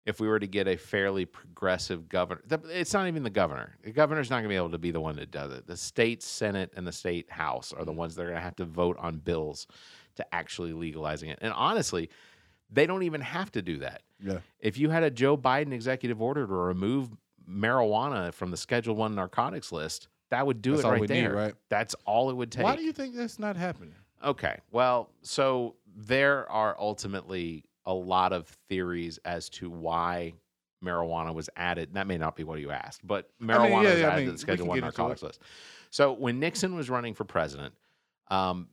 if 0.04 0.20
we 0.20 0.28
were 0.28 0.38
to 0.38 0.46
get 0.46 0.68
a 0.68 0.76
fairly 0.76 1.24
progressive 1.24 2.08
governor, 2.10 2.42
it's 2.68 2.92
not 2.92 3.06
even 3.08 3.22
the 3.22 3.30
governor. 3.30 3.76
The 3.82 3.92
governor's 3.92 4.28
not 4.28 4.36
going 4.36 4.44
to 4.44 4.48
be 4.50 4.56
able 4.56 4.70
to 4.70 4.78
be 4.78 4.90
the 4.90 5.00
one 5.00 5.16
that 5.16 5.30
does 5.30 5.50
it. 5.52 5.66
The 5.66 5.78
state 5.78 6.22
senate 6.22 6.72
and 6.76 6.86
the 6.86 6.92
state 6.92 7.30
house 7.30 7.72
are 7.72 7.86
the 7.86 7.92
ones 7.92 8.14
that 8.16 8.22
are 8.22 8.26
going 8.26 8.36
to 8.36 8.42
have 8.42 8.56
to 8.56 8.66
vote 8.66 8.98
on 8.98 9.16
bills 9.18 9.66
to 10.16 10.34
actually 10.34 10.74
legalizing 10.74 11.30
it. 11.30 11.38
And 11.40 11.54
honestly, 11.54 12.10
they 12.70 12.86
don't 12.86 13.02
even 13.02 13.20
have 13.20 13.50
to 13.52 13.62
do 13.62 13.78
that. 13.78 14.02
Yeah. 14.20 14.38
If 14.58 14.78
you 14.78 14.90
had 14.90 15.02
a 15.02 15.10
Joe 15.10 15.36
Biden 15.36 15.72
executive 15.72 16.20
order 16.20 16.46
to 16.46 16.52
remove 16.52 17.10
marijuana 17.48 18.32
from 18.32 18.50
the 18.50 18.56
Schedule 18.56 18.96
One 18.96 19.14
narcotics 19.14 19.70
list, 19.72 20.08
that 20.30 20.46
would 20.46 20.62
do 20.62 20.72
That's 20.72 20.84
it 20.84 20.88
right 20.88 21.00
we 21.00 21.06
need, 21.06 21.24
there. 21.24 21.34
right? 21.34 21.54
That's 21.68 21.94
all 22.06 22.30
it 22.30 22.36
would 22.36 22.50
take. 22.50 22.64
Why 22.64 22.76
do 22.76 22.82
you 22.82 22.92
think 22.92 23.14
that's 23.14 23.38
not 23.38 23.56
happening? 23.56 23.94
Okay. 24.24 24.58
Well, 24.72 25.10
so 25.22 25.76
there 25.94 26.50
are 26.50 26.76
ultimately 26.78 27.64
a 27.84 27.92
lot 27.92 28.32
of 28.32 28.48
theories 28.68 29.18
as 29.24 29.48
to 29.50 29.70
why 29.70 30.32
marijuana 30.82 31.34
was 31.34 31.50
added. 31.56 31.94
That 31.94 32.06
may 32.06 32.18
not 32.18 32.36
be 32.36 32.44
what 32.44 32.58
you 32.60 32.70
asked, 32.70 33.06
but 33.06 33.30
marijuana 33.40 33.82
yeah, 33.82 33.90
was 33.90 33.98
yeah, 34.00 34.06
I 34.06 34.10
added 34.10 34.16
mean, 34.16 34.26
to 34.26 34.32
the 34.32 34.38
Schedule 34.38 34.66
One 34.66 34.80
narcotics 34.80 35.22
list. 35.22 35.40
So 35.90 36.12
when 36.12 36.40
Nixon 36.40 36.74
was 36.74 36.90
running 36.90 37.14
for 37.14 37.24
president, 37.24 37.74
um, 38.28 38.68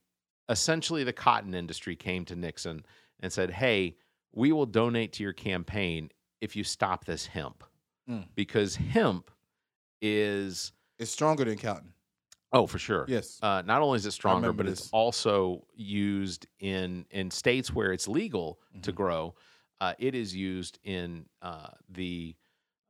essentially 0.49 1.03
the 1.03 1.13
cotton 1.13 1.53
industry 1.53 1.95
came 1.95 2.25
to 2.25 2.35
Nixon 2.35 2.85
and 3.21 3.31
said, 3.31 3.51
"Hey, 3.51 3.97
we 4.33 4.51
will 4.51 4.65
donate 4.65 5.13
to 5.13 5.23
your 5.23 5.33
campaign 5.33 6.09
if 6.41 6.55
you 6.55 6.63
stop 6.63 7.05
this 7.05 7.27
hemp, 7.27 7.63
Mm. 8.09 8.27
because 8.35 8.75
hemp 8.75 9.31
is 10.01 10.73
It's 10.99 11.11
stronger 11.11 11.45
than 11.45 11.57
cotton. 11.57 11.93
oh 12.53 12.67
for 12.67 12.79
sure 12.79 13.05
Yes. 13.07 13.39
uh, 13.41 13.61
not 13.65 13.81
only 13.81 13.97
is 13.97 14.05
it 14.05 14.11
stronger, 14.11 14.53
but 14.53 14.67
it's 14.67 14.89
also 14.91 15.67
used 15.75 16.47
in 16.59 17.05
in 17.11 17.31
states 17.31 17.73
where 17.73 17.93
it's 17.93 18.07
legal 18.07 18.61
to 18.83 18.91
Mhm. 18.91 18.95
grow. 18.95 19.35
Uh, 19.79 19.93
it 19.99 20.15
is 20.15 20.35
used 20.35 20.79
in 20.83 21.27
uh, 21.41 21.71
the 21.89 22.35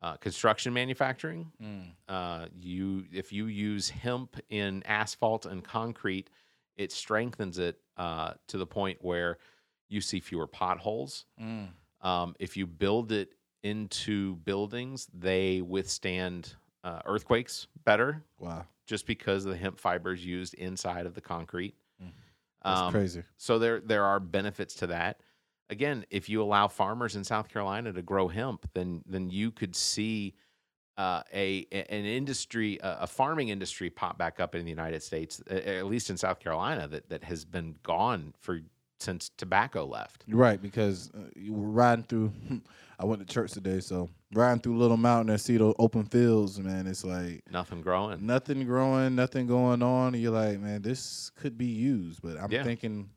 uh, 0.01 0.17
construction 0.17 0.73
manufacturing. 0.73 1.51
Mm. 1.61 1.95
Uh, 2.07 2.47
you 2.59 3.05
if 3.11 3.31
you 3.33 3.47
use 3.47 3.89
hemp 3.89 4.37
in 4.49 4.83
asphalt 4.83 5.45
and 5.45 5.63
concrete, 5.63 6.29
it 6.77 6.91
strengthens 6.91 7.59
it 7.59 7.81
uh, 7.97 8.33
to 8.47 8.57
the 8.57 8.67
point 8.67 8.99
where 9.03 9.37
you 9.91 10.01
see 10.01 10.19
fewer 10.19 10.47
potholes. 10.47 11.25
Mm. 11.39 11.67
Um, 12.01 12.35
if 12.39 12.55
you 12.57 12.65
build 12.65 13.11
it 13.11 13.33
into 13.63 14.37
buildings, 14.37 15.07
they 15.13 15.61
withstand 15.61 16.55
uh, 16.83 17.01
earthquakes 17.05 17.67
better 17.83 18.23
Wow. 18.39 18.65
just 18.87 19.05
because 19.05 19.45
of 19.45 19.51
the 19.51 19.57
hemp 19.57 19.77
fibers 19.79 20.25
used 20.25 20.53
inside 20.55 21.05
of 21.05 21.13
the 21.13 21.21
concrete. 21.21 21.75
Mm. 22.01 22.11
That's 22.63 22.79
Um, 22.81 22.91
crazy. 22.91 23.23
So 23.37 23.59
there 23.59 23.79
there 23.81 24.03
are 24.05 24.19
benefits 24.19 24.75
to 24.75 24.87
that. 24.87 25.21
Again, 25.69 26.05
if 26.09 26.27
you 26.29 26.41
allow 26.41 26.67
farmers 26.67 27.15
in 27.15 27.23
South 27.23 27.49
Carolina 27.49 27.93
to 27.93 28.01
grow 28.01 28.27
hemp, 28.27 28.69
then 28.73 29.03
then 29.05 29.29
you 29.29 29.51
could 29.51 29.75
see 29.75 30.33
uh, 30.97 31.23
a 31.33 31.65
an 31.71 32.05
industry, 32.05 32.77
a, 32.81 32.99
a 33.01 33.07
farming 33.07 33.49
industry, 33.49 33.89
pop 33.89 34.17
back 34.17 34.39
up 34.39 34.55
in 34.55 34.63
the 34.65 34.69
United 34.69 35.01
States, 35.03 35.41
at 35.49 35.85
least 35.85 36.09
in 36.09 36.17
South 36.17 36.39
Carolina, 36.39 36.87
that 36.87 37.09
that 37.09 37.23
has 37.23 37.45
been 37.45 37.75
gone 37.83 38.33
for 38.39 38.59
since 39.01 39.29
tobacco 39.37 39.85
left. 39.85 40.23
Right, 40.27 40.61
because 40.61 41.09
uh, 41.15 41.29
you 41.35 41.53
were 41.53 41.69
riding 41.69 42.03
through. 42.05 42.31
I 42.99 43.05
went 43.05 43.19
to 43.25 43.33
church 43.33 43.51
today, 43.53 43.79
so 43.79 44.09
riding 44.33 44.61
through 44.61 44.77
Little 44.77 44.95
Mountain 44.97 45.31
and 45.31 45.41
see 45.41 45.57
those 45.57 45.73
open 45.79 46.05
fields, 46.05 46.59
man. 46.59 46.85
It's 46.85 47.03
like 47.03 47.41
Nothing 47.51 47.81
growing. 47.81 48.25
nothing 48.25 48.63
growing, 48.65 49.15
nothing 49.15 49.47
going 49.47 49.81
on. 49.81 50.13
And 50.13 50.21
you're 50.21 50.31
like, 50.31 50.59
man, 50.59 50.83
this 50.83 51.31
could 51.35 51.57
be 51.57 51.65
used. 51.65 52.21
But 52.21 52.37
I'm 52.39 52.51
Yeah. 52.51 52.63
thinking, 52.63 53.09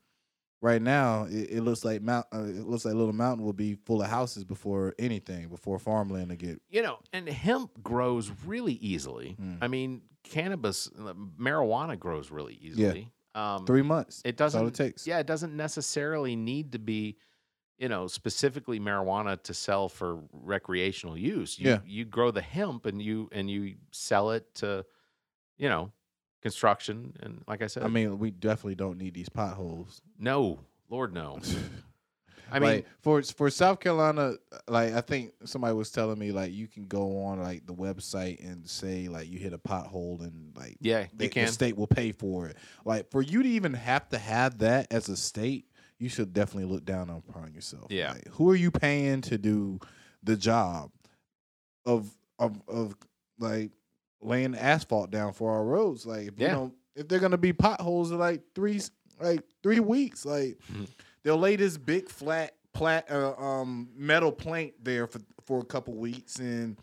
right 0.63 0.81
now, 0.81 1.25
it, 1.25 1.51
it 1.51 1.61
looks 1.61 1.85
like 1.85 2.01
Mount. 2.01 2.25
Uh, 2.35 2.45
it 2.45 2.67
looks 2.67 2.87
like 2.87 2.95
Little 2.95 3.13
Mountain 3.13 3.45
will 3.45 3.53
be 3.53 3.75
full 3.85 4.01
of 4.01 4.09
houses 4.09 4.43
before 4.45 4.95
anything, 4.99 5.49
before 5.49 5.79
farmland 5.79 6.31
to 6.31 6.37
get. 6.37 6.63
you 6.71 6.81
know, 6.81 6.99
and 7.13 7.29
hemp 7.29 7.71
grows 7.83 8.33
really 8.47 8.75
easily. 8.75 9.37
Mm. 9.39 9.59
I 9.61 9.69
mean, 9.69 10.01
cannabis, 10.23 10.89
uh, 10.99 11.13
marijuana 11.39 11.99
grows 11.99 12.31
really 12.31 12.55
easily. 12.55 13.13
Um, 13.35 13.67
Three 13.67 13.83
months. 13.83 14.23
It 14.25 14.37
That's 14.37 14.55
all 14.55 14.63
doesn't. 14.63 14.81
it 14.81 14.91
takes. 14.91 15.07
Yeah, 15.07 15.19
it 15.19 15.27
doesn't 15.27 15.57
necessarily 15.57 16.37
need 16.37 16.73
to 16.73 16.79
be, 16.79 17.17
you 17.79 17.89
know, 17.89 18.07
specifically 18.07 18.79
marijuana 18.79 19.43
to 19.43 19.53
sell 19.55 19.89
for 19.89 20.21
recreational 20.33 21.17
use. 21.19 21.59
You, 21.59 21.71
Yeah. 21.71 21.79
you 21.85 22.05
grow 22.05 22.31
the 22.31 22.41
hemp 22.43 22.87
and 22.87 23.03
you 23.03 23.29
and 23.33 23.51
you 23.51 23.75
sell 23.91 24.31
it 24.31 24.55
to, 24.57 24.85
you 25.59 25.69
know, 25.69 25.91
construction 26.43 27.15
and 27.21 27.43
like 27.49 27.63
I 27.63 27.67
said, 27.67 27.83
I 27.83 27.89
mean, 27.89 28.19
we 28.19 28.31
definitely 28.31 28.75
don't 28.77 28.99
need 28.99 29.15
these 29.15 29.29
potholes. 29.29 30.01
no, 30.19 30.61
Lord 30.89 31.13
no. 31.13 31.41
I 32.51 32.59
mean, 32.59 32.71
like 32.71 32.87
for 33.01 33.23
for 33.23 33.51
South 33.51 33.81
Carolina, 33.81 34.35
like 34.69 34.93
I 34.95 35.01
think 35.01 35.33
somebody 35.45 35.75
was 35.75 35.91
telling 35.91 36.19
me 36.19 36.33
like 36.33 36.53
you 36.53 36.67
can 36.69 36.87
go 36.87 37.23
on 37.25 37.41
like 37.43 37.67
the 37.67 37.75
website 37.75 38.45
and 38.49 38.69
say 38.69 39.09
like 39.09 39.29
you 39.29 39.39
hit 39.39 39.53
a 39.53 39.59
pothole 39.59 40.21
and 40.21 40.53
like 40.57 40.77
yeah, 40.81 41.07
the, 41.15 41.25
you 41.25 41.31
can. 41.31 41.47
the 41.47 41.53
state 41.53 41.77
will 41.77 41.87
pay 41.87 42.13
for 42.13 42.47
it. 42.49 42.57
Like 42.85 43.11
for 43.11 43.23
you 43.23 43.43
to 43.43 43.49
even 43.49 43.75
have 43.75 44.09
to 44.11 44.19
have 44.19 44.59
that 44.59 44.87
as 44.91 45.09
a 45.09 45.17
state, 45.17 45.67
you 45.99 46.09
should 46.09 46.33
definitely 46.33 46.71
look 46.73 46.85
down 46.85 47.11
on 47.11 47.23
upon 47.29 47.53
yourself. 47.55 47.87
Yeah. 47.91 48.13
Like, 48.13 48.29
who 48.29 48.51
are 48.51 48.57
you 48.57 48.71
paying 48.71 49.21
to 49.23 49.39
do 49.39 49.81
the 50.23 50.37
job 50.37 50.91
of 51.87 52.11
of 52.39 52.61
of 52.69 52.95
like 53.39 53.71
laying 54.21 54.55
asphalt 54.55 55.11
down 55.11 55.33
for 55.33 55.53
our 55.53 55.65
roads? 55.65 56.07
Like 56.07 56.29
if 56.29 56.39
you 56.39 56.47
Yeah. 56.47 56.53
don't 56.55 56.75
if 56.97 57.09
they're 57.09 57.19
gonna 57.21 57.39
be 57.39 57.53
potholes 57.53 58.11
in 58.11 58.19
like 58.19 58.43
three 58.55 58.81
like 59.21 59.43
three 59.63 59.81
weeks, 59.81 60.25
like 60.25 60.59
Mhm. 60.73 60.89
They'll 61.25 61.39
lay 61.39 61.57
this 61.57 61.77
big 61.77 62.09
flat 62.09 62.55
plat 62.73 63.11
uh, 63.11 63.35
um 63.37 63.89
metal 63.97 64.31
plank 64.33 64.75
there 64.83 65.07
for 65.07 65.21
for 65.45 65.59
a 65.61 65.65
couple 65.65 65.95
weeks 65.95 66.37
and 66.37 66.77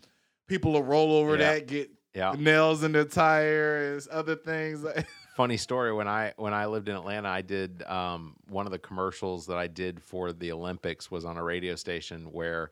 people 0.46 0.72
will 0.72 0.82
roll 0.84 1.12
over 1.12 1.32
Yeah. 1.32 1.52
that, 1.54 1.66
get 1.66 1.90
Yeah. 2.14 2.34
nails 2.38 2.82
in 2.82 2.92
their 2.92 3.04
tires, 3.06 4.06
other 4.10 4.36
things. 4.36 4.84
Funny 5.36 5.56
story 5.56 5.92
when 5.94 6.06
i 6.08 6.34
when 6.36 6.52
i 6.52 6.66
lived 6.66 6.88
in 6.90 6.94
atlanta 6.94 7.26
i 7.28 7.40
did 7.40 7.82
um, 7.84 8.36
one 8.50 8.66
of 8.66 8.72
the 8.72 8.78
commercials 8.78 9.46
that 9.46 9.56
i 9.56 9.66
did 9.66 10.02
for 10.02 10.30
the 10.30 10.52
olympics 10.52 11.10
was 11.10 11.24
on 11.24 11.38
a 11.38 11.42
radio 11.42 11.74
station 11.74 12.30
where 12.32 12.70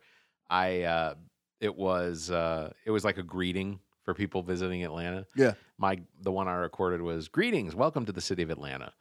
i 0.50 0.82
uh, 0.82 1.14
it 1.60 1.74
was 1.74 2.30
uh, 2.30 2.70
it 2.84 2.90
was 2.90 3.02
like 3.02 3.16
a 3.16 3.22
greeting 3.22 3.80
for 4.04 4.12
people 4.12 4.42
visiting 4.42 4.84
atlanta 4.84 5.26
Yeah. 5.34 5.54
my 5.78 6.02
the 6.20 6.30
one 6.30 6.48
i 6.48 6.52
recorded 6.54 7.00
was 7.00 7.28
greetings 7.28 7.74
welcome 7.74 8.04
to 8.04 8.12
the 8.12 8.20
city 8.20 8.42
of 8.42 8.50
atlanta 8.50 8.92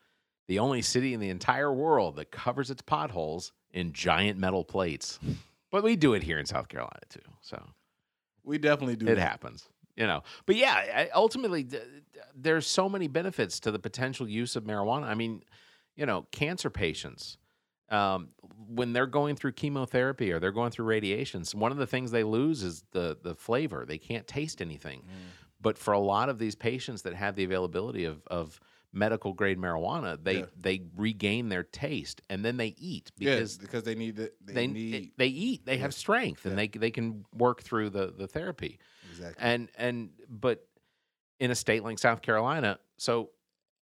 the 0.50 0.60
only 0.60 0.82
city 0.82 1.14
in 1.14 1.20
the 1.20 1.30
entire 1.30 1.72
world 1.72 2.16
that 2.16 2.32
covers 2.32 2.72
its 2.72 2.82
potholes 2.82 3.54
in 3.72 3.94
giant 3.94 4.40
metal 4.40 4.64
plates. 4.66 5.20
But 5.72 5.84
we 5.84 5.96
do 5.96 6.16
it 6.16 6.24
here 6.24 6.40
in 6.40 6.46
south 6.48 6.68
carolina 6.68 7.00
too 7.08 7.22
so. 7.40 7.64
We 8.44 8.58
definitely 8.58 8.96
do. 8.96 9.06
it 9.06 9.16
that. 9.16 9.22
happens 9.22 9.70
you 9.96 10.08
know. 10.08 10.24
But 10.48 10.56
yeah 10.56 10.74
I- 10.74 11.10
ultimately 11.14 11.64
th- 11.64 11.84
th- 11.84 12.26
there's 12.36 12.66
so 12.66 12.90
many 12.90 13.08
benefits 13.08 13.60
to 13.62 13.72
the 13.72 13.80
potential 13.80 14.28
use 14.28 14.56
of 14.56 14.64
marijuana. 14.64 15.04
I 15.04 15.14
mean 15.14 15.44
you 15.96 16.08
know 16.08 16.26
cancer 16.32 16.72
patients 16.72 17.38
um, 17.90 18.30
when 18.68 18.94
they're 18.94 19.08
going 19.08 19.36
through 19.36 19.52
chemotherapy 19.52 20.32
or 20.32 20.40
they're 20.40 20.52
going 20.52 20.72
through 20.72 20.86
radiations 20.86 21.54
one 21.54 21.72
of 21.72 21.78
the 21.78 21.88
things 21.88 22.10
they 22.10 22.24
lose 22.24 22.64
is 22.64 22.84
the 22.92 23.18
the 23.22 23.36
flavor. 23.36 23.86
They 23.86 24.00
can't 24.00 24.26
taste 24.26 24.62
anything. 24.62 25.04
But 25.62 25.78
for 25.78 25.94
a 25.94 26.00
lot 26.00 26.30
of 26.30 26.40
these 26.40 26.56
patients 26.56 27.02
that 27.04 27.14
have 27.14 27.36
the 27.36 27.44
availability 27.44 28.06
of, 28.06 28.26
of 28.28 28.60
medical 28.92 29.34
grade 29.34 29.58
marijuana 29.60 30.18
they 30.24 30.40
Yeah. 30.40 30.46
they 30.58 30.82
regain 30.96 31.50
their 31.50 31.64
taste 31.64 32.22
and 32.30 32.44
then 32.44 32.58
they 32.58 32.74
eat 32.78 33.12
because 33.18 33.58
yeah, 33.58 33.62
because 33.62 33.84
they 33.84 33.94
need 33.96 34.18
it. 34.18 34.36
They, 34.44 34.54
they 34.54 34.68
need 34.68 35.12
they 35.18 35.28
eat 35.28 35.66
they 35.66 35.78
have 35.78 35.94
strength 35.94 36.46
and 36.46 36.54
Yeah. 36.58 36.66
they 36.74 36.80
they 36.80 36.92
can 36.92 37.24
work 37.34 37.62
through 37.62 37.92
the 37.92 38.08
the 38.18 38.28
therapy 38.28 38.80
exactly. 39.12 39.36
and 39.44 39.70
and 39.78 40.10
but 40.28 40.66
in 41.40 41.52
a 41.52 41.56
state 41.56 41.84
like 41.84 42.00
South 42.00 42.22
Carolina, 42.22 42.80
so 42.98 43.30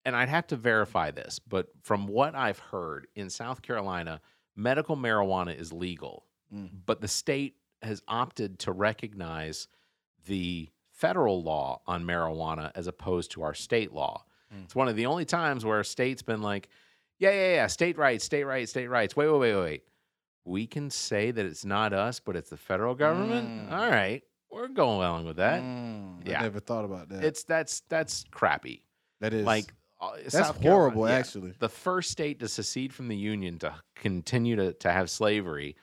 and 0.06 0.16
I'd 0.16 0.30
have 0.30 0.48
to 0.48 0.56
verify 0.56 1.12
this, 1.12 1.40
but 1.40 1.68
from 1.84 2.08
what 2.08 2.36
I've 2.36 2.60
heard 2.60 3.08
in 3.16 3.30
South 3.30 3.62
Carolina, 3.62 4.22
medical 4.56 4.96
marijuana 4.98 5.56
is 5.58 5.72
legal, 5.74 6.26
Mm. 6.54 6.70
but 6.86 7.02
the 7.02 7.08
state 7.10 7.56
has 7.82 8.02
opted 8.08 8.60
to 8.60 8.72
recognize 8.72 9.68
the 10.26 10.70
federal 10.92 11.44
law 11.44 11.82
on 11.88 12.04
marijuana 12.06 12.72
as 12.76 12.88
opposed 12.88 13.32
to 13.32 13.42
our 13.42 13.54
state 13.54 13.92
law. 13.94 14.24
Mm. 14.56 14.64
It's 14.66 14.76
one 14.76 14.88
of 14.88 14.96
the 14.96 15.06
only 15.06 15.26
times 15.26 15.66
where 15.66 15.80
a 15.80 15.86
state's 15.86 16.22
been 16.22 16.42
like, 16.42 16.70
yeah, 17.20 17.32
yeah, 17.32 17.54
yeah, 17.56 17.68
state 17.68 17.98
rights, 17.98 18.24
state 18.24 18.44
rights, 18.44 18.72
state 18.72 18.88
rights. 18.88 19.16
Wait, 19.16 19.28
wait, 19.28 19.40
wait, 19.40 19.56
wait. 19.56 19.84
We 20.46 20.66
can 20.68 20.90
say 20.90 21.32
that 21.32 21.46
it's 21.46 21.66
not 21.66 21.92
us, 21.94 22.20
but 22.20 22.36
it's 22.36 22.50
the 22.50 22.58
federal 22.58 22.96
government. 22.96 23.70
Mm. 23.70 23.72
All 23.72 23.90
right, 23.90 24.24
we're 24.52 24.68
going 24.70 24.96
along 24.98 25.26
with 25.26 25.38
that. 25.38 25.62
Mm, 25.62 26.26
yeah. 26.28 26.40
I 26.40 26.44
never 26.44 26.60
thought 26.60 26.86
about 26.86 27.10
that. 27.10 27.24
It's 27.24 27.44
that's 27.44 27.82
that's 27.90 28.24
crappy. 28.32 28.84
that 29.20 29.34
is 29.34 29.46
Like 29.46 29.74
uh, 30.00 30.12
that's 30.16 30.34
South 30.34 30.62
Carolina- 30.62 30.72
horrible. 30.94 31.10
yeah. 31.10 31.16
Actually, 31.16 31.54
the 31.60 31.68
first 31.68 32.12
state 32.12 32.40
to 32.40 32.48
secede 32.48 32.94
from 32.94 33.08
the 33.10 33.18
union 33.18 33.58
to 33.60 33.74
continue 33.96 34.56
to, 34.56 34.74
to 34.74 34.92
have 34.92 35.10
slavery 35.10 35.76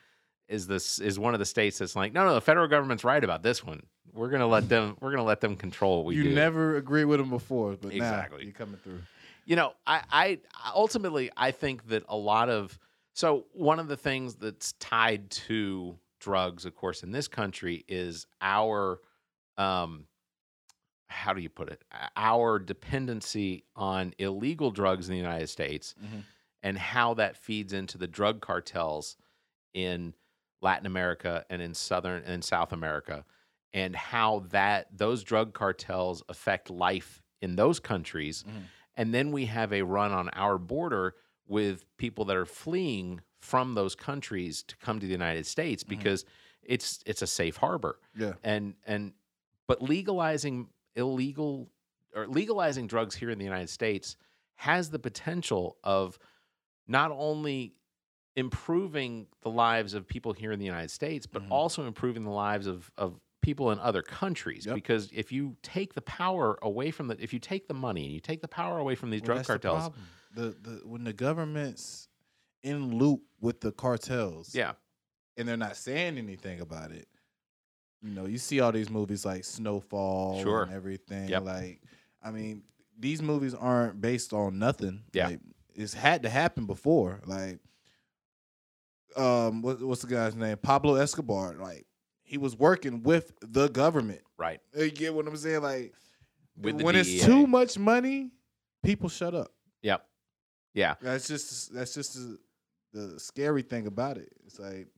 is 0.49 0.67
this 0.67 0.99
is 0.99 1.19
one 1.19 1.35
of 1.35 1.41
the 1.41 1.47
states 1.47 1.79
that's 1.79 1.97
like, 1.97 2.12
no, 2.12 2.25
no, 2.25 2.33
the 2.35 2.41
federal 2.41 2.69
government's 2.69 3.03
right 3.05 3.23
about 3.25 3.43
this 3.43 3.65
one. 3.65 3.83
We're 4.15 4.31
gonna 4.31 4.47
let 4.47 4.69
them. 4.69 4.97
We're 5.01 5.11
gonna 5.11 5.25
let 5.25 5.41
them 5.41 5.57
control 5.57 5.99
what 5.99 6.07
we 6.07 6.17
you 6.17 6.23
do. 6.25 6.35
never 6.35 6.77
agreed 6.77 7.05
with 7.07 7.19
them 7.19 7.31
before, 7.31 7.77
but 7.81 7.93
Exactly. 7.93 8.39
now 8.39 8.45
you're 8.45 8.53
coming 8.53 8.77
through. 8.83 9.03
you 9.45 9.57
know, 9.57 9.73
I, 9.87 10.03
I 10.11 10.39
ultimately 10.75 11.31
I 11.37 11.51
think 11.51 11.89
that 11.89 12.05
a 12.09 12.17
lot 12.17 12.49
of 12.49 12.79
so 13.12 13.47
one 13.53 13.79
of 13.79 13.89
the 13.89 13.97
things 13.97 14.37
that's 14.37 14.73
tied 14.75 15.31
to 15.31 15.99
drugs, 16.21 16.65
of 16.65 16.75
course, 16.75 17.03
in 17.03 17.11
this 17.12 17.29
country 17.29 17.85
is 17.89 18.27
our 18.41 19.01
um 19.59 20.07
how 21.09 21.33
do 21.33 21.41
you 21.41 21.49
put 21.51 21.69
it? 21.69 21.83
Our 22.17 22.59
dependency 22.59 23.65
on 23.77 24.15
illegal 24.19 24.71
drugs 24.71 25.09
in 25.09 25.12
the 25.12 25.21
United 25.21 25.49
States 25.49 25.95
Mhm. 26.03 26.23
and 26.62 26.79
how 26.79 27.15
that 27.15 27.37
feeds 27.37 27.73
into 27.73 27.99
the 27.99 28.07
drug 28.09 28.41
cartels 28.41 29.17
in 29.75 30.15
Latin 30.61 30.87
America 30.87 31.45
and 31.51 31.61
in 31.61 31.75
Southern 31.75 32.23
and 32.25 32.43
South 32.43 32.73
America 32.73 33.25
and 33.75 33.95
how 33.97 34.41
that 34.51 34.87
those 34.97 35.22
drug 35.25 35.53
cartels 35.53 36.22
affect 36.31 36.70
life 36.70 37.22
in 37.43 37.57
those 37.57 37.81
countries 37.81 38.45
Mhm. 38.45 38.70
and 38.97 39.12
then 39.12 39.33
we 39.33 39.47
have 39.47 39.72
a 39.72 39.83
run 39.83 40.12
on 40.12 40.31
our 40.31 40.57
border 40.57 41.16
with 41.47 41.85
people 41.99 42.25
that 42.27 42.37
are 42.37 42.47
fleeing 42.47 43.20
from 43.41 43.75
those 43.75 43.95
countries 43.97 44.62
to 44.62 44.77
come 44.79 44.99
to 45.01 45.07
the 45.07 45.12
United 45.12 45.45
States 45.47 45.85
because 45.85 46.25
it's 46.62 47.03
it's 47.05 47.20
a 47.22 47.27
safe 47.27 47.57
harbor 47.59 48.01
Yeah, 48.16 48.35
and 48.43 48.77
and 48.87 49.12
but 49.66 49.83
legalizing 49.83 50.70
illegal 50.97 51.70
or 52.14 52.27
legalizing 52.29 52.87
drugs 52.87 53.14
here 53.16 53.31
in 53.31 53.39
the 53.39 53.45
United 53.45 53.68
States 53.68 54.16
has 54.55 54.91
the 54.91 54.99
potential 55.01 55.77
of 55.85 56.18
not 56.87 57.11
only 57.11 57.75
improving 58.37 59.27
the 59.43 59.51
lives 59.51 59.95
of 59.95 60.07
people 60.07 60.33
here 60.33 60.53
in 60.53 60.59
the 60.59 60.64
United 60.64 60.91
States, 60.91 61.27
but 61.27 61.43
Mhm. 61.43 61.51
also 61.51 61.87
improving 61.87 62.25
the 62.25 62.31
lives 62.31 62.66
of 62.66 62.91
of 62.97 63.20
people 63.45 63.71
in 63.71 63.79
other 63.79 64.03
countries. 64.03 64.67
Yep. 64.67 64.75
Because 64.75 65.11
if 65.13 65.31
you 65.31 65.57
take 65.63 65.95
the 65.95 66.01
power 66.01 66.59
away 66.63 66.91
from 66.91 67.09
the, 67.09 67.17
if 67.23 67.33
you 67.33 67.39
take 67.39 67.69
the 67.69 67.75
money 67.75 68.05
and 68.05 68.13
you 68.13 68.21
take 68.21 68.41
the 68.41 68.49
power 68.49 68.79
away 68.79 68.95
from 68.95 69.11
these 69.11 69.21
Well, 69.21 69.37
drug 69.37 69.39
that's 69.39 69.49
the 69.49 69.59
cartels. 69.69 69.93
The, 70.35 70.57
the 70.63 70.81
when 70.85 71.05
the 71.05 71.13
government's 71.13 72.09
in 72.63 72.97
loop 72.99 73.21
with 73.41 73.61
the 73.61 73.71
cartels, 73.71 74.55
yeah, 74.55 74.73
and 75.37 75.47
they're 75.47 75.57
not 75.57 75.77
saying 75.77 76.19
anything 76.19 76.61
about 76.61 76.91
it. 76.91 77.07
You 78.03 78.11
know, 78.11 78.27
you 78.27 78.39
see 78.39 78.61
all 78.61 78.73
these 78.73 78.91
movies 78.91 79.25
like 79.25 79.45
Snowfall 79.45 80.43
Sure. 80.43 80.65
and 80.65 80.73
everything. 80.73 81.29
Yep. 81.29 81.45
Like, 81.45 81.81
I 82.23 82.31
mean, 82.31 82.63
these 82.99 83.23
movies 83.23 83.55
aren't 83.55 84.01
based 84.01 84.33
on 84.33 84.59
nothing. 84.59 85.05
Yeah. 85.13 85.29
Like, 85.29 85.41
it's 85.75 85.95
had 85.95 86.23
to 86.25 86.29
happen 86.29 86.67
before. 86.67 87.23
Like, 87.27 87.61
um, 89.17 89.63
what, 89.63 89.81
what's 89.81 90.03
the 90.03 90.09
guy's 90.09 90.35
name? 90.35 90.57
Pablo 90.59 90.97
Escobar. 90.97 91.55
Like, 91.59 91.87
he 92.25 92.39
was 92.39 92.57
working 92.57 93.03
with 93.03 93.33
the 93.41 93.68
government. 93.68 94.22
right. 94.39 94.61
You 94.77 94.91
get 94.91 95.14
what 95.14 95.27
I'm 95.29 95.37
saying? 95.37 95.62
Like, 95.62 95.95
when 96.57 96.79
DEA. 96.79 96.87
it's 97.01 97.25
too 97.25 97.47
much 97.47 97.79
money, 97.79 98.31
people 98.83 99.09
shut 99.09 99.35
up. 99.35 99.53
Yep. 99.83 100.05
Yeah. 100.72 100.95
That's 101.01 101.29
just 101.29 101.72
that's 101.75 101.95
just 101.95 102.14
the, 102.14 102.39
the 102.93 103.20
scary 103.20 103.62
thing 103.62 103.87
about 103.87 104.16
it. 104.18 104.33
It's 104.47 104.59
like 104.59 104.89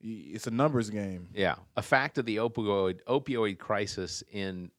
it's 0.00 0.46
a 0.46 0.50
numbers 0.50 0.88
game. 0.90 1.28
Yeah, 1.34 1.56
a 1.76 1.82
fact 1.82 2.16
of 2.18 2.24
the 2.24 2.36
opioid 2.36 3.00
opioid 3.06 3.58
crisis 3.58 4.22
in 4.32 4.70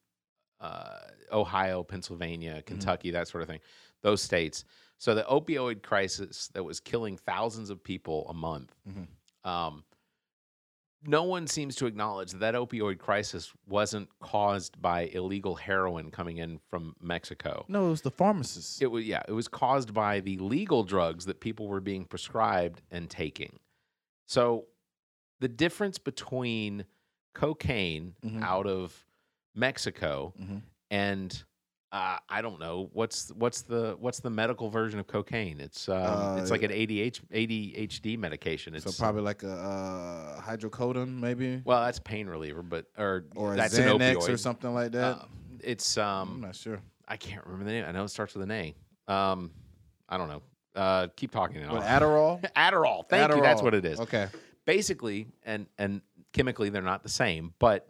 uh, 0.60 0.98
Ohio, 1.30 1.82
Pennsylvania, 1.84 2.62
Kentucky, 2.66 3.12
that 3.12 3.28
sort 3.28 3.42
of 3.42 3.48
thing, 3.48 3.60
those 4.02 4.20
states. 4.22 4.64
So 4.98 5.14
the 5.14 5.22
opioid 5.24 5.82
crisis 5.82 6.48
that 6.54 6.62
was 6.64 6.80
killing 6.80 7.16
thousands 7.16 7.70
of 7.70 7.82
people 7.82 8.26
a 8.28 8.34
month. 8.34 8.74
Mhm. 8.88 9.48
Um, 9.48 9.84
no 11.04 11.24
one 11.24 11.46
seems 11.46 11.74
to 11.76 11.86
acknowledge 11.86 12.32
that 12.32 12.38
that 12.40 12.54
opioid 12.54 12.98
crisis 12.98 13.52
wasn't 13.66 14.08
caused 14.20 14.80
by 14.80 15.02
illegal 15.12 15.54
heroin 15.56 16.10
coming 16.10 16.38
in 16.38 16.60
from 16.70 16.94
Mexico. 17.00 17.64
No, 17.68 17.86
it 17.86 17.90
was 17.90 18.02
the 18.02 18.10
pharmacists. 18.10 18.80
It 18.80 18.90
was 18.90 19.04
yeah, 19.04 19.22
it 19.26 19.32
was 19.32 19.48
caused 19.48 19.92
by 19.92 20.20
the 20.20 20.38
legal 20.38 20.84
drugs 20.84 21.24
that 21.26 21.40
people 21.40 21.66
were 21.68 21.80
being 21.80 22.04
prescribed 22.04 22.82
and 22.90 23.08
taking. 23.10 23.58
So 24.26 24.66
the 25.40 25.48
difference 25.48 25.98
between 25.98 26.84
cocaine 27.34 28.14
Mhm. 28.24 28.42
out 28.42 28.66
of 28.66 29.04
Mexico 29.54 30.32
Mhm. 30.40 30.62
and 30.90 31.44
uh, 31.92 32.16
I 32.28 32.40
don't 32.40 32.58
know 32.58 32.88
what's 32.94 33.30
what's 33.32 33.62
the 33.62 33.96
what's 34.00 34.20
the 34.20 34.30
medical 34.30 34.70
version 34.70 34.98
of 34.98 35.06
cocaine. 35.06 35.60
It's 35.60 35.88
um, 35.90 36.38
it's 36.38 36.50
Uh, 36.50 36.54
like 36.54 36.62
an 36.62 36.70
ADH, 36.70 37.20
ADHD 37.30 38.18
medication. 38.18 38.74
It's 38.74 38.84
so 38.84 39.02
probably 39.02 39.20
like 39.22 39.42
a 39.42 39.52
uh, 39.52 40.40
hydrocodone, 40.40 41.20
maybe, 41.20 41.60
well, 41.64 41.84
that's 41.84 41.98
pain 41.98 42.26
reliever, 42.26 42.62
but 42.62 42.86
or 42.96 43.26
or 43.36 43.54
that's 43.56 43.76
an 43.76 43.84
Xanax 43.98 44.16
opioid. 44.16 44.28
or 44.30 44.36
something 44.38 44.72
like 44.72 44.92
that. 44.92 45.16
Uh, 45.16 45.24
it's 45.60 45.98
I'm 45.98 46.04
um 46.32 46.40
not 46.40 46.56
sure. 46.56 46.80
I 47.06 47.16
can't 47.18 47.44
remember 47.44 47.66
the 47.66 47.72
name. 47.72 47.84
I 47.86 47.92
know 47.92 48.04
it 48.04 48.08
starts 48.08 48.34
with 48.34 48.44
an 48.44 48.50
A. 48.50 48.74
Um, 49.06 49.50
I 50.08 50.16
don't 50.16 50.28
know. 50.28 50.42
Uh, 50.74 51.08
keep 51.14 51.30
talking. 51.30 51.60
What, 51.68 51.82
Adderall? 51.82 52.40
Adderall. 52.56 53.06
Thank 53.06 53.34
you. 53.34 53.42
That's 53.42 53.60
what 53.60 53.74
it 53.74 53.84
is. 53.84 54.00
Okay. 54.00 54.28
Basically, 54.64 55.26
and 55.44 55.66
and 55.76 56.00
chemically 56.32 56.70
they're 56.70 56.80
not 56.80 57.02
the 57.02 57.10
same, 57.10 57.52
but 57.58 57.86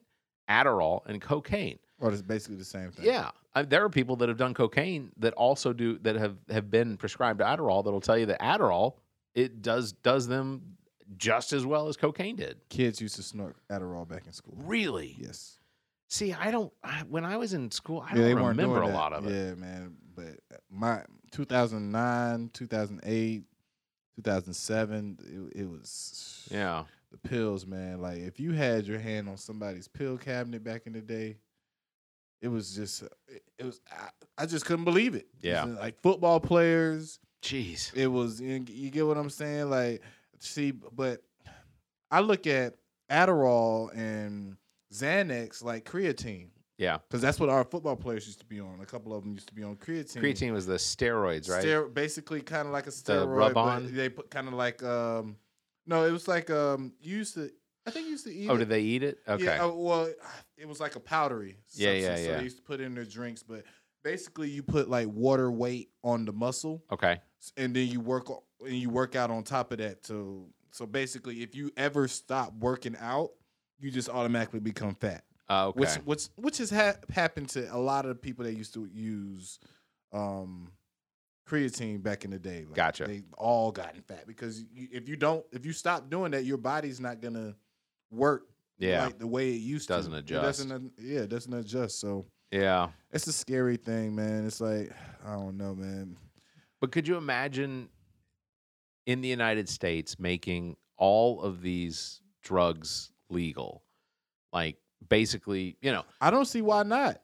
Adderall 0.49 1.07
and 1.07 1.21
cocaine. 1.23 1.79
Or 2.01 2.11
it's 2.11 2.21
basically 2.23 2.57
the 2.57 2.65
same 2.65 2.91
thing. 2.91 3.05
Yeah, 3.05 3.31
uh, 3.55 3.63
there 3.63 3.85
are 3.85 3.89
people 3.91 4.17
that 4.17 4.29
have 4.29 4.39
done 4.39 4.55
cocaine 4.55 5.13
that 5.19 5.35
also 5.35 5.73
do 5.73 5.99
that 5.99 6.17
have 6.17 6.37
have 6.51 6.71
been 6.71 6.97
prescribed 6.97 7.41
Adderall 7.41 7.85
that'll 7.85 8.01
tell 8.01 8.19
you 8.19 8.27
that 8.27 8.41
Adderall 8.41 8.95
it 9.35 9.63
does 9.63 9.93
does 9.93 10.27
them 10.29 10.77
just 11.17 11.53
as 11.53 11.67
well 11.67 11.89
as 11.89 11.97
cocaine 11.97 12.37
did. 12.37 12.57
Kids 12.71 13.01
used 13.01 13.17
to 13.17 13.23
snort 13.23 13.57
Adderall 13.71 14.09
back 14.09 14.27
in 14.27 14.33
school. 14.33 14.55
Really? 14.65 15.15
Yes. 15.19 15.59
See, 16.09 16.33
I 16.33 16.51
don't. 16.51 16.73
I, 16.85 17.03
when 17.09 17.25
I 17.25 17.37
was 17.39 17.53
in 17.55 17.71
school, 17.71 18.05
I 18.07 18.15
yeah, 18.17 18.29
don't 18.35 18.45
remember 18.45 18.83
a 18.83 18.87
that. 18.87 18.95
lot 18.95 19.13
of 19.13 19.27
it. 19.27 19.31
Yeah, 19.33 19.55
man. 19.55 19.97
But 20.15 20.39
my 20.71 21.03
2009, 21.33 22.51
2008, 22.53 23.45
2007, 24.17 25.51
it, 25.55 25.61
it 25.63 25.69
was 25.71 26.49
Yeah. 26.51 26.85
the 27.11 27.17
pills, 27.19 27.67
man. 27.67 28.01
Like 28.01 28.19
if 28.19 28.39
you 28.39 28.53
had 28.53 28.87
your 28.87 28.99
hand 28.99 29.29
on 29.29 29.37
somebody's 29.37 29.89
pill 29.89 30.19
cabinet 30.19 30.63
back 30.63 30.87
in 30.87 30.93
the 30.93 31.01
day, 31.01 31.39
it 32.43 32.49
was 32.49 32.75
just 32.75 33.03
it, 33.29 33.43
it 33.59 33.65
was 33.65 33.81
I, 33.91 34.09
I 34.43 34.47
just 34.47 34.67
couldn't 34.67 34.85
believe 34.85 35.15
it. 35.15 35.29
It 35.43 35.49
Yeah. 35.49 35.65
was 35.65 35.79
like 35.79 36.03
football 36.03 36.41
players. 36.41 37.19
Jeez. 37.43 37.95
It 37.95 38.09
was 38.09 38.41
you 38.41 38.65
you 38.69 38.91
get 38.91 39.07
what 39.07 39.17
I'm 39.17 39.31
saying? 39.31 39.71
Like 39.71 40.03
see, 40.41 40.73
but 40.73 41.23
I 42.11 42.21
look 42.21 42.47
at 42.47 42.75
Adderall 43.11 43.97
and 43.97 44.57
Xanax 44.93 45.63
like 45.65 45.85
creatine. 45.85 46.49
Yeah. 46.79 46.99
Because 47.09 47.21
that's 47.21 47.39
what 47.39 47.49
our 47.49 47.65
football 47.65 47.97
players 47.97 48.27
used 48.27 48.41
to 48.41 48.47
be 48.47 48.59
on. 48.61 48.81
A 48.83 48.87
couple 48.87 49.15
of 49.15 49.23
them 49.23 49.33
used 49.35 49.47
to 49.49 49.55
be 49.55 49.63
on 49.63 49.77
creatine. 49.77 50.21
Creatine 50.21 50.53
was 50.53 50.67
the 50.67 50.75
steroids, 50.75 51.49
right? 51.49 51.65
Stero- 51.65 51.93
basically, 51.93 52.41
kind 52.41 52.67
of 52.67 52.73
like 52.73 52.87
a 52.87 52.91
steroid. 52.91 53.37
rub 53.37 53.57
on? 53.57 53.95
They 53.95 54.09
put 54.09 54.31
kind 54.31 54.49
of 54.49 54.55
like 54.55 54.83
um, 54.83 55.37
no, 55.87 56.05
it 56.05 56.11
was 56.11 56.27
like 56.29 56.51
um, 56.51 56.93
you 57.01 57.19
used 57.19 57.35
to. 57.35 57.51
I 57.87 57.91
think 57.91 58.07
you 58.07 58.13
used 58.13 58.25
to 58.27 58.33
eat. 58.35 58.49
oh, 58.49 58.55
it. 58.55 58.59
did 58.59 58.69
they 58.69 58.81
eat 58.81 59.03
it? 59.03 59.19
Okay. 59.29 59.45
Yeah, 59.45 59.65
uh, 59.65 59.73
well, 59.73 60.09
it 60.63 60.69
was 60.69 60.79
like 60.79 60.95
a 60.95 61.01
powdery. 61.01 61.59
Yeah, 61.73 61.91
yeah, 61.91 62.01
substance, 62.01 62.21
So 62.21 62.31
yeah. 62.31 62.37
they 62.39 62.45
used 62.45 62.57
to 62.59 62.63
put 62.63 62.81
in 62.81 62.95
their 62.95 63.05
drinks, 63.05 63.43
but 63.43 63.65
basically, 64.05 64.49
you 64.49 64.63
put 64.63 64.89
like 64.89 65.09
water 65.09 65.51
weight 65.51 65.91
on 66.05 66.25
the 66.25 66.33
muscle, 66.33 66.85
okay. 66.93 67.21
and 67.57 67.75
then 67.75 67.89
you 67.89 68.01
work 68.01 68.29
and 68.65 68.77
you 68.77 68.89
work 68.89 69.17
out 69.17 69.31
on 69.31 69.43
top 69.43 69.73
of 69.73 69.79
that. 69.79 70.07
So, 70.07 70.47
so 70.71 70.87
basically, 70.87 71.43
if 71.43 71.57
you 71.57 71.73
ever 71.77 72.07
stop 72.07 72.55
working 72.61 72.97
out, 73.01 73.31
you 73.81 73.91
just 73.91 74.09
automatically 74.09 74.61
become 74.61 74.95
fat. 74.95 75.25
Uh, 75.51 75.69
okay. 75.69 75.81
Which 75.81 75.95
which 76.05 76.29
which 76.37 76.59
has 76.59 76.71
ha- 76.71 76.95
happened 77.13 77.49
to 77.51 77.75
a 77.75 77.79
lot 77.79 78.07
of 78.07 78.23
people 78.23 78.45
that 78.45 78.55
used 78.55 78.73
to 78.75 78.87
use 78.87 79.59
um, 80.13 80.71
creatine 81.49 82.01
back 82.01 82.25
in 82.25 82.31
the 82.31 82.39
day. 82.39 82.65
Like, 82.67 82.75
Gotcha. 82.75 83.07
They 83.07 83.23
all 83.37 83.73
gotten 83.73 84.01
fat 84.03 84.29
because 84.29 84.63
you, 84.73 84.87
if 84.93 85.09
you 85.09 85.17
don't, 85.17 85.45
if 85.51 85.67
you 85.67 85.73
stop 85.73 86.09
doing 86.09 86.31
that, 86.31 86.45
your 86.45 86.57
body's 86.57 87.01
not 87.01 87.21
gonna 87.21 87.57
work 88.13 88.45
yeah. 88.83 89.05
like 89.05 89.19
the 89.19 89.27
way 89.27 89.51
it 89.51 89.61
used 89.61 89.89
Doesn't 89.89 90.13
to. 90.13 90.19
adjust. 90.19 90.61
It 90.61 90.69
doesn't, 90.69 90.93
yeah, 90.99 91.21
it 91.21 91.29
doesn't 91.29 91.55
adjust. 91.55 92.01
So 92.01 92.27
yeah. 92.51 92.89
it's 93.13 93.27
a 93.27 93.33
scary 93.33 93.77
thing, 93.77 94.15
man. 94.15 94.47
It's 94.47 94.61
like 94.61 94.93
I 95.27 95.33
don't 95.35 95.57
know, 95.57 95.75
man. 95.75 96.17
But 96.81 96.93
could 96.93 97.07
you 97.07 97.17
imagine 97.17 97.89
in 99.07 99.21
the 99.21 99.29
United 99.29 99.69
States 99.69 100.19
making 100.19 100.77
all 100.97 101.41
of 101.43 101.63
these 101.63 102.21
drugs 102.43 103.13
legal? 103.31 103.83
Like 104.53 104.77
basically, 105.09 105.77
you 105.81 105.93
know, 105.93 106.05
I 106.21 106.31
don't 106.31 106.47
see 106.47 106.63
why 106.63 106.83
not. 106.83 107.21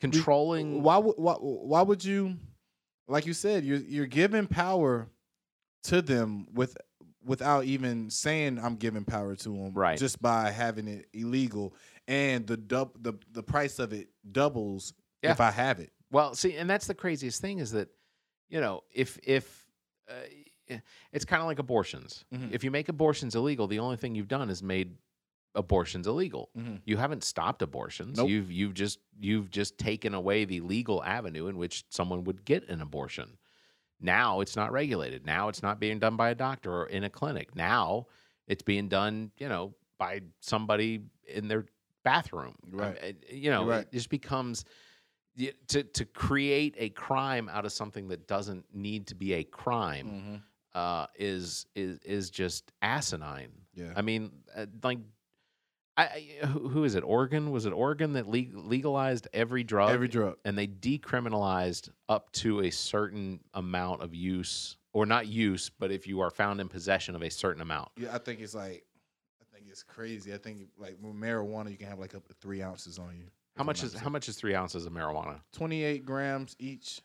controlling 0.00 0.82
Why 0.82 0.98
would 0.98 1.14
why, 1.16 1.34
why 1.34 1.82
would 1.82 2.04
you, 2.04 2.36
like 3.08 3.26
you 3.26 3.32
said, 3.32 3.64
you're 3.64 3.78
you're 3.78 4.06
giving 4.06 4.46
power 4.46 5.08
to 5.84 6.02
them 6.02 6.46
with 6.52 6.76
without 7.26 7.64
even 7.64 8.08
saying 8.10 8.58
I'm 8.58 8.76
giving 8.76 9.04
power 9.04 9.34
to 9.36 9.48
them, 9.48 9.72
Right. 9.74 9.98
Just 9.98 10.22
by 10.22 10.50
having 10.50 10.88
it 10.88 11.06
illegal, 11.12 11.74
and 12.08 12.46
the 12.46 12.56
dub 12.56 13.02
the 13.02 13.14
the 13.32 13.42
price 13.42 13.78
of 13.78 13.92
it 13.92 14.08
doubles 14.30 14.94
Yeah. 15.22 15.32
if 15.32 15.40
I 15.40 15.50
have 15.50 15.80
it. 15.80 15.92
Well, 16.10 16.34
see, 16.34 16.56
and 16.56 16.70
that's 16.70 16.86
the 16.86 16.94
craziest 16.94 17.40
thing 17.40 17.58
is 17.58 17.72
that, 17.72 17.88
you 18.48 18.60
know, 18.60 18.82
if 18.94 19.18
if 19.24 19.66
uh, 20.08 20.74
it's 21.12 21.24
kind 21.24 21.40
of 21.42 21.46
like 21.46 21.58
abortions. 21.58 22.24
Mhm. 22.32 22.52
If 22.52 22.62
you 22.64 22.70
make 22.70 22.88
abortions 22.88 23.34
illegal, 23.34 23.66
the 23.66 23.78
only 23.80 23.96
thing 23.96 24.14
you've 24.14 24.28
done 24.28 24.50
is 24.50 24.62
made 24.62 24.96
abortions 25.54 26.06
illegal. 26.06 26.50
Mhm. 26.56 26.80
You 26.84 26.96
haven't 26.96 27.24
stopped 27.24 27.62
abortions. 27.62 28.18
Nope. 28.18 28.28
You've 28.28 28.52
you've 28.52 28.74
just 28.74 28.98
you've 29.18 29.50
just 29.50 29.78
taken 29.78 30.14
away 30.14 30.44
the 30.44 30.60
legal 30.60 31.02
avenue 31.02 31.46
in 31.48 31.56
which 31.56 31.84
someone 31.88 32.24
would 32.24 32.44
get 32.44 32.68
an 32.68 32.80
abortion. 32.80 33.38
Now 34.00 34.40
it's 34.40 34.56
not 34.56 34.72
regulated. 34.72 35.24
Now 35.26 35.48
it's 35.48 35.62
not 35.62 35.80
being 35.80 35.98
done 35.98 36.16
by 36.16 36.30
a 36.30 36.34
doctor 36.34 36.72
or 36.72 36.86
in 36.86 37.04
a 37.04 37.10
clinic. 37.10 37.54
Now 37.56 38.06
it's 38.46 38.62
being 38.62 38.88
done, 38.88 39.30
you 39.38 39.48
know, 39.48 39.74
by 39.98 40.20
somebody 40.40 41.00
in 41.26 41.48
their 41.48 41.66
bathroom. 42.04 42.54
Right. 42.70 43.16
you 43.30 43.50
know, 43.50 43.66
right. 43.66 43.80
it 43.80 43.92
just 43.92 44.10
becomes 44.10 44.64
to 45.68 45.82
to 45.82 46.04
create 46.04 46.74
a 46.78 46.88
crime 46.90 47.48
out 47.48 47.64
of 47.64 47.72
something 47.72 48.08
that 48.08 48.26
doesn't 48.26 48.64
need 48.72 49.06
to 49.08 49.14
be 49.14 49.34
a 49.34 49.44
crime 49.44 50.06
Mm-hmm. 50.06 50.36
uh, 50.74 51.06
is 51.18 51.66
is 51.74 51.98
is 52.04 52.30
just 52.30 52.72
asinine. 52.82 53.52
Yeah. 53.74 53.92
I 53.94 54.02
mean, 54.02 54.30
uh, 54.56 54.66
like, 54.82 54.98
I, 55.98 56.26
who 56.42 56.68
who 56.68 56.84
is 56.84 56.94
it? 56.94 57.02
Oregon 57.04 57.50
was 57.50 57.64
it 57.64 57.72
Oregon 57.72 58.12
that 58.14 58.28
legalized 58.28 59.28
every 59.32 59.64
drug? 59.64 59.90
Every 59.90 60.08
drug. 60.08 60.36
and 60.44 60.56
they 60.56 60.66
decriminalized 60.66 61.88
up 62.08 62.30
to 62.32 62.60
a 62.60 62.70
certain 62.70 63.40
amount 63.54 64.02
of 64.02 64.14
use, 64.14 64.76
or 64.92 65.06
not 65.06 65.26
use, 65.26 65.70
but 65.70 65.90
if 65.90 66.06
you 66.06 66.20
are 66.20 66.30
found 66.30 66.60
in 66.60 66.68
possession 66.68 67.14
of 67.14 67.22
a 67.22 67.30
certain 67.30 67.62
amount. 67.62 67.88
Yeah, 67.96 68.14
I 68.14 68.18
think 68.18 68.40
it's 68.40 68.54
like, 68.54 68.84
I 69.40 69.56
think 69.56 69.68
it's 69.70 69.82
crazy. 69.82 70.34
I 70.34 70.38
think 70.38 70.68
like 70.78 70.96
with 71.00 71.14
marijuana, 71.14 71.70
you 71.70 71.78
can 71.78 71.88
have 71.88 71.98
like 71.98 72.14
up 72.14 72.26
to 72.28 72.34
three 72.34 72.62
ounces 72.62 72.98
on 72.98 73.16
you. 73.16 73.24
How 73.56 73.64
much 73.64 73.82
is 73.82 73.94
how 73.94 74.10
much 74.10 74.28
is 74.28 74.36
three 74.36 74.54
ounces 74.54 74.84
of 74.84 74.92
marijuana? 74.92 75.40
Twenty 75.52 75.82
eight 75.82 76.04
grams 76.04 76.54
each, 76.58 77.00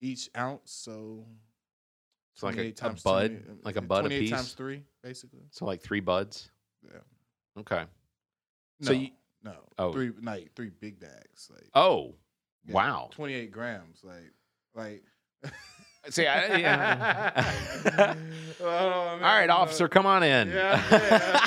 each 0.00 0.30
ounce. 0.34 0.72
So 0.72 1.26
It's 2.32 2.42
like 2.42 2.56
a, 2.56 2.72
28 2.72 2.82
a 2.82 3.02
bud, 3.02 3.44
20 3.44 3.60
like 3.64 3.76
a 3.76 3.80
uh, 3.80 3.82
bud 3.82 3.98
a 3.98 4.08
28 4.08 4.20
piece. 4.20 4.30
times 4.30 4.52
three, 4.54 4.82
basically. 5.02 5.42
So 5.50 5.66
like 5.66 5.82
three 5.82 6.00
buds. 6.00 6.50
Yeah. 6.86 7.00
Okay. 7.60 7.84
No, 8.80 8.86
So 8.86 8.92
you- 8.92 9.10
no, 9.42 9.54
Oh. 9.78 9.92
three 9.92 10.12
like 10.22 10.54
three 10.54 10.70
big 10.70 10.98
bags. 11.00 11.50
Like 11.52 11.68
Oh, 11.74 12.14
yeah, 12.64 12.74
wow. 12.74 13.08
twenty 13.12 13.34
eight 13.34 13.50
grams. 13.52 14.02
Like 14.04 14.32
like. 14.74 15.02
See, 16.10 16.26
I, 16.26 16.56
yeah. 16.56 18.14
Oh, 18.60 18.66
All 18.66 19.18
right, 19.20 19.40
man, 19.46 19.50
officer, 19.50 19.88
come 19.88 20.06
on 20.06 20.22
in. 20.22 20.48
Yeah, 20.48 21.46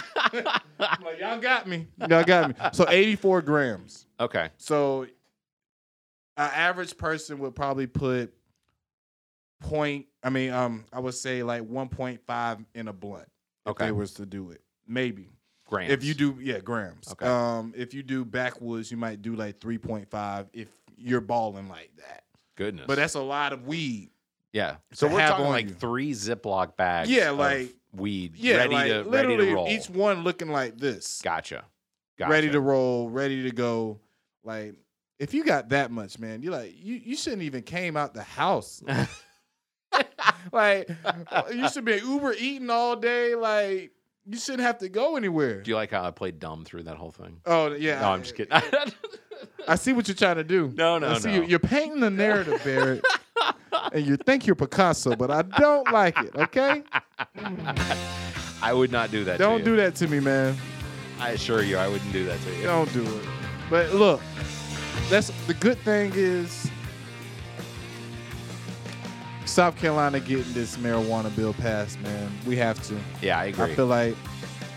I'm 0.80 1.02
like 1.04 1.20
y'all 1.20 1.40
got 1.40 1.68
me. 1.68 1.88
Y'all 2.10 2.24
got 2.24 2.50
me. 2.50 2.56
So 2.74 2.86
eighty 2.90 3.16
four 3.16 3.42
grams. 3.42 4.06
okay. 4.20 4.50
So, 4.58 5.04
an 6.38 6.52
average 6.54 6.96
person 6.98 7.40
would 7.40 7.56
probably 7.56 7.88
put 7.88 8.34
point. 9.62 10.06
I 10.24 10.30
mean, 10.30 10.52
um, 10.52 10.86
I 10.94 11.00
would 11.00 11.16
say 11.16 11.44
like 11.44 11.64
one 11.64 11.90
point 11.90 12.22
five 12.26 12.60
in 12.76 12.88
a 12.88 12.94
blunt. 12.94 13.28
If 13.66 13.72
Okay. 13.72 13.86
they 13.86 13.92
was 13.92 14.14
to 14.16 14.26
do 14.26 14.52
it, 14.52 14.62
maybe. 14.88 15.30
Grams. 15.72 15.92
If 15.94 16.04
you 16.04 16.14
do, 16.14 16.38
yeah, 16.42 16.60
grams. 16.60 17.10
Okay. 17.14 17.26
Um, 17.26 17.74
if 17.78 17.94
you 17.94 18.04
do 18.04 18.26
backwoods, 18.26 18.92
you 18.92 18.98
might 18.98 19.22
do 19.22 19.36
like 19.38 19.62
three 19.62 19.78
point 19.78 20.10
five 20.12 20.48
if 20.52 20.68
you're 20.98 21.22
balling 21.22 21.70
like 21.70 21.92
that. 21.98 22.24
goodness, 22.58 22.86
But 22.88 22.98
that's 22.98 23.14
a 23.16 23.22
lot 23.22 23.54
of 23.54 23.66
weed. 23.66 24.10
Yeah. 24.52 24.76
So 24.92 25.08
we're 25.08 25.26
talking 25.26 25.46
like 25.46 25.70
you. 25.70 25.74
three 25.76 26.12
Ziploc 26.12 26.76
bags. 26.76 27.10
Yeah, 27.10 27.30
of 27.32 27.38
like- 27.38 27.74
weed, 27.94 28.36
Yeah, 28.36 28.58
ready 28.58 28.74
like 28.76 28.88
to 28.88 29.04
ready 29.04 29.28
literally 29.30 29.46
to 29.48 29.54
roll. 29.56 29.68
each 29.70 29.90
one 29.90 30.24
looking 30.26 30.50
like 30.50 30.78
this. 30.78 31.22
Gotcha. 31.24 31.64
Gotcha. 32.20 32.30
Ready 32.32 32.50
to 32.52 32.60
roll, 32.60 33.10
ready 33.10 33.44
to 33.44 33.52
go. 33.52 34.00
Like 34.44 34.76
if 35.20 35.34
you 35.34 35.46
got 35.46 35.70
that 35.70 35.90
much, 35.90 36.20
man, 36.20 36.42
you 36.44 36.52
like 36.52 36.74
you 36.78 36.96
you 36.96 37.16
shouldn't 37.16 37.44
even 37.44 37.64
came 37.64 37.96
out 37.96 38.14
the 38.14 38.24
house. 38.24 38.84
like 40.52 40.90
you 41.54 41.70
should 41.70 41.86
be 41.86 41.96
Uber 41.98 42.34
eating 42.34 42.70
all 42.70 42.96
day. 42.96 43.36
Like 43.36 43.92
you 44.30 44.38
shouldn't 44.38 44.64
have 44.64 44.78
to 44.80 44.90
go 44.90 45.16
anywhere. 45.16 45.62
Do 45.62 45.70
you 45.72 45.76
like 45.76 45.92
how 45.92 46.04
I 46.04 46.12
played 46.12 46.40
dumb 46.40 46.64
through 46.66 46.84
that 46.84 46.98
whole 46.98 47.12
thing? 47.12 47.42
Oh 47.46 47.74
yeah. 47.74 48.02
No, 48.02 48.08
I- 48.10 48.14
I'm 48.14 48.22
just 48.24 48.36
kidding. 48.36 48.54
I 49.68 49.76
see 49.76 49.94
what 49.94 50.08
you're 50.08 50.16
trying 50.16 50.36
to 50.36 50.44
do. 50.44 50.72
No, 50.76 51.00
no, 51.00 51.10
I 51.12 51.18
see 51.20 51.30
no. 51.30 51.36
You, 51.38 51.44
you're 51.46 51.60
painting 51.60 52.00
the 52.00 52.10
narrative, 52.12 52.62
Barrett, 52.64 53.04
and 53.94 54.06
you 54.06 54.16
think 54.18 54.46
you're 54.46 54.56
Picasso, 54.56 55.16
but 55.16 55.32
I 55.32 55.42
don't 55.42 55.92
like 55.92 56.16
it. 56.20 56.36
Okay, 56.36 56.84
I 58.62 58.72
would 58.74 58.92
not 58.92 59.10
do 59.12 59.24
that. 59.24 59.40
don't 59.40 59.64
do 59.64 59.76
that 59.78 59.96
to 59.96 60.08
me, 60.08 60.20
man. 60.20 60.56
I 61.20 61.32
assure 61.32 61.64
you, 61.64 61.78
I 61.78 61.88
wouldn't 61.88 62.12
do 62.12 62.24
that 62.26 62.40
to 62.42 62.56
you. 62.56 62.64
Don't 62.64 62.92
do 62.94 63.04
it. 63.04 63.24
But 63.70 63.94
look, 63.94 64.22
that's 65.10 65.32
the 65.48 65.54
good 65.56 65.80
thing 65.80 66.12
is 66.16 66.61
South 69.52 69.76
Carolina 69.76 70.20
getting 70.22 70.54
this 70.54 70.78
marijuana 70.78 71.36
bill 71.36 71.54
passed, 71.54 72.00
man. 72.00 72.32
We 72.48 72.56
have 72.56 72.82
to. 72.88 72.98
Yeah, 73.22 73.38
I 73.38 73.46
agree. 73.46 73.66
I 73.72 73.76
feel 73.76 73.88
like 73.88 74.16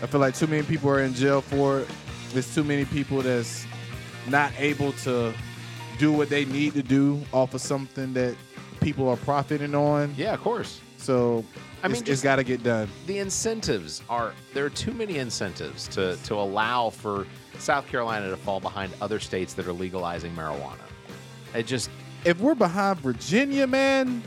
I 0.03 0.07
feel 0.07 0.19
like 0.19 0.35
too 0.35 0.47
many 0.47 0.63
people 0.63 0.89
are 0.89 0.99
in 0.99 1.13
jail 1.13 1.39
for 1.41 1.79
it. 1.79 1.87
There's 2.33 2.53
too 2.53 2.63
many 2.65 2.83
people 2.83 3.21
that's 3.21 3.65
not 4.27 4.51
able 4.57 4.91
to 5.03 5.33
do 5.97 6.11
what 6.11 6.27
they 6.29 6.43
need 6.43 6.73
to 6.73 6.83
do 6.83 7.21
off 7.31 7.53
of 7.53 7.61
something 7.61 8.11
that 8.15 8.35
people 8.81 9.07
are 9.07 9.15
profiting 9.15 9.73
on. 9.73 10.13
yeah, 10.17 10.33
of 10.33 10.41
course. 10.41 10.81
So 10.97 11.45
I 11.81 11.87
mean, 11.87 11.93
it's- 11.93 12.01
it's 12.01 12.07
just- 12.07 12.23
got 12.23 12.35
to 12.35 12.43
get 12.43 12.61
done. 12.61 12.89
The 13.07 13.19
incentives 13.19 14.01
are 14.09 14.33
there 14.53 14.65
are 14.65 14.69
too 14.69 14.91
many 14.91 15.19
incentives 15.19 15.87
to 15.89 16.17
to 16.25 16.35
allow 16.35 16.89
for 16.89 17.25
South 17.59 17.87
Carolina 17.87 18.29
to 18.29 18.35
fall 18.35 18.59
behind 18.59 18.91
other 19.01 19.21
states 19.21 19.53
that 19.53 19.67
are 19.67 19.73
legalizing 19.73 20.35
marijuana. 20.35 20.83
It 21.53 21.65
just 21.65 21.89
If 22.25 22.39
we're 22.39 22.55
behind 22.55 22.99
Virginia, 22.99 23.67
man, 23.67 24.23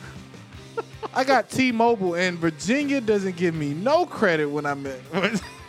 I 1.14 1.24
got 1.24 1.48
T-Mobile, 1.50 2.14
and 2.14 2.38
Virginia 2.38 3.00
doesn't 3.00 3.36
give 3.36 3.54
me 3.54 3.74
no 3.74 4.06
credit 4.06 4.46
when 4.46 4.66
I'm 4.66 4.86
in. 4.86 5.00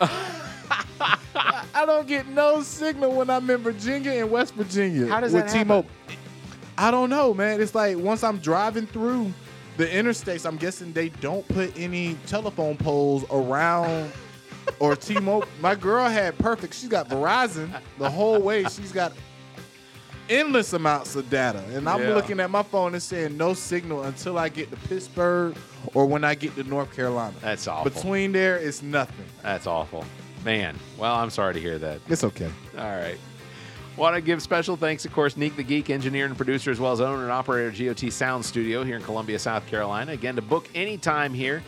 I 1.74 1.86
don't 1.86 2.06
get 2.06 2.28
no 2.28 2.62
signal 2.62 3.12
when 3.12 3.30
I'm 3.30 3.48
in 3.48 3.58
Virginia 3.58 4.12
and 4.12 4.30
West 4.30 4.54
Virginia. 4.54 5.06
How 5.06 5.20
does 5.20 5.32
with 5.32 5.44
that 5.44 5.50
happen? 5.50 5.66
T-Mobile. 5.66 5.90
I 6.76 6.90
don't 6.90 7.10
know, 7.10 7.34
man. 7.34 7.60
It's 7.60 7.74
like 7.74 7.96
once 7.96 8.22
I'm 8.22 8.38
driving 8.38 8.86
through 8.86 9.32
the 9.76 9.86
interstates, 9.86 10.46
I'm 10.46 10.56
guessing 10.56 10.92
they 10.92 11.08
don't 11.08 11.46
put 11.48 11.76
any 11.78 12.14
telephone 12.26 12.76
poles 12.76 13.24
around 13.30 14.12
or 14.78 14.96
T-Mobile. 14.96 15.48
My 15.60 15.74
girl 15.74 16.08
had 16.08 16.36
perfect. 16.38 16.74
She's 16.74 16.88
got 16.88 17.08
Verizon 17.08 17.70
the 17.98 18.10
whole 18.10 18.40
way. 18.40 18.64
She's 18.64 18.92
got 18.92 19.12
endless 20.30 20.72
amounts 20.72 21.16
of 21.16 21.28
data, 21.28 21.62
and 21.74 21.88
I'm 21.88 22.00
Yeah. 22.02 22.14
looking 22.14 22.40
at 22.40 22.50
my 22.50 22.62
phone 22.62 22.94
and 22.94 23.02
saying 23.02 23.36
no 23.36 23.52
signal 23.52 24.04
until 24.04 24.38
I 24.38 24.48
get 24.48 24.70
to 24.70 24.76
Pittsburgh 24.88 25.56
or 25.92 26.06
when 26.06 26.24
I 26.24 26.34
get 26.34 26.54
to 26.56 26.62
North 26.64 26.94
Carolina. 26.94 27.34
that's 27.42 27.66
awful. 27.66 27.90
Between 27.90 28.32
there, 28.32 28.56
it's 28.56 28.80
nothing. 28.82 29.24
that's 29.42 29.66
awful. 29.66 30.04
Man, 30.44 30.78
well, 30.96 31.16
I'm 31.16 31.28
sorry 31.30 31.52
to 31.54 31.60
hear 31.60 31.78
that. 31.78 32.00
It's 32.08 32.24
okay. 32.24 32.48
All 32.78 32.84
right. 32.84 33.18
Want 33.96 34.14
to 34.14 34.22
give 34.22 34.40
special 34.40 34.76
thanks, 34.76 35.04
of 35.04 35.12
course, 35.12 35.36
Neek 35.36 35.56
the 35.56 35.62
Geek, 35.62 35.90
engineer 35.90 36.24
and 36.24 36.34
producer, 36.36 36.70
as 36.70 36.80
well 36.80 36.92
as 36.92 37.00
owner 37.02 37.22
and 37.24 37.30
operator 37.32 37.68
of 37.68 37.76
GOT 37.76 38.08
Sound 38.10 38.44
Studio 38.44 38.82
here 38.84 38.96
in 38.96 39.02
Columbia, 39.02 39.38
South 39.38 39.66
Carolina. 39.66 40.12
Again, 40.12 40.36
to 40.36 40.42
book 40.42 40.66
any 40.74 40.96
time 40.96 41.34
here 41.34 41.62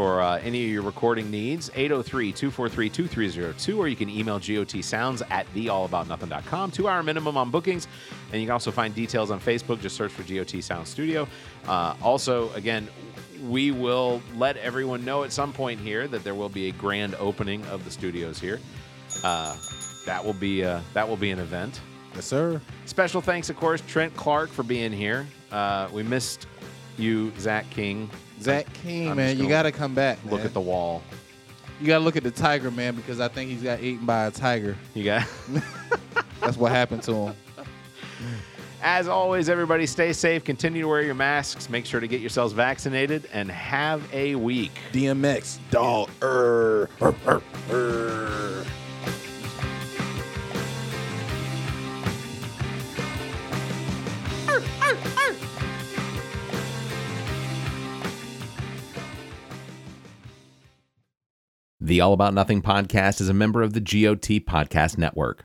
for 0.00 0.22
uh, 0.22 0.38
any 0.38 0.64
of 0.64 0.70
your 0.70 0.80
recording 0.80 1.30
needs, 1.30 1.70
803 1.74 2.32
243 2.32 2.88
2302, 2.88 3.78
or 3.78 3.86
you 3.86 3.94
can 3.94 4.08
email 4.08 4.38
GOT 4.38 4.82
Sounds 4.82 5.22
at 5.28 5.46
theallaboutnothing.com. 5.52 6.70
Two 6.70 6.88
hour 6.88 7.02
minimum 7.02 7.36
on 7.36 7.50
bookings. 7.50 7.86
And 8.32 8.40
you 8.40 8.46
can 8.46 8.52
also 8.54 8.70
find 8.70 8.94
details 8.94 9.30
on 9.30 9.38
Facebook. 9.38 9.78
Just 9.82 9.96
search 9.96 10.10
for 10.10 10.22
GOT 10.22 10.62
Sound 10.62 10.88
Studio. 10.88 11.28
Uh, 11.66 11.94
also, 12.00 12.50
again, 12.54 12.88
we 13.46 13.72
will 13.72 14.22
let 14.36 14.56
everyone 14.56 15.04
know 15.04 15.22
at 15.22 15.32
some 15.32 15.52
point 15.52 15.78
here 15.78 16.08
that 16.08 16.24
there 16.24 16.34
will 16.34 16.48
be 16.48 16.70
a 16.70 16.72
grand 16.72 17.14
opening 17.16 17.62
of 17.66 17.84
the 17.84 17.90
studios 17.90 18.40
here. 18.40 18.58
Uh, 19.22 19.54
that 20.06 20.24
will 20.24 20.32
be 20.32 20.64
uh, 20.64 20.80
that 20.94 21.06
will 21.06 21.18
be 21.18 21.30
an 21.30 21.40
event. 21.40 21.78
Yes, 22.14 22.24
sir. 22.24 22.58
Special 22.86 23.20
thanks, 23.20 23.50
of 23.50 23.56
course, 23.56 23.82
Trent 23.86 24.16
Clark 24.16 24.48
for 24.48 24.62
being 24.62 24.92
here. 24.92 25.26
Uh, 25.52 25.90
we 25.92 26.02
missed 26.02 26.46
you, 27.00 27.32
Zach 27.38 27.68
King. 27.70 28.10
Zach 28.40 28.72
King, 28.72 29.10
I'm 29.10 29.16
man, 29.16 29.28
just 29.30 29.38
you 29.38 29.44
gonna 29.44 29.50
got 29.50 29.62
to 29.64 29.72
come 29.72 29.94
back. 29.94 30.18
Look 30.24 30.40
man. 30.40 30.46
at 30.46 30.54
the 30.54 30.60
wall. 30.60 31.02
You 31.80 31.86
got 31.86 31.98
to 31.98 32.04
look 32.04 32.16
at 32.16 32.22
the 32.22 32.30
tiger, 32.30 32.70
man, 32.70 32.94
because 32.94 33.20
I 33.20 33.28
think 33.28 33.50
he's 33.50 33.62
got 33.62 33.80
eaten 33.80 34.04
by 34.04 34.26
a 34.26 34.30
tiger. 34.30 34.76
You 34.94 35.04
got. 35.04 35.26
That's 36.40 36.56
what 36.56 36.72
happened 36.72 37.02
to 37.04 37.14
him. 37.14 37.34
As 38.82 39.08
always, 39.08 39.50
everybody, 39.50 39.86
stay 39.86 40.12
safe. 40.14 40.42
Continue 40.42 40.82
to 40.82 40.88
wear 40.88 41.02
your 41.02 41.14
masks. 41.14 41.68
Make 41.68 41.84
sure 41.84 42.00
to 42.00 42.08
get 42.08 42.20
yourselves 42.20 42.54
vaccinated, 42.54 43.28
and 43.32 43.50
have 43.50 44.02
a 44.12 44.34
week. 44.36 44.72
DMX, 44.92 45.58
dog. 45.70 46.08
Er, 46.22 46.88
er, 47.02 47.14
er, 47.28 47.42
er. 47.70 48.64
The 61.82 62.02
All 62.02 62.12
About 62.12 62.34
Nothing 62.34 62.60
podcast 62.60 63.22
is 63.22 63.30
a 63.30 63.34
member 63.34 63.62
of 63.62 63.72
the 63.72 63.80
GOT 63.80 64.44
Podcast 64.44 64.98
Network. 64.98 65.38